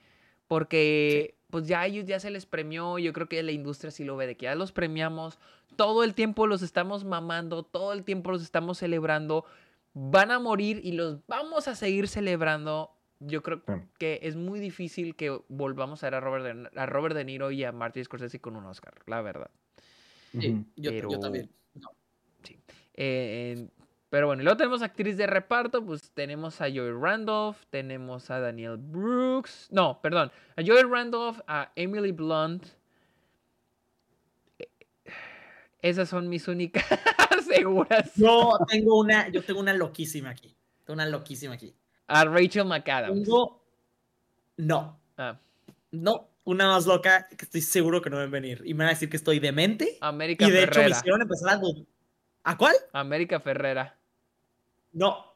Porque 0.48 1.36
pues 1.50 1.68
ya 1.68 1.82
a 1.82 1.86
ellos 1.86 2.06
ya 2.06 2.20
se 2.20 2.32
les 2.32 2.46
premió, 2.48 2.98
yo 2.98 3.14
creo 3.14 3.30
que 3.30 3.44
la 3.44 3.52
industria 3.52 3.92
sí 3.92 4.04
lo 4.04 4.16
ve, 4.16 4.26
de 4.26 4.36
que 4.36 4.46
ya 4.46 4.56
los 4.56 4.72
premiamos, 4.72 5.38
todo 5.76 6.04
el 6.04 6.14
tiempo 6.14 6.48
los 6.48 6.62
estamos 6.62 7.04
mamando, 7.04 7.64
todo 7.64 7.94
el 7.94 8.04
tiempo 8.04 8.32
los 8.32 8.42
estamos 8.42 8.78
celebrando, 8.78 9.46
van 9.94 10.32
a 10.32 10.40
morir 10.40 10.82
y 10.84 10.94
los 10.94 11.26
vamos 11.28 11.68
a 11.68 11.76
seguir 11.76 12.08
celebrando. 12.08 12.92
Yo 13.20 13.42
creo 13.42 13.62
que 13.98 14.20
es 14.24 14.36
muy 14.36 14.60
difícil 14.60 15.16
que 15.16 15.40
volvamos 15.48 16.04
a 16.04 16.08
ver 16.08 16.16
a 16.16 16.20
Robert, 16.20 16.46
de, 16.46 16.80
a 16.80 16.86
Robert 16.86 17.16
De 17.16 17.24
Niro 17.24 17.52
y 17.52 17.64
a 17.64 17.72
Martin 17.72 18.04
Scorsese 18.04 18.42
con 18.42 18.56
un 18.56 18.66
Oscar, 18.66 18.94
la 19.08 19.22
verdad. 19.22 19.50
Sí, 20.38 20.66
yo, 20.76 21.20
también. 21.20 21.50
Sí. 22.44 22.60
Eh, 22.96 23.70
Pero 24.10 24.28
bueno, 24.28 24.42
y 24.42 24.46
luego 24.46 24.58
tenemos 24.58 24.84
actriz 24.84 25.18
de 25.18 25.26
reparto, 25.26 25.84
pues 25.84 26.12
tenemos 26.12 26.62
a 26.62 26.70
Joy 26.70 26.92
Randolph, 26.92 27.58
tenemos 27.72 28.30
a 28.30 28.40
Daniel 28.40 28.78
Brooks, 28.78 29.70
no, 29.72 30.02
perdón, 30.02 30.32
a 30.56 30.62
Joy 30.62 30.84
Randolph, 30.84 31.40
a 31.48 31.72
Emily 31.76 32.12
Blunt. 32.12 32.64
Esas 35.84 36.08
son 36.08 36.30
mis 36.30 36.48
únicas 36.48 36.86
seguras. 37.46 38.12
Yo 38.16 38.54
tengo 38.70 38.98
una, 38.98 39.28
yo 39.28 39.44
tengo 39.44 39.60
una 39.60 39.74
loquísima 39.74 40.30
aquí. 40.30 40.56
Tengo 40.86 40.96
una 40.96 41.06
loquísima 41.06 41.56
aquí. 41.56 41.76
A 42.08 42.24
Rachel 42.24 42.66
McAdams. 42.66 43.28
No. 44.56 45.00
Ah. 45.18 45.38
No, 45.92 46.30
una 46.46 46.68
más 46.68 46.86
loca 46.86 47.28
que 47.28 47.44
estoy 47.44 47.60
seguro 47.60 48.02
que 48.02 48.10
no 48.10 48.18
a 48.18 48.26
venir. 48.28 48.62
Y 48.66 48.74
me 48.74 48.86
van 48.86 48.88
a 48.88 48.94
decir 48.94 49.10
que 49.10 49.18
estoy 49.18 49.40
demente. 49.40 49.98
América 50.00 50.48
y 50.48 50.52
de 50.52 50.64
hecho 50.64 50.80
me 50.80 50.90
hicieron 50.90 51.22
empezar 51.22 51.56
a 51.56 51.62
¿A 52.46 52.58
cuál? 52.58 52.76
América 52.94 53.42
Ferrera. 53.42 53.98
No. 54.94 55.34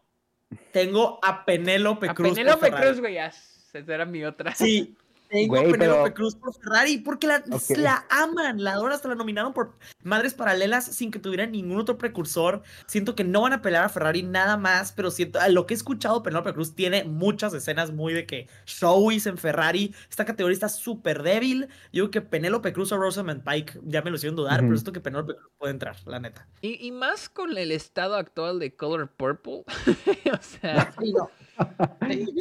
Tengo 0.72 1.19
a 1.22 1.44
Penélope 1.44 2.14
Cruz. 2.14 2.30
Penélope 2.30 2.72
Cruz, 2.72 3.02
güey. 3.02 3.18
Esa 3.18 3.80
era 3.80 4.06
mi 4.06 4.24
otra. 4.24 4.56
Sí. 4.56 4.95
Tengo 5.29 5.57
a 5.57 5.63
Penélope 5.63 6.13
Cruz 6.13 6.35
por 6.35 6.53
Ferrari 6.53 6.97
porque 6.99 7.27
la, 7.27 7.43
la, 7.75 8.05
aman, 8.09 8.63
la 8.63 8.73
adoran, 8.73 8.95
hasta 8.95 9.09
la 9.09 9.15
nominaron 9.15 9.53
por 9.53 9.73
Madres 10.03 10.33
Paralelas 10.33 10.85
sin 10.85 11.11
que 11.11 11.19
tuviera 11.19 11.45
ningún 11.45 11.79
otro 11.79 11.97
precursor. 11.97 12.63
Siento 12.85 13.15
que 13.15 13.23
no 13.23 13.41
van 13.41 13.53
a 13.53 13.61
pelear 13.61 13.83
a 13.83 13.89
Ferrari 13.89 14.23
nada 14.23 14.57
más, 14.57 14.91
pero 14.91 15.11
siento, 15.11 15.39
a 15.39 15.49
lo 15.49 15.65
que 15.65 15.73
he 15.73 15.77
escuchado, 15.77 16.23
Penélope 16.23 16.53
Cruz 16.53 16.75
tiene 16.75 17.03
muchas 17.03 17.53
escenas 17.53 17.91
muy 17.91 18.13
de 18.13 18.25
que 18.25 18.47
showies 18.65 19.25
en 19.27 19.37
Ferrari. 19.37 19.93
Esta 20.09 20.25
categoría 20.25 20.53
está 20.53 20.69
súper 20.69 21.23
débil. 21.23 21.67
Yo 21.91 22.09
creo 22.09 22.11
que 22.11 22.21
Penélope 22.21 22.73
Cruz 22.73 22.91
o 22.91 22.97
Rosamund 22.97 23.43
Pike 23.43 23.79
ya 23.83 24.01
me 24.01 24.09
lo 24.09 24.15
hicieron 24.15 24.35
dudar, 24.35 24.61
pero 24.61 24.75
siento 24.75 24.93
que 24.93 25.01
Penélope 25.01 25.35
Cruz 25.35 25.51
puede 25.57 25.71
entrar, 25.71 25.95
la 26.05 26.19
neta. 26.19 26.47
Y, 26.61 26.85
y, 26.85 26.91
más 26.91 27.29
con 27.29 27.57
el 27.57 27.71
estado 27.71 28.15
actual 28.15 28.59
de 28.59 28.75
Color 28.75 29.09
Purple. 29.09 29.63
o 30.33 30.41
sea. 30.41 30.93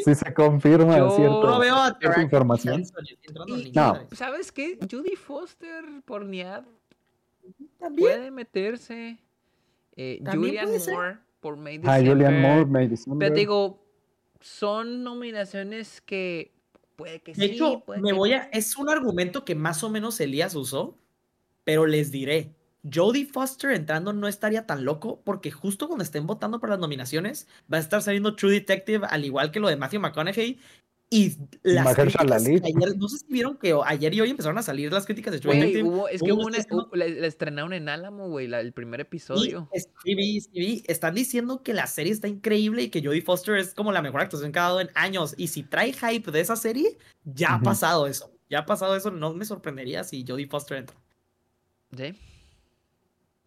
Si 0.05 0.15
se 0.15 0.35
confirma 0.35 0.99
Yo 0.99 1.11
cierto, 1.11 1.47
no 1.47 1.59
veo 1.59 1.75
a 1.77 2.23
información. 2.23 2.85
no. 3.75 4.07
¿Sabes 4.13 4.53
qué? 4.53 4.79
Judy 4.91 5.17
Foster 5.17 5.85
por 6.05 6.25
Niad 6.25 6.65
puede 7.99 8.31
meterse. 8.31 9.19
Eh, 9.97 10.23
Julian 10.31 10.69
Moore 10.91 11.19
por 11.41 11.57
May 11.57 11.81
Ah, 11.85 11.99
Julian 12.05 12.41
Moore, 12.41 12.67
May 12.67 12.91
Pero 13.19 13.35
digo, 13.35 13.83
son 14.41 15.03
nominaciones 15.03 16.01
que 16.01 16.53
puede 16.97 17.21
que 17.21 17.33
de 17.33 17.47
Hecho, 17.47 17.83
me 18.01 18.13
voy 18.13 18.33
a. 18.33 18.45
Es 18.53 18.77
un 18.77 18.91
argumento 18.91 19.45
que 19.45 19.55
más 19.55 19.83
o 19.83 19.91
menos 19.91 20.21
Elías 20.21 20.55
usó, 20.55 20.99
pero 21.65 21.87
les 21.87 22.11
diré. 22.11 22.55
Jodie 22.93 23.27
Foster 23.27 23.73
entrando 23.73 24.13
no 24.13 24.29
estaría 24.29 24.67
tan 24.67 24.85
loco 24.85 25.21
porque 25.25 25.51
justo 25.51 25.89
cuando 25.89 26.05
estén 26.05 26.27
votando 26.27 26.61
por 26.61 26.71
las 26.71 26.79
nominaciones 26.79 27.49
va 27.73 27.79
a 27.79 27.81
estar 27.81 28.03
saliendo 28.03 28.37
True 28.37 28.53
Detective 28.53 29.07
al 29.09 29.25
igual 29.25 29.51
que 29.51 29.61
lo 29.61 29.69
de 29.69 29.77
Matthew 29.77 30.01
McConaughey 30.01 30.59
y 31.09 31.37
las 31.63 31.95
críticas 31.95 32.45
ayer, 32.45 32.97
no 32.97 33.09
sé 33.09 33.19
si 33.19 33.27
vieron 33.29 33.57
que 33.57 33.73
ayer 33.85 34.13
y 34.13 34.21
hoy 34.21 34.31
empezaron 34.31 34.59
a 34.59 34.63
salir 34.63 34.93
las 34.93 35.07
críticas 35.07 35.33
de 35.33 35.39
True 35.39 35.55
Detective. 35.55 35.89
es 36.11 36.21
que 36.21 36.33
hubo 36.33 36.47
una, 36.47 36.59
la, 36.95 37.05
estrenaron 37.05 37.73
en 37.73 37.89
Álamo, 37.89 38.29
güey, 38.29 38.53
el 38.53 38.73
primer 38.73 39.01
episodio. 39.01 39.71
Sí, 40.03 40.41
sí, 40.41 40.83
están 40.89 41.15
diciendo 41.15 41.63
que 41.63 41.75
la 41.75 41.87
serie 41.87 42.13
está 42.13 42.27
increíble 42.27 42.83
y 42.83 42.89
que 42.89 43.05
Jodie 43.05 43.23
Foster 43.23 43.57
es 43.57 43.73
como 43.73 43.93
la 43.93 44.03
mejor 44.03 44.21
actuación 44.21 44.51
que 44.51 44.59
ha 44.59 44.63
dado 44.63 44.81
en 44.81 44.91
años. 44.97 45.35
Y 45.37 45.47
si 45.47 45.63
trae 45.63 45.93
hype 45.93 46.33
de 46.33 46.41
esa 46.41 46.57
serie, 46.57 46.99
ya 47.25 47.55
ha 47.55 47.61
pasado 47.61 48.09
eso. 48.09 48.33
Ya 48.51 48.61
ha 48.61 48.67
pasado 48.67 48.97
eso, 48.97 49.13
no 49.13 49.33
me 49.33 49.45
sorprendería 49.45 50.03
si 50.03 50.25
Jodie 50.27 50.49
Foster 50.49 50.79
entra. 50.79 50.97
Sí. 51.97 52.17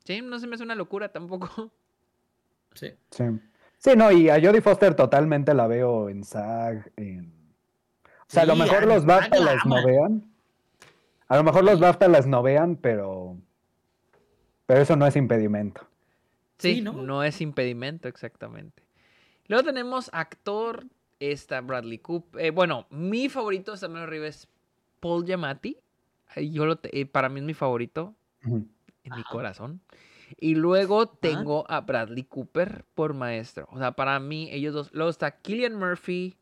Sí, 0.09 0.23
no 0.23 0.39
se 0.39 0.47
me 0.47 0.55
hace 0.55 0.63
una 0.63 0.73
locura 0.73 1.11
tampoco. 1.11 1.71
Sí. 2.75 2.93
Sí. 3.09 3.23
Sí, 3.77 3.91
no, 3.97 4.11
y 4.11 4.29
a 4.29 4.39
Jodie 4.39 4.61
Foster 4.61 4.93
totalmente 4.93 5.55
la 5.55 5.65
veo 5.65 6.07
en 6.07 6.23
SAG, 6.23 6.91
en... 6.97 7.33
O 8.05 8.25
sea, 8.27 8.43
a 8.43 8.45
lo 8.45 8.55
mejor 8.55 8.85
los 8.85 9.05
BAFTA 9.05 9.39
las 9.39 9.65
no 9.65 9.83
vean. 9.83 10.31
A 11.27 11.37
lo 11.37 11.43
mejor 11.43 11.63
los 11.63 11.79
BAFTA 11.79 12.07
las 12.07 12.27
no 12.27 12.43
vean, 12.43 12.75
pero... 12.75 13.37
Pero 14.67 14.81
eso 14.81 14.95
no 14.95 15.07
es 15.07 15.15
impedimento. 15.15 15.87
Sí, 16.59 16.79
¿no? 16.81 16.93
no 16.93 17.23
es 17.23 17.41
impedimento, 17.41 18.07
exactamente. 18.07 18.83
Luego 19.47 19.65
tenemos 19.65 20.11
actor, 20.13 20.85
esta 21.19 21.59
Bradley 21.61 21.97
Cooper. 21.97 22.45
Eh, 22.45 22.51
bueno, 22.51 22.85
mi 22.91 23.29
favorito, 23.29 23.75
también 23.77 24.03
arriba, 24.03 24.27
es 24.27 24.47
Paul 24.99 25.25
Giamatti. 25.25 25.75
Yo 26.35 26.65
lo 26.67 26.79
eh, 26.83 27.07
para 27.07 27.29
mí 27.29 27.39
es 27.39 27.45
mi 27.45 27.55
favorito 27.55 28.15
en 29.03 29.15
mi 29.15 29.23
corazón. 29.23 29.81
Y 30.37 30.55
luego 30.55 31.07
tengo 31.07 31.65
a 31.69 31.81
Bradley 31.81 32.23
Cooper 32.23 32.85
por 32.93 33.13
maestro. 33.13 33.67
O 33.71 33.79
sea, 33.79 33.93
para 33.93 34.19
mí, 34.19 34.49
ellos 34.51 34.73
dos. 34.73 34.89
Luego 34.93 35.09
está 35.09 35.31
Killian 35.31 35.75
Murphy. 35.75 36.37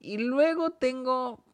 Y 0.00 0.18
luego 0.18 0.70
tengo 0.70 1.44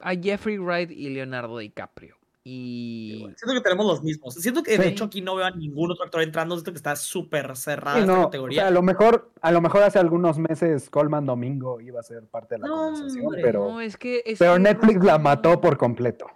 a 0.00 0.14
Jeffrey 0.14 0.58
Wright 0.58 0.90
y 0.90 1.10
Leonardo 1.10 1.58
DiCaprio. 1.58 2.16
Y. 2.48 3.26
Siento 3.36 3.54
que 3.54 3.60
tenemos 3.60 3.86
los 3.86 4.02
mismos. 4.04 4.34
Siento 4.34 4.62
que 4.62 4.78
de 4.78 4.86
hecho 4.86 5.04
aquí 5.04 5.20
no 5.20 5.34
veo 5.34 5.46
a 5.46 5.50
ningún 5.50 5.90
otro 5.90 6.04
actor 6.04 6.22
entrando. 6.22 6.54
Siento 6.54 6.70
que 6.70 6.76
está 6.76 6.94
súper 6.94 7.56
cerrada 7.56 7.98
esta 7.98 8.22
categoría. 8.22 8.68
a 8.68 8.70
lo 8.70 8.82
mejor, 8.82 9.32
a 9.40 9.50
lo 9.50 9.60
mejor 9.60 9.82
hace 9.82 9.98
algunos 9.98 10.38
meses 10.38 10.88
Colman 10.88 11.26
Domingo 11.26 11.80
iba 11.80 11.98
a 11.98 12.04
ser 12.04 12.24
parte 12.26 12.54
de 12.54 12.60
la 12.60 12.68
conversación, 12.68 13.34
pero. 13.42 13.72
No, 13.72 13.80
es 13.80 13.96
que, 13.96 14.22
pero 14.38 14.60
Netflix 14.60 15.02
la 15.02 15.18
mató 15.18 15.60
por 15.60 15.76
completo. 15.76 16.28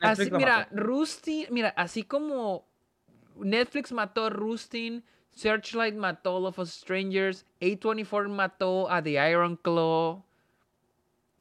Así, 0.00 0.30
mira, 0.30 0.68
Rustin, 0.70 1.46
mira, 1.50 1.70
así 1.70 2.02
como 2.02 2.66
Netflix 3.36 3.92
mató 3.92 4.26
a 4.26 4.30
Rustin, 4.30 5.04
Searchlight 5.30 5.94
mató 5.94 6.30
a 6.30 6.36
All 6.36 6.46
of 6.46 6.58
Strangers, 6.68 7.46
A24 7.60 8.28
mató 8.28 8.90
a 8.90 9.02
The 9.02 9.30
Iron 9.30 9.56
Claw. 9.56 10.24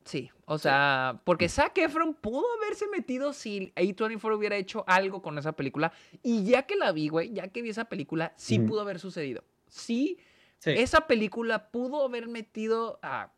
Sí, 0.05 0.31
o 0.45 0.57
sea, 0.57 1.19
porque 1.25 1.49
Zac 1.49 1.77
Efron 1.77 2.13
pudo 2.13 2.45
haberse 2.57 2.87
metido 2.87 3.33
si 3.33 3.73
A24 3.75 4.37
hubiera 4.37 4.55
hecho 4.55 4.85
algo 4.87 5.21
con 5.21 5.37
esa 5.37 5.51
película. 5.51 5.91
Y 6.23 6.45
ya 6.45 6.63
que 6.63 6.77
la 6.77 6.91
vi, 6.93 7.09
güey, 7.09 7.33
ya 7.33 7.49
que 7.49 7.61
vi 7.61 7.69
esa 7.69 7.85
película, 7.85 8.33
sí 8.37 8.59
pudo 8.59 8.81
haber 8.81 8.99
sucedido. 8.99 9.43
Sí, 9.67 10.17
sí, 10.59 10.71
esa 10.71 11.07
película 11.07 11.69
pudo 11.71 12.05
haber 12.05 12.27
metido 12.27 12.99
a. 13.01 13.33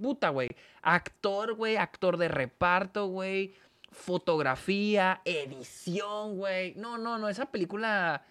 Puta, 0.00 0.30
güey. 0.30 0.48
Actor, 0.82 1.54
güey, 1.54 1.76
actor 1.76 2.16
de 2.16 2.28
reparto, 2.28 3.06
güey 3.06 3.54
fotografía, 3.96 5.22
edición, 5.24 6.36
güey. 6.36 6.74
No, 6.74 6.98
no, 6.98 7.18
no, 7.18 7.28
esa 7.28 7.46
película 7.46 8.24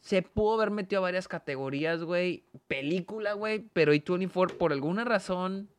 se 0.00 0.22
pudo 0.22 0.54
haber 0.54 0.70
metido 0.70 1.00
a 1.00 1.02
varias 1.02 1.28
categorías, 1.28 2.02
güey. 2.02 2.44
Película, 2.66 3.32
güey, 3.32 3.60
pero 3.72 3.92
A24 3.92 4.56
por 4.56 4.72
alguna 4.72 5.04
razón... 5.04 5.70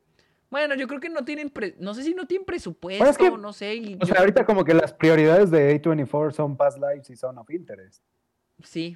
Bueno, 0.50 0.76
yo 0.76 0.88
creo 0.88 1.02
que 1.02 1.10
no 1.10 1.26
tienen, 1.26 1.52
no 1.80 1.94
sé 1.94 2.04
si 2.04 2.14
no 2.14 2.28
tienen 2.28 2.46
presupuesto, 2.46 3.38
no 3.38 3.52
sé. 3.52 3.98
o 4.00 4.06
sea, 4.06 4.20
ahorita 4.20 4.46
como 4.46 4.64
que 4.64 4.74
las 4.74 4.94
prioridades 4.94 5.52
de 5.52 5.82
A24 5.82 6.32
son 6.32 6.56
Past 6.56 6.78
Lives 6.78 7.10
y 7.10 7.16
Son 7.18 7.38
of 7.38 7.50
Interest. 7.50 8.02
Sí, 8.64 8.96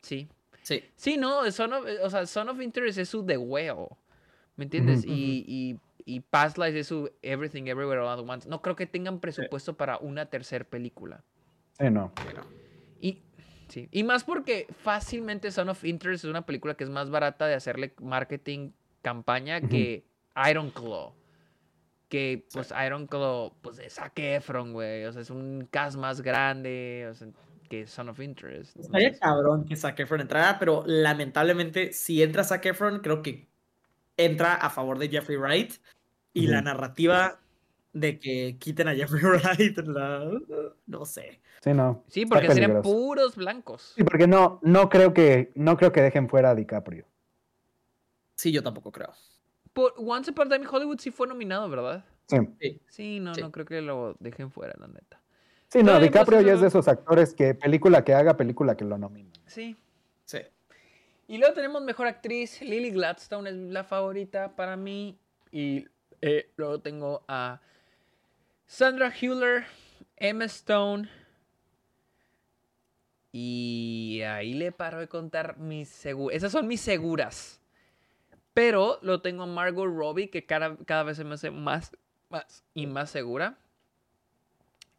sí. 0.00 0.28
Sí. 0.62 0.82
Sí, 0.96 1.16
no, 1.16 1.48
Son 1.52 1.72
of, 1.74 1.84
o 2.02 2.10
sea, 2.10 2.26
Son 2.26 2.48
of 2.48 2.60
Interest 2.60 2.98
es 2.98 3.10
su 3.10 3.24
The 3.24 3.36
Whale, 3.36 3.86
¿me 4.56 4.64
entiendes? 4.64 5.04
y 5.04 5.44
y 5.46 5.78
Past 6.20 6.58
Life 6.58 6.78
es 6.78 6.88
su 6.88 7.10
Everything 7.22 7.64
Everywhere 7.64 8.00
All 8.00 8.08
at 8.08 8.18
Once. 8.18 8.48
No 8.48 8.60
creo 8.60 8.76
que 8.76 8.86
tengan 8.86 9.20
presupuesto 9.20 9.76
para 9.76 9.98
una 9.98 10.26
tercera 10.26 10.64
película. 10.64 11.24
Sí, 11.78 11.90
no. 11.90 12.12
Y, 13.00 13.22
sí. 13.68 13.88
y 13.90 14.04
más 14.04 14.24
porque 14.24 14.66
fácilmente 14.82 15.50
Son 15.50 15.68
of 15.68 15.84
Interest 15.84 16.24
es 16.24 16.30
una 16.30 16.44
película 16.44 16.74
que 16.74 16.84
es 16.84 16.90
más 16.90 17.10
barata 17.10 17.46
de 17.46 17.54
hacerle 17.54 17.94
marketing 18.00 18.72
campaña 19.02 19.60
que 19.60 20.04
Iron 20.50 20.70
Claw. 20.70 21.14
Que 22.08 22.46
pues 22.52 22.72
Iron 22.84 23.06
Claw, 23.06 23.54
pues 23.62 23.78
es 23.78 23.94
Zac 23.94 24.18
Efron, 24.18 24.72
güey. 24.72 25.04
O 25.06 25.12
sea, 25.12 25.22
es 25.22 25.30
un 25.30 25.66
cast 25.70 25.96
más 25.96 26.20
grande 26.20 27.10
que 27.68 27.86
Son 27.86 28.10
of 28.10 28.20
Interest. 28.20 28.76
Estaría 28.76 29.18
cabrón 29.18 29.64
que 29.64 29.74
Zac 29.74 29.98
Efron 29.98 30.20
entrara, 30.20 30.58
pero 30.58 30.84
lamentablemente 30.86 31.92
si 31.92 32.22
entra 32.22 32.44
Zac 32.44 32.66
Efron, 32.66 33.00
creo 33.00 33.22
que 33.22 33.53
entra 34.16 34.54
a 34.54 34.70
favor 34.70 34.98
de 34.98 35.08
Jeffrey 35.08 35.36
Wright 35.36 35.74
y 36.32 36.46
la 36.46 36.62
narrativa 36.62 37.40
de 37.92 38.18
que 38.18 38.56
quiten 38.58 38.88
a 38.88 38.94
Jeffrey 38.94 39.22
Wright, 39.24 39.78
no 40.86 41.04
sé. 41.04 41.40
Sí, 41.62 41.72
no. 41.72 42.04
Sí, 42.08 42.26
porque 42.26 42.50
serían 42.50 42.82
puros 42.82 43.36
blancos. 43.36 43.94
Sí, 43.96 44.04
porque 44.04 44.26
no, 44.26 44.60
no 44.62 44.88
creo 44.88 45.14
que, 45.14 45.52
no 45.54 45.76
creo 45.76 45.92
que 45.92 46.02
dejen 46.02 46.28
fuera 46.28 46.50
a 46.50 46.54
DiCaprio. 46.54 47.06
Sí, 48.34 48.52
yo 48.52 48.62
tampoco 48.62 48.92
creo. 48.92 49.12
Por 49.72 49.94
Once 49.96 50.30
Upon 50.30 50.52
a 50.52 50.56
Time 50.56 50.68
Hollywood 50.70 50.98
sí 50.98 51.10
fue 51.10 51.26
nominado, 51.26 51.68
¿verdad? 51.68 52.04
Sí. 52.26 52.80
Sí, 52.88 53.20
no, 53.20 53.32
no 53.32 53.52
creo 53.52 53.66
que 53.66 53.80
lo 53.80 54.16
dejen 54.20 54.50
fuera, 54.50 54.74
la 54.78 54.88
neta. 54.88 55.20
Sí, 55.68 55.82
no, 55.82 55.98
DiCaprio 55.98 56.40
ya 56.40 56.54
es 56.54 56.60
de 56.60 56.68
esos 56.68 56.86
actores 56.86 57.34
que 57.34 57.54
película 57.54 58.04
que 58.04 58.14
haga, 58.14 58.36
película 58.36 58.76
que 58.76 58.84
lo 58.84 58.98
nomina. 58.98 59.32
Sí. 59.46 59.76
Sí. 60.24 60.38
Y 61.26 61.38
luego 61.38 61.54
tenemos 61.54 61.82
mejor 61.82 62.06
actriz, 62.06 62.60
Lily 62.60 62.90
Gladstone 62.90 63.48
es 63.48 63.56
la 63.56 63.84
favorita 63.84 64.54
para 64.56 64.76
mí. 64.76 65.18
Y 65.50 65.86
eh, 66.20 66.50
luego 66.56 66.80
tengo 66.80 67.24
a 67.28 67.60
Sandra 68.66 69.10
Hüller, 69.10 69.64
Emma 70.16 70.44
Stone. 70.44 71.08
Y 73.32 74.20
ahí 74.26 74.54
le 74.54 74.70
paro 74.70 75.00
de 75.00 75.08
contar 75.08 75.58
mis 75.58 75.88
seguras. 75.88 76.36
Esas 76.36 76.52
son 76.52 76.68
mis 76.68 76.80
seguras. 76.80 77.60
Pero 78.52 78.98
lo 79.02 79.20
tengo 79.20 79.46
Margot 79.46 79.86
Robbie, 79.86 80.30
que 80.30 80.46
cada, 80.46 80.76
cada 80.84 81.02
vez 81.02 81.16
se 81.16 81.24
me 81.24 81.34
hace 81.34 81.50
más, 81.50 81.96
más 82.28 82.62
y 82.74 82.86
más 82.86 83.10
segura. 83.10 83.58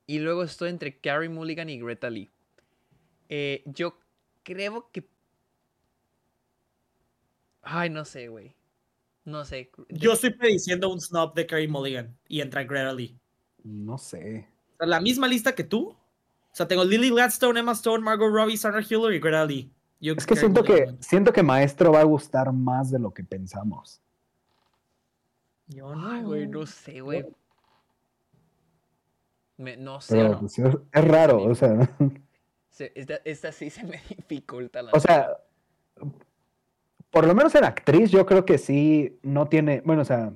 Y 0.08 0.20
luego 0.20 0.44
estoy 0.44 0.70
entre 0.70 0.98
Carrie 1.00 1.30
Mulligan 1.30 1.70
y 1.70 1.80
Greta 1.80 2.10
Lee. 2.10 2.30
Eh, 3.30 3.64
yo 3.66 3.98
creo 4.44 4.90
que. 4.92 5.08
Ay, 7.66 7.90
no 7.90 8.06
sé, 8.06 8.30
güey. 8.30 8.56
No 9.26 9.44
sé. 9.44 9.70
Yo 9.90 10.14
estoy 10.14 10.30
prediciendo 10.30 10.90
un 10.90 11.02
snub 11.02 11.34
de 11.34 11.46
Carrie 11.46 11.68
Mulligan 11.68 12.16
y 12.30 12.40
entra 12.40 12.64
Greta 12.64 12.94
Lee. 12.94 13.20
No 13.64 13.98
sé. 13.98 14.48
La 14.80 15.02
misma 15.02 15.28
lista 15.28 15.54
que 15.54 15.64
tú. 15.64 15.90
O 15.90 16.56
sea, 16.56 16.68
tengo 16.68 16.86
Lily 16.86 17.10
Gladstone, 17.10 17.60
Emma 17.60 17.74
Stone, 17.74 18.04
Margot 18.04 18.32
Robbie, 18.32 18.56
Sandra 18.56 18.82
Hiller 18.82 19.14
y 19.14 19.20
Greta 19.20 19.46
Lee 19.46 19.76
es 20.14 20.26
que 20.26 20.36
siento 20.36 20.64
que, 20.64 20.96
siento 21.00 21.34
que 21.34 21.44
Maestro 21.44 21.92
va 21.92 22.02
a 22.02 22.04
gustar 22.04 22.52
más 22.52 22.92
de 22.92 23.00
lo 23.00 23.14
que 23.14 23.24
pensamos. 23.24 24.02
Yo 25.68 25.96
no, 25.96 26.24
güey, 26.24 26.48
no 26.48 26.66
sé, 26.66 27.02
güey. 27.02 27.26
no 29.58 30.02
sé. 30.02 30.36
Pues, 30.40 30.60
es, 30.60 31.06
raro, 31.06 31.44
o 31.44 31.56
sea. 31.56 31.90
Esta, 32.78 33.52
sí 33.52 33.70
se 33.70 33.84
me 33.84 34.02
dificulta. 34.10 34.82
La 34.84 34.92
o 34.92 35.00
sea, 35.00 35.38
por 37.16 37.26
lo 37.26 37.34
menos 37.34 37.56
en 37.56 37.64
actriz, 37.64 38.12
yo 38.12 38.26
creo 38.26 38.44
que 38.44 38.58
sí 38.58 39.20
no 39.24 39.48
tiene. 39.48 39.80
Bueno, 39.86 40.02
o 40.02 40.06
sea, 40.06 40.34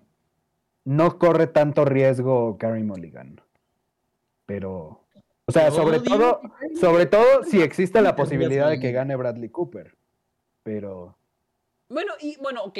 no 0.85 1.19
corre 1.19 1.47
tanto 1.47 1.84
riesgo 1.84 2.57
Carrie 2.57 2.85
Mulligan. 2.85 3.41
Pero 4.45 5.03
o 5.45 5.51
sea, 5.51 5.72
sobre 5.72 5.99
todo, 5.99 6.39
sobre 6.80 7.06
todo 7.06 7.43
si 7.43 7.61
existe 7.61 8.01
la 8.01 8.15
posibilidad 8.15 8.69
de 8.69 8.80
que 8.80 8.93
gane 8.93 9.18
Bradley 9.18 9.49
Cooper. 9.49 9.97
Pero. 10.64 11.18
Bueno, 11.89 12.14
y 12.22 12.38
bueno, 12.38 12.64
ok. 12.64 12.77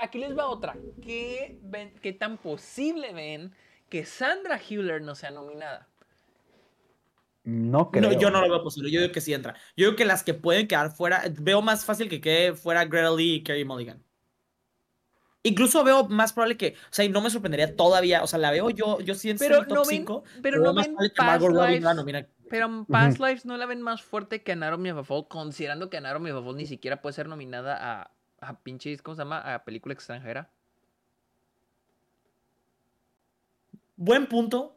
aquí 0.00 0.18
les 0.18 0.36
va 0.36 0.48
otra. 0.48 0.74
¿Qué, 1.00 1.60
¿Qué 2.02 2.12
tan 2.12 2.36
posible 2.36 3.12
ven 3.12 3.54
que 3.88 4.06
Sandra 4.06 4.58
Hüller 4.58 5.02
no 5.02 5.14
sea 5.14 5.30
nominada? 5.30 5.88
No 7.44 7.90
creo. 7.90 8.12
yo 8.18 8.30
no 8.30 8.40
lo 8.40 8.48
veo 8.48 8.62
posible. 8.62 8.90
Yo 8.90 9.00
digo 9.00 9.12
que 9.12 9.20
sí 9.20 9.32
entra. 9.32 9.54
Yo 9.76 9.86
digo 9.86 9.96
que 9.96 10.04
las 10.04 10.22
que 10.22 10.34
pueden 10.34 10.68
quedar 10.68 10.92
fuera. 10.92 11.22
Veo 11.40 11.62
más 11.62 11.84
fácil 11.84 12.08
que 12.08 12.20
quede 12.20 12.54
fuera 12.54 12.84
Greta 12.84 13.10
Lee 13.10 13.36
y 13.36 13.42
Kerry 13.42 13.64
Mulligan. 13.64 14.02
Incluso 15.42 15.82
veo 15.84 16.06
más 16.06 16.34
probable 16.34 16.58
que, 16.58 16.74
o 16.74 16.92
sea, 16.92 17.04
y 17.04 17.08
no 17.08 17.22
me 17.22 17.30
sorprendería 17.30 17.74
todavía, 17.74 18.22
o 18.22 18.26
sea, 18.26 18.38
la 18.38 18.50
veo 18.50 18.68
yo, 18.68 19.00
yo 19.00 19.14
sí 19.14 19.30
en 19.30 19.38
pero 19.38 19.66
top 19.66 19.86
5, 19.86 20.22
pero 20.42 20.60
no 20.60 20.74
ven 20.74 20.94
Past 21.16 21.42
Lives, 21.42 22.26
pero 22.50 22.66
en 22.66 22.84
Past 22.84 23.18
Lives 23.18 23.46
no 23.46 23.56
la 23.56 23.64
ven 23.64 23.80
más 23.80 24.02
fuerte 24.02 24.42
que 24.42 24.52
a 24.52 25.04
Fall, 25.04 25.28
considerando 25.28 25.88
que 25.88 25.96
a 25.96 26.02
Fall 26.02 26.56
ni 26.56 26.66
siquiera 26.66 27.00
puede 27.00 27.14
ser 27.14 27.26
nominada 27.26 27.78
a, 27.80 28.10
a 28.40 28.58
pinches, 28.58 29.00
¿cómo 29.00 29.14
se 29.14 29.22
llama? 29.22 29.54
A 29.54 29.64
película 29.64 29.94
extranjera. 29.94 30.50
Buen 33.96 34.26
punto, 34.26 34.76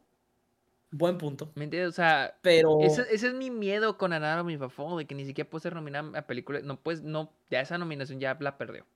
Buen 0.96 1.18
punto. 1.18 1.50
¿Me 1.56 1.64
entiendes? 1.64 1.88
O 1.88 1.92
sea, 1.92 2.38
pero... 2.40 2.80
Ese, 2.80 3.02
ese, 3.10 3.26
es 3.26 3.34
mi 3.34 3.50
miedo 3.50 3.98
con 3.98 4.12
Anatomy 4.12 4.54
of 4.54 4.62
a 4.62 4.68
Fall, 4.68 4.98
de 4.98 5.06
que 5.06 5.16
ni 5.16 5.26
siquiera 5.26 5.50
puede 5.50 5.62
ser 5.62 5.74
nominada 5.74 6.16
a 6.16 6.22
película. 6.22 6.60
No, 6.60 6.78
pues, 6.80 7.02
no, 7.02 7.32
ya 7.50 7.60
esa 7.60 7.78
nominación 7.78 8.20
ya 8.20 8.36
la 8.38 8.56
perdió. 8.56 8.86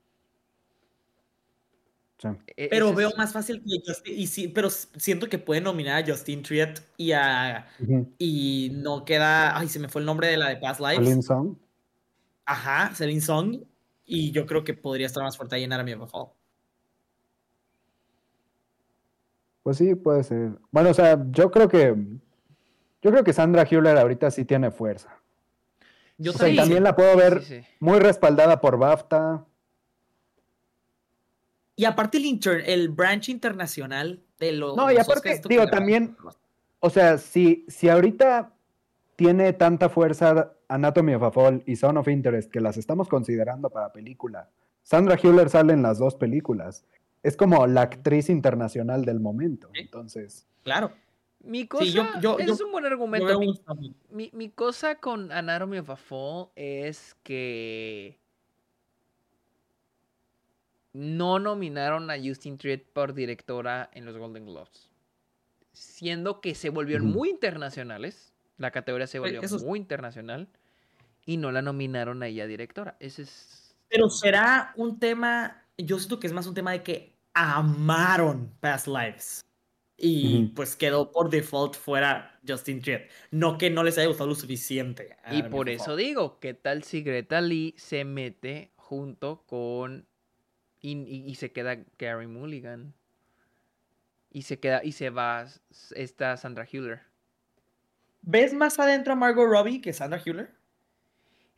E, 2.56 2.68
pero 2.68 2.94
veo 2.94 3.10
más 3.16 3.32
fácil 3.32 3.62
que 3.64 3.80
Justin, 3.84 4.14
y 4.16 4.26
sí, 4.28 4.46
pero 4.46 4.70
siento 4.70 5.28
que 5.28 5.38
puede 5.38 5.60
nominar 5.60 6.02
a 6.02 6.06
Justin 6.06 6.42
Triet 6.42 6.80
y 6.96 7.12
a 7.12 7.66
y 8.18 8.70
no 8.74 9.04
queda, 9.04 9.56
ay, 9.56 9.68
se 9.68 9.78
me 9.80 9.88
fue 9.88 10.02
el 10.02 10.06
nombre 10.06 10.28
de 10.28 10.36
la 10.36 10.48
de 10.50 10.56
Past 10.56 10.80
Lives. 10.80 10.98
Celine 10.98 11.22
Song. 11.22 11.56
Ajá, 12.44 12.94
Celine 12.94 13.20
Song 13.20 13.62
y 14.04 14.30
yo 14.30 14.46
creo 14.46 14.62
que 14.62 14.74
podría 14.74 15.06
estar 15.06 15.22
más 15.22 15.36
fuerte 15.36 15.56
ahí 15.56 15.64
en 15.64 15.72
Army 15.72 15.94
of 15.94 16.10
Fall. 16.10 16.28
Pues 19.68 19.76
sí, 19.76 19.94
puede 19.94 20.24
ser. 20.24 20.52
Bueno, 20.70 20.88
o 20.88 20.94
sea, 20.94 21.22
yo 21.30 21.50
creo 21.50 21.68
que 21.68 21.94
yo 23.02 23.10
creo 23.10 23.22
que 23.22 23.34
Sandra 23.34 23.66
Hewler 23.70 23.98
ahorita 23.98 24.30
sí 24.30 24.46
tiene 24.46 24.70
fuerza. 24.70 25.20
Yo 26.16 26.32
también 26.32 26.82
la 26.82 26.96
puedo 26.96 27.14
ver 27.18 27.66
muy 27.78 27.98
respaldada 27.98 28.62
por 28.62 28.78
BAFTA. 28.78 29.44
Y 31.76 31.84
aparte 31.84 32.16
el, 32.16 32.40
el 32.64 32.88
branch 32.88 33.28
internacional 33.28 34.22
de 34.38 34.52
los... 34.52 34.74
No, 34.74 34.90
y 34.90 34.96
aparte, 34.96 35.38
digo, 35.46 35.66
también, 35.66 36.16
o 36.80 36.88
sea, 36.88 37.18
si, 37.18 37.66
si 37.68 37.90
ahorita 37.90 38.54
tiene 39.16 39.52
tanta 39.52 39.90
fuerza 39.90 40.54
Anatomy 40.68 41.12
of 41.12 41.24
a 41.24 41.30
Fall 41.30 41.62
y 41.66 41.76
Son 41.76 41.98
of 41.98 42.08
Interest 42.08 42.50
que 42.50 42.62
las 42.62 42.78
estamos 42.78 43.06
considerando 43.06 43.68
para 43.68 43.92
película, 43.92 44.48
Sandra 44.82 45.18
Hüller 45.22 45.50
sale 45.50 45.74
en 45.74 45.82
las 45.82 45.98
dos 45.98 46.14
películas. 46.14 46.86
Es 47.22 47.36
como 47.36 47.66
la 47.66 47.82
actriz 47.82 48.28
internacional 48.28 49.04
del 49.04 49.20
momento, 49.20 49.70
entonces... 49.74 50.46
Claro. 50.62 50.92
Mi 51.40 51.66
cosa 51.66 52.20
es 52.38 52.60
un 52.60 52.72
buen 52.72 52.84
argumento. 52.84 53.40
Mi, 54.10 54.30
mi, 54.32 54.50
cosa 54.50 54.96
con 54.96 55.30
Anatomy 55.30 55.78
of 55.78 55.90
a 55.90 55.96
Fall 55.96 56.48
es 56.56 57.16
que 57.22 58.18
no 60.92 61.38
nominaron 61.38 62.10
a 62.10 62.16
Justin 62.22 62.58
Triet 62.58 62.84
por 62.92 63.14
directora 63.14 63.88
en 63.92 64.04
los 64.04 64.16
Golden 64.16 64.46
Globes. 64.46 64.90
Siendo 65.72 66.40
que 66.40 66.56
se 66.56 66.70
volvieron 66.70 67.06
muy 67.06 67.30
internacionales. 67.30 68.32
La 68.56 68.72
categoría 68.72 69.06
se 69.06 69.20
volvió 69.20 69.40
muy 69.64 69.78
internacional. 69.78 70.48
Y 71.24 71.36
no 71.36 71.52
la 71.52 71.62
nominaron 71.62 72.22
a 72.22 72.26
ella 72.26 72.46
directora. 72.46 72.96
Ese 72.98 73.22
es. 73.22 73.76
Pero 73.88 74.10
será 74.10 74.72
un 74.76 74.98
tema. 74.98 75.62
Yo 75.78 75.98
siento 75.98 76.20
que 76.20 76.26
es 76.26 76.32
más 76.32 76.46
un 76.46 76.54
tema 76.54 76.72
de 76.72 76.82
que 76.82 77.16
amaron 77.34 78.52
Past 78.60 78.86
Lives. 78.86 79.44
Y 80.00 80.52
pues 80.54 80.76
quedó 80.76 81.10
por 81.10 81.28
default 81.28 81.74
fuera 81.74 82.38
Justin 82.46 82.80
Triet. 82.80 83.10
No 83.32 83.58
que 83.58 83.68
no 83.68 83.82
les 83.82 83.98
haya 83.98 84.06
gustado 84.06 84.28
lo 84.28 84.36
suficiente. 84.36 85.16
Y 85.32 85.42
por 85.42 85.68
eso 85.68 85.96
digo, 85.96 86.38
¿qué 86.38 86.54
tal 86.54 86.84
si 86.84 87.02
Greta 87.02 87.40
Lee 87.40 87.74
se 87.76 88.04
mete 88.04 88.70
junto 88.76 89.42
con 89.46 90.06
y, 90.80 91.34
se 91.34 91.52
queda 91.52 91.78
Gary 91.98 92.26
Mulligan. 92.26 92.94
Y 94.30 94.42
se 94.42 94.58
queda 94.60 94.84
y 94.84 94.92
se 94.92 95.10
va 95.10 95.46
esta 95.94 96.36
Sandra 96.36 96.66
Hüller. 96.70 97.00
¿Ves 98.22 98.52
más 98.52 98.78
adentro 98.78 99.14
a 99.14 99.16
Margot 99.16 99.48
Robbie 99.48 99.80
que 99.80 99.92
Sandra 99.92 100.20
Hüller? 100.24 100.54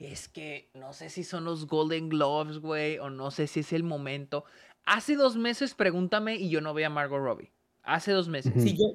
Es 0.00 0.28
que 0.28 0.70
no 0.74 0.92
sé 0.92 1.10
si 1.10 1.22
son 1.22 1.44
los 1.44 1.66
Golden 1.66 2.08
Gloves, 2.08 2.58
güey, 2.58 2.98
o 2.98 3.10
no 3.10 3.30
sé 3.30 3.46
si 3.46 3.60
es 3.60 3.72
el 3.72 3.84
momento. 3.84 4.44
Hace 4.84 5.14
dos 5.14 5.36
meses 5.36 5.74
pregúntame 5.74 6.36
y 6.36 6.48
yo 6.48 6.60
no 6.60 6.74
veo 6.74 6.86
a 6.86 6.90
Margot 6.90 7.20
Robbie. 7.20 7.52
Hace 7.82 8.12
dos 8.12 8.28
meses. 8.28 8.52
Sí, 8.56 8.76
yo, 8.76 8.86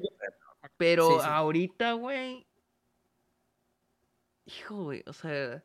Pero 0.78 1.22
ahorita, 1.22 1.94
güey. 1.94 2.46
Hijo, 4.46 4.84
güey, 4.84 5.04
o 5.06 5.14
sea. 5.14 5.64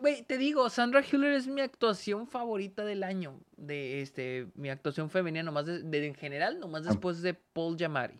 Güey, 0.00 0.24
te 0.24 0.36
digo, 0.36 0.68
Sandra 0.68 1.00
Hüller 1.00 1.32
es 1.32 1.46
mi 1.46 1.60
actuación 1.60 2.26
favorita 2.26 2.84
del 2.84 3.04
año. 3.04 3.40
De 3.56 4.02
este, 4.02 4.48
mi 4.54 4.68
actuación 4.68 5.10
femenina, 5.10 5.44
nomás 5.44 5.66
de, 5.66 6.06
en 6.06 6.14
general, 6.14 6.58
nomás 6.58 6.84
después 6.84 7.22
de 7.22 7.34
Paul 7.34 7.76
Giamatti. 7.76 8.18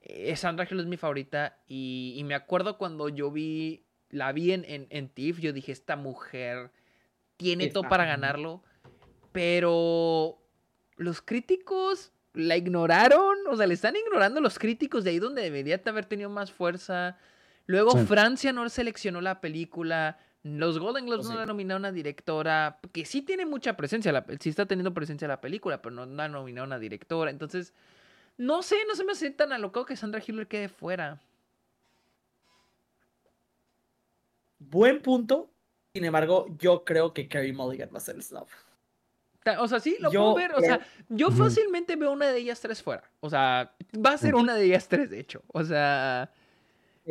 Eh, 0.00 0.34
Sandra 0.36 0.64
Hüller 0.64 0.84
es 0.84 0.86
mi 0.86 0.96
favorita. 0.96 1.58
Y, 1.68 2.22
me 2.24 2.34
acuerdo 2.34 2.78
cuando 2.78 3.10
yo 3.10 3.30
vi, 3.30 3.84
la 4.10 4.32
vi 4.32 4.52
en, 4.52 4.64
en, 4.66 5.08
TIFF, 5.08 5.38
yo 5.38 5.52
dije, 5.52 5.72
esta 5.72 5.96
mujer 5.96 6.70
tiene 7.36 7.68
todo 7.68 7.84
para 7.88 8.04
ganarlo. 8.04 8.62
Pero 9.32 10.38
los 10.96 11.22
críticos 11.22 12.12
la 12.34 12.56
ignoraron. 12.56 13.38
O 13.48 13.56
sea, 13.56 13.66
le 13.66 13.74
están 13.74 13.94
ignorando 13.96 14.40
los 14.40 14.58
críticos 14.58 15.04
de 15.04 15.10
ahí 15.10 15.18
donde 15.18 15.42
debería 15.42 15.80
haber 15.84 16.06
tenido 16.06 16.30
más 16.30 16.52
fuerza. 16.52 17.16
Luego 17.66 17.96
Francia 17.96 18.52
no 18.52 18.68
seleccionó 18.68 19.20
la 19.20 19.40
película. 19.40 20.18
Los 20.42 20.78
Golden 20.78 21.06
Globes 21.06 21.26
pues 21.26 21.34
no 21.34 21.40
han 21.40 21.48
nominado 21.48 21.76
a 21.76 21.80
una 21.80 21.92
directora 21.92 22.80
que 22.92 23.04
sí 23.04 23.22
tiene 23.22 23.44
mucha 23.44 23.76
presencia, 23.76 24.10
la, 24.10 24.24
sí 24.40 24.48
está 24.48 24.64
teniendo 24.64 24.94
presencia 24.94 25.28
la 25.28 25.40
película, 25.40 25.82
pero 25.82 25.94
no, 25.94 26.06
no 26.06 26.22
han 26.22 26.32
nominado 26.32 26.64
a 26.64 26.66
una 26.66 26.78
directora. 26.78 27.30
Entonces, 27.30 27.74
no 28.38 28.62
sé, 28.62 28.76
no 28.88 28.94
se 28.94 29.04
me 29.04 29.12
hace 29.12 29.30
tan 29.30 29.52
alocado 29.52 29.84
que 29.84 29.96
Sandra 29.96 30.22
Hiller 30.26 30.48
quede 30.48 30.68
fuera. 30.68 31.20
Buen 34.60 35.02
punto. 35.02 35.50
Sin 35.92 36.04
embargo, 36.04 36.46
yo 36.58 36.84
creo 36.84 37.12
que 37.12 37.26
Carrie 37.26 37.52
Mulligan 37.52 37.90
va 37.92 37.98
a 37.98 38.00
ser 38.00 38.14
el 38.14 38.22
snub. 38.22 38.46
O 39.58 39.66
sea, 39.66 39.80
sí, 39.80 39.96
lo 39.98 40.10
puedo 40.10 40.34
ver. 40.34 40.52
O 40.54 40.60
sea, 40.60 40.86
yo 41.08 41.30
fácilmente 41.30 41.96
veo 41.96 42.12
una 42.12 42.28
de 42.28 42.38
ellas 42.38 42.60
tres 42.60 42.82
fuera. 42.82 43.10
O 43.20 43.30
sea, 43.30 43.74
va 43.94 44.12
a 44.12 44.18
ser 44.18 44.34
una 44.34 44.54
de 44.54 44.64
ellas 44.64 44.86
tres, 44.86 45.10
de 45.10 45.18
hecho. 45.18 45.42
O 45.48 45.64
sea, 45.64 46.30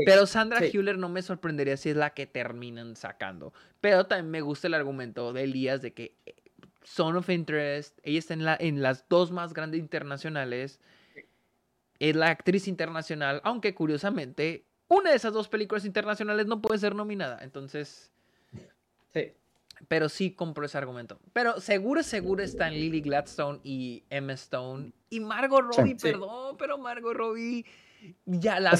pero 0.05 0.27
Sandra 0.27 0.59
Hüller 0.65 0.97
no 0.97 1.09
me 1.09 1.21
sorprendería 1.21 1.75
si 1.75 1.89
es 1.89 1.95
la 1.95 2.11
que 2.11 2.27
terminan 2.27 2.95
sacando. 2.95 3.51
Pero 3.81 4.05
también 4.05 4.29
me 4.29 4.41
gusta 4.41 4.67
el 4.67 4.75
argumento 4.75 5.33
de 5.33 5.43
Elías 5.43 5.81
de 5.81 5.93
que 5.93 6.15
eh, 6.25 6.35
Son 6.83 7.15
of 7.17 7.29
Interest, 7.29 7.97
ella 8.03 8.19
está 8.19 8.35
en, 8.35 8.45
la, 8.45 8.55
en 8.59 8.81
las 8.81 9.09
dos 9.09 9.31
más 9.31 9.53
grandes 9.53 9.79
internacionales. 9.79 10.79
Es 11.97 12.15
la 12.15 12.27
actriz 12.27 12.67
internacional, 12.67 13.41
aunque 13.43 13.73
curiosamente 13.73 14.68
una 14.89 15.11
de 15.11 15.15
esas 15.15 15.31
dos 15.31 15.47
películas 15.47 15.85
internacionales 15.85 16.47
no 16.47 16.61
puede 16.61 16.79
ser 16.79 16.93
nominada. 16.95 17.39
Entonces. 17.41 18.11
Sí. 19.13 19.31
Pero 19.87 20.09
sí 20.09 20.31
compro 20.31 20.65
ese 20.65 20.77
argumento. 20.77 21.17
Pero 21.31 21.61
seguro, 21.61 22.03
seguro 22.03 22.43
están 22.43 22.73
Lily 22.73 22.99
Gladstone 22.99 23.59
y 23.63 24.03
Emma 24.09 24.33
Stone. 24.33 24.91
Y 25.09 25.21
Margot 25.21 25.61
Robbie, 25.61 25.95
perdón, 25.95 26.57
pero 26.57 26.77
Margot 26.77 27.15
Robbie. 27.15 27.65
Ya 28.25 28.59
la 28.59 28.71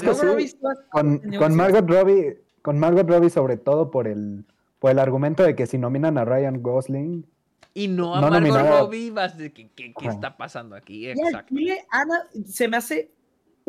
con, 0.90 1.18
con 1.38 1.54
Margot 1.54 1.88
Robbie. 1.88 2.38
Con 2.62 2.78
Margot 2.78 3.08
Robbie, 3.08 3.30
sobre 3.30 3.56
todo 3.56 3.90
por 3.90 4.06
el, 4.06 4.44
por 4.78 4.90
el 4.90 4.98
argumento 4.98 5.42
de 5.42 5.56
que 5.56 5.66
si 5.66 5.78
nominan 5.78 6.18
a 6.18 6.26
Ryan 6.26 6.62
Gosling, 6.62 7.26
y 7.72 7.88
no 7.88 8.14
a 8.14 8.20
Margot 8.20 8.68
Robbie, 8.68 9.10
vas 9.10 9.38
de 9.38 9.52
¿qué, 9.52 9.70
qué, 9.74 9.94
está 10.02 10.36
pasando 10.36 10.76
aquí? 10.76 11.08
Exacto. 11.08 11.54
Ana, 11.90 12.26
se 12.46 12.68
me 12.68 12.76
hace 12.76 13.12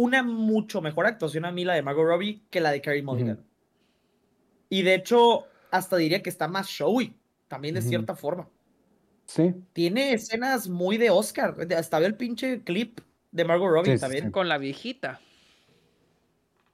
una 0.02 0.23
mucho 0.23 0.82
mejor 0.82 1.06
actuación 1.06 1.45
a 1.45 1.52
mí 1.52 1.64
la 1.64 1.76
de 1.76 1.84
Margot 1.84 2.06
Robbie 2.06 2.41
que 2.49 2.60
la 2.60 2.72
de 2.72 2.82
Carrie 2.82 3.03
Mulligan. 3.03 3.45
Y 4.69 4.82
de 4.82 4.95
hecho, 4.95 5.45
hasta 5.69 5.98
diría 5.98 6.23
que 6.23 6.30
está 6.30 6.48
más 6.48 6.68
showy, 6.68 7.15
también 7.48 7.76
de 7.76 7.82
cierta 7.82 8.15
forma. 8.15 8.49
Sí. 9.26 9.53
Tiene 9.73 10.14
escenas 10.14 10.68
muy 10.68 10.98
de 10.98 11.10
Oscar. 11.10 11.56
Hasta 11.78 11.99
veo 11.99 12.07
el 12.07 12.15
pinche 12.15 12.64
clip 12.64 12.99
de 13.32 13.45
Margot 13.45 13.69
Robbie 13.69 13.99
también. 13.99 14.32
Con 14.32 14.49
la 14.49 14.57
viejita. 14.57 15.22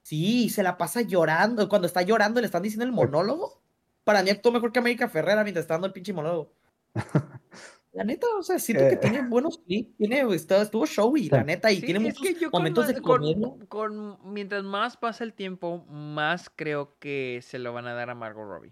Sí, 0.04 0.49
se 0.49 0.64
la 0.64 0.78
pasa 0.78 1.02
llorando. 1.02 1.68
Cuando 1.68 1.86
está 1.86 2.02
llorando, 2.02 2.40
le 2.40 2.45
están 2.45 2.64
diciendo 2.64 2.86
el 2.86 2.94
monólogo. 2.94 3.62
Para 4.04 4.24
mí 4.24 4.30
actuó 4.30 4.54
mejor 4.54 4.72
que 4.72 4.80
América 4.80 5.10
Ferrera 5.10 5.44
mientras 5.44 5.64
está 5.64 5.74
dando 5.74 5.88
el 5.88 5.94
pinche 5.94 6.14
monólogo. 6.14 6.54
La 7.98 8.03
neta, 8.03 8.28
o 8.38 8.44
sea, 8.44 8.60
siento 8.60 8.88
que 8.88 8.94
eh, 8.94 8.98
tiene 8.98 9.28
buenos 9.28 9.57
clips, 9.57 9.98
tiene, 9.98 10.24
estuvo 10.36 10.86
showy, 10.86 11.30
la 11.30 11.44
neta, 11.44 11.72
y 11.72 11.82
tiene 11.82 11.99
muchos 11.99 12.24
momentos 12.53 12.88
de 12.90 13.02
con, 13.02 14.19
mientras 14.32 14.64
más 14.64 14.95
pasa 14.98 15.24
el 15.24 15.34
tiempo, 15.34 15.84
más 15.90 16.52
creo 16.56 16.95
que 16.99 17.40
se 17.41 17.57
lo 17.57 17.74
van 17.74 17.88
a 17.88 17.95
dar 17.95 18.11
a 18.11 18.14
Margot 18.14 18.48
Robbie. 18.48 18.72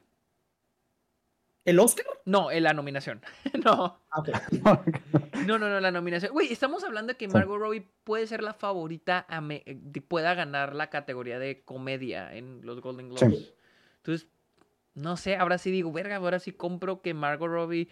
¿El 1.63 1.79
Oscar? 1.79 2.05
No, 2.25 2.51
en 2.51 2.61
la 2.61 2.73
nominación. 2.73 3.23
no. 3.65 3.99
Ah, 4.11 4.23
no, 5.47 5.57
no, 5.57 5.69
no, 5.69 5.79
la 5.79 5.89
nominación. 5.89 6.31
Güey, 6.31 6.53
estamos 6.53 6.83
hablando 6.83 7.13
de 7.13 7.17
que 7.17 7.27
Margot 7.27 7.59
Robbie 7.59 7.83
puede 8.03 8.27
ser 8.27 8.43
la 8.43 8.53
favorita, 8.53 9.25
a 9.27 9.41
pueda 10.07 10.35
ganar 10.35 10.75
la 10.75 10.91
categoría 10.91 11.39
de 11.39 11.63
comedia 11.63 12.31
en 12.35 12.63
los 12.63 12.79
Golden 12.79 13.09
Globes. 13.09 13.55
Entonces, 13.97 14.27
no 14.93 15.17
sé, 15.17 15.35
ahora 15.35 15.57
sí 15.57 15.71
digo, 15.71 15.91
verga, 15.91 16.17
ahora 16.17 16.37
sí 16.37 16.51
compro 16.51 17.01
que 17.01 17.15
Margot 17.15 17.49
Robbie 17.49 17.89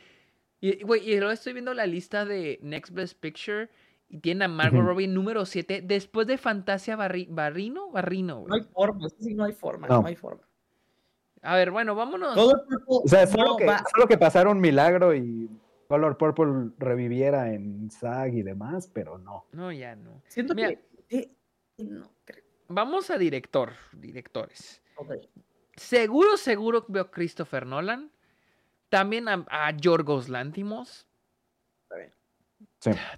y, 0.63 0.81
güey, 0.81 1.11
y 1.11 1.17
luego 1.17 1.33
estoy 1.33 1.51
viendo 1.51 1.73
la 1.73 1.85
lista 1.85 2.23
de 2.23 2.57
Next 2.61 2.93
Best 2.93 3.19
Picture 3.19 3.69
y 4.07 4.19
tiene 4.19 4.45
a 4.45 4.47
Margot 4.47 4.81
Robbie 4.81 5.09
número 5.09 5.45
7 5.45 5.81
después 5.83 6.25
de 6.25 6.37
Fantasia 6.37 6.95
Barrino. 6.95 7.91
Barrino, 7.91 8.45
No 8.47 8.55
hay 8.55 8.63
forma, 8.63 9.09
sí, 9.09 9.33
no 9.33 9.43
hay 9.43 9.51
forma, 9.51 9.89
no. 9.89 10.05
hay 10.05 10.15
forma. 10.15 10.47
A 11.41 11.57
ver, 11.57 11.69
bueno, 11.69 11.95
vámonos. 11.95 12.37
o 12.87 13.01
sea, 13.07 13.27
solo, 13.27 13.57
que, 13.57 13.67
solo 13.93 14.07
que 14.07 14.17
pasara 14.17 14.49
un 14.49 14.61
milagro 14.61 15.13
y 15.13 15.49
Color 15.89 16.17
Purple 16.17 16.71
reviviera 16.77 17.53
en 17.53 17.91
SAG 17.91 18.35
y 18.35 18.41
demás, 18.41 18.89
pero 18.93 19.17
no. 19.17 19.45
No, 19.51 19.69
ya 19.69 19.97
no. 19.97 20.21
Siento 20.29 20.55
que... 20.55 20.79
Eh, 21.09 21.29
vamos 22.69 23.09
a 23.09 23.17
director, 23.17 23.73
directores. 23.91 24.81
Seguro, 25.75 26.37
seguro 26.37 26.85
veo 26.87 27.11
Christopher 27.11 27.65
Nolan. 27.65 28.13
También 28.93 29.27
a, 29.27 29.43
a 29.49 29.71
Yorgos 29.71 30.29
Lántimos. 30.29 31.07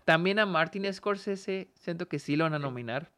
También 0.05 0.39
a 0.39 0.45
Martin 0.45 0.93
Scorsese. 0.93 1.67
Siento 1.73 2.07
que 2.07 2.17
sí 2.17 2.37
lo 2.37 2.45
van 2.45 2.53
a 2.53 2.59
nominar. 2.59 3.11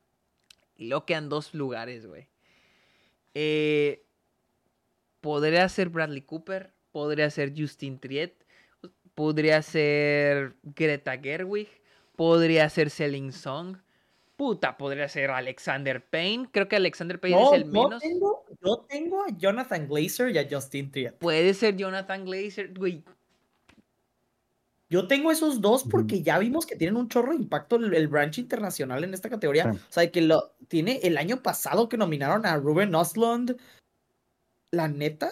Y 0.75 0.87
lo 0.87 1.05
quedan 1.05 1.29
dos 1.29 1.53
lugares, 1.53 2.07
güey. 2.07 2.29
Eh, 3.35 4.03
podría 5.21 5.69
ser 5.69 5.89
Bradley 5.89 6.23
Cooper. 6.23 6.73
Podría 6.91 7.29
ser 7.29 7.53
Justin 7.55 7.99
Triet. 7.99 8.43
Podría 9.13 9.61
ser 9.61 10.55
Greta 10.63 11.15
Gerwig. 11.15 11.69
Podría 12.15 12.67
ser 12.69 12.89
Selling 12.89 13.33
Song. 13.33 13.77
Puta, 14.35 14.77
podría 14.77 15.07
ser 15.09 15.29
Alexander 15.29 16.03
Payne. 16.03 16.49
Creo 16.51 16.67
que 16.67 16.77
Alexander 16.77 17.19
Payne 17.19 17.43
es 17.43 17.53
el 17.53 17.65
menos. 17.65 18.01
Yo 18.63 18.85
tengo 18.89 19.23
a 19.23 19.29
Jonathan 19.29 19.87
Glazer 19.87 20.29
y 20.29 20.37
a 20.37 20.47
Justin 20.49 20.91
Triet. 20.91 21.17
Puede 21.17 21.53
ser 21.53 21.75
Jonathan 21.75 22.25
Glazer, 22.25 22.73
güey. 22.73 23.03
Yo 24.89 25.07
tengo 25.07 25.31
esos 25.31 25.59
dos 25.59 25.83
porque 25.83 26.23
ya 26.23 26.39
vimos 26.39 26.65
que 26.65 26.77
tienen 26.77 26.95
un 26.95 27.09
chorro 27.09 27.31
de 27.31 27.37
impacto 27.37 27.75
el, 27.75 28.07
branch 28.07 28.37
internacional 28.37 29.03
en 29.03 29.13
esta 29.13 29.29
categoría. 29.29 29.71
O 29.71 29.91
sea, 29.91 30.09
que 30.09 30.21
lo 30.21 30.53
tiene 30.69 31.01
el 31.03 31.17
año 31.17 31.43
pasado 31.43 31.89
que 31.89 31.97
nominaron 31.97 32.45
a 32.45 32.55
Ruben 32.55 32.95
Oslund. 32.95 33.57
La 34.71 34.87
neta, 34.87 35.29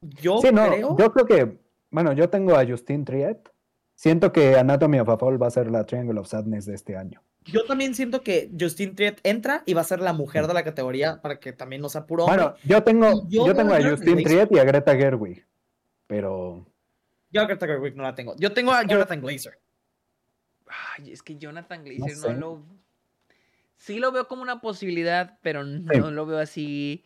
yo 0.00 0.40
creo. 0.40 0.96
Yo 0.96 1.12
creo 1.12 1.26
que, 1.26 1.58
bueno, 1.90 2.12
yo 2.12 2.30
tengo 2.30 2.56
a 2.56 2.66
Justin 2.66 3.04
Triet. 3.04 3.50
Siento 3.94 4.32
que 4.32 4.56
Anatomy 4.56 4.98
of 5.00 5.08
a 5.08 5.18
Fall 5.18 5.40
va 5.40 5.46
a 5.46 5.50
ser 5.50 5.70
la 5.70 5.84
Triangle 5.84 6.18
of 6.18 6.26
Sadness 6.26 6.66
de 6.66 6.74
este 6.74 6.96
año. 6.96 7.22
Yo 7.46 7.64
también 7.64 7.94
siento 7.94 8.22
que 8.22 8.50
Justin 8.58 8.94
Triet 8.94 9.20
entra 9.22 9.62
y 9.66 9.74
va 9.74 9.82
a 9.82 9.84
ser 9.84 10.00
la 10.00 10.12
mujer 10.12 10.46
de 10.46 10.54
la 10.54 10.64
categoría 10.64 11.20
para 11.20 11.38
que 11.38 11.52
también 11.52 11.82
no 11.82 11.88
sea 11.88 12.06
puro 12.06 12.26
Bueno, 12.26 12.54
yo 12.64 12.82
tengo, 12.82 13.28
yo, 13.28 13.54
tengo 13.54 13.74
a 13.74 13.82
Justin 13.82 14.22
Triet 14.22 14.48
y 14.50 14.58
a 14.58 14.64
Greta 14.64 14.96
Gerwig, 14.96 15.46
pero... 16.06 16.66
Yo 17.30 17.42
a 17.42 17.46
Greta 17.46 17.66
Gerwig 17.66 17.96
no 17.96 18.02
la 18.02 18.14
tengo. 18.14 18.34
Yo 18.38 18.52
tengo 18.52 18.72
a 18.72 18.84
Jonathan 18.86 19.20
Glazer. 19.20 19.58
Ay, 20.66 21.12
es 21.12 21.22
que 21.22 21.36
Jonathan 21.36 21.84
Glazer 21.84 22.36
no, 22.36 22.40
lo... 22.40 22.62
Sí 23.76 23.98
lo 23.98 24.10
veo 24.12 24.26
como 24.26 24.42
una 24.42 24.60
posibilidad, 24.60 25.38
pero 25.42 25.64
no 25.64 26.10
lo 26.10 26.26
veo 26.26 26.38
así... 26.38 27.04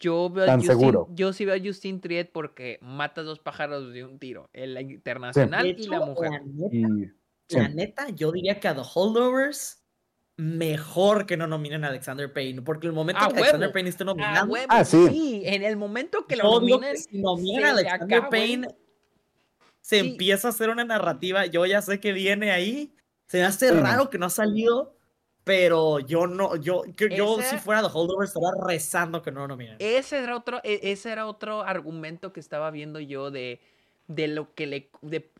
Yo 0.00 0.30
veo 0.30 0.50
a 0.50 0.54
Justin, 0.54 0.94
yo 1.10 1.32
sí 1.34 1.44
veo 1.44 1.54
a 1.54 1.60
Justin 1.62 2.00
Triet 2.00 2.30
porque 2.32 2.78
mata 2.80 3.22
dos 3.22 3.40
pájaros 3.40 3.92
de 3.92 4.04
un 4.04 4.18
tiro, 4.18 4.48
el 4.54 4.80
internacional 4.80 5.66
y 5.66 5.86
la 5.86 6.00
mujer. 6.00 6.40
La 7.58 7.68
neta, 7.68 8.08
yo 8.10 8.32
diría 8.32 8.60
que 8.60 8.68
a 8.68 8.74
The 8.74 8.82
Holdovers 8.94 9.82
mejor 10.36 11.26
que 11.26 11.36
no 11.36 11.46
nominen 11.46 11.84
a 11.84 11.88
Alexander 11.88 12.32
Payne, 12.32 12.62
porque 12.62 12.86
el 12.86 12.92
momento 12.92 13.28
que 13.28 13.38
Alexander 13.38 13.72
Payne 13.72 13.90
esté 13.90 14.04
nominado, 14.04 14.52
ah, 14.68 14.84
sí. 14.84 15.42
en 15.44 15.62
el 15.62 15.76
momento 15.76 16.26
que 16.26 16.36
lo 16.36 16.44
nominen, 16.44 16.96
si 16.96 17.18
nominan 17.18 17.64
a 17.64 17.70
Alexander 17.70 18.28
Payne, 18.30 18.68
se 19.80 19.98
empieza 19.98 20.48
a 20.48 20.50
hacer 20.50 20.70
una 20.70 20.84
narrativa, 20.84 21.46
yo 21.46 21.66
ya 21.66 21.82
sé 21.82 22.00
que 22.00 22.12
viene 22.12 22.50
ahí, 22.50 22.94
se 23.26 23.38
me 23.38 23.44
hace 23.44 23.72
raro 23.72 24.10
que 24.10 24.18
no 24.18 24.26
ha 24.26 24.30
salido, 24.30 24.96
pero 25.44 25.98
yo 25.98 26.26
no, 26.26 26.56
yo, 26.56 26.84
yo 26.86 27.40
si 27.42 27.56
fuera 27.58 27.82
The 27.82 27.88
Holdovers 27.92 28.30
estaría 28.30 28.50
rezando 28.66 29.22
que 29.22 29.32
no 29.32 29.40
lo 29.40 29.48
nominen. 29.48 29.76
Ese 29.80 30.18
era 30.18 30.36
otro, 30.36 30.60
e, 30.62 30.80
ese 30.82 31.10
era 31.10 31.26
otro 31.26 31.62
argumento 31.62 32.32
que 32.32 32.40
estaba 32.40 32.70
viendo 32.70 33.00
yo 33.00 33.30
de, 33.30 33.60
de 34.06 34.28
lo 34.28 34.54
que 34.54 34.66
le, 34.66 34.90
de 35.02 35.31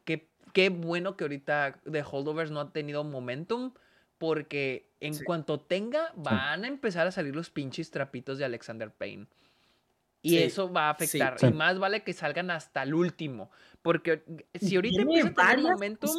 qué 0.53 0.69
bueno 0.69 1.17
que 1.17 1.25
ahorita 1.25 1.81
The 1.91 2.05
Holdovers 2.09 2.51
no 2.51 2.61
ha 2.61 2.73
tenido 2.73 3.05
momentum, 3.05 3.73
porque 4.19 4.91
en 5.01 5.19
cuanto 5.25 5.61
tenga, 5.61 6.13
van 6.17 6.65
a 6.65 6.69
empezar 6.69 7.07
a 7.07 7.11
salir 7.11 7.35
los 7.35 7.51
pinches 7.51 7.91
trapitos 7.91 8.39
de 8.39 8.45
Alexander 8.45 8.91
Payne. 8.91 9.27
Y 10.25 10.39
eso 10.39 10.73
va 10.73 10.87
a 10.87 10.91
afectar. 10.91 11.37
Y 11.43 11.53
más 11.53 11.81
vale 11.81 12.05
que 12.05 12.13
salgan 12.13 12.53
hasta 12.53 12.85
el 12.85 12.95
último. 12.95 13.51
Porque 13.83 14.23
si 14.55 14.77
ahorita 14.77 15.03
empieza 15.03 15.29
a 15.29 15.35
tener 15.35 15.73
momentum. 15.73 16.11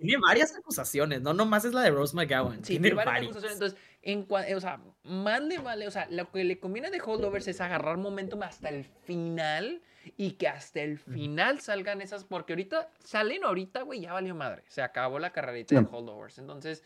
Tiene 0.00 0.20
varias 0.20 0.56
acusaciones, 0.56 1.20
no 1.22 1.32
nomás 1.32 1.64
es 1.64 1.72
la 1.72 1.82
de 1.82 1.90
Rose 1.90 2.16
McGowan. 2.16 2.64
Sí, 2.64 2.80
tiene, 2.80 2.92
varias, 2.94 3.30
acusaciones. 3.30 3.52
Entonces, 3.52 3.78
en 4.02 4.26
o 4.28 4.60
sea, 4.60 4.80
más 5.04 5.40
le 5.42 5.58
vale. 5.58 5.86
O 5.86 5.92
sea, 5.92 6.08
lo 6.10 6.32
que 6.32 6.42
le 6.42 6.58
conviene 6.58 6.90
de 6.90 7.00
Holdovers 7.00 7.46
es 7.46 7.60
agarrar 7.60 7.98
momentum 7.98 8.42
hasta 8.42 8.68
el 8.68 8.84
final 8.84 9.80
y 10.16 10.32
que 10.32 10.48
hasta 10.48 10.80
el 10.80 10.98
final 10.98 11.60
salgan 11.60 12.00
esas, 12.00 12.24
porque 12.24 12.52
ahorita 12.52 12.90
salen 13.04 13.44
ahorita, 13.44 13.82
güey, 13.82 14.00
ya 14.00 14.12
valió 14.12 14.34
madre. 14.34 14.62
Se 14.68 14.82
acabó 14.82 15.18
la 15.18 15.32
carrerita 15.32 15.80
de 15.80 15.86
holdovers. 15.90 16.38
Entonces, 16.38 16.82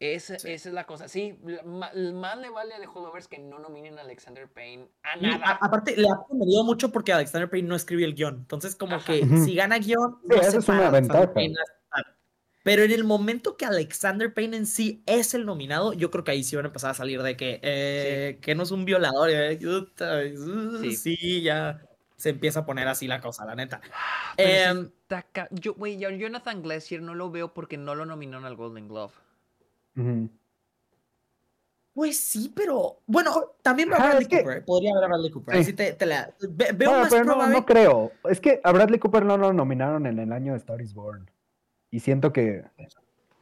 esa, 0.00 0.36
es 0.36 0.64
la 0.66 0.86
cosa. 0.86 1.08
Sí, 1.08 1.38
más, 1.64 1.94
le 1.94 2.50
vale 2.50 2.74
a 2.74 2.80
The 2.80 2.86
Holdovers 2.86 3.28
que 3.28 3.38
no 3.38 3.58
nominen 3.58 3.98
a 3.98 4.00
Alexander 4.00 4.48
Payne 4.48 4.88
a 5.02 5.16
nada. 5.16 5.58
aparte, 5.60 5.94
le 5.94 6.08
ha 6.08 6.16
convenido 6.26 6.64
mucho 6.64 6.90
porque 6.90 7.12
Alexander 7.12 7.50
Payne 7.50 7.68
no 7.68 7.76
escribió 7.76 8.06
el 8.06 8.14
guion. 8.14 8.36
Entonces, 8.36 8.74
como 8.74 9.02
que 9.04 9.26
si 9.44 9.54
gana 9.54 9.78
guion, 9.78 10.18
no 10.24 10.36
es 10.36 10.68
una 10.68 10.90
ventaja. 10.90 11.30
Pero 12.62 12.82
en 12.82 12.90
el 12.90 13.04
momento 13.04 13.56
que 13.56 13.64
Alexander 13.64 14.32
Payne 14.32 14.58
en 14.58 14.66
sí 14.66 15.02
es 15.06 15.34
el 15.34 15.46
nominado, 15.46 15.92
yo 15.92 16.10
creo 16.10 16.24
que 16.24 16.30
ahí 16.30 16.44
sí 16.44 16.56
van 16.56 16.66
a 16.66 16.68
empezar 16.68 16.90
a 16.90 16.94
salir 16.94 17.22
de 17.22 17.36
que, 17.36 17.58
eh, 17.62 18.38
que 18.40 18.54
no 18.54 18.62
es 18.62 18.70
un 18.70 18.84
violador. 18.84 19.30
Eh, 19.30 19.58
sí, 20.94 21.42
ya 21.42 21.80
se 22.20 22.30
empieza 22.30 22.60
a 22.60 22.66
poner 22.66 22.86
así 22.86 23.06
la 23.06 23.20
cosa, 23.20 23.44
la 23.46 23.54
neta. 23.54 23.80
Ah, 23.92 24.34
em, 24.36 24.90
yo, 25.52 25.74
Jonathan 25.74 26.62
Glacier 26.62 27.00
no 27.00 27.14
lo 27.14 27.30
veo 27.30 27.54
porque 27.54 27.78
no 27.78 27.94
lo 27.94 28.04
nominaron 28.04 28.44
al 28.44 28.56
Golden 28.56 28.88
Glove. 28.88 29.12
Pues 31.94 32.18
sí, 32.18 32.52
pero 32.54 32.98
bueno, 33.06 33.52
también 33.62 33.90
va 33.90 33.96
a 33.96 34.10
Bradley 34.10 34.28
Cooper. 34.28 34.64
Podría 34.64 34.92
haber 34.92 35.04
a 35.04 35.08
Bradley 35.08 35.30
Cooper. 35.30 35.56
veo 36.74 36.92
más 36.92 37.08
probable... 37.14 37.54
no, 37.54 37.66
creo. 37.66 38.12
Es 38.28 38.40
que 38.40 38.60
a 38.62 38.72
Bradley 38.72 38.98
Cooper 38.98 39.24
no 39.24 39.36
lo 39.36 39.52
nominaron 39.52 40.06
en 40.06 40.18
el 40.18 40.32
año 40.32 40.52
de 40.52 40.58
Star 40.58 40.80
is 40.80 40.94
Born. 40.94 41.30
Y 41.90 42.00
siento 42.00 42.32
que. 42.32 42.64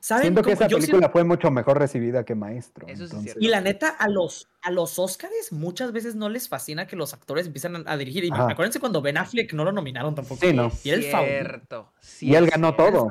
Siento 0.01 0.43
que 0.43 0.53
esa 0.53 0.69
película 0.69 1.09
fue 1.09 1.25
mucho 1.25 1.51
mejor 1.51 1.79
recibida 1.79 2.25
que 2.25 2.35
Maestro. 2.35 2.87
Eso 2.89 3.07
Y 3.39 3.49
la 3.49 3.61
neta, 3.61 3.89
a 3.89 4.09
los, 4.09 4.49
a 4.63 4.71
los 4.71 4.99
Oscars 4.99 5.53
muchas 5.53 5.93
veces 5.93 6.15
no 6.15 6.29
les 6.29 6.49
fascina 6.49 6.87
que 6.87 6.97
los 6.97 7.13
actores 7.13 7.47
empiezan 7.47 7.85
a, 7.87 7.97
dirigir. 7.97 8.25
Y 8.25 8.31
acuérdense 8.33 8.81
cuando 8.81 9.03
Ben 9.03 9.17
Affleck 9.17 9.53
no 9.53 9.65
lo 9.65 9.73
nominaron 9.73 10.15
tampoco. 10.15 10.41
Sí, 10.41 10.53
no. 10.53 10.71
Y 10.85 10.91
él 10.91 11.05
cierto, 11.05 11.93
y 12.21 12.35
él 12.35 12.49
ganó 12.49 12.75
todo. 12.75 13.09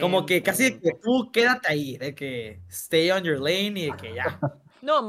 Como 0.00 0.26
que 0.26 0.42
casi 0.42 0.64
de 0.64 0.80
que 0.80 0.92
tú 1.00 1.30
quédate 1.32 1.68
ahí, 1.70 1.96
de 1.96 2.14
que 2.14 2.60
stay 2.68 3.10
on 3.12 3.22
your 3.22 3.38
lane 3.38 3.78
y 3.78 3.86
de 3.86 3.96
que 3.96 4.14
ya. 4.14 4.38
No, 4.82 5.08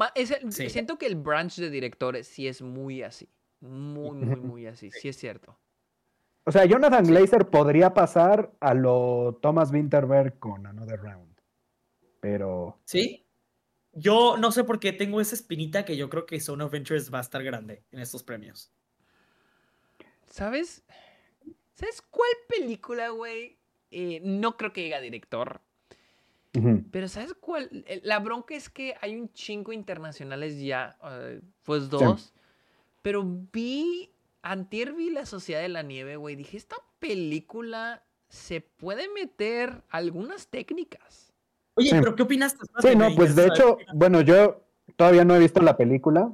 siento 0.52 1.00
que 1.00 1.08
el 1.08 1.16
branch 1.16 1.56
de 1.56 1.72
directores 1.72 2.28
sí 2.28 2.48
es 2.48 2.62
muy 2.62 3.02
así. 3.02 3.28
Muy, 3.60 4.12
muy, 4.12 4.36
muy 4.36 4.68
así. 4.68 4.92
Sí 4.92 5.10
es 5.10 5.18
cierto. 5.18 5.58
O 6.46 6.52
sea, 6.52 6.66
Jonathan 6.66 7.06
Glazer 7.06 7.50
podría 7.50 7.94
pasar 7.94 8.52
a 8.60 8.74
lo 8.74 9.40
Thomas 9.42 9.72
Winterberg 9.72 10.40
con 10.40 10.66
Another 10.68 11.00
Round. 11.00 11.40
Pero. 12.20 12.80
Sí. 12.86 13.26
Yo 13.94 14.38
no 14.38 14.52
sé 14.52 14.64
por 14.64 14.80
qué 14.80 14.92
tengo 14.92 15.22
esa 15.22 15.36
espinita 15.36 15.86
que 15.86 15.96
yo 15.96 16.10
creo 16.10 16.26
que 16.26 16.40
Zone 16.40 16.64
of 16.64 16.72
Ventures 16.72 17.14
va 17.14 17.20
a 17.20 17.22
estar 17.22 17.44
grande 17.44 17.84
en 17.92 18.00
estos 18.00 18.24
premios. 18.24 18.72
¿Sabes? 20.26 20.84
¿Sabes 21.76 22.02
cuál 22.02 22.32
película, 22.48 23.10
güey? 23.10 23.60
Eh, 23.92 24.20
no 24.24 24.58
creo 24.58 24.74
que 24.74 24.82
llegue 24.82 24.96
a 24.96 25.02
director. 25.02 25.62
Pero 26.92 27.08
¿sabes 27.08 27.34
cuál? 27.34 27.84
La 28.04 28.20
bronca 28.20 28.54
es 28.54 28.70
que 28.70 28.96
hay 29.02 29.16
un 29.16 29.32
chingo 29.34 29.74
internacionales 29.74 30.62
ya, 30.62 30.98
eh, 31.04 31.42
pues 31.64 31.90
dos. 31.90 32.32
Pero 33.02 33.24
vi 33.52 34.13
Antier 34.44 34.94
vi 34.94 35.10
La 35.10 35.26
Sociedad 35.26 35.62
de 35.62 35.70
la 35.70 35.82
Nieve, 35.82 36.18
güey. 36.18 36.36
Dije, 36.36 36.58
esta 36.58 36.76
película 37.00 38.04
se 38.30 38.62
puede 38.62 39.10
meter 39.10 39.84
algunas 39.90 40.48
técnicas. 40.48 41.34
Oye, 41.76 41.90
pero 41.92 42.16
¿qué 42.16 42.24
opinas? 42.24 42.56
Sí, 42.80 42.96
no, 42.96 43.16
pues 43.16 43.36
de 43.36 43.48
hecho, 43.48 43.78
bueno, 43.96 44.22
yo 44.22 44.62
todavía 44.96 45.26
no 45.26 45.36
he 45.36 45.40
visto 45.40 45.62
la 45.62 45.78
película. 45.78 46.32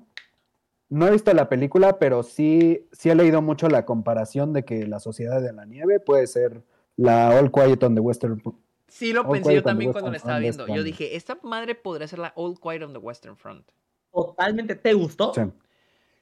No 0.90 1.08
he 1.08 1.12
visto 1.12 1.32
la 1.34 1.48
película, 1.50 2.00
pero 2.00 2.24
sí, 2.24 2.88
sí 2.92 3.10
he 3.12 3.16
leído 3.16 3.44
mucho 3.44 3.70
la 3.70 3.86
comparación 3.86 4.54
de 4.54 4.66
que 4.66 4.88
La 4.88 5.00
Sociedad 5.00 5.40
de 5.40 5.54
la 5.54 5.66
Nieve 5.66 6.00
puede 6.00 6.26
ser 6.26 6.64
la 6.98 7.30
All 7.30 7.52
Quiet 7.52 7.84
on 7.84 7.94
the 7.94 8.02
Western 8.02 8.42
Sí, 8.88 9.14
lo 9.14 9.30
pensé 9.30 9.54
yo 9.54 9.62
también 9.62 9.92
cuando 9.92 10.10
la 10.10 10.18
estaba 10.18 10.40
viendo. 10.40 10.66
Yo 10.68 10.82
dije, 10.82 11.16
esta 11.16 11.38
madre 11.44 11.76
podría 11.76 12.08
ser 12.08 12.20
la 12.20 12.34
All 12.36 12.60
Quiet 12.60 12.82
on 12.82 12.94
the 12.94 13.00
Western 13.00 13.38
Front. 13.38 13.68
Totalmente. 14.12 14.76
¿Te 14.76 14.94
gustó? 14.94 15.32
Sí. 15.34 15.42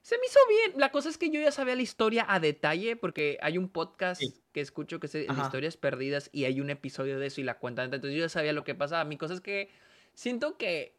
Se 0.07 0.17
me 0.19 0.25
hizo 0.25 0.39
bien. 0.47 0.79
La 0.79 0.89
cosa 0.89 1.09
es 1.09 1.17
que 1.17 1.29
yo 1.29 1.41
ya 1.41 1.51
sabía 1.51 1.75
la 1.75 1.81
historia 1.81 2.25
a 2.29 2.39
detalle 2.39 2.95
porque 2.95 3.37
hay 3.41 3.57
un 3.57 3.67
podcast 3.67 4.21
que 4.53 4.61
escucho 4.61 5.01
que 5.01 5.07
es 5.07 5.15
Historias 5.15 5.75
Perdidas 5.75 6.29
y 6.31 6.45
hay 6.45 6.61
un 6.61 6.69
episodio 6.69 7.19
de 7.19 7.27
eso 7.27 7.41
y 7.41 7.43
la 7.43 7.59
cuentan. 7.59 7.93
Entonces 7.93 8.13
yo 8.13 8.23
ya 8.23 8.29
sabía 8.29 8.53
lo 8.53 8.63
que 8.63 8.73
pasaba. 8.73 9.03
Mi 9.03 9.17
cosa 9.17 9.33
es 9.33 9.41
que 9.41 9.69
siento 10.13 10.57
que 10.57 10.95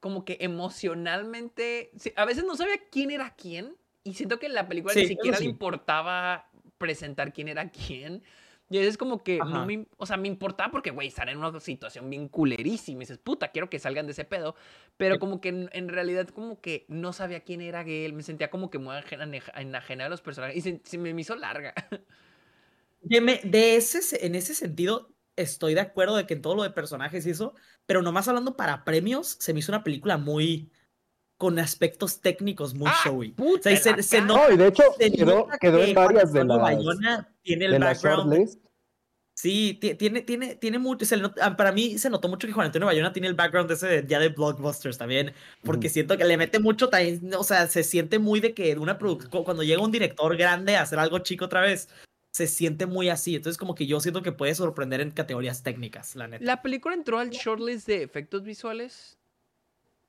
como 0.00 0.24
que 0.24 0.38
emocionalmente, 0.40 1.90
a 2.16 2.24
veces 2.24 2.44
no 2.44 2.56
sabía 2.56 2.80
quién 2.90 3.10
era 3.10 3.34
quién 3.36 3.76
y 4.02 4.14
siento 4.14 4.38
que 4.38 4.46
en 4.46 4.54
la 4.54 4.66
película 4.66 4.94
ni 4.94 5.06
siquiera 5.06 5.38
le 5.38 5.44
importaba 5.44 6.48
presentar 6.78 7.34
quién 7.34 7.48
era 7.48 7.68
quién. 7.68 8.22
Y 8.74 8.78
es 8.78 8.98
como 8.98 9.22
que 9.22 9.38
no 9.38 9.64
me, 9.66 9.86
o 9.98 10.04
sea, 10.04 10.16
me 10.16 10.26
importaba 10.26 10.72
porque, 10.72 10.90
güey, 10.90 11.06
estar 11.06 11.28
en 11.28 11.38
una 11.38 11.60
situación 11.60 12.10
bien 12.10 12.26
culerísima. 12.26 12.98
Y 12.98 13.00
dices, 13.02 13.18
puta, 13.18 13.52
quiero 13.52 13.70
que 13.70 13.78
salgan 13.78 14.06
de 14.06 14.10
ese 14.10 14.24
pedo. 14.24 14.56
Pero 14.96 15.20
como 15.20 15.40
que 15.40 15.50
en, 15.70 15.88
realidad, 15.88 16.26
como 16.26 16.60
que 16.60 16.84
no 16.88 17.12
sabía 17.12 17.44
quién 17.44 17.60
era 17.60 17.82
él. 17.82 18.14
Me 18.14 18.24
sentía 18.24 18.50
como 18.50 18.70
que 18.70 18.78
muy 18.80 18.96
enajenada 19.54 20.06
a 20.08 20.10
los 20.10 20.22
personajes. 20.22 20.56
Y 20.66 20.80
se, 20.82 20.98
me 20.98 21.10
hizo 21.20 21.36
larga. 21.36 21.72
De, 23.00 23.20
de 23.44 23.76
ese, 23.76 24.26
en 24.26 24.34
ese 24.34 24.54
sentido, 24.54 25.14
estoy 25.36 25.74
de 25.74 25.80
acuerdo 25.80 26.16
de 26.16 26.26
que 26.26 26.32
en 26.32 26.40
todo 26.40 26.56
lo 26.56 26.62
de 26.64 26.70
personajes 26.70 27.24
y 27.26 27.30
eso. 27.30 27.54
Pero 27.86 28.02
nomás 28.02 28.26
hablando 28.26 28.56
para 28.56 28.82
premios, 28.82 29.36
se 29.38 29.52
me 29.52 29.60
hizo 29.60 29.70
una 29.70 29.84
película 29.84 30.16
muy 30.16 30.70
con 31.36 31.58
aspectos 31.58 32.20
técnicos 32.20 32.74
muy 32.74 32.88
ah, 32.88 32.96
showy. 33.04 33.34
o 33.38 33.62
sea, 33.62 33.76
se, 33.76 34.02
se 34.02 34.20
no, 34.22 34.50
y 34.50 34.56
de 34.56 34.68
hecho 34.68 34.82
quedó, 34.98 35.46
quedó 35.60 35.82
en 35.82 35.94
varias 35.94 36.32
de 36.32 36.44
las, 36.44 36.58
Bayona 36.58 37.28
tiene 37.42 37.66
el 37.66 37.78
background. 37.78 38.63
Sí, 39.34 39.78
tiene, 39.98 40.22
tiene, 40.22 40.54
tiene 40.54 40.78
mucho. 40.78 41.04
Ah, 41.42 41.56
para 41.56 41.72
mí 41.72 41.98
se 41.98 42.08
notó 42.08 42.28
mucho 42.28 42.46
que 42.46 42.52
Juan 42.52 42.66
Antonio 42.66 42.86
Bayona 42.86 43.12
tiene 43.12 43.26
el 43.26 43.34
background 43.34 43.70
ese 43.70 44.04
ya 44.06 44.20
de 44.20 44.28
blockbusters 44.28 44.96
también. 44.96 45.32
Porque 45.62 45.88
siento 45.88 46.16
que 46.16 46.24
le 46.24 46.36
mete 46.36 46.60
mucho 46.60 46.88
también. 46.88 47.34
O 47.36 47.42
sea, 47.42 47.66
se 47.66 47.82
siente 47.82 48.20
muy 48.20 48.38
de 48.40 48.54
que 48.54 48.78
una 48.78 48.96
cuando 48.96 49.64
llega 49.64 49.82
un 49.82 49.90
director 49.90 50.36
grande 50.36 50.76
a 50.76 50.82
hacer 50.82 51.00
algo 51.00 51.18
chico 51.18 51.46
otra 51.46 51.62
vez, 51.62 51.88
se 52.32 52.46
siente 52.46 52.86
muy 52.86 53.08
así. 53.08 53.34
Entonces, 53.34 53.58
como 53.58 53.74
que 53.74 53.86
yo 53.86 53.98
siento 53.98 54.22
que 54.22 54.30
puede 54.30 54.54
sorprender 54.54 55.00
en 55.00 55.10
categorías 55.10 55.64
técnicas, 55.64 56.14
la 56.14 56.28
neta. 56.28 56.44
¿La 56.44 56.62
película 56.62 56.94
entró 56.94 57.18
al 57.18 57.30
shortlist 57.30 57.88
de 57.88 58.04
efectos 58.04 58.44
visuales? 58.44 59.18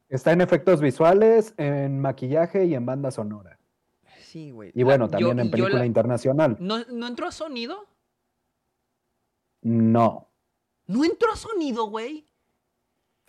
Está 0.08 0.34
en 0.34 0.42
efectos 0.42 0.82
visuales, 0.82 1.56
en 1.58 2.00
maquillaje 2.00 2.66
y 2.66 2.76
en 2.76 2.86
banda 2.86 3.10
sonora. 3.10 3.58
Sí, 4.20 4.52
güey. 4.52 4.72
Y 4.76 4.84
bueno, 4.84 5.10
también 5.10 5.40
en 5.40 5.50
película 5.50 5.84
internacional. 5.84 6.58
¿No, 6.60 6.84
¿No 6.86 7.08
entró 7.08 7.28
a 7.28 7.32
sonido? 7.32 7.88
No. 9.66 10.30
¿No 10.86 11.04
entró 11.04 11.32
a 11.32 11.36
sonido, 11.36 11.88
güey? 11.88 12.30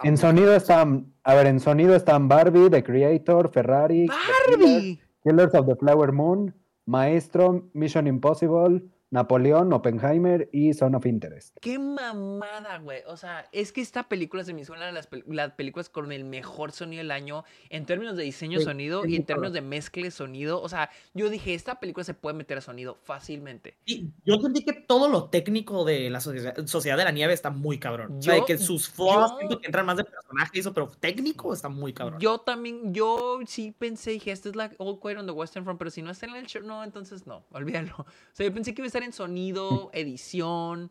En 0.03 0.19
sonido 0.19 0.55
están, 0.55 1.15
a 1.25 1.35
ver, 1.35 1.47
en 1.47 1.61
sonido 1.61 1.97
están 1.97 2.29
Barbie, 2.29 2.69
The 2.69 2.85
Creator, 2.85 3.51
Ferrari, 3.51 4.07
Barbie, 4.07 5.01
Killers 5.25 5.55
of 5.55 5.67
the 5.67 5.75
Flower 5.77 6.13
Moon, 6.13 6.55
Maestro, 6.85 7.71
Mission 7.73 8.07
Impossible, 8.07 8.83
Napoleón, 9.11 9.73
Oppenheimer 9.73 10.49
y 10.53 10.75
Son 10.75 10.95
of 10.95 11.07
Interest. 11.07 11.57
Qué 11.61 11.79
mamada, 11.79 12.79
güey. 12.79 13.03
O 13.07 13.17
sea, 13.17 13.49
es 13.53 13.73
que 13.73 13.81
esta 13.81 14.09
película 14.09 14.45
se 14.45 14.53
me 14.53 14.63
hizo 14.63 14.73
una 14.73 14.87
de 14.87 14.93
las, 14.93 15.07
películas 15.53 15.89
con 15.89 16.11
el 16.13 16.25
mejor 16.25 16.73
sonido 16.73 17.01
del 17.01 17.11
año 17.11 17.45
en 17.71 17.87
términos 17.87 18.17
de 18.17 18.25
diseño 18.25 18.61
sonido 18.61 19.07
y 19.07 19.17
en 19.17 19.25
términos 19.25 19.53
de 19.53 19.61
mezcle 19.61 20.11
sonido. 20.11 20.61
O 20.61 20.69
sea, 20.69 20.91
yo 21.15 21.31
dije, 21.31 21.55
esta 21.55 21.79
película 21.79 22.05
se 22.05 22.15
puede 22.15 22.37
meter 22.37 22.59
a 22.59 22.61
sonido 22.61 22.97
fácilmente. 22.97 23.77
Y 23.85 24.11
yo 24.25 24.39
sentí 24.41 24.65
que 24.65 24.73
todo 24.73 25.09
lo 25.09 25.31
técnico 25.31 25.85
de 25.85 26.11
la 26.11 26.21
Sociedad, 26.21 26.97
de 26.97 27.05
la 27.05 27.13
Nieve 27.13 27.33
está 27.33 27.51
muy 27.51 27.79
cabrón. 27.79 28.19
o 28.19 28.23
sea, 28.23 28.45
que 28.45 28.59
sus 28.59 28.89
flaws 28.89 29.35
que 29.39 29.67
entran 29.67 29.87
más 29.87 29.97
de 29.97 30.05
personaje 30.05 30.51
y 30.55 30.61
eso, 30.61 30.75
pero 30.75 30.89
técnico 30.89 31.53
está 31.53 31.69
muy 31.69 31.93
cabrón. 31.93 32.21
Yo 32.21 32.39
también, 32.39 32.93
yo 32.93 33.39
sí 33.47 33.75
pensé, 33.77 34.11
dije, 34.11 34.33
esta 34.33 34.49
es 34.49 34.57
la 34.57 34.71
All 34.79 34.99
Quiet 35.01 35.19
on 35.19 35.27
the 35.27 35.33
Western 35.33 35.65
Front, 35.65 35.79
pero 35.79 35.91
si 35.91 36.03
no 36.03 36.11
está 36.11 36.27
en 36.27 36.37
el 36.37 36.47
show, 36.47 36.63
no, 36.63 36.83
entonces 36.83 37.27
no, 37.27 37.45
olvídalo. 37.53 37.95
O 37.99 38.07
sea, 38.33 38.47
yo 38.47 38.53
pensé 38.53 38.75
que 38.75 38.83
iba 38.83 38.87
a 38.87 38.89
estar 38.89 39.03
en 39.07 39.13
sonido, 39.13 39.91
edición, 39.93 40.91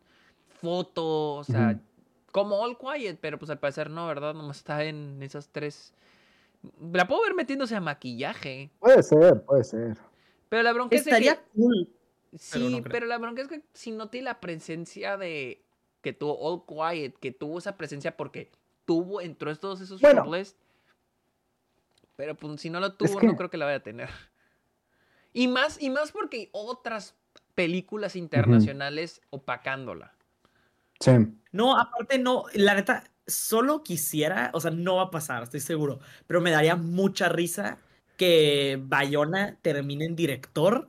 foto, 0.60 1.34
o 1.34 1.44
sea, 1.44 1.78
como 2.32 2.56
All 2.56 2.76
Quiet, 2.76 3.18
pero 3.20 3.38
pues 3.38 3.50
al 3.50 3.58
parecer 3.58 3.90
no, 3.90 4.06
¿verdad? 4.06 4.34
Nomás 4.34 4.58
está 4.58 4.84
en 4.84 5.22
esas 5.22 5.48
tres. 5.48 5.94
La 6.92 7.06
puedo 7.06 7.22
ver 7.22 7.34
metiéndose 7.34 7.76
a 7.76 7.80
maquillaje. 7.80 8.70
Puede 8.80 9.02
ser, 9.02 9.42
puede 9.44 9.64
ser. 9.64 9.96
Pero 10.48 10.62
la 10.62 10.72
bronca 10.72 10.96
Estaría 10.96 11.32
es 11.32 11.38
que, 11.38 11.44
cool. 11.54 11.88
Sí, 12.38 12.82
pero, 12.90 13.06
la 13.06 13.18
bronca 13.18 13.42
es 13.42 13.48
que 13.48 13.62
si 13.72 13.92
no 13.92 14.08
tiene 14.08 14.24
la 14.24 14.40
presencia 14.40 15.16
de 15.16 15.64
que 16.02 16.12
tuvo 16.12 16.38
All 16.38 16.64
Quiet, 16.66 17.18
que 17.18 17.32
tuvo 17.32 17.58
esa 17.58 17.76
presencia 17.76 18.16
porque 18.16 18.50
tuvo, 18.84 19.20
entró 19.20 19.50
en 19.50 19.56
todos 19.56 19.80
esos 19.80 20.00
bueno, 20.00 20.24
Pero 22.16 22.34
pues 22.36 22.60
si 22.60 22.70
no 22.70 22.80
lo 22.80 22.94
tuvo, 22.94 23.20
no 23.22 23.36
creo 23.36 23.50
que 23.50 23.56
la 23.56 23.64
vaya 23.64 23.78
a 23.78 23.82
tener. 23.82 24.10
Y 25.32 25.48
más, 25.48 25.80
y 25.80 25.90
más 25.90 26.12
porque 26.12 26.48
otras 26.52 27.14
películas 27.56 28.14
internacionales 28.14 29.20
opacándola. 29.30 30.14
Sí. 31.00 31.10
No, 31.50 31.76
aparte 31.76 32.18
no, 32.18 32.44
la 32.54 32.74
neta, 32.74 33.02
solo 33.26 33.82
quisiera, 33.82 34.50
o 34.54 34.60
sea, 34.60 34.70
no 34.70 34.96
va 34.96 35.04
a 35.04 35.10
pasar, 35.10 35.42
estoy 35.42 35.60
seguro, 35.60 35.98
pero 36.28 36.40
me 36.40 36.52
daría 36.52 36.76
mucha 36.76 37.28
risa 37.28 37.78
que 38.16 38.78
Bayona 38.80 39.58
termine 39.62 40.04
en 40.04 40.14
director 40.14 40.88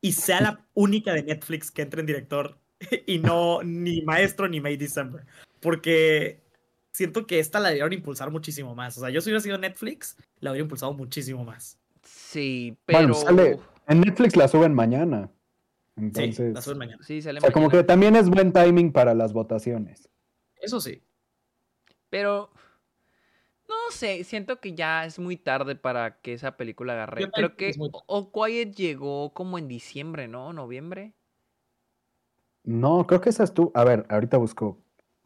y 0.00 0.12
sea 0.12 0.40
la 0.40 0.66
única 0.74 1.12
de 1.12 1.22
Netflix 1.22 1.70
que 1.70 1.82
entre 1.82 2.00
en 2.00 2.06
director 2.06 2.58
y 3.06 3.18
no 3.18 3.62
ni 3.62 4.02
Maestro 4.02 4.48
ni 4.48 4.60
May 4.60 4.76
December. 4.76 5.24
Porque 5.60 6.42
siento 6.90 7.26
que 7.26 7.38
esta 7.38 7.60
la 7.60 7.70
deberían 7.70 7.92
impulsar 7.92 8.30
muchísimo 8.30 8.74
más. 8.74 8.98
O 8.98 9.00
sea, 9.00 9.10
yo 9.10 9.20
si 9.20 9.30
hubiera 9.30 9.40
sido 9.40 9.58
Netflix, 9.58 10.16
la 10.40 10.50
habría 10.50 10.62
impulsado 10.62 10.92
muchísimo 10.92 11.44
más. 11.44 11.78
Sí, 12.02 12.76
pero... 12.84 13.14
En 13.88 14.00
Netflix 14.00 14.36
la 14.36 14.46
suben 14.46 14.74
mañana. 14.74 15.28
Entonces, 15.96 16.64
sí, 16.64 16.74
mañana. 16.74 17.02
Sí, 17.02 17.20
sale 17.22 17.38
o 17.38 17.42
sea, 17.42 17.52
como 17.52 17.68
que 17.68 17.84
también 17.84 18.16
es 18.16 18.28
buen 18.28 18.52
timing 18.52 18.92
para 18.92 19.14
las 19.14 19.32
votaciones. 19.32 20.08
Eso 20.56 20.80
sí. 20.80 21.02
Pero 22.08 22.50
no 23.68 23.90
sé, 23.90 24.24
siento 24.24 24.60
que 24.60 24.74
ya 24.74 25.04
es 25.04 25.18
muy 25.18 25.36
tarde 25.36 25.76
para 25.76 26.20
que 26.20 26.34
esa 26.34 26.56
película 26.56 26.92
agarre. 26.92 27.30
Creo 27.30 27.56
que 27.56 27.72
O 28.06 28.32
Quiet 28.32 28.74
llegó 28.74 29.32
como 29.32 29.58
en 29.58 29.68
diciembre, 29.68 30.28
¿no? 30.28 30.52
¿Noviembre? 30.52 31.14
No, 32.64 33.06
creo 33.06 33.20
que 33.20 33.30
esa 33.30 33.44
estuvo. 33.44 33.72
A 33.74 33.84
ver, 33.84 34.06
ahorita 34.08 34.36
busco. 34.36 34.78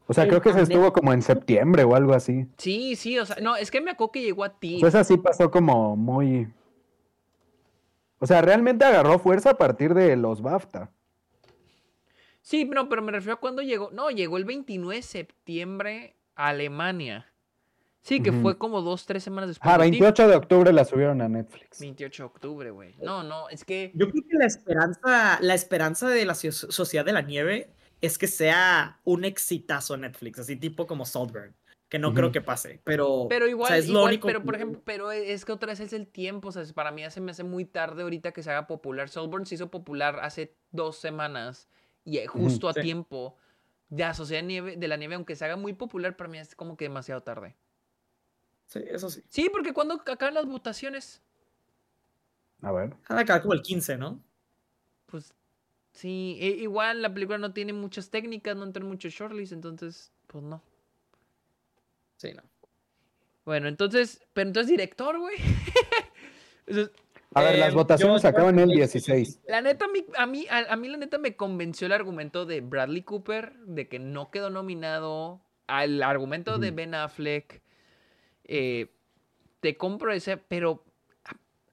O 0.06 0.14
sea, 0.14 0.28
creo 0.28 0.40
que 0.40 0.50
esa 0.50 0.60
estuvo 0.60 0.92
como 0.92 1.12
en 1.12 1.20
septiembre 1.20 1.82
o 1.82 1.96
algo 1.96 2.14
así. 2.14 2.46
Sí, 2.58 2.94
sí, 2.94 3.18
o 3.18 3.26
sea, 3.26 3.36
no, 3.42 3.56
es 3.56 3.72
que 3.72 3.80
me 3.80 3.90
acuerdo 3.90 4.12
que 4.12 4.22
llegó 4.22 4.44
a 4.44 4.58
ti. 4.58 4.78
Pues 4.80 4.94
esa 4.94 5.02
sí 5.02 5.16
pasó 5.16 5.50
como 5.50 5.96
muy. 5.96 6.48
O 8.26 8.28
sea, 8.28 8.42
realmente 8.42 8.84
agarró 8.84 9.20
fuerza 9.20 9.50
a 9.50 9.56
partir 9.56 9.94
de 9.94 10.16
los 10.16 10.42
BAFTA. 10.42 10.90
Sí, 12.42 12.64
no, 12.64 12.88
pero 12.88 13.00
me 13.00 13.12
refiero 13.12 13.34
a 13.34 13.38
cuando 13.38 13.62
llegó. 13.62 13.92
No, 13.92 14.10
llegó 14.10 14.36
el 14.36 14.44
29 14.44 14.96
de 14.96 15.02
septiembre 15.02 16.16
a 16.34 16.48
Alemania. 16.48 17.32
Sí, 18.02 18.20
que 18.20 18.32
fue 18.32 18.58
como 18.58 18.82
dos, 18.82 19.06
tres 19.06 19.22
semanas 19.22 19.50
después. 19.50 19.72
Ah, 19.72 19.78
28 19.78 20.26
de 20.26 20.34
octubre 20.34 20.72
la 20.72 20.84
subieron 20.84 21.22
a 21.22 21.28
Netflix. 21.28 21.78
28 21.78 22.24
de 22.24 22.26
octubre, 22.26 22.70
güey. 22.72 22.96
No, 23.00 23.22
no, 23.22 23.48
es 23.48 23.64
que. 23.64 23.92
Yo 23.94 24.10
creo 24.10 24.24
que 24.28 24.36
la 24.36 24.46
esperanza, 24.46 25.38
la 25.40 25.54
esperanza 25.54 26.08
de 26.08 26.26
la 26.26 26.34
Sociedad 26.34 27.04
de 27.04 27.12
la 27.12 27.22
Nieve 27.22 27.70
es 28.00 28.18
que 28.18 28.26
sea 28.26 28.98
un 29.04 29.24
exitazo 29.24 29.96
Netflix, 29.96 30.40
así 30.40 30.56
tipo 30.56 30.88
como 30.88 31.04
Saltburn. 31.04 31.54
Que 31.88 32.00
no 32.00 32.12
creo 32.12 32.32
que 32.32 32.40
pase, 32.40 32.80
pero. 32.82 33.26
Pero 33.28 33.46
igual, 33.46 33.72
es 33.74 33.88
lo 33.88 34.04
único 34.04 34.26
pero 34.26 34.42
por 34.42 34.56
ejemplo, 34.56 34.82
pero 34.84 35.12
es 35.12 35.44
que 35.44 35.52
otra 35.52 35.68
vez 35.68 35.78
es 35.78 35.92
el 35.92 36.08
tiempo, 36.08 36.48
o 36.48 36.52
sea, 36.52 36.64
para 36.74 36.90
mí 36.90 37.08
se 37.10 37.20
me 37.20 37.30
hace 37.30 37.44
muy 37.44 37.64
tarde 37.64 38.02
ahorita 38.02 38.32
que 38.32 38.42
se 38.42 38.50
haga 38.50 38.66
popular. 38.66 39.08
Saltburn 39.08 39.46
se 39.46 39.54
hizo 39.54 39.70
popular 39.70 40.18
hace 40.20 40.56
dos 40.72 40.96
semanas 40.96 41.68
y 42.04 42.24
justo 42.26 42.68
a 42.68 42.74
tiempo. 42.74 43.36
Ya, 43.88 44.14
Sociedad 44.14 44.42
de, 44.42 44.48
Nieve, 44.48 44.76
de 44.76 44.88
la 44.88 44.96
Nieve, 44.96 45.14
aunque 45.14 45.36
se 45.36 45.44
haga 45.44 45.54
muy 45.54 45.74
popular, 45.74 46.16
para 46.16 46.28
mí 46.28 46.38
es 46.38 46.56
como 46.56 46.76
que 46.76 46.86
demasiado 46.86 47.22
tarde. 47.22 47.54
Sí, 48.66 48.80
eso 48.88 49.08
sí. 49.08 49.22
Sí, 49.28 49.48
porque 49.52 49.72
cuando 49.72 49.94
acaban 49.94 50.34
las 50.34 50.46
votaciones. 50.46 51.22
A 52.62 52.72
ver. 52.72 52.94
Acá 53.06 53.40
como 53.40 53.54
el 53.54 53.62
15, 53.62 53.96
¿no? 53.96 54.20
Pues 55.06 55.34
sí, 55.92 56.36
e, 56.40 56.48
igual 56.48 57.00
la 57.00 57.14
película 57.14 57.38
no 57.38 57.52
tiene 57.52 57.72
muchas 57.72 58.10
técnicas, 58.10 58.56
no 58.56 58.64
entran 58.64 58.88
muchos 58.88 59.12
shortlists, 59.12 59.52
entonces, 59.52 60.12
pues 60.26 60.42
no. 60.42 60.62
Sí, 62.16 62.32
no. 62.34 62.42
Bueno, 63.44 63.68
entonces, 63.68 64.26
pero 64.32 64.48
entonces 64.48 64.70
director, 64.70 65.18
güey. 65.18 65.36
a 67.34 67.42
ver, 67.42 67.58
las 67.58 67.72
eh, 67.72 67.76
votaciones 67.76 68.24
acaban 68.24 68.58
el 68.58 68.70
16. 68.70 69.42
La 69.46 69.60
neta, 69.60 69.84
a 69.84 70.26
mí, 70.26 70.46
a, 70.48 70.76
mí 70.76 70.88
la 70.88 70.96
neta 70.96 71.18
me 71.18 71.36
convenció 71.36 71.86
el 71.86 71.92
argumento 71.92 72.44
de 72.44 72.60
Bradley 72.60 73.02
Cooper 73.02 73.54
de 73.60 73.88
que 73.88 73.98
no 73.98 74.30
quedó 74.30 74.50
nominado. 74.50 75.40
Al 75.68 76.02
argumento 76.02 76.58
de 76.58 76.70
Ben 76.70 76.94
Affleck 76.94 77.60
eh, 78.44 78.92
te 79.60 79.76
compro 79.76 80.12
ese, 80.12 80.36
pero 80.36 80.84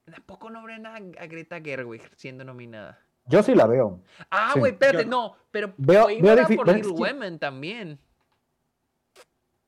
tampoco 0.06 0.50
no 0.50 0.60
habrá 0.60 0.80
nada 0.80 0.98
a 0.98 1.28
Greta 1.28 1.62
Gerwig 1.62 2.02
siendo 2.16 2.44
nominada. 2.44 3.00
Yo 3.28 3.42
sí 3.42 3.56
la 3.56 3.68
veo. 3.68 4.02
Ah, 4.30 4.54
güey, 4.58 4.74
espérate, 4.74 5.06
no, 5.06 5.36
pero 5.52 5.74
veo, 5.78 6.08
veo 6.08 6.48
por 6.56 6.74
Little 6.74 6.92
Women 6.92 7.40
también. 7.40 8.00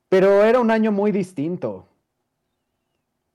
Pero 0.10 0.44
era 0.44 0.60
un 0.60 0.72
año 0.72 0.92
muy 0.92 1.12
distinto. 1.12 1.88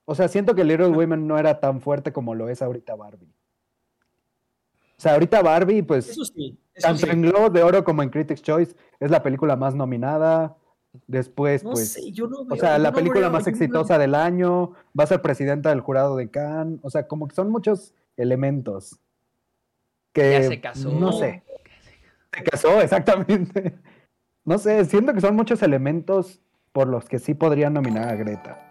O 0.05 0.15
sea, 0.15 0.29
siento 0.29 0.55
que 0.55 0.65
Little 0.65 0.89
Women 0.89 1.27
no 1.27 1.39
era 1.39 1.61
tan 1.61 1.81
fuerte 1.81 2.13
como 2.13 2.35
lo 2.35 2.49
es 2.49 2.63
ahorita 2.63 2.95
Barbie. 2.97 3.33
O 4.99 5.03
sea, 5.03 5.15
ahorita 5.15 5.41
Barbie, 5.41 5.83
pues, 5.83 6.15
tanto 6.81 7.07
en 7.07 7.23
Globo 7.23 7.49
de 7.49 7.63
Oro 7.63 7.85
como 7.85 8.03
en 8.03 8.11
Critics' 8.11 8.43
Choice, 8.43 8.75
es 8.99 9.11
la 9.11 9.23
película 9.23 9.57
más 9.57 9.75
nominada. 9.75 10.57
Después, 11.07 11.63
pues, 11.63 11.97
o 12.51 12.57
sea, 12.57 12.77
la 12.79 12.93
película 12.93 13.31
más 13.31 13.47
exitosa 13.47 13.97
del 13.97 14.15
año, 14.17 14.73
va 14.99 15.05
a 15.05 15.07
ser 15.07 15.23
presidenta 15.23 15.71
del 15.71 15.81
jurado 15.81 16.17
de 16.17 16.29
Cannes, 16.29 16.81
o 16.83 16.91
sea, 16.91 17.07
como 17.07 17.29
que 17.29 17.37
son 17.37 17.51
muchos 17.51 17.95
elementos. 18.17 18.99
Que, 20.13 20.33
ya 20.33 20.43
se 20.49 20.61
casó. 20.61 20.91
No 20.91 21.13
sé. 21.13 21.45
Se 22.35 22.43
casó, 22.43 22.81
exactamente. 22.83 23.79
No 24.45 24.59
sé, 24.59 24.85
siento 24.85 25.15
que 25.15 25.21
son 25.21 25.37
muchos 25.37 25.63
elementos 25.63 26.41
por 26.73 26.89
los 26.89 27.05
que 27.07 27.19
sí 27.19 27.35
podrían 27.35 27.75
nominar 27.75 28.09
a 28.09 28.15
Greta. 28.15 28.67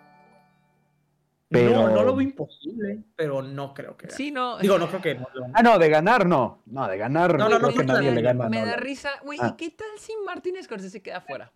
Pero... 1.50 1.72
No, 1.72 1.90
no 1.90 2.04
lo 2.04 2.16
veo 2.16 2.22
imposible, 2.22 3.00
pero 3.16 3.42
no 3.42 3.74
creo 3.74 3.98
que. 3.98 4.12
Sí, 4.12 4.30
no. 4.32 4.60
Digo, 4.60 4.78
no 4.78 4.88
creo 4.88 5.02
que. 5.02 5.20
Ah, 5.54 5.64
no, 5.64 5.80
de 5.80 5.90
ganar 5.90 6.28
no. 6.28 6.62
No, 6.68 6.88
de 6.88 6.98
ganar 6.98 7.38
no, 7.38 7.50
no, 7.50 7.58
creo 7.58 7.74
que 7.74 7.84
nadie 7.84 8.12
le 8.12 8.22
gana. 8.22 8.50
Me 8.50 8.64
da 8.64 8.76
risa. 8.76 9.10
Güey, 9.24 9.40
¿y 9.40 9.42
ah. 9.44 9.56
qué 9.58 9.72
tal 9.72 9.88
si 9.98 10.14
Martin 10.26 10.62
Scorsese 10.62 11.02
queda 11.02 11.22
fuera? 11.22 11.52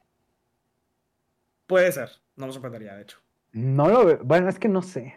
Puede 1.67 1.91
ser, 1.91 2.09
no 2.35 2.47
me 2.47 2.53
sorprendería, 2.53 2.95
de 2.95 3.03
hecho. 3.03 3.19
No 3.51 3.87
lo 3.87 4.05
veo, 4.05 4.19
bueno, 4.23 4.49
es 4.49 4.57
que 4.57 4.67
no 4.67 4.81
sé. 4.81 5.15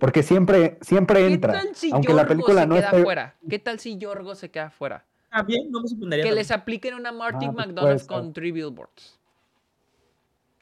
Porque 0.00 0.22
siempre, 0.22 0.78
siempre 0.80 1.26
entra. 1.26 1.62
aunque 1.92 2.12
la 2.12 2.26
película 2.26 2.66
no 2.66 2.76
esté 2.76 3.02
fuera? 3.02 3.36
¿Qué 3.48 3.58
tal 3.58 3.78
si 3.78 3.98
Yorgo 3.98 4.34
se 4.34 4.50
queda 4.50 4.70
fuera? 4.70 5.06
Ah, 5.30 5.46
no 5.70 5.80
me 5.80 5.88
sorprendería. 5.88 6.24
Que 6.24 6.32
les 6.32 6.50
apliquen 6.50 6.94
una 6.94 7.12
Martin 7.12 7.50
ah, 7.50 7.52
pues 7.54 7.66
McDonald's 7.68 8.06
con 8.06 8.32
three 8.32 8.50
billboards. 8.50 9.19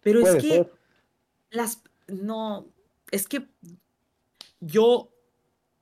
Pero 0.03 0.27
es 0.27 0.43
que 0.43 0.67
las 1.51 1.83
no 2.07 2.67
es 3.11 3.27
que 3.27 3.47
yo 4.61 5.11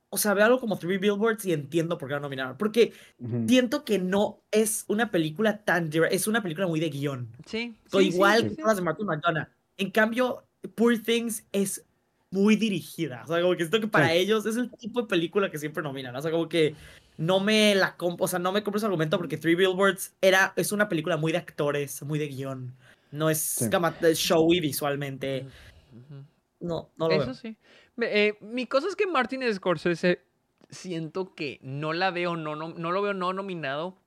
o 0.08 0.18
sea, 0.18 0.34
veo 0.34 0.46
algo 0.46 0.60
como 0.60 0.78
Three 0.78 0.98
Billboards 0.98 1.44
y 1.44 1.52
entiendo 1.52 1.98
por 1.98 2.08
qué 2.08 2.14
la 2.14 2.20
nominaron. 2.20 2.56
Porque 2.56 2.92
siento 3.46 3.84
que 3.84 3.98
no 3.98 4.40
es 4.50 4.84
una 4.88 5.10
película 5.10 5.64
tan 5.64 5.90
es 6.10 6.26
una 6.26 6.42
película 6.42 6.66
muy 6.66 6.80
de 6.80 6.88
guion. 6.88 7.28
Sí. 7.44 7.74
igual 7.92 8.54
que 8.54 8.62
las 8.62 8.76
de 8.76 8.82
Martin 8.82 9.06
McDonough. 9.06 9.48
En 9.76 9.90
cambio, 9.90 10.44
Poor 10.74 10.98
Things 10.98 11.44
es 11.52 11.84
muy 12.30 12.56
dirigida. 12.56 13.22
O 13.24 13.28
sea, 13.28 13.42
como 13.42 13.52
que 13.52 13.64
siento 13.64 13.80
que 13.80 13.88
para 13.88 14.12
ellos 14.12 14.46
es 14.46 14.56
el 14.56 14.70
tipo 14.70 15.02
de 15.02 15.08
película 15.08 15.50
que 15.50 15.58
siempre 15.58 15.82
nominan. 15.82 16.14
O 16.16 16.22
sea, 16.22 16.30
como 16.30 16.48
que 16.48 16.74
no 17.18 17.40
me 17.40 17.74
la 17.74 17.96
o 17.98 18.28
sea, 18.28 18.38
no 18.38 18.52
me 18.52 18.62
compro 18.62 18.78
ese 18.78 18.86
argumento 18.86 19.18
porque 19.18 19.36
Three 19.36 19.54
Billboards 19.54 20.14
era, 20.20 20.52
es 20.56 20.72
una 20.72 20.88
película 20.88 21.16
muy 21.16 21.32
de 21.32 21.38
actores, 21.38 22.02
muy 22.02 22.18
de 22.18 22.28
guion. 22.28 22.74
No 23.16 23.30
es 23.30 23.58
showy 24.14 24.60
visualmente. 24.60 25.46
No, 26.60 26.90
no 26.96 27.08
lo 27.08 27.22
Eso 27.22 27.34
sí. 27.34 27.56
Eh, 28.00 28.36
mi 28.40 28.66
cosa 28.66 28.88
es 28.88 28.96
que 28.96 29.06
Martin 29.06 29.42
Scorsese 29.54 30.22
siento 30.68 31.34
que 31.34 31.58
no 31.62 31.92
la 31.92 32.10
veo, 32.10 32.36
no, 32.36 32.56
no, 32.56 32.68
no 32.68 32.92
lo 32.92 33.02
veo 33.02 33.14
no 33.14 33.32
nominado. 33.32 33.98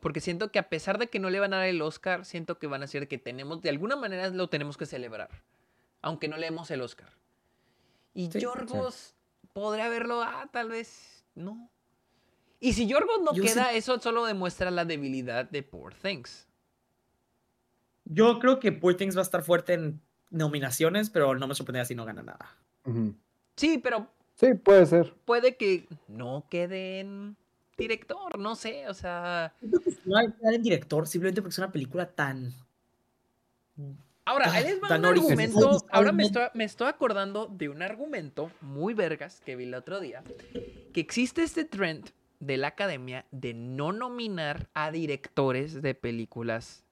Porque 0.00 0.20
siento 0.20 0.50
que 0.50 0.58
a 0.58 0.70
pesar 0.70 0.98
de 0.98 1.08
que 1.08 1.18
no 1.18 1.28
le 1.28 1.40
van 1.40 1.52
a 1.52 1.58
dar 1.58 1.66
el 1.66 1.82
Oscar, 1.82 2.24
siento 2.24 2.58
que 2.58 2.66
van 2.66 2.82
a 2.82 2.86
ser 2.86 3.06
que 3.06 3.18
tenemos, 3.18 3.60
de 3.60 3.68
alguna 3.68 3.96
manera 3.96 4.28
lo 4.30 4.48
tenemos 4.48 4.78
que 4.78 4.86
celebrar. 4.86 5.28
Aunque 6.00 6.26
no 6.26 6.38
leemos 6.38 6.70
el 6.70 6.80
Oscar. 6.80 7.10
Y 8.14 8.30
Yorgos 8.30 9.14
podría 9.52 9.86
haberlo, 9.86 10.22
ah, 10.22 10.48
tal 10.50 10.70
vez 10.70 11.26
no. 11.34 11.70
Y 12.60 12.72
si 12.72 12.86
Yorgos 12.86 13.20
no 13.22 13.32
queda, 13.32 13.72
eso 13.72 13.98
solo 14.00 14.24
demuestra 14.24 14.70
la 14.70 14.86
debilidad 14.86 15.48
de 15.48 15.62
Poor 15.62 15.94
Things. 15.94 16.48
Yo 18.12 18.40
creo 18.40 18.58
que 18.58 18.72
Poor 18.72 18.96
Things 18.96 19.16
va 19.16 19.20
a 19.20 19.22
estar 19.22 19.42
fuerte 19.42 19.74
en 19.74 20.00
nominaciones, 20.30 21.10
pero 21.10 21.36
no 21.36 21.46
me 21.46 21.54
sorprendería 21.54 21.84
si 21.84 21.94
no 21.94 22.04
gana 22.04 22.22
nada. 22.22 22.56
Sí, 23.56 23.78
pero. 23.78 24.08
Sí, 24.34 24.54
puede 24.54 24.84
ser. 24.86 25.14
Puede 25.24 25.56
que 25.56 25.86
no 26.08 26.44
quede 26.50 27.00
en 27.00 27.36
director, 27.78 28.36
no 28.36 28.56
sé, 28.56 28.88
o 28.88 28.94
sea. 28.94 29.54
No 29.62 29.80
va 30.12 30.22
a 30.22 30.32
quedar 30.32 30.54
en 30.54 30.62
director 30.62 31.06
simplemente 31.06 31.40
porque 31.40 31.52
es 31.52 31.58
una 31.58 31.70
película 31.70 32.06
tan. 32.06 32.52
Ahora, 34.24 34.52
ahí 34.52 34.64
les 34.64 34.82
va 34.82 34.98
un 34.98 35.04
argumento. 35.04 35.86
Ahora 35.90 36.10
me 36.10 36.24
estoy, 36.24 36.48
me 36.54 36.64
estoy 36.64 36.88
acordando 36.88 37.46
de 37.46 37.68
un 37.68 37.80
argumento 37.80 38.50
muy 38.60 38.92
vergas 38.92 39.40
que 39.40 39.54
vi 39.54 39.64
el 39.64 39.74
otro 39.74 40.00
día. 40.00 40.24
Que 40.92 41.00
existe 41.00 41.44
este 41.44 41.64
trend 41.64 42.10
de 42.40 42.56
la 42.56 42.68
academia 42.68 43.24
de 43.30 43.54
no 43.54 43.92
nominar 43.92 44.68
a 44.74 44.90
directores 44.90 45.80
de 45.80 45.94
películas 45.94 46.84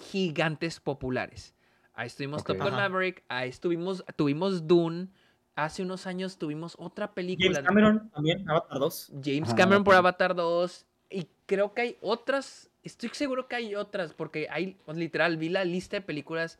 gigantes 0.00 0.80
populares. 0.80 1.54
Ahí 1.94 2.06
estuvimos 2.06 2.44
Top 2.44 2.56
Gun 2.56 2.72
Maverick, 2.72 3.22
ahí 3.28 3.48
estuvimos, 3.48 4.04
tuvimos 4.16 4.66
Dune, 4.66 5.08
hace 5.54 5.82
unos 5.82 6.06
años 6.06 6.38
tuvimos 6.38 6.74
otra 6.78 7.12
película. 7.12 7.54
James 7.56 7.66
Cameron 7.66 8.10
también, 8.10 8.48
Avatar 8.48 8.78
2. 8.78 9.12
James 9.22 9.54
Cameron 9.54 9.84
por 9.84 9.94
Avatar 9.94 10.34
2. 10.34 10.86
Y 11.10 11.28
creo 11.46 11.74
que 11.74 11.82
hay 11.82 11.98
otras, 12.00 12.70
estoy 12.82 13.10
seguro 13.12 13.48
que 13.48 13.56
hay 13.56 13.74
otras, 13.74 14.14
porque 14.14 14.48
hay, 14.50 14.78
pues, 14.84 14.96
literal, 14.96 15.36
vi 15.36 15.48
la 15.48 15.64
lista 15.64 15.96
de 15.96 16.02
películas 16.02 16.58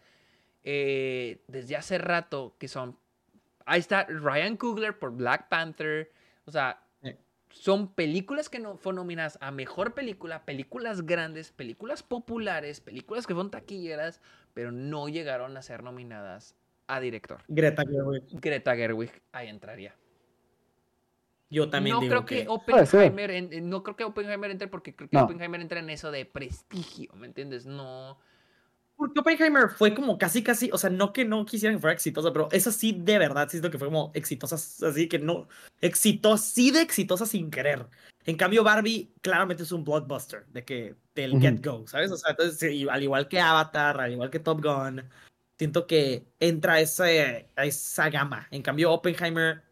eh, 0.65 1.43
desde 1.49 1.77
hace 1.77 1.99
rato 1.99 2.57
que 2.59 2.69
son... 2.69 2.99
Ahí 3.65 3.81
está 3.81 4.05
Ryan 4.05 4.57
Coogler 4.57 4.99
por 4.99 5.13
Black 5.13 5.49
Panther. 5.49 6.11
O 6.45 6.51
sea, 6.51 6.83
son 7.51 7.93
películas 7.93 8.49
que 8.49 8.59
no 8.59 8.77
fueron 8.77 8.97
nominadas 8.97 9.39
a 9.41 9.51
mejor 9.51 9.95
película, 9.95 10.45
películas 10.45 11.05
grandes, 11.05 11.53
películas 11.53 12.03
populares, 12.03 12.81
películas 12.81 13.27
que 13.27 13.35
fueron 13.35 13.51
taquilleras, 13.51 14.21
pero 14.55 14.73
no 14.73 15.09
llegaron 15.09 15.57
a 15.57 15.63
ser 15.63 15.83
nominadas 15.83 16.57
a 16.87 17.01
director. 17.01 17.43
Greta 17.49 17.85
Gerwig. 17.85 18.25
Greta 18.41 18.75
Gerwig, 18.75 19.11
ahí 19.33 19.49
entraría. 19.49 19.95
Yo 21.51 21.69
también 21.69 21.97
no 21.97 22.01
digo 22.01 22.11
creo 22.11 22.27
que, 22.27 22.47
Oppenheimer, 22.49 23.63
no 23.63 23.83
creo 23.83 23.97
que 23.97 24.05
Oppenheimer 24.05 24.53
entre 24.53 24.69
porque 24.69 24.95
creo 24.95 25.11
que 25.11 25.19
Oppenheimer 25.19 25.61
entra 25.61 25.81
en 25.81 25.91
eso 25.91 26.13
de 26.13 26.25
prestigio, 26.25 27.13
¿me 27.15 27.27
entiendes? 27.27 27.67
No. 27.67 28.19
Porque 29.01 29.19
Oppenheimer 29.19 29.71
fue 29.71 29.95
como 29.95 30.19
casi, 30.19 30.43
casi, 30.43 30.69
o 30.75 30.77
sea, 30.77 30.91
no 30.91 31.15
que 31.15 31.25
no 31.25 31.47
quisieran 31.47 31.79
que 31.79 31.81
fuera 31.81 31.95
exitosa, 31.95 32.35
pero 32.35 32.51
esa 32.53 32.71
sí 32.71 32.93
de 32.93 33.19
verdad 33.19 33.49
siento 33.49 33.71
que 33.71 33.79
fue 33.79 33.89
como 33.89 34.13
exitosa, 34.13 34.57
así 34.57 35.09
que 35.09 35.19
no, 35.19 35.49
exitosa, 35.81 36.45
sí 36.45 36.71
de 36.71 36.83
exitosa 36.83 37.25
sin 37.25 37.51
querer. 37.51 37.87
En 38.27 38.37
cambio, 38.37 38.63
Barbie 38.63 39.11
claramente 39.23 39.63
es 39.63 39.73
un 39.73 39.85
blockbuster 39.85 40.45
de 40.49 40.67
que 40.67 40.97
del 41.15 41.41
get 41.41 41.65
go, 41.65 41.87
¿sabes? 41.89 42.11
O 42.11 42.19
sea, 42.19 42.33
entonces, 42.33 42.87
al 42.91 43.03
igual 43.03 43.27
que 43.27 43.41
Avatar, 43.41 43.99
al 44.03 44.13
igual 44.13 44.29
que 44.29 44.39
Top 44.39 44.63
Gun, 44.63 45.03
siento 45.57 45.87
que 45.87 46.27
entra 46.39 46.75
a 46.75 46.81
esa, 46.81 47.05
a 47.05 47.65
esa 47.65 48.11
gama. 48.11 48.49
En 48.51 48.61
cambio, 48.61 48.93
Oppenheimer, 48.93 49.63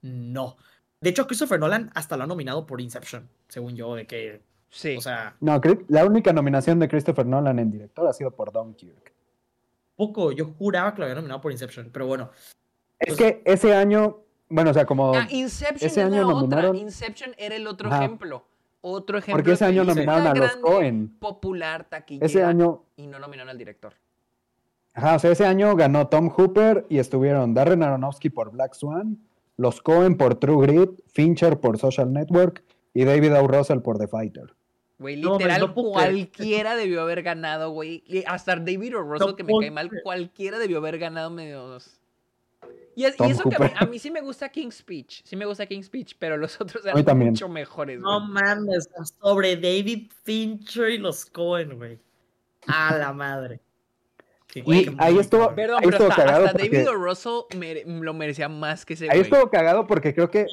no. 0.00 0.56
De 1.00 1.10
hecho, 1.10 1.26
Christopher 1.26 1.58
Nolan 1.58 1.90
hasta 1.96 2.16
lo 2.16 2.22
ha 2.22 2.28
nominado 2.28 2.66
por 2.66 2.80
Inception, 2.80 3.28
según 3.48 3.74
yo, 3.74 3.96
de 3.96 4.06
que 4.06 4.42
Sí. 4.74 4.96
O 4.96 5.00
sea. 5.00 5.36
No, 5.40 5.60
la 5.88 6.04
única 6.04 6.32
nominación 6.32 6.80
de 6.80 6.88
Christopher 6.88 7.24
Nolan 7.24 7.60
en 7.60 7.70
director 7.70 8.06
ha 8.08 8.12
sido 8.12 8.32
por 8.32 8.52
Dunkirk. 8.52 9.12
Poco, 9.94 10.32
yo 10.32 10.46
juraba 10.58 10.92
que 10.92 10.98
lo 10.98 11.04
había 11.04 11.14
nominado 11.14 11.40
por 11.40 11.52
Inception, 11.52 11.90
pero 11.92 12.08
bueno. 12.08 12.30
Es 12.98 13.16
que 13.16 13.40
ese 13.44 13.72
año, 13.72 14.18
bueno, 14.48 14.72
o 14.72 14.74
sea, 14.74 14.84
como. 14.84 15.14
Ah, 15.14 15.28
Inception 15.30 15.88
ese 15.88 16.02
año 16.02 16.22
nominaron... 16.22 16.74
Inception 16.74 17.34
era 17.38 17.54
el 17.54 17.68
otro 17.68 17.88
ejemplo. 17.88 18.44
Otro 18.80 19.18
ejemplo. 19.18 19.36
Porque 19.36 19.52
ese 19.52 19.64
año 19.64 19.84
nominaron 19.84 20.26
a 20.26 20.34
los 20.34 20.56
Cohen. 20.56 21.16
Popular, 21.20 21.84
taquillera. 21.88 22.26
Ese 22.26 22.42
año. 22.42 22.82
Y 22.96 23.06
no 23.06 23.20
nominaron 23.20 23.50
al 23.50 23.58
director. 23.58 23.94
Ajá, 24.92 25.14
o 25.14 25.18
sea, 25.20 25.30
ese 25.30 25.46
año 25.46 25.74
ganó 25.76 26.08
Tom 26.08 26.30
Hooper 26.30 26.84
y 26.88 26.98
estuvieron 26.98 27.54
Darren 27.54 27.82
Aronofsky 27.82 28.30
por 28.30 28.50
Black 28.50 28.74
Swan, 28.74 29.18
los 29.56 29.80
Cohen 29.80 30.16
por 30.16 30.34
True 30.34 30.66
Grit, 30.66 30.90
Fincher 31.06 31.60
por 31.60 31.78
Social 31.78 32.12
Network 32.12 32.64
y 32.92 33.04
David 33.04 33.34
O. 33.36 33.46
Russell 33.46 33.80
por 33.80 33.98
The 33.98 34.08
Fighter. 34.08 34.54
Güey, 34.98 35.16
literal, 35.16 35.74
cualquiera 35.74 36.76
debió 36.76 37.02
haber 37.02 37.22
ganado, 37.22 37.70
güey. 37.70 38.04
Hasta 38.26 38.56
David 38.56 38.96
O. 38.96 39.02
Russell, 39.02 39.34
que 39.34 39.42
me 39.42 39.52
cae 39.60 39.70
mal, 39.70 39.90
cualquiera 40.02 40.58
debió 40.58 40.78
haber 40.78 40.98
ganado 40.98 41.30
medio 41.30 41.62
dos. 41.66 42.00
Y, 42.96 43.04
eso 43.04 43.50
que 43.50 43.56
a 43.56 43.86
mí, 43.86 43.98
sí 43.98 44.10
me 44.10 44.20
gusta 44.20 44.48
King's 44.48 44.76
Speech, 44.76 45.22
sí 45.24 45.34
me 45.34 45.44
gusta 45.46 45.66
King's 45.66 45.86
Speech, 45.86 46.14
pero 46.16 46.36
los 46.36 46.60
otros 46.60 46.86
eran 46.86 47.18
mucho 47.18 47.48
mejores, 47.48 47.98
No 47.98 48.20
mames, 48.20 48.88
sobre 49.20 49.56
David 49.56 50.12
Fincher 50.22 50.90
y 50.90 50.98
los 50.98 51.26
Cohen, 51.26 51.76
güey. 51.76 51.98
A 52.68 52.96
la 52.96 53.12
madre. 53.12 53.60
y 54.54 54.86
ahí 54.98 55.18
estuvo, 55.18 55.52
Perdón, 55.56 55.80
pero 55.82 56.06
hasta, 56.06 56.52
David 56.52 56.88
O. 56.88 56.94
Russell 56.94 57.42
lo 57.84 58.14
merecía 58.14 58.48
más 58.48 58.86
que 58.86 58.94
ese 58.94 59.10
Ahí 59.10 59.20
estuvo 59.20 59.50
cagado 59.50 59.88
porque 59.88 60.14
creo 60.14 60.30
que 60.30 60.46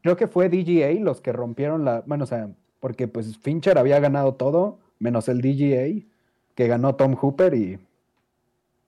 creo 0.00 0.16
que 0.16 0.28
fue 0.28 0.48
DGA 0.48 0.92
los 1.00 1.20
que 1.20 1.32
rompieron 1.32 1.84
la, 1.84 2.02
bueno, 2.06 2.24
o 2.24 2.26
sea, 2.26 2.48
porque 2.80 3.06
pues 3.08 3.36
Fincher 3.38 3.78
había 3.78 4.00
ganado 4.00 4.34
todo, 4.34 4.78
menos 4.98 5.28
el 5.28 5.40
DGA, 5.40 6.06
que 6.54 6.66
ganó 6.66 6.96
Tom 6.96 7.14
Hooper 7.14 7.54
y, 7.54 7.78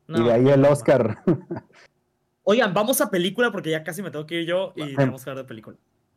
y 0.08 0.22
de 0.22 0.32
ahí 0.32 0.48
el 0.48 0.64
Oscar. 0.64 1.22
Oigan, 2.44 2.74
vamos 2.74 3.00
a 3.00 3.10
película 3.10 3.52
porque 3.52 3.70
ya 3.70 3.84
casi 3.84 4.02
me 4.02 4.10
tengo 4.10 4.26
que 4.26 4.42
ir 4.42 4.48
yo 4.48 4.72
y 4.74 4.94
vamos 4.94 5.26
a 5.26 5.30
hablar 5.30 5.44
de 5.44 5.48
película. 5.48 5.76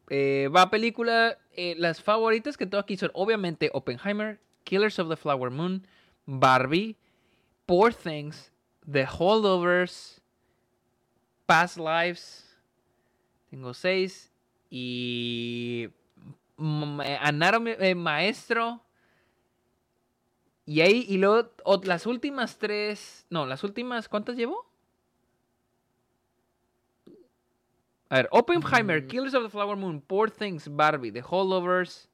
Eh, 0.09 0.49
va 0.55 0.63
a 0.63 0.69
película. 0.69 1.37
Eh, 1.55 1.75
las 1.77 2.01
favoritas 2.01 2.57
que 2.57 2.65
tengo 2.65 2.81
aquí 2.81 2.97
son 2.97 3.11
obviamente 3.13 3.69
Oppenheimer, 3.73 4.39
Killers 4.63 4.97
of 4.99 5.09
the 5.09 5.15
Flower 5.15 5.51
Moon, 5.51 5.85
Barbie, 6.25 6.97
Poor 7.65 7.93
Things, 7.93 8.51
The 8.91 9.05
Holdovers, 9.05 10.21
Past 11.45 11.77
Lives. 11.77 12.57
Tengo 13.49 13.73
seis. 13.73 14.31
Y. 14.69 15.89
Anatomy, 16.57 17.75
eh, 17.79 17.95
Maestro. 17.95 18.81
Y 20.65 20.81
ahí, 20.81 21.05
y 21.07 21.17
luego 21.17 21.51
las 21.83 22.05
últimas 22.05 22.57
tres. 22.57 23.25
No, 23.29 23.45
las 23.45 23.63
últimas. 23.63 24.09
¿Cuántas 24.09 24.35
llevo? 24.35 24.65
A 28.09 28.17
ver, 28.17 28.29
Oppenheimer, 28.31 29.01
mm. 29.01 29.07
Killers 29.07 29.33
of 29.33 29.43
the 29.43 29.49
Flower 29.49 29.75
Moon, 29.75 29.99
Poor 29.99 30.29
Things, 30.29 30.67
Barbie, 30.67 31.11
The 31.11 31.21
Holdovers, 31.21 32.07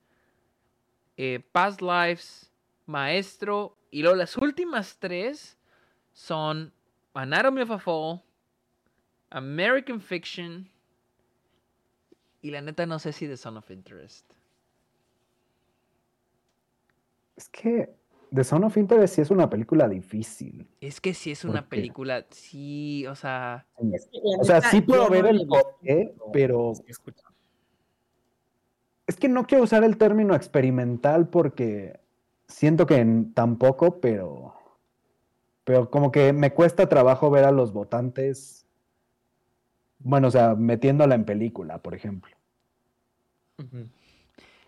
eh, 1.17 1.39
Past 1.51 1.81
Lives, 1.81 2.49
Maestro. 2.85 3.75
Y 3.91 4.01
luego 4.01 4.15
las 4.15 4.37
últimas 4.37 4.97
tres 4.97 5.57
son 6.13 6.71
Anatomy 7.13 7.61
of 7.61 7.71
a 7.71 7.79
Fall, 7.79 8.23
American 9.29 9.99
Fiction. 9.99 10.70
Y 12.41 12.51
la 12.51 12.61
neta 12.61 12.85
no 12.85 12.99
sé 12.99 13.13
si 13.13 13.27
The 13.27 13.37
Son 13.37 13.57
of 13.57 13.69
Interest. 13.69 14.25
Es 17.35 17.49
que 17.49 17.93
The 18.33 18.43
Son 18.43 18.63
of 18.63 18.77
Interest 18.77 19.15
sí 19.15 19.21
es 19.21 19.29
una 19.29 19.49
película 19.49 19.87
difícil. 19.89 20.67
Es 20.79 21.01
que 21.01 21.13
sí 21.13 21.31
es 21.31 21.43
una 21.43 21.67
película, 21.67 22.25
sí, 22.29 23.05
o 23.07 23.15
sea... 23.15 23.67
O 24.39 24.43
sea, 24.43 24.61
sí 24.61 24.81
puedo 24.81 25.09
ver 25.09 25.25
el 25.25 25.45
porqué, 25.47 26.15
pero... 26.31 26.73
Es 29.05 29.17
que 29.17 29.27
no 29.27 29.45
quiero 29.45 29.65
usar 29.65 29.83
el 29.83 29.97
término 29.97 30.33
experimental 30.33 31.27
porque 31.27 31.99
siento 32.47 32.85
que 32.85 33.05
tampoco, 33.33 33.99
pero... 33.99 34.55
Pero 35.63 35.91
como 35.91 36.11
que 36.11 36.33
me 36.33 36.53
cuesta 36.53 36.89
trabajo 36.89 37.29
ver 37.29 37.43
a 37.43 37.51
los 37.51 37.71
votantes, 37.71 38.60
bueno, 40.03 40.27
o 40.27 40.31
sea, 40.31 40.55
metiéndola 40.55 41.15
en 41.15 41.25
película, 41.25 41.81
por 41.81 41.95
ejemplo. 41.95 42.35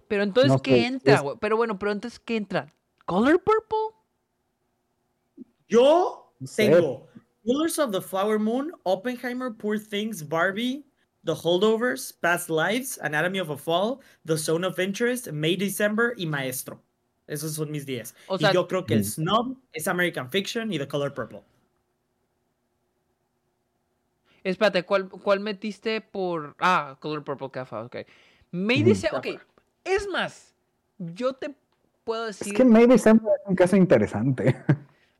Pero 0.07 0.23
entonces, 0.23 0.61
¿qué 0.61 0.85
entra? 0.85 1.23
Pero 1.39 1.57
bueno, 1.57 1.79
pero 1.79 1.91
entonces, 1.91 2.19
¿qué 2.19 2.37
entra? 2.37 2.73
Color 3.05 3.41
Purple? 3.43 3.97
Yo 5.67 6.33
tengo 6.55 7.07
Killers 7.43 7.79
of 7.79 7.91
the 7.91 8.01
Flower 8.01 8.39
Moon, 8.39 8.71
Oppenheimer, 8.83 9.51
Poor 9.51 9.79
Things, 9.79 10.27
Barbie, 10.27 10.85
The 11.25 11.33
Holdovers, 11.33 12.13
Past 12.21 12.49
Lives, 12.49 12.99
Anatomy 13.01 13.39
of 13.39 13.49
a 13.49 13.57
Fall, 13.57 14.01
The 14.25 14.37
Zone 14.37 14.65
of 14.65 14.77
Interest, 14.79 15.31
May 15.31 15.55
December 15.55 16.13
y 16.17 16.25
Maestro. 16.25 16.81
Esos 17.27 17.53
son 17.53 17.71
mis 17.71 17.85
10. 17.85 18.13
y 18.39 18.53
yo 18.53 18.67
creo 18.67 18.85
que 18.85 18.93
el 18.95 18.99
mm. 18.99 19.03
Snob 19.03 19.57
es 19.71 19.87
American 19.87 20.29
Fiction 20.29 20.71
y 20.71 20.77
The 20.77 20.87
Color 20.87 21.13
Purple. 21.13 21.43
Espérate, 24.43 24.83
¿cuál, 24.83 25.09
cuál 25.09 25.39
metiste 25.39 26.01
por. 26.01 26.55
Ah, 26.59 26.97
Color 26.99 27.23
Purple 27.23 27.51
Cafa, 27.51 27.83
ok. 27.83 27.97
May 28.51 28.83
December. 28.83 29.35
Ok, 29.35 29.41
es 29.83 30.07
más, 30.07 30.53
yo 30.97 31.33
te 31.33 31.55
puedo 32.03 32.25
decir. 32.25 32.53
Es 32.53 32.57
que 32.57 32.65
May 32.65 32.87
December 32.87 33.31
es 33.41 33.49
un 33.49 33.55
caso 33.55 33.75
interesante. 33.75 34.55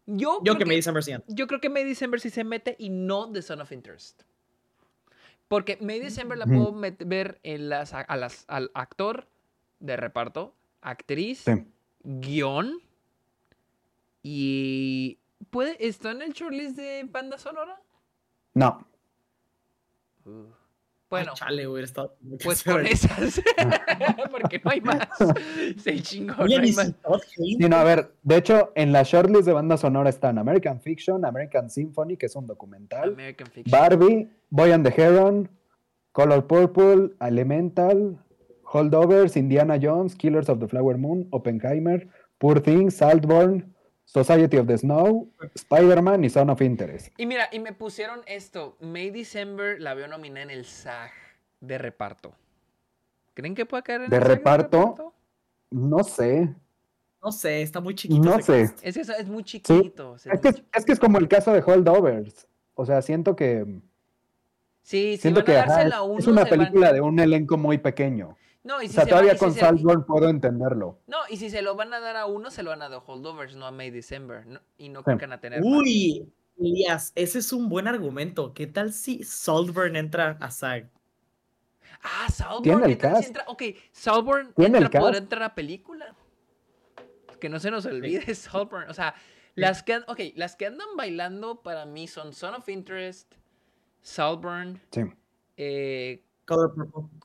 Yo, 0.05 0.41
yo 0.43 0.57
que, 0.57 0.65
May 0.65 0.75
December 0.75 1.01
sí. 1.01 1.13
Yo 1.27 1.47
creo 1.47 1.61
que 1.61 1.69
May 1.69 1.85
December 1.85 2.19
sí 2.19 2.29
se 2.29 2.43
mete 2.43 2.75
y 2.77 2.89
no 2.89 3.31
The 3.31 3.41
Son 3.41 3.61
of 3.61 3.71
Interest. 3.71 4.23
Porque 5.47 5.77
May 5.79 5.99
December 5.99 6.37
la 6.37 6.45
puedo 6.45 6.73
ver 6.73 7.39
en 7.43 7.69
las, 7.69 7.93
a 7.93 8.17
las, 8.17 8.43
al 8.47 8.71
actor 8.73 9.27
de 9.79 9.95
reparto, 9.95 10.55
actriz, 10.81 11.45
guion. 12.03 12.81
Y. 14.23 15.19
¿puede, 15.49 15.77
¿Está 15.85 16.11
en 16.11 16.21
el 16.21 16.33
shortlist 16.33 16.75
de 16.75 17.05
banda 17.09 17.37
sonora? 17.37 17.79
No. 18.53 18.85
Uh. 20.25 20.63
Bueno, 21.13 21.33
chale, 21.35 21.67
hubiera 21.67 21.85
estado. 21.85 22.15
Pues 22.43 22.63
con 22.65 22.83
esas. 22.87 23.39
Porque 24.31 24.59
no 24.63 24.71
hay 24.71 24.81
más. 24.81 25.07
Se 25.77 26.01
chingó. 26.01 26.33
no 26.37 26.43
hay 26.45 26.71
más. 26.71 26.91
Sí, 27.35 27.57
no, 27.59 27.75
a 27.75 27.83
ver, 27.83 28.15
de 28.23 28.37
hecho, 28.37 28.71
en 28.73 28.91
la 28.91 29.03
shortlist 29.03 29.45
de 29.45 29.53
banda 29.53 29.77
sonora 29.77 30.09
están 30.09 30.39
American 30.39 30.81
Fiction, 30.81 31.23
American 31.23 31.69
Symphony, 31.69 32.17
que 32.17 32.25
es 32.25 32.35
un 32.35 32.47
documental, 32.47 33.15
Barbie, 33.69 34.27
Boy 34.49 34.71
and 34.71 34.89
the 34.89 35.01
Heron, 35.01 35.49
Color 36.13 36.47
Purple, 36.47 37.11
Elemental, 37.21 38.17
Holdovers, 38.63 39.35
Indiana 39.35 39.77
Jones, 39.79 40.15
Killers 40.15 40.49
of 40.49 40.59
the 40.59 40.67
Flower 40.67 40.97
Moon, 40.97 41.27
Oppenheimer, 41.29 42.07
Poor 42.39 42.59
Things, 42.59 42.95
Saltborn, 42.95 43.71
Society 44.05 44.57
of 44.57 44.67
the 44.67 44.77
Snow, 44.77 45.29
Spider-Man 45.55 46.23
y 46.23 46.29
Son 46.29 46.49
of 46.49 46.61
Interest. 46.61 47.07
Y 47.17 47.25
mira, 47.25 47.49
y 47.51 47.59
me 47.59 47.73
pusieron 47.73 48.21
esto. 48.27 48.77
May 48.79 49.09
December 49.09 49.79
la 49.81 49.93
veo 49.93 50.07
nominada 50.07 50.43
en 50.43 50.49
el 50.51 50.65
SAG 50.65 51.11
de 51.61 51.77
reparto. 51.77 52.35
¿Creen 53.33 53.55
que 53.55 53.65
pueda 53.65 53.81
caer 53.81 54.01
en 54.01 54.13
el 54.13 54.19
SAG 54.19 54.27
reparto? 54.27 54.77
de 54.77 54.85
reparto? 54.85 55.13
No 55.71 56.03
sé. 56.03 56.53
No 57.23 57.31
sé, 57.31 57.61
está 57.61 57.79
muy 57.79 57.95
chiquito. 57.95 58.21
No 58.21 58.41
sé. 58.41 58.69
Es, 58.81 58.97
eso, 58.97 59.13
es 59.13 59.27
muy 59.27 59.43
chiquito. 59.43 60.15
es, 60.15 60.39
que, 60.85 60.91
es, 60.91 60.99
como 60.99 61.17
el 61.17 61.29
caso 61.29 61.53
de 61.53 61.63
Holdovers. 61.65 62.47
O 62.75 62.85
sea, 62.85 63.01
siento 63.01 63.35
que. 63.35 63.65
Sí, 64.81 65.17
siento 65.17 65.45
que 65.45 65.57
es 65.57 66.27
una 66.27 66.43
película 66.43 66.91
de 66.91 66.99
un 66.99 67.17
elenco 67.19 67.57
muy 67.57 67.77
pequeño. 67.77 68.35
No, 68.63 68.81
y 68.81 68.87
si 68.87 68.91
o 68.91 69.01
sea, 69.01 69.05
todavía 69.05 69.37
con 69.37 69.53
Saltburn 69.53 70.05
puedo 70.05 70.29
entenderlo. 70.29 70.99
No, 71.07 71.17
y 71.29 71.37
si 71.37 71.49
se 71.49 71.61
lo 71.61 71.75
van 71.75 71.93
a 71.93 71.99
dar 71.99 72.15
a 72.15 72.25
uno, 72.25 72.49
se 72.49 72.63
lo 72.63 72.69
van 72.69 72.81
a 72.81 72.89
dar 72.89 72.99
a 72.99 73.03
Holdovers, 73.03 73.55
no 73.55 73.65
a 73.65 73.71
May 73.71 73.91
December. 73.91 74.61
y 74.77 74.89
no 74.89 75.03
creo 75.03 75.17
que 75.17 75.25
van 75.25 75.33
a 75.33 75.41
tener. 75.41 75.61
Uy, 75.61 76.31
Elías, 76.57 77.11
ese 77.15 77.39
es 77.39 77.51
un 77.51 77.67
buen 77.67 77.87
argumento. 77.87 78.53
¿Qué 78.53 78.67
tal 78.67 78.93
si 78.93 79.23
Saltburn 79.23 79.95
entra 79.97 80.37
a 80.39 80.49
SAG? 80.49 80.89
Ah, 82.01 82.29
Saltburn 82.29 82.89
entra, 82.89 83.19
entra, 83.19 83.43
Ok, 83.47 83.63
Saltburn 83.91 84.53
entra, 84.57 84.89
podrá 84.89 85.17
entrar 85.17 85.43
a 85.43 85.55
película. 85.55 86.15
Que 87.39 87.49
no 87.49 87.59
se 87.59 87.69
nos 87.69 87.85
olvide 87.85 88.33
Saltburn. 88.35 88.89
O 88.89 88.93
sea, 88.93 89.13
las 89.55 89.83
que, 89.83 89.99
okay, 90.07 90.33
las 90.37 90.55
que 90.55 90.67
andan 90.67 90.87
bailando 90.97 91.61
para 91.61 91.85
mí 91.85 92.07
son 92.07 92.33
Son 92.33 92.55
of 92.55 92.67
Interest, 92.69 93.33
Saltburn, 94.01 94.81
sí. 94.91 95.01
eh, 95.57 96.23
Color 96.45 96.73
Purple. 96.73 97.22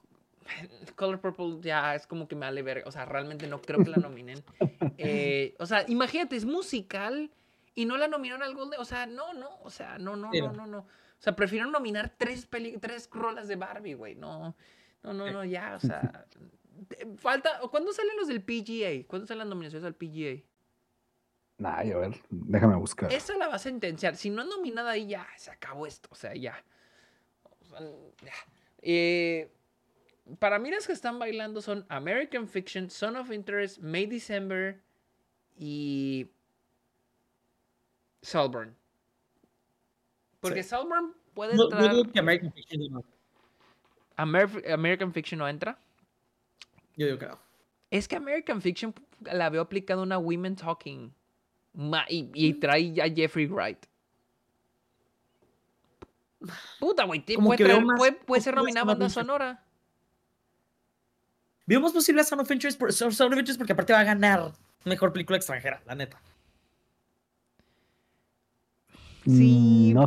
Color 0.97 1.20
Purple 1.20 1.59
ya 1.61 1.95
es 1.95 2.07
como 2.07 2.29
que 2.29 2.35
me 2.35 2.47
vale 2.47 2.62
ver. 2.62 2.83
O 2.87 2.93
sea, 2.93 3.05
realmente 3.05 3.47
no 3.47 3.61
creo 3.61 3.83
que 3.83 3.91
la 3.91 3.97
nominen. 3.97 4.43
Eh, 4.97 5.55
o 5.59 5.66
sea, 5.66 5.85
imagínate, 5.89 6.37
es 6.37 6.45
musical 6.45 7.31
y 7.75 7.85
no 7.85 7.97
la 7.97 8.09
nominaron 8.09 8.43
al 8.43 8.55
Golden. 8.55 8.81
O 8.81 8.85
sea, 8.85 9.07
no, 9.07 9.33
no. 9.35 9.49
O 9.62 9.70
sea, 9.70 9.99
no, 9.99 10.16
no, 10.16 10.31
no, 10.33 10.53
no, 10.53 10.66
no. 10.66 10.79
O 10.79 11.20
sea, 11.20 11.35
prefiero 11.35 11.66
nominar 11.66 12.15
tres, 12.16 12.49
tres 12.81 13.09
rolas 13.12 13.49
de 13.49 13.57
Barbie, 13.57 13.95
güey. 13.95 14.15
No. 14.15 14.57
No, 15.03 15.12
no, 15.12 15.31
no, 15.31 15.45
ya, 15.45 15.77
o 15.77 15.81
sea. 15.87 16.27
falta. 17.16 17.61
¿Cuándo 17.70 17.93
salen 17.93 18.16
los 18.16 18.29
del 18.29 18.43
PGA? 18.43 19.07
¿Cuándo 19.07 19.27
salen 19.27 19.41
las 19.41 19.49
nominaciones 19.49 19.87
al 19.87 19.95
PGA? 19.95 20.43
Nah, 21.59 21.81
a 21.81 21.83
ver, 21.83 22.20
déjame 22.31 22.77
buscar. 22.77 23.12
Esa 23.12 23.37
la 23.37 23.49
va 23.49 23.57
a 23.57 23.59
sentenciar. 23.59 24.15
Si 24.15 24.31
no 24.31 24.43
es 24.43 24.49
nominada 24.49 24.93
ahí, 24.93 25.09
ya, 25.09 25.27
se 25.37 25.51
acabó 25.51 25.87
esto. 25.87 26.09
O 26.12 26.15
sea, 26.15 26.35
ya. 26.35 26.62
Eh, 28.81 29.51
para 30.39 30.59
mí 30.59 30.71
las 30.71 30.87
que 30.87 30.93
están 30.93 31.19
bailando 31.19 31.61
son 31.63 31.87
American 31.89 32.49
Fiction, 32.49 32.91
Son 32.91 33.17
of 33.17 33.31
Interest, 33.31 33.79
May 33.79 34.07
December 34.07 34.81
y 35.57 36.27
Salburn. 38.23 38.77
Porque 40.41 40.63
sí. 40.63 40.71
Salburn 40.71 41.15
puede 41.35 41.53
entrar. 41.53 41.95
Yo 41.95 42.05
que 42.13 42.19
American 42.19 42.53
Fiction 42.53 42.81
no. 42.91 43.05
American 44.17 45.13
Fiction 45.13 45.39
no 45.39 45.49
entra. 45.49 45.79
Yo 46.97 47.07
digo 47.07 47.19
que 47.19 47.27
no. 47.27 47.39
Es 47.91 48.07
que 48.07 48.17
American 48.17 48.61
Fiction 48.61 48.95
la 49.21 49.49
veo 49.49 49.63
aplicado 49.63 50.03
una 50.03 50.19
Women 50.19 50.57
Talking. 50.57 51.15
Y, 52.09 52.31
y 52.35 52.55
trae 52.55 53.01
a 53.01 53.09
Jeffrey 53.09 53.47
Wright. 53.47 53.79
Puta, 56.81 57.05
güey. 57.05 57.21
Puede, 57.21 57.81
puede, 57.97 58.13
puede, 58.13 58.43
ser 58.43 58.55
nominada 58.55 58.85
banda 58.85 59.09
sonora. 59.09 59.65
Veo 61.69 61.82
más 61.82 61.93
posible 61.93 62.23
a 62.23 62.24
Son 62.24 62.40
of 62.40 62.51
Interest, 62.51 62.78
por, 62.78 62.90
Son 62.95 63.09
of 63.11 63.39
Interest 63.39 63.59
porque 63.59 63.74
aparte 63.74 63.93
va 63.93 64.01
a 64.01 64.05
ganar 64.05 64.53
mejor 64.86 65.12
película 65.12 65.36
extranjera, 65.36 65.82
la 65.85 65.95
neta. 65.95 66.19
Sí, 69.27 69.93
mm, 69.93 69.95
no, 69.95 70.07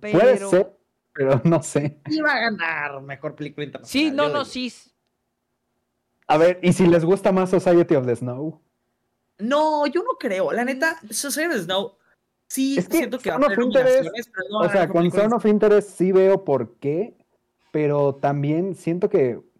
pero... 0.00 0.18
puede 0.18 0.38
ser, 0.38 0.78
pero 1.12 1.42
no 1.44 1.62
sé. 1.62 2.00
Iba 2.08 2.32
a 2.32 2.40
ganar 2.40 3.02
mejor 3.02 3.34
película 3.34 3.66
internacional. 3.66 4.10
Sí, 4.10 4.10
no, 4.10 4.30
no, 4.30 4.46
sí. 4.46 4.72
A 6.28 6.38
ver, 6.38 6.58
¿y 6.62 6.72
si 6.72 6.86
les 6.86 7.04
gusta 7.04 7.30
más 7.30 7.50
Society 7.50 7.94
of 7.94 8.06
the 8.06 8.16
Snow? 8.16 8.62
No, 9.36 9.86
yo 9.88 10.02
no 10.04 10.16
creo. 10.18 10.50
La 10.50 10.64
neta, 10.64 10.98
Society 11.10 11.50
of 11.50 11.56
the 11.56 11.62
Snow 11.64 11.98
sí 12.48 12.78
es 12.78 12.88
que 12.88 12.96
siento 12.96 13.18
que 13.18 13.28
Son 13.28 13.44
of 13.44 13.58
Interest, 13.58 14.10
no 14.50 14.60
o 14.60 14.68
sea, 14.70 14.88
con 14.88 15.10
Son 15.10 15.34
of 15.34 15.44
Interest 15.44 15.90
sí 15.90 16.10
veo 16.10 16.42
por 16.42 16.76
qué, 16.76 17.18
pero 17.70 18.14
también 18.14 18.74
siento 18.74 19.10
que 19.10 19.51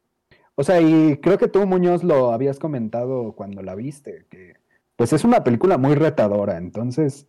o 0.55 0.65
sea, 0.65 0.81
y 0.81 1.17
creo 1.19 1.39
que 1.39 1.49
tú, 1.49 1.67
Muñoz, 1.67 2.05
lo 2.05 2.33
habías 2.33 2.59
comentado 2.59 3.33
cuando 3.33 3.63
la 3.63 3.75
viste, 3.75 4.27
que 4.29 4.57
pues 4.97 5.13
es 5.13 5.25
una 5.25 5.43
película 5.43 5.79
muy 5.79 5.95
retadora, 5.95 6.59
entonces, 6.59 7.27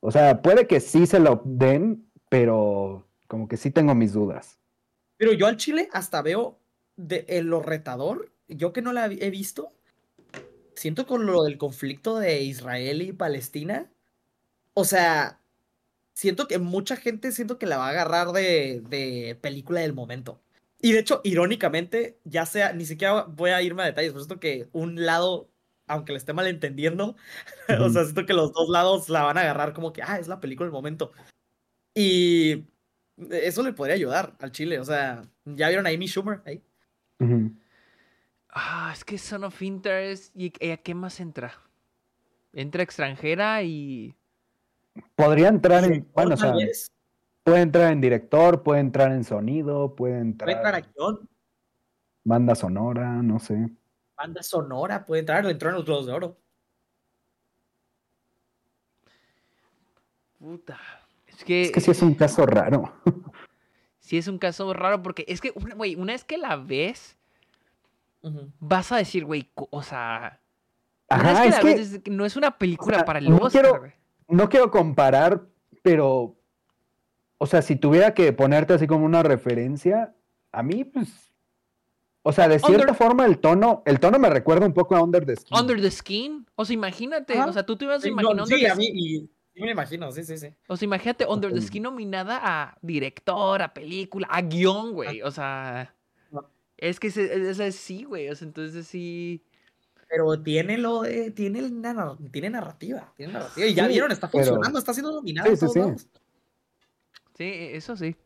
o 0.00 0.10
sea, 0.10 0.42
puede 0.42 0.66
que 0.66 0.80
sí 0.80 1.06
se 1.06 1.20
lo 1.20 1.42
den, 1.44 2.10
pero 2.28 3.06
como 3.28 3.46
que 3.48 3.56
sí 3.56 3.70
tengo 3.70 3.94
mis 3.94 4.12
dudas. 4.12 4.58
Pero 5.16 5.32
yo 5.32 5.46
al 5.46 5.56
Chile 5.56 5.88
hasta 5.92 6.20
veo 6.22 6.58
de, 6.96 7.24
lo 7.42 7.62
retador, 7.62 8.32
yo 8.48 8.72
que 8.72 8.82
no 8.82 8.92
la 8.92 9.06
he 9.06 9.30
visto, 9.30 9.72
siento 10.74 11.06
con 11.06 11.24
lo 11.24 11.44
del 11.44 11.58
conflicto 11.58 12.18
de 12.18 12.42
Israel 12.42 13.00
y 13.00 13.12
Palestina, 13.12 13.90
o 14.74 14.84
sea, 14.84 15.40
siento 16.12 16.48
que 16.48 16.58
mucha 16.58 16.96
gente 16.96 17.30
siento 17.32 17.58
que 17.58 17.66
la 17.66 17.78
va 17.78 17.86
a 17.86 17.90
agarrar 17.90 18.32
de, 18.32 18.82
de 18.88 19.38
película 19.40 19.80
del 19.80 19.94
momento. 19.94 20.40
Y 20.80 20.92
de 20.92 20.98
hecho, 20.98 21.20
irónicamente, 21.24 22.20
ya 22.24 22.46
sea, 22.46 22.72
ni 22.72 22.84
siquiera 22.84 23.22
voy 23.24 23.50
a 23.50 23.62
irme 23.62 23.82
a 23.82 23.86
detalles, 23.86 24.12
por 24.12 24.20
esto 24.20 24.40
que 24.40 24.68
un 24.72 25.06
lado, 25.06 25.50
aunque 25.86 26.12
le 26.12 26.18
esté 26.18 26.32
malentendiendo, 26.32 27.16
o 27.80 27.88
sea, 27.90 28.04
siento 28.04 28.26
que 28.26 28.34
los 28.34 28.52
dos 28.52 28.68
lados 28.68 29.08
la 29.08 29.22
van 29.22 29.38
a 29.38 29.42
agarrar 29.42 29.72
como 29.72 29.92
que, 29.92 30.02
ah, 30.02 30.18
es 30.18 30.28
la 30.28 30.40
película 30.40 30.66
del 30.66 30.72
momento. 30.72 31.12
Y 31.94 32.66
eso 33.30 33.62
le 33.62 33.72
podría 33.72 33.94
ayudar 33.94 34.36
al 34.40 34.52
Chile, 34.52 34.78
o 34.78 34.84
sea, 34.84 35.22
ya 35.44 35.68
vieron 35.68 35.86
a 35.86 35.90
Amy 35.90 36.06
Schumer 36.06 36.42
ahí. 36.44 36.62
Ah, 38.50 38.90
es 38.92 39.04
que 39.04 39.16
Son 39.18 39.44
of 39.44 39.60
Interest, 39.62 40.34
¿y 40.36 40.52
a 40.70 40.76
qué 40.76 40.94
más 40.94 41.20
entra? 41.20 41.58
Entra 42.52 42.82
extranjera 42.82 43.62
y... 43.62 44.14
Podría 45.14 45.48
entrar 45.48 45.84
en, 45.84 46.08
bueno, 46.14 46.34
o 46.34 46.36
sea, 46.36 46.54
Puede 47.46 47.60
entrar 47.60 47.92
en 47.92 48.00
director, 48.00 48.64
puede 48.64 48.80
entrar 48.80 49.12
en 49.12 49.22
sonido, 49.22 49.94
puede 49.94 50.18
entrar. 50.18 50.46
Puede 50.46 50.56
entrar 50.56 50.74
acción. 50.74 51.28
Banda 52.24 52.56
sonora, 52.56 53.22
no 53.22 53.38
sé. 53.38 53.70
Banda 54.16 54.42
sonora, 54.42 55.04
puede 55.04 55.20
entrar, 55.20 55.46
entró 55.46 55.68
en 55.68 55.76
los 55.76 55.84
Globos 55.84 56.06
de 56.06 56.12
Oro. 56.12 56.36
Puta. 60.40 60.76
Es 61.28 61.44
que. 61.44 61.62
Es 61.62 61.70
que 61.70 61.80
sí 61.80 61.92
es 61.92 62.02
un 62.02 62.14
caso 62.14 62.46
raro. 62.46 62.92
sí 64.00 64.18
es 64.18 64.26
un 64.26 64.38
caso 64.38 64.74
raro 64.74 65.00
porque 65.04 65.24
es 65.28 65.40
que, 65.40 65.50
güey, 65.50 65.94
una 65.94 66.14
vez 66.14 66.24
que 66.24 66.38
la 66.38 66.56
ves, 66.56 67.16
vas 68.58 68.90
a 68.90 68.96
decir, 68.96 69.24
güey, 69.24 69.52
o 69.54 69.84
sea. 69.84 70.40
Ajá, 71.08 71.44
es 71.44 72.00
que, 72.00 72.10
no 72.10 72.26
es 72.26 72.34
una 72.34 72.58
película 72.58 73.04
para 73.04 73.20
el 73.20 73.30
no 73.30 73.38
Quiero, 73.50 73.84
no 74.26 74.48
quiero 74.48 74.68
comparar, 74.72 75.46
pero 75.84 76.35
o 77.38 77.46
sea, 77.46 77.62
si 77.62 77.76
tuviera 77.76 78.14
que 78.14 78.32
ponerte 78.32 78.74
así 78.74 78.86
como 78.86 79.04
una 79.04 79.22
referencia, 79.22 80.14
a 80.52 80.62
mí, 80.62 80.84
pues. 80.84 81.08
O 82.22 82.32
sea, 82.32 82.48
de 82.48 82.58
cierta 82.58 82.92
forma 82.92 83.24
el 83.24 83.38
tono, 83.38 83.82
el 83.86 84.00
tono 84.00 84.18
me 84.18 84.28
recuerda 84.28 84.66
un 84.66 84.74
poco 84.74 84.96
a 84.96 85.02
Under 85.02 85.24
the 85.24 85.36
Skin. 85.36 85.56
Under 85.56 85.80
the 85.80 85.90
Skin. 85.90 86.46
O 86.56 86.64
sea, 86.64 86.74
imagínate, 86.74 87.40
o 87.40 87.52
sea, 87.52 87.64
tú 87.64 87.76
te 87.76 87.84
ibas 87.84 88.04
a 88.04 88.08
imaginar. 88.08 88.46
sí, 88.46 88.66
a 88.66 88.74
mí, 88.74 88.90
y, 88.92 89.20
sí 89.54 89.60
me 89.60 89.70
imagino, 89.70 90.10
sí, 90.10 90.24
sí, 90.24 90.36
sí. 90.36 90.48
O 90.66 90.76
sea, 90.76 90.86
imagínate 90.86 91.24
Under 91.26 91.52
the 91.52 91.60
Skin 91.60 91.84
nominada 91.84 92.40
a 92.42 92.78
director, 92.82 93.62
a 93.62 93.72
película, 93.72 94.26
a 94.30 94.42
guion, 94.42 94.92
güey. 94.92 95.22
O 95.22 95.30
sea. 95.30 95.94
Es 96.78 97.00
que 97.00 97.06
es 97.06 97.60
así, 97.60 98.04
güey. 98.04 98.28
O 98.28 98.34
sea, 98.34 98.46
entonces 98.46 98.86
sí. 98.86 99.44
Pero 100.08 100.42
tiene 100.42 100.78
lo 100.78 101.02
de. 101.02 101.30
Tiene, 101.30 101.62
tiene 102.32 102.50
narrativa. 102.50 103.12
Tiene 103.16 103.34
narrativa. 103.34 103.66
Y 103.66 103.74
ya 103.74 103.86
vieron, 103.86 104.10
está 104.10 104.28
funcionando, 104.28 104.78
está 104.78 104.92
siendo 104.92 105.12
nominado. 105.12 105.54
Sí, 105.54 105.56
sí, 105.56 105.66
sí. 105.72 106.06
Sí, 107.36 107.44
e, 107.44 107.76
eso 107.76 107.96
sí. 107.96 108.16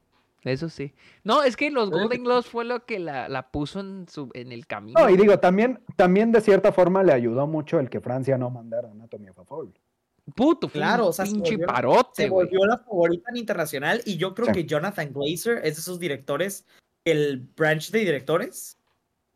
Eso 0.42 0.70
sí. 0.70 0.94
No, 1.22 1.42
es 1.42 1.54
que 1.54 1.70
los 1.70 1.90
Golden 1.90 2.24
Globes 2.24 2.46
fue 2.46 2.64
lo 2.64 2.86
que 2.86 2.98
la, 2.98 3.50
puso 3.50 3.80
en, 3.80 4.08
su, 4.08 4.30
en 4.32 4.52
el 4.52 4.66
camino. 4.66 4.98
No, 4.98 5.10
y 5.10 5.16
digo, 5.16 5.38
también, 5.38 5.80
también 5.96 6.32
de 6.32 6.40
cierta 6.40 6.72
forma 6.72 7.02
le 7.02 7.12
ayudó 7.12 7.46
mucho 7.46 7.78
el 7.78 7.90
que 7.90 8.00
Francia 8.00 8.38
no 8.38 8.48
mandara 8.48 8.88
a 8.88 8.92
Anatomy 8.92 9.28
of 9.28 9.38
a 9.38 9.44
Fall. 9.44 9.74
Puto, 10.34 10.68
claro, 10.68 11.08
o 11.08 11.12
sea, 11.12 11.26
pinche 11.26 11.56
se 11.56 11.64
parote, 11.64 12.22
Se 12.22 12.30
volvió 12.30 12.64
la 12.64 12.78
favorita 12.78 13.30
en 13.30 13.36
internacional 13.36 14.00
y 14.06 14.16
yo 14.16 14.34
creo 14.34 14.52
que 14.52 14.64
Jonathan 14.64 15.12
Glazer 15.12 15.58
es 15.58 15.76
de 15.76 15.80
esos 15.80 15.98
directores, 15.98 16.66
el 17.04 17.48
branch 17.56 17.90
de 17.90 17.98
directores 17.98 18.80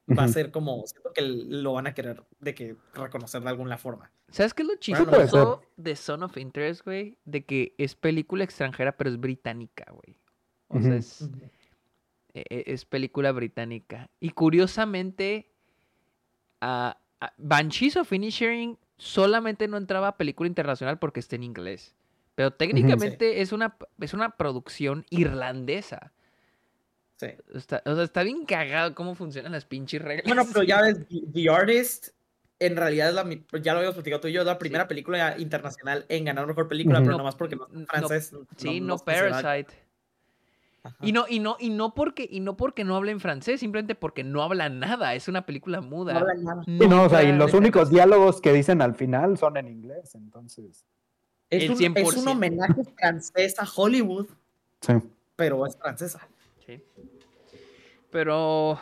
va 0.06 0.24
a 0.24 0.28
ser 0.28 0.50
como, 0.50 0.86
siento 0.86 1.12
que 1.12 1.22
lo 1.22 1.72
van 1.72 1.86
a 1.86 1.94
querer 1.94 2.22
de 2.40 2.54
que 2.54 2.76
reconocer 2.94 3.42
de 3.42 3.48
alguna 3.48 3.78
forma. 3.78 4.10
¿Sabes 4.30 4.52
qué 4.52 4.62
es 4.62 4.68
lo 4.68 4.76
chistoso 4.76 5.62
de 5.76 5.96
Son 5.96 6.22
of 6.22 6.36
Interest, 6.36 6.84
güey? 6.84 7.16
De 7.24 7.44
que 7.44 7.74
es 7.78 7.94
película 7.94 8.44
extranjera, 8.44 8.96
pero 8.96 9.10
es 9.10 9.18
británica, 9.18 9.86
güey. 9.92 10.18
O 10.68 10.80
sea, 10.80 10.96
es, 10.96 11.22
e, 12.32 12.44
e, 12.50 12.64
es, 12.66 12.84
película 12.84 13.30
británica. 13.32 14.10
Y 14.18 14.30
curiosamente, 14.30 15.52
uh, 16.60 16.90
Banshees 17.38 17.96
of 17.96 18.08
Finishing 18.08 18.76
solamente 18.96 19.68
no 19.68 19.76
entraba 19.76 20.08
a 20.08 20.16
película 20.16 20.48
internacional 20.48 20.98
porque 20.98 21.20
está 21.20 21.36
en 21.36 21.44
inglés. 21.44 21.94
Pero 22.34 22.52
técnicamente 22.52 23.40
es, 23.40 23.52
una, 23.52 23.76
es 24.00 24.14
una 24.14 24.30
producción 24.36 25.06
irlandesa. 25.10 26.12
Sí. 27.30 27.36
Está, 27.54 27.82
o 27.86 27.94
sea, 27.94 28.04
está 28.04 28.22
bien 28.22 28.44
cagado 28.44 28.94
cómo 28.94 29.14
funcionan 29.14 29.52
las 29.52 29.64
pinches 29.64 30.02
reglas. 30.02 30.26
Bueno, 30.26 30.44
pero 30.52 30.64
ya 30.64 30.80
ves, 30.82 30.98
The 31.32 31.50
Artist 31.50 32.08
en 32.58 32.76
realidad 32.76 33.08
es 33.08 33.14
la, 33.14 33.24
ya 33.60 33.72
lo 33.72 33.78
habíamos 33.78 33.94
platicado 33.94 34.20
tú 34.20 34.28
y 34.28 34.32
yo, 34.32 34.40
es 34.40 34.46
la 34.46 34.58
primera 34.58 34.86
película 34.86 35.36
internacional 35.38 36.06
en 36.08 36.24
ganar 36.24 36.46
mejor 36.46 36.68
película, 36.68 37.00
pero 37.00 37.16
no, 37.18 37.24
más 37.24 37.34
porque 37.34 37.56
no 37.56 37.66
es 37.66 37.86
francés. 37.86 38.32
sí, 38.56 38.80
no, 38.80 38.98
Parasite. 38.98 39.84
Y 41.00 41.12
no, 41.12 41.24
y 41.28 41.40
no, 41.40 41.56
y 41.58 41.70
no 41.70 41.94
porque, 41.94 42.28
y 42.30 42.40
no 42.40 42.56
porque 42.56 42.84
no 42.84 42.94
habla 42.94 43.10
en 43.10 43.18
francés, 43.18 43.60
simplemente 43.60 43.94
porque 43.94 44.22
no 44.22 44.42
habla 44.42 44.68
nada, 44.68 45.14
es 45.14 45.28
una 45.28 45.46
película 45.46 45.80
muda. 45.80 46.12
No 46.12 46.20
habla 46.20 46.34
nada. 46.34 46.62
No, 46.66 47.04
o 47.04 47.08
sea, 47.08 47.22
y 47.22 47.32
los 47.32 47.54
únicos 47.54 47.90
diálogos 47.90 48.40
que 48.40 48.52
dicen 48.52 48.82
al 48.82 48.94
final 48.94 49.38
son 49.38 49.56
en 49.56 49.68
inglés, 49.68 50.14
entonces. 50.14 50.84
Es, 51.48 51.70
un, 51.70 51.96
es 51.96 52.16
un 52.16 52.28
homenaje 52.28 52.82
francés 52.98 53.54
a 53.58 53.66
Hollywood. 53.76 54.26
Sí. 54.80 54.94
Pero 55.36 55.66
es 55.66 55.76
francesa. 55.76 56.26
Sí. 56.66 56.82
Pero, 58.14 58.78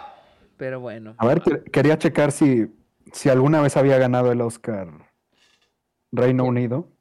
pero 0.59 0.79
bueno. 0.79 1.15
A 1.17 1.27
ver, 1.27 1.41
quería 1.73 1.97
checar 1.97 2.33
si, 2.33 2.71
si 3.15 3.31
alguna 3.31 3.63
vez 3.63 3.79
había 3.79 3.97
ganado 3.97 4.31
el 4.31 4.43
Oscar 4.43 4.91
Reino 6.11 6.45
Unido 6.45 6.93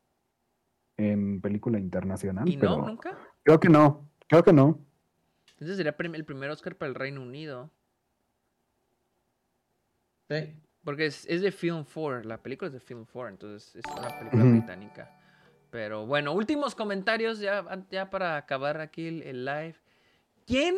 en 0.95 1.41
película 1.41 1.78
internacional. 1.78 2.48
¿Y 2.48 2.56
no, 2.56 2.88
nunca? 2.88 3.18
Creo 3.44 3.60
que 3.60 3.68
no, 3.68 4.10
creo 4.30 4.45
que 4.45 4.53
no. 4.53 4.80
Ese 5.60 5.76
sería 5.76 5.94
el 5.99 6.24
primer 6.24 6.49
Oscar 6.52 6.78
para 6.78 6.88
el 6.88 6.95
Reino 6.95 7.22
Unido. 7.22 7.70
Sí. 10.30 10.56
Porque 10.86 11.08
es, 11.08 11.28
de 11.28 11.52
Film 11.52 11.84
4, 11.84 12.24
la 12.24 12.41
película 12.41 12.68
es 12.68 12.74
de 12.74 12.80
Film 12.80 13.06
4, 13.12 13.28
entonces 13.28 13.76
es 13.76 13.84
una 13.91 14.08
película 14.08 14.45
británica. 14.45 15.20
Pero 15.70 16.06
bueno, 16.06 16.32
últimos 16.32 16.76
comentarios 16.76 17.40
ya, 17.40 17.86
ya 17.90 18.10
para 18.10 18.38
acabar 18.38 18.80
aquí 18.80 19.22
el 19.22 19.44
live. 19.44 19.76
¿Quién 20.48 20.78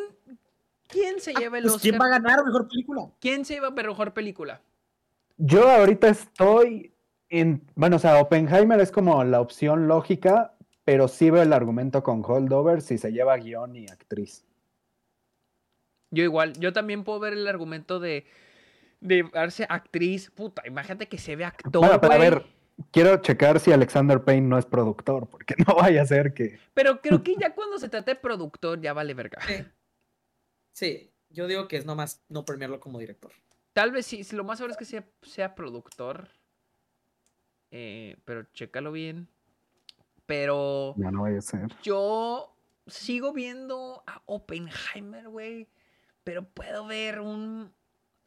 ¿Quién 0.88 1.20
se 1.20 1.32
ah, 1.32 1.40
lleva 1.40 1.58
el 1.58 1.64
pues, 1.64 1.76
Oscar? 1.76 1.90
¿Quién 1.90 2.02
va 2.02 2.06
a 2.06 2.10
ganar 2.10 2.46
mejor 2.46 2.68
película? 2.68 3.10
¿Quién 3.20 3.46
se 3.46 3.56
lleva 3.56 3.72
mejor 3.72 4.14
película? 4.14 4.62
Yo 5.38 5.70
ahorita 5.70 6.10
estoy 6.10 6.94
en. 7.30 7.64
Bueno, 7.76 7.96
o 7.96 8.00
sea, 8.00 8.20
Oppenheimer 8.22 8.80
es 8.80 8.92
como 8.92 9.24
la 9.24 9.42
opción 9.42 9.88
lógica, 9.88 10.54
pero 10.84 11.08
sí 11.08 11.30
veo 11.30 11.42
el 11.42 11.54
argumento 11.54 12.04
con 12.04 12.24
Holdover 12.26 12.82
si 12.82 12.98
se 12.98 13.12
lleva 13.12 13.38
guion 13.38 13.76
y 13.76 13.88
actriz. 13.88 14.46
Yo 16.12 16.24
igual, 16.24 16.54
yo 16.60 16.74
también 16.74 17.04
puedo 17.04 17.20
ver 17.20 17.34
el 17.34 17.48
argumento 17.48 18.00
de, 18.00 18.26
de 19.02 19.28
darse 19.34 19.66
actriz. 19.68 20.30
Puta, 20.30 20.62
imagínate 20.68 21.08
que 21.08 21.18
se 21.18 21.36
ve 21.36 21.46
actor. 21.46 21.72
Bueno, 21.72 22.00
pero 22.00 22.14
a 22.14 22.18
ver, 22.18 22.46
quiero 22.92 23.18
checar 23.18 23.60
si 23.60 23.72
Alexander 23.72 24.24
Payne 24.24 24.48
no 24.48 24.58
es 24.58 24.66
productor, 24.66 25.28
porque 25.28 25.56
no 25.68 25.76
vaya 25.76 26.04
a 26.04 26.06
ser 26.06 26.34
que. 26.34 26.60
Pero 26.74 27.02
creo 27.02 27.24
que 27.24 27.36
ya 27.40 27.54
cuando 27.56 27.80
se 27.80 27.90
trata 27.90 28.12
de 28.12 28.20
productor, 28.20 28.80
ya 28.80 28.94
vale 28.94 29.14
verga. 29.14 29.40
Sí, 29.48 29.66
yo 31.30 31.48
digo 31.48 31.68
que 31.68 31.78
es 31.78 31.86
nomás 31.86 32.24
no 32.30 32.46
premiarlo 32.46 32.80
como 32.80 33.00
director. 33.00 33.32
Tal 33.74 33.92
vez 33.92 34.06
sí, 34.06 34.24
lo 34.32 34.44
más 34.44 34.60
seguro 34.60 34.72
es 34.72 34.78
que 34.78 34.86
sea, 34.86 35.06
sea 35.24 35.56
productor. 35.56 36.30
Eh, 37.72 38.18
pero 38.24 38.44
chécalo 38.54 38.92
bien. 38.92 39.28
Pero. 40.26 40.94
Ya 40.98 41.12
no 41.12 41.24
vaya 41.24 41.40
a 41.40 41.42
ser. 41.42 41.70
Yo 41.82 42.56
sigo 42.86 43.34
viendo 43.34 44.04
a 44.06 44.22
Oppenheimer, 44.26 45.28
güey. 45.28 45.68
Pero 46.24 46.48
puedo 46.48 46.86
ver 46.86 47.20
un. 47.20 47.74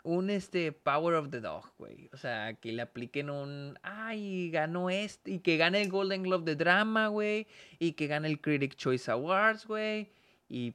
Un 0.02 0.31
este 0.31 0.70
Power 0.70 1.14
of 1.16 1.31
the 1.31 1.40
Dog, 1.40 1.73
güey. 1.78 2.09
O 2.12 2.16
sea, 2.16 2.55
que 2.55 2.73
le 2.73 2.82
apliquen 2.82 3.31
un. 3.31 3.78
Ay, 3.82 4.51
ganó 4.51 4.90
este. 4.90 5.32
Y 5.32 5.39
que 5.40 5.56
gane 5.56 5.82
el 5.82 5.90
Golden 5.90 6.23
Globe 6.23 6.44
de 6.44 6.56
drama, 6.56 7.09
güey. 7.09 7.47
Y 7.78 7.93
que 7.93 8.06
gane 8.06 8.28
el 8.28 8.40
Critic 8.40 8.77
Choice 8.77 9.10
Awards, 9.10 9.66
güey. 9.66 10.12
Y 10.48 10.74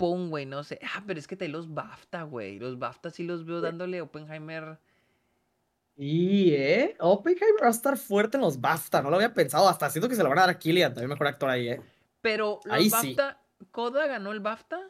pum, 0.00 0.30
güey, 0.30 0.46
no 0.46 0.64
sé. 0.64 0.80
Ah, 0.82 1.04
pero 1.06 1.20
es 1.20 1.26
que 1.26 1.36
te 1.36 1.46
los 1.46 1.74
BAFTA, 1.74 2.22
güey. 2.22 2.58
Los 2.58 2.78
BAFTA 2.78 3.10
sí 3.10 3.22
los 3.22 3.44
veo 3.44 3.60
dándole 3.60 4.00
Oppenheimer. 4.00 4.78
Y, 5.94 6.54
¿eh? 6.54 6.96
Oppenheimer 7.00 7.62
va 7.62 7.66
a 7.66 7.70
estar 7.70 7.98
fuerte 7.98 8.38
en 8.38 8.40
los 8.40 8.58
BAFTA. 8.58 9.02
No 9.02 9.10
lo 9.10 9.16
había 9.16 9.34
pensado. 9.34 9.68
Hasta 9.68 9.90
siento 9.90 10.08
que 10.08 10.16
se 10.16 10.22
lo 10.22 10.30
van 10.30 10.38
a 10.38 10.40
dar 10.40 10.50
a 10.50 10.58
Killian, 10.58 10.94
también 10.94 11.10
mejor 11.10 11.26
actor 11.26 11.50
ahí, 11.50 11.68
¿eh? 11.68 11.82
Pero 12.22 12.60
los 12.64 12.90
BAFTA. 12.90 13.38
¿Coda 13.70 14.06
ganó 14.06 14.32
el 14.32 14.40
BAFTA? 14.40 14.80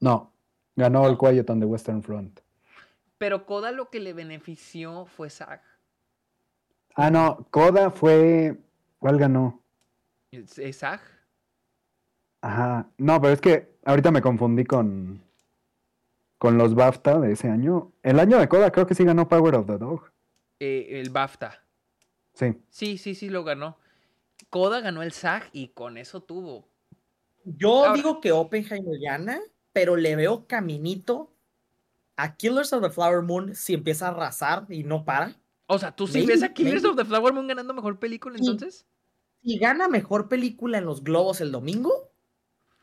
No. 0.00 0.32
Ganó 0.76 1.06
el 1.06 1.18
Quiet 1.18 1.50
on 1.50 1.60
the 1.60 1.66
Western 1.66 2.02
Front. 2.02 2.40
Pero 3.18 3.44
Coda 3.44 3.70
lo 3.70 3.90
que 3.90 4.00
le 4.00 4.14
benefició 4.14 5.04
fue 5.04 5.28
SAG. 5.28 5.60
Ah, 6.94 7.10
no. 7.10 7.46
Coda 7.50 7.90
fue. 7.90 8.58
¿Cuál 8.98 9.18
ganó? 9.18 9.62
¿Es 10.30 10.78
SAG? 10.78 11.02
Ajá. 12.42 12.88
No, 12.98 13.20
pero 13.20 13.32
es 13.34 13.40
que 13.40 13.70
ahorita 13.84 14.10
me 14.10 14.22
confundí 14.22 14.64
con, 14.64 15.22
con 16.38 16.58
los 16.58 16.74
BAFTA 16.74 17.20
de 17.20 17.32
ese 17.32 17.48
año. 17.48 17.92
El 18.02 18.18
año 18.18 18.38
de 18.38 18.48
Coda 18.48 18.70
creo 18.70 18.86
que 18.86 18.94
sí 18.94 19.04
ganó 19.04 19.28
Power 19.28 19.54
of 19.56 19.66
the 19.66 19.78
Dog. 19.78 20.10
Eh, 20.58 21.00
el 21.00 21.10
BAFTA. 21.10 21.62
Sí. 22.34 22.54
Sí, 22.70 22.98
sí, 22.98 23.14
sí 23.14 23.28
lo 23.28 23.44
ganó. 23.44 23.76
Coda 24.48 24.80
ganó 24.80 25.02
el 25.02 25.12
SAG 25.12 25.50
y 25.52 25.68
con 25.68 25.96
eso 25.96 26.22
tuvo. 26.22 26.68
Yo 27.44 27.92
digo 27.94 28.20
que 28.20 28.32
Oppenheimer 28.32 28.98
gana, 29.00 29.40
pero 29.72 29.96
le 29.96 30.16
veo 30.16 30.46
caminito 30.46 31.32
a 32.16 32.36
Killers 32.36 32.72
of 32.72 32.82
the 32.82 32.90
Flower 32.90 33.22
Moon 33.22 33.54
si 33.54 33.74
empieza 33.74 34.06
a 34.06 34.10
arrasar 34.10 34.66
y 34.68 34.84
no 34.84 35.04
para. 35.04 35.36
O 35.66 35.78
sea, 35.78 35.92
¿tú 35.94 36.06
sí 36.06 36.26
ves 36.26 36.42
a 36.42 36.52
Killers 36.52 36.84
of 36.84 36.96
the 36.96 37.04
Flower 37.04 37.32
Moon 37.32 37.46
ganando 37.46 37.72
mejor 37.72 37.98
película 37.98 38.36
entonces? 38.38 38.86
Si 39.42 39.58
gana 39.58 39.88
mejor 39.88 40.28
película 40.28 40.78
en 40.78 40.84
los 40.84 41.02
Globos 41.02 41.40
el 41.40 41.52
domingo, 41.52 42.09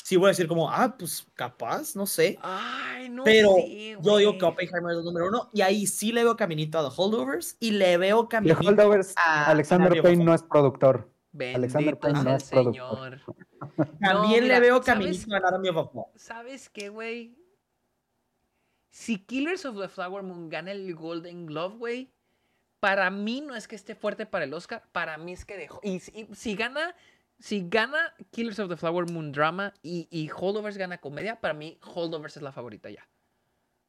sí 0.07 0.15
voy 0.15 0.27
a 0.27 0.29
decir 0.29 0.47
como, 0.47 0.71
ah, 0.71 0.95
pues 0.97 1.27
capaz, 1.33 1.93
no 1.93 2.05
sé. 2.05 2.39
Ay, 2.41 3.09
no 3.09 3.25
Pero 3.25 3.57
yo 4.01 4.17
digo 4.17 4.37
que 4.37 4.45
Oppenheimer 4.45 4.93
es 4.93 4.99
el 4.99 5.03
número 5.03 5.27
uno 5.27 5.49
y 5.51 5.59
ahí 5.59 5.85
sí 5.85 6.13
le 6.13 6.23
veo 6.23 6.37
caminito 6.37 6.79
a 6.79 6.89
The 6.89 6.95
Holdovers 6.95 7.57
y 7.59 7.71
le 7.71 7.97
veo 7.97 8.29
caminito 8.29 8.57
The 8.57 8.67
Holdovers, 8.67 9.13
a 9.17 9.47
Alexander 9.47 10.01
Payne 10.01 10.23
no 10.23 10.33
es 10.33 10.43
productor. 10.43 11.11
Bendito 11.33 11.57
Alexander 11.57 11.99
Payne 11.99 12.23
no 12.23 12.35
es 12.37 12.43
señor. 12.43 13.19
También 13.99 14.47
le 14.47 14.57
veo 14.61 14.81
caminito 14.81 15.35
a 15.35 15.39
Army 15.45 15.67
of 15.67 15.89
¿Sabes 16.15 16.69
qué, 16.69 16.87
güey? 16.87 17.35
Si 18.89 19.19
Killers 19.19 19.65
of 19.65 19.77
the 19.77 19.89
Flower 19.89 20.23
Moon 20.23 20.47
gana 20.47 20.71
el 20.71 20.95
Golden 20.95 21.47
Glove, 21.47 21.75
güey, 21.75 22.13
para 22.79 23.09
mí 23.09 23.41
no 23.41 23.55
es 23.55 23.67
que 23.67 23.75
esté 23.75 23.93
fuerte 23.93 24.25
para 24.25 24.45
el 24.45 24.53
Oscar, 24.53 24.87
para 24.93 25.17
mí 25.17 25.33
es 25.33 25.43
que 25.43 25.57
dejó. 25.57 25.81
y 25.83 25.99
si 25.99 26.55
gana 26.55 26.95
si 27.39 27.67
gana 27.69 28.13
Killers 28.31 28.59
of 28.59 28.69
the 28.69 28.77
Flower 28.77 29.09
Moon 29.11 29.31
Drama 29.31 29.73
y, 29.81 30.29
Holdovers 30.35 30.77
gana 30.77 30.99
comedia, 30.99 31.39
para 31.39 31.53
mí 31.53 31.77
Holdovers 31.81 32.37
es 32.37 32.43
la 32.43 32.51
favorita 32.51 32.89
ya. 32.89 33.07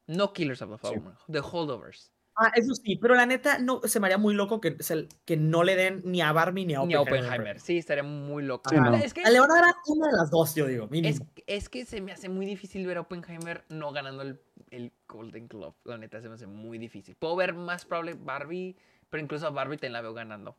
No 0.07 0.33
Killers 0.33 0.61
of 0.61 0.71
the 0.71 0.77
Flower 0.77 1.01
Moon, 1.01 1.15
The 1.31 1.39
Holdovers. 1.39 2.11
Ah, 2.41 2.53
eso 2.55 2.73
sí, 2.73 2.95
pero 2.95 3.15
la 3.15 3.25
neta 3.25 3.59
no, 3.59 3.81
se 3.83 3.99
me 3.99 4.07
haría 4.07 4.17
muy 4.17 4.33
loco 4.33 4.61
que, 4.61 4.77
que 5.25 5.35
no 5.35 5.63
le 5.63 5.75
den 5.75 6.01
ni 6.05 6.21
a 6.21 6.31
Barbie 6.31 6.65
ni 6.65 6.73
a 6.73 6.81
Oppenheimer. 6.81 7.59
Sí, 7.59 7.77
estaría 7.77 8.03
muy 8.03 8.43
loco. 8.43 8.71
es 9.03 9.13
que, 9.13 9.23
le 9.29 9.39
van 9.41 9.51
a 9.51 9.55
dar 9.55 9.75
una 9.87 10.07
de 10.07 10.13
las 10.13 10.31
dos, 10.31 10.55
yo 10.55 10.65
digo. 10.65 10.87
Es, 11.47 11.67
que 11.67 11.85
se 11.85 11.99
me 11.99 12.13
hace 12.13 12.29
muy 12.29 12.45
difícil 12.45 12.87
ver 12.87 12.95
a 12.97 13.01
Oppenheimer 13.01 13.65
no 13.67 13.91
ganando 13.91 14.21
el, 14.21 14.39
el, 14.71 14.93
Golden 15.05 15.49
Globe. 15.49 15.75
La 15.83 15.97
neta 15.97 16.21
se 16.21 16.29
me 16.29 16.35
hace 16.35 16.47
muy 16.47 16.77
difícil. 16.77 17.15
Puedo 17.15 17.35
ver 17.35 17.53
más 17.53 17.83
probable 17.83 18.13
Barbie, 18.13 18.77
pero 19.09 19.21
incluso 19.21 19.45
a 19.45 19.49
Barbie 19.49 19.77
te 19.77 19.89
la 19.89 19.99
veo 19.99 20.13
ganando. 20.13 20.55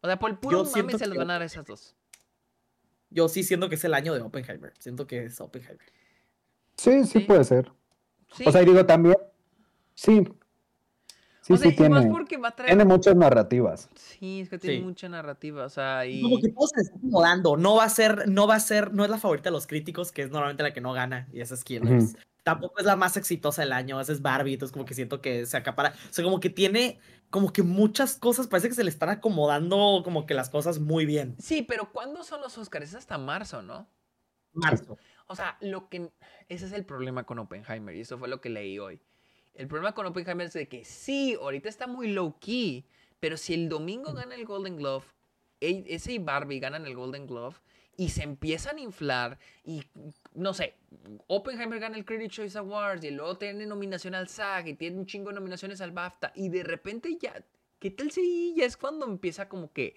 O 0.00 0.06
sea, 0.06 0.18
por 0.18 0.30
el 0.30 0.38
puro 0.38 0.64
mame 0.64 0.98
se 0.98 1.06
los 1.06 1.16
van 1.18 1.30
a 1.30 1.34
dar 1.34 1.42
esas 1.42 1.64
dos. 1.64 1.94
Yo 3.10 3.28
sí 3.28 3.42
siento 3.42 3.68
que 3.68 3.76
es 3.76 3.84
el 3.84 3.94
año 3.94 4.14
de 4.14 4.20
Oppenheimer. 4.20 4.72
Siento 4.78 5.06
que 5.06 5.24
es 5.24 5.40
Oppenheimer. 5.40 5.86
Sí, 6.76 7.04
sí, 7.04 7.20
puede 7.20 7.44
ser. 7.44 7.72
O 8.44 8.52
sea, 8.52 8.60
digo 8.62 8.84
también. 8.84 9.16
Sí. 9.94 10.28
Sí, 11.40 11.56
sí, 11.56 11.74
tiene, 11.74 12.12
tiene 12.66 12.84
muchas 12.84 13.16
narrativas. 13.16 13.88
Sí, 13.94 14.40
es 14.42 14.50
que 14.50 14.58
tiene 14.58 14.82
mucha 14.84 15.08
narrativa, 15.08 15.64
o 15.64 15.70
sea, 15.70 16.04
y... 16.04 16.20
Como 16.20 16.38
que 16.42 16.50
todo 16.50 16.66
se 16.66 16.82
está 16.82 16.94
acomodando, 16.98 17.56
no 17.56 17.76
va 17.76 17.84
a 17.84 17.88
ser, 17.88 18.28
no 18.28 18.46
va 18.46 18.56
a 18.56 18.60
ser, 18.60 18.92
no 18.92 19.02
es 19.02 19.08
la 19.08 19.16
favorita 19.16 19.48
de 19.48 19.52
los 19.52 19.66
críticos, 19.66 20.12
que 20.12 20.20
es 20.20 20.30
normalmente 20.30 20.62
la 20.62 20.74
que 20.74 20.82
no 20.82 20.92
gana, 20.92 21.26
y 21.32 21.40
esa 21.40 21.54
es 21.54 21.64
Killers. 21.64 22.16
Tampoco 22.42 22.78
es 22.78 22.86
la 22.86 22.96
más 22.96 23.16
exitosa 23.16 23.62
del 23.62 23.72
año, 23.72 24.00
esa 24.00 24.12
es 24.12 24.22
Barbie, 24.22 24.54
entonces 24.54 24.72
como 24.72 24.84
que 24.84 24.94
siento 24.94 25.20
que 25.20 25.44
se 25.44 25.56
acapara, 25.56 25.92
o 26.08 26.12
sea, 26.12 26.24
como 26.24 26.40
que 26.40 26.48
tiene 26.50 26.98
como 27.30 27.52
que 27.52 27.62
muchas 27.62 28.16
cosas, 28.16 28.46
parece 28.46 28.68
que 28.68 28.74
se 28.74 28.84
le 28.84 28.90
están 28.90 29.10
acomodando 29.10 30.00
como 30.02 30.26
que 30.26 30.34
las 30.34 30.48
cosas 30.48 30.78
muy 30.78 31.04
bien. 31.04 31.36
Sí, 31.38 31.62
pero 31.62 31.92
¿cuándo 31.92 32.24
son 32.24 32.40
los 32.40 32.56
Oscars? 32.56 32.88
Es 32.88 32.94
hasta 32.94 33.18
marzo, 33.18 33.62
¿no? 33.62 33.86
Marzo. 34.52 34.96
O 35.26 35.36
sea, 35.36 35.58
lo 35.60 35.88
que... 35.88 36.10
Ese 36.48 36.66
es 36.66 36.72
el 36.72 36.86
problema 36.86 37.24
con 37.24 37.38
Oppenheimer 37.38 37.94
y 37.94 38.00
eso 38.00 38.18
fue 38.18 38.28
lo 38.28 38.40
que 38.40 38.48
leí 38.48 38.78
hoy. 38.78 39.00
El 39.52 39.68
problema 39.68 39.92
con 39.92 40.06
Oppenheimer 40.06 40.46
es 40.46 40.54
de 40.54 40.68
que 40.68 40.84
sí, 40.84 41.36
ahorita 41.38 41.68
está 41.68 41.86
muy 41.86 42.08
low 42.12 42.38
key, 42.38 42.86
pero 43.20 43.36
si 43.36 43.52
el 43.52 43.68
domingo 43.68 44.14
gana 44.14 44.34
el 44.34 44.46
Golden 44.46 44.76
Glove, 44.76 45.04
ese 45.60 46.12
y 46.12 46.18
Barbie 46.18 46.60
ganan 46.60 46.86
el 46.86 46.94
Golden 46.94 47.26
Glove 47.26 47.56
y 47.98 48.10
se 48.10 48.22
empiezan 48.22 48.78
a 48.78 48.80
inflar 48.80 49.38
y 49.64 49.82
no 50.32 50.54
sé, 50.54 50.76
Oppenheimer 51.26 51.80
gana 51.80 51.96
el 51.96 52.04
Credit 52.04 52.30
Choice 52.30 52.56
Awards 52.56 53.02
y 53.02 53.10
luego 53.10 53.36
tiene 53.36 53.66
nominación 53.66 54.14
al 54.14 54.28
SAG 54.28 54.68
y 54.68 54.74
tiene 54.74 54.98
un 54.98 55.04
chingo 55.04 55.30
de 55.30 55.34
nominaciones 55.34 55.80
al 55.80 55.90
BAFTA 55.90 56.30
y 56.36 56.48
de 56.48 56.62
repente 56.62 57.18
ya, 57.20 57.44
¿qué 57.80 57.90
tal 57.90 58.12
si 58.12 58.54
ya 58.56 58.66
es 58.66 58.76
cuando 58.76 59.04
empieza 59.04 59.48
como 59.48 59.72
que 59.72 59.96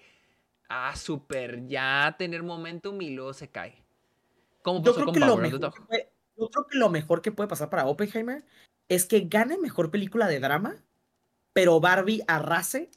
a 0.68 0.96
super 0.96 1.64
ya 1.68 2.16
tener 2.18 2.42
momentum 2.42 3.00
y 3.00 3.10
luego 3.10 3.34
se 3.34 3.50
cae? 3.50 3.84
Como 4.62 4.82
yo 4.82 4.94
creo, 4.96 5.12
que 5.12 5.20
lo 5.20 5.36
mejor 5.36 5.60
yo 5.60 6.50
creo 6.50 6.66
que 6.66 6.78
lo 6.78 6.90
mejor 6.90 7.22
que 7.22 7.30
puede 7.30 7.48
pasar 7.48 7.70
para 7.70 7.86
Oppenheimer 7.86 8.44
es 8.88 9.06
que 9.06 9.20
gane 9.20 9.58
mejor 9.58 9.92
película 9.92 10.26
de 10.26 10.40
drama, 10.40 10.82
pero 11.52 11.78
Barbie 11.78 12.24
arrase 12.26 12.90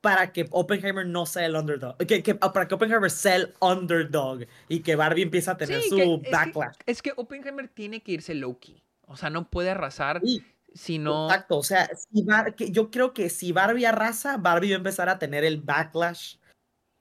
para 0.00 0.32
que 0.32 0.48
Oppenheimer 0.50 1.06
no 1.06 1.26
sea 1.26 1.46
el 1.46 1.56
underdog. 1.56 1.96
Que, 1.98 2.34
para 2.34 2.66
que 2.66 2.74
Oppenheimer 2.74 3.10
sea 3.10 3.36
el 3.36 3.54
underdog 3.60 4.46
y 4.68 4.80
que 4.80 4.96
Barbie 4.96 5.22
empiece 5.22 5.50
a 5.50 5.56
tener 5.56 5.82
su 5.82 6.22
backlash. 6.30 6.76
Es 6.86 7.02
que, 7.02 7.12
Oppenheimer 7.16 7.68
tiene 7.68 8.02
que 8.02 8.12
irse 8.12 8.34
low-key. 8.34 8.82
O 9.06 9.16
sea, 9.16 9.30
no 9.30 9.48
puede 9.50 9.70
arrasar 9.70 10.20
si 10.72 10.98
no. 10.98 11.26
Exacto. 11.26 11.58
O 11.58 11.62
sea, 11.62 11.90
yo 12.12 12.90
creo 12.90 13.12
que 13.12 13.28
si 13.28 13.52
Barbie 13.52 13.86
arrasa, 13.86 14.36
Barbie 14.36 14.70
va 14.70 14.74
a 14.74 14.78
empezar 14.78 15.08
a 15.08 15.18
tener 15.18 15.44
el 15.44 15.60
backlash 15.60 16.36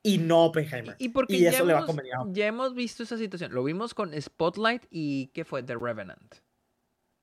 y 0.03 0.17
no 0.17 0.45
Oppenheimer. 0.45 0.95
Y, 0.99 1.09
porque 1.09 1.47
eso 1.47 1.65
le 1.65 1.73
va 1.73 1.81
a 1.81 1.85
convenir. 1.85 2.13
Ya 2.31 2.47
hemos 2.47 2.73
visto 2.73 3.03
esa 3.03 3.17
situación. 3.17 3.53
Lo 3.53 3.63
vimos 3.63 3.93
con 3.93 4.19
Spotlight 4.19 4.85
y 4.89 5.27
¿qué 5.27 5.45
fue? 5.45 5.63
The 5.63 5.75
Revenant. 5.75 6.35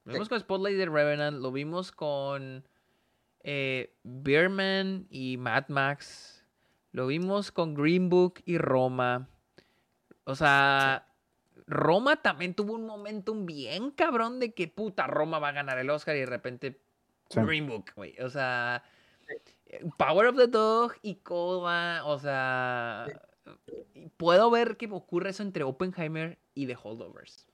Lo 0.05 0.12
vimos 0.12 0.28
con 0.28 0.39
Spotlight 0.39 0.77
y 0.77 0.78
The 0.78 0.86
Revenant. 0.86 1.40
Lo 1.40 1.51
vimos 1.51 1.90
con 1.90 2.65
eh, 3.48 3.94
Beerman 4.02 5.06
y 5.09 5.36
Mad 5.36 5.68
Max. 5.68 6.44
Lo 6.90 7.06
vimos 7.06 7.52
con 7.52 7.74
Green 7.74 8.09
Book 8.09 8.43
y 8.44 8.59
Roma. 8.59 9.28
O 10.24 10.35
sea, 10.35 11.06
Roma 11.68 12.20
también 12.23 12.55
tuvo 12.55 12.74
un 12.74 12.86
momentum 12.86 13.47
bien 13.47 13.93
cabrón 13.93 14.40
de 14.40 14.52
que 14.52 14.66
puta 14.66 15.06
Roma 15.06 15.39
va 15.39 15.51
a 15.51 15.52
ganar 15.52 15.78
el 15.78 15.90
Oscar 15.90 16.16
y 16.16 16.20
de 16.20 16.27
repente 16.27 16.81
Green 17.31 17.68
Book, 17.68 17.93
güey. 17.94 18.18
O 18.18 18.28
sea, 18.28 18.82
Power 19.97 20.27
of 20.27 20.36
the 20.36 20.48
Dog 20.48 20.94
y 21.02 21.14
Coda. 21.14 22.05
O 22.05 22.18
sea, 22.18 23.06
puedo 24.16 24.51
ver 24.51 24.77
que 24.77 24.89
ocurre 24.90 25.31
eso 25.31 25.44
entre 25.44 25.62
Oppenheimer 25.62 26.36
y 26.52 26.66
The 26.66 26.77
Holdovers. 26.82 27.47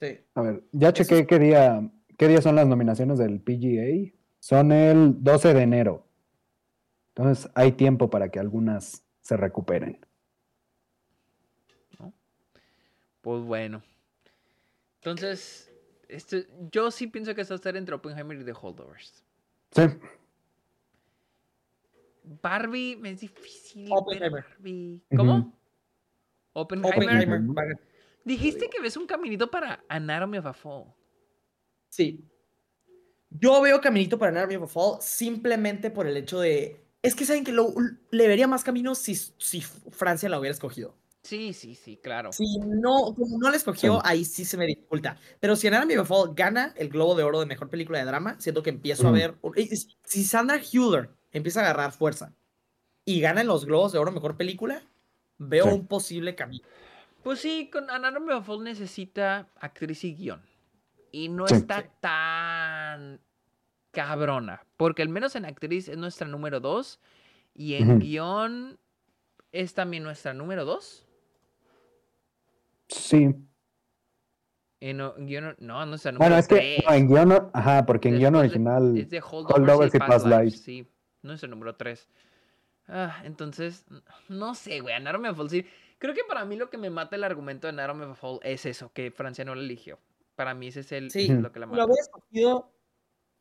Sí. 0.00 0.20
A 0.34 0.40
ver, 0.40 0.64
ya 0.72 0.90
chequé 0.94 1.26
qué 1.26 1.38
día, 1.38 1.86
qué 2.16 2.28
día 2.28 2.40
son 2.40 2.56
las 2.56 2.66
nominaciones 2.66 3.18
del 3.18 3.42
PGA. 3.42 4.18
Son 4.40 4.72
el 4.72 5.22
12 5.22 5.54
de 5.54 5.62
enero. 5.62 6.06
Entonces 7.14 7.50
hay 7.54 7.72
tiempo 7.72 8.10
para 8.10 8.30
que 8.30 8.40
algunas 8.40 9.04
se 9.20 9.36
recuperen. 9.36 10.04
Pues 13.20 13.42
bueno. 13.42 13.82
Entonces, 14.96 15.70
este, 16.08 16.48
yo 16.72 16.90
sí 16.90 17.06
pienso 17.06 17.34
que 17.34 17.42
esto 17.42 17.52
va 17.52 17.56
a 17.56 17.60
estar 17.60 17.76
entre 17.76 17.94
Oppenheimer 17.94 18.40
y 18.40 18.44
The 18.44 18.54
Holdovers. 18.58 19.22
Sí. 19.72 19.82
Barbie 22.42 22.96
me 22.96 23.10
es 23.10 23.20
difícil. 23.20 23.88
Oppenheimer. 23.90 24.44
Barbie. 24.44 25.02
¿Cómo? 25.14 25.54
Oppenheimer. 26.52 27.42
Dijiste 28.24 28.68
que 28.68 28.80
ves 28.80 28.96
un 28.96 29.06
caminito 29.06 29.50
para 29.50 29.84
Anatomy 29.88 30.38
of 30.38 30.46
a 30.46 30.52
Fall. 30.52 30.84
Sí. 31.88 32.24
Yo 33.30 33.60
veo 33.60 33.80
caminito 33.80 34.18
para 34.18 34.30
Anatomy 34.32 34.56
of 34.56 34.64
a 34.64 34.66
Fall 34.66 34.98
simplemente 35.00 35.90
por 35.90 36.06
el 36.06 36.16
hecho 36.16 36.40
de. 36.40 36.84
Es 37.02 37.14
que 37.14 37.24
saben 37.24 37.44
que 37.44 37.52
le 37.52 38.28
vería 38.28 38.46
más 38.46 38.64
camino 38.64 38.94
si, 38.94 39.14
si 39.14 39.62
Francia 39.62 40.28
la 40.28 40.38
hubiera 40.38 40.52
escogido. 40.52 40.94
Sí, 41.22 41.52
sí, 41.52 41.74
sí, 41.74 41.98
claro. 42.02 42.32
Si 42.32 42.44
no, 42.58 43.14
como 43.14 43.38
no 43.38 43.50
la 43.50 43.56
escogió, 43.56 44.04
ahí 44.04 44.24
sí 44.24 44.44
se 44.44 44.56
me 44.56 44.66
dificulta. 44.66 45.18
Pero 45.38 45.54
si 45.54 45.66
Anatomy 45.66 45.96
of 45.96 46.10
a 46.10 46.14
Fall 46.14 46.34
gana 46.34 46.74
el 46.76 46.88
Globo 46.88 47.14
de 47.14 47.24
Oro 47.24 47.40
de 47.40 47.46
Mejor 47.46 47.68
Película 47.68 47.98
de 47.98 48.06
Drama, 48.06 48.36
siento 48.40 48.62
que 48.62 48.70
empiezo 48.70 49.06
a 49.06 49.10
ver... 49.10 49.34
Si 50.04 50.24
Sandra 50.24 50.58
Hüller 50.58 51.10
empieza 51.32 51.60
a 51.60 51.64
agarrar 51.64 51.92
fuerza 51.92 52.34
y 53.04 53.20
gana 53.20 53.42
en 53.42 53.48
los 53.48 53.66
Globos 53.66 53.92
de 53.92 53.98
Oro 53.98 54.12
Mejor 54.12 54.36
Película, 54.36 54.82
veo 55.38 55.66
un 55.66 55.86
posible 55.86 56.34
camino. 56.34 56.66
Pues 57.22 57.40
sí, 57.40 57.68
con 57.70 57.90
Anatomy 57.90 58.32
of 58.32 58.42
a 58.42 58.44
Fall 58.44 58.64
necesita 58.64 59.50
actriz 59.60 60.04
y 60.04 60.14
guion. 60.14 60.42
Y 61.12 61.28
no 61.28 61.46
está 61.46 61.84
tan 62.00 63.20
cabrona. 63.90 64.64
Porque 64.76 65.02
al 65.02 65.08
menos 65.08 65.36
en 65.36 65.44
actriz 65.44 65.88
es 65.88 65.96
nuestra 65.96 66.26
número 66.26 66.60
dos. 66.60 67.00
Y 67.54 67.74
en 67.74 67.98
guion 67.98 68.78
es 69.52 69.74
también 69.74 70.02
nuestra 70.02 70.32
número 70.34 70.64
dos. 70.64 71.06
Sí. 72.88 73.34
En 74.80 75.26
guion, 75.26 75.56
no, 75.58 75.84
no 75.84 75.94
está 75.94 76.10
Bueno, 76.12 76.38
es 76.38 76.48
que 76.48 76.82
en 76.88 77.06
guion, 77.06 77.50
ajá, 77.52 77.84
porque 77.84 78.08
en 78.08 78.18
guion 78.18 78.34
original. 78.34 78.96
Es 78.96 79.10
de 79.10 79.20
Holdovers, 79.20 79.94
y 79.94 79.98
Past 79.98 80.26
Lives. 80.26 80.62
Sí, 80.62 80.86
no 81.22 81.34
es 81.34 81.42
el 81.42 81.50
número 81.50 81.74
3. 81.74 82.08
Ah, 82.88 83.20
entonces, 83.24 83.84
no 84.28 84.54
sé, 84.54 84.80
güey, 84.80 84.94
Anatomy 84.94 85.28
of 85.28 85.36
Fall 85.36 85.50
sí. 85.50 85.66
Creo 85.98 86.14
que 86.14 86.24
para 86.26 86.46
mí 86.46 86.56
lo 86.56 86.70
que 86.70 86.78
me 86.78 86.88
mata 86.88 87.14
el 87.16 87.24
argumento 87.24 87.66
de 87.66 87.74
Anatomy 87.74 88.04
of 88.04 88.18
Fall 88.18 88.40
es 88.42 88.64
eso, 88.64 88.90
que 88.92 89.10
Francia 89.10 89.44
no 89.44 89.54
lo 89.54 89.60
eligió. 89.60 89.98
Para 90.40 90.54
mí 90.54 90.68
ese 90.68 90.80
es 90.80 90.92
el, 90.92 91.10
sí, 91.10 91.28
lo 91.28 91.52
que 91.52 91.60
la 91.60 91.66
mata. 91.66 91.76
Lo 91.76 91.84
hubiera 91.84 92.00
escogido, 92.00 92.72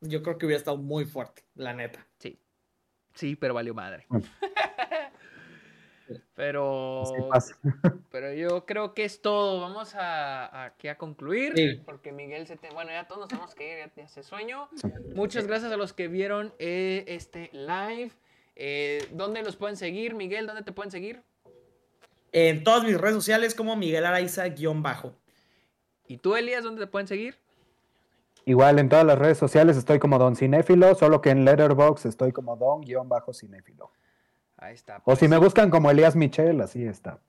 yo 0.01 0.21
creo 0.21 0.37
que 0.37 0.45
hubiera 0.45 0.57
estado 0.57 0.75
muy 0.75 1.05
fuerte, 1.05 1.45
la 1.55 1.73
neta. 1.73 2.05
Sí. 2.17 2.37
Sí, 3.13 3.37
pero 3.37 3.53
valió 3.53 3.73
madre. 3.73 4.05
Pero, 6.35 7.03
pero 8.11 8.33
yo 8.33 8.65
creo 8.65 8.95
que 8.95 9.05
es 9.05 9.21
todo. 9.21 9.61
Vamos 9.61 9.93
a, 9.93 10.65
aquí 10.65 10.87
a 10.87 10.97
concluir. 10.97 11.83
Porque 11.85 12.11
Miguel 12.11 12.47
se 12.47 12.57
Bueno, 12.73 12.89
ya 12.91 13.07
todos 13.07 13.21
nos 13.21 13.29
tenemos 13.29 13.55
que 13.55 13.71
ir, 13.83 13.91
ya, 13.95 14.03
hace 14.03 14.23
sueño. 14.23 14.67
Muchas 15.13 15.45
gracias 15.45 15.71
a 15.71 15.77
los 15.77 15.93
que 15.93 16.07
vieron 16.07 16.51
eh, 16.57 17.05
este 17.07 17.49
live. 17.53 18.11
Eh, 18.55 19.07
¿Dónde 19.11 19.43
los 19.43 19.55
pueden 19.55 19.77
seguir, 19.77 20.15
Miguel? 20.15 20.47
¿Dónde 20.47 20.63
te 20.63 20.71
pueden 20.71 20.89
seguir? 20.89 21.21
En 22.31 22.63
todas 22.63 22.83
mis 22.83 22.97
redes 22.99 23.15
sociales 23.15 23.53
como 23.53 23.75
Miguel 23.75 24.05
Araiza-bajo. 24.05 25.15
¿Y 26.09 26.17
tú, 26.17 26.35
Elías, 26.35 26.63
dónde 26.63 26.81
te 26.81 26.87
pueden 26.87 27.07
seguir? 27.07 27.37
Igual 28.43 28.79
en 28.79 28.89
todas 28.89 29.05
las 29.05 29.19
redes 29.19 29.37
sociales 29.37 29.77
estoy 29.77 29.99
como 29.99 30.17
Don 30.17 30.35
Cinéfilo, 30.35 30.95
solo 30.95 31.21
que 31.21 31.29
en 31.29 31.45
Letterboxd 31.45 32.07
estoy 32.07 32.31
como 32.31 32.57
Don-Cinéfilo. 32.57 33.91
Ahí 34.57 34.73
está. 34.73 35.03
O 35.05 35.15
si 35.15 35.19
pues. 35.19 35.29
me 35.29 35.37
buscan 35.37 35.69
como 35.69 35.91
Elías 35.91 36.15
Michel, 36.15 36.59
así 36.61 36.83
está. 36.83 37.19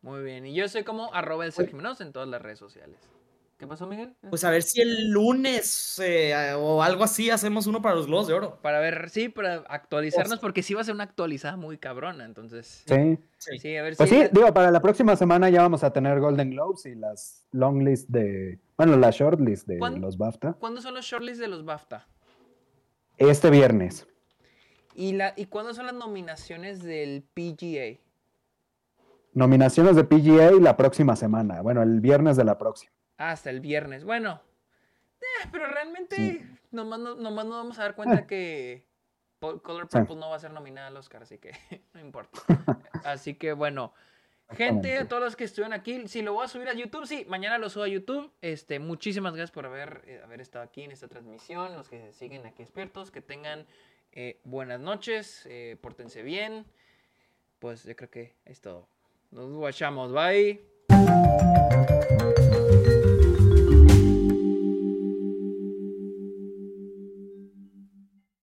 Muy 0.00 0.22
bien. 0.22 0.46
Y 0.46 0.54
yo 0.54 0.68
soy 0.68 0.84
como 0.84 1.12
arroba 1.12 1.44
el 1.44 1.52
en 1.58 2.12
todas 2.12 2.28
las 2.28 2.40
redes 2.40 2.60
sociales. 2.60 2.96
¿Qué 3.64 3.68
pasó, 3.68 3.86
Miguel? 3.86 4.14
Pues 4.28 4.44
a 4.44 4.50
ver 4.50 4.62
si 4.62 4.82
el 4.82 5.08
lunes 5.08 5.98
eh, 5.98 6.52
o 6.54 6.82
algo 6.82 7.02
así 7.02 7.30
hacemos 7.30 7.66
uno 7.66 7.80
para 7.80 7.94
los 7.94 8.06
Globos 8.06 8.26
de 8.26 8.34
Oro. 8.34 8.58
Para 8.60 8.78
ver, 8.78 9.08
sí, 9.08 9.30
para 9.30 9.64
actualizarnos, 9.68 10.38
porque 10.38 10.62
sí 10.62 10.74
va 10.74 10.82
a 10.82 10.84
ser 10.84 10.94
una 10.94 11.04
actualizada 11.04 11.56
muy 11.56 11.78
cabrona, 11.78 12.26
entonces. 12.26 12.84
Sí. 12.86 13.18
Sí, 13.38 13.74
a 13.74 13.82
ver 13.82 13.96
pues 13.96 14.10
sí, 14.10 14.24
digo, 14.32 14.52
para 14.52 14.70
la 14.70 14.82
próxima 14.82 15.16
semana 15.16 15.48
ya 15.48 15.62
vamos 15.62 15.82
a 15.82 15.94
tener 15.94 16.20
Golden 16.20 16.50
Globes 16.50 16.84
y 16.84 16.94
las 16.94 17.46
long 17.52 17.82
list 17.82 18.10
de. 18.10 18.58
Bueno, 18.76 18.98
la 18.98 19.10
short 19.10 19.40
list 19.40 19.66
de 19.66 19.78
los 19.78 20.18
BAFTA. 20.18 20.52
¿Cuándo 20.60 20.82
son 20.82 20.92
los 20.92 21.06
short 21.06 21.24
list 21.24 21.40
de 21.40 21.48
los 21.48 21.64
BAFTA? 21.64 22.06
Este 23.16 23.48
viernes. 23.48 24.06
¿Y, 24.94 25.12
la, 25.14 25.32
¿Y 25.38 25.46
cuándo 25.46 25.72
son 25.72 25.86
las 25.86 25.94
nominaciones 25.94 26.82
del 26.82 27.22
PGA? 27.32 27.98
Nominaciones 29.32 29.96
de 29.96 30.04
PGA 30.04 30.50
la 30.60 30.76
próxima 30.76 31.16
semana. 31.16 31.62
Bueno, 31.62 31.82
el 31.82 32.02
viernes 32.02 32.36
de 32.36 32.44
la 32.44 32.58
próxima. 32.58 32.92
Hasta 33.16 33.50
el 33.50 33.60
viernes. 33.60 34.04
Bueno, 34.04 34.40
eh, 35.20 35.48
pero 35.52 35.66
realmente 35.66 36.46
nomás, 36.70 37.00
no, 37.00 37.14
nos 37.14 37.34
vamos 37.34 37.78
a 37.78 37.82
dar 37.82 37.94
cuenta 37.94 38.20
eh. 38.20 38.26
que 38.26 38.86
Color 39.40 39.88
Purple 39.88 40.16
no 40.16 40.30
va 40.30 40.36
a 40.36 40.40
ser 40.40 40.52
nominada 40.52 40.88
al 40.88 40.96
Oscar, 40.96 41.22
así 41.22 41.38
que 41.38 41.52
no 41.94 42.00
importa. 42.00 42.40
así 43.04 43.34
que 43.34 43.52
bueno. 43.52 43.92
Gente, 44.50 44.98
a 44.98 45.08
todos 45.08 45.22
los 45.22 45.36
que 45.36 45.44
estuvieron 45.44 45.72
aquí, 45.72 46.06
si 46.06 46.20
lo 46.20 46.34
voy 46.34 46.44
a 46.44 46.48
subir 46.48 46.68
a 46.68 46.74
YouTube, 46.74 47.06
sí, 47.06 47.24
mañana 47.28 47.56
lo 47.56 47.70
subo 47.70 47.84
a 47.84 47.88
YouTube. 47.88 48.30
Este, 48.42 48.78
muchísimas 48.78 49.32
gracias 49.32 49.50
por 49.50 49.64
haber, 49.64 50.02
eh, 50.06 50.20
haber 50.22 50.42
estado 50.42 50.64
aquí 50.64 50.82
en 50.82 50.92
esta 50.92 51.08
transmisión. 51.08 51.74
Los 51.74 51.88
que 51.88 52.12
siguen 52.12 52.44
aquí 52.46 52.62
expertos, 52.62 53.10
que 53.10 53.22
tengan 53.22 53.66
eh, 54.12 54.40
buenas 54.44 54.80
noches, 54.80 55.46
eh, 55.46 55.76
pórtense 55.80 56.22
bien. 56.22 56.66
Pues 57.58 57.84
yo 57.84 57.96
creo 57.96 58.10
que 58.10 58.34
es 58.44 58.60
todo. 58.60 58.86
Nos 59.30 59.50
guachamos, 59.50 60.12
bye. 60.12 60.62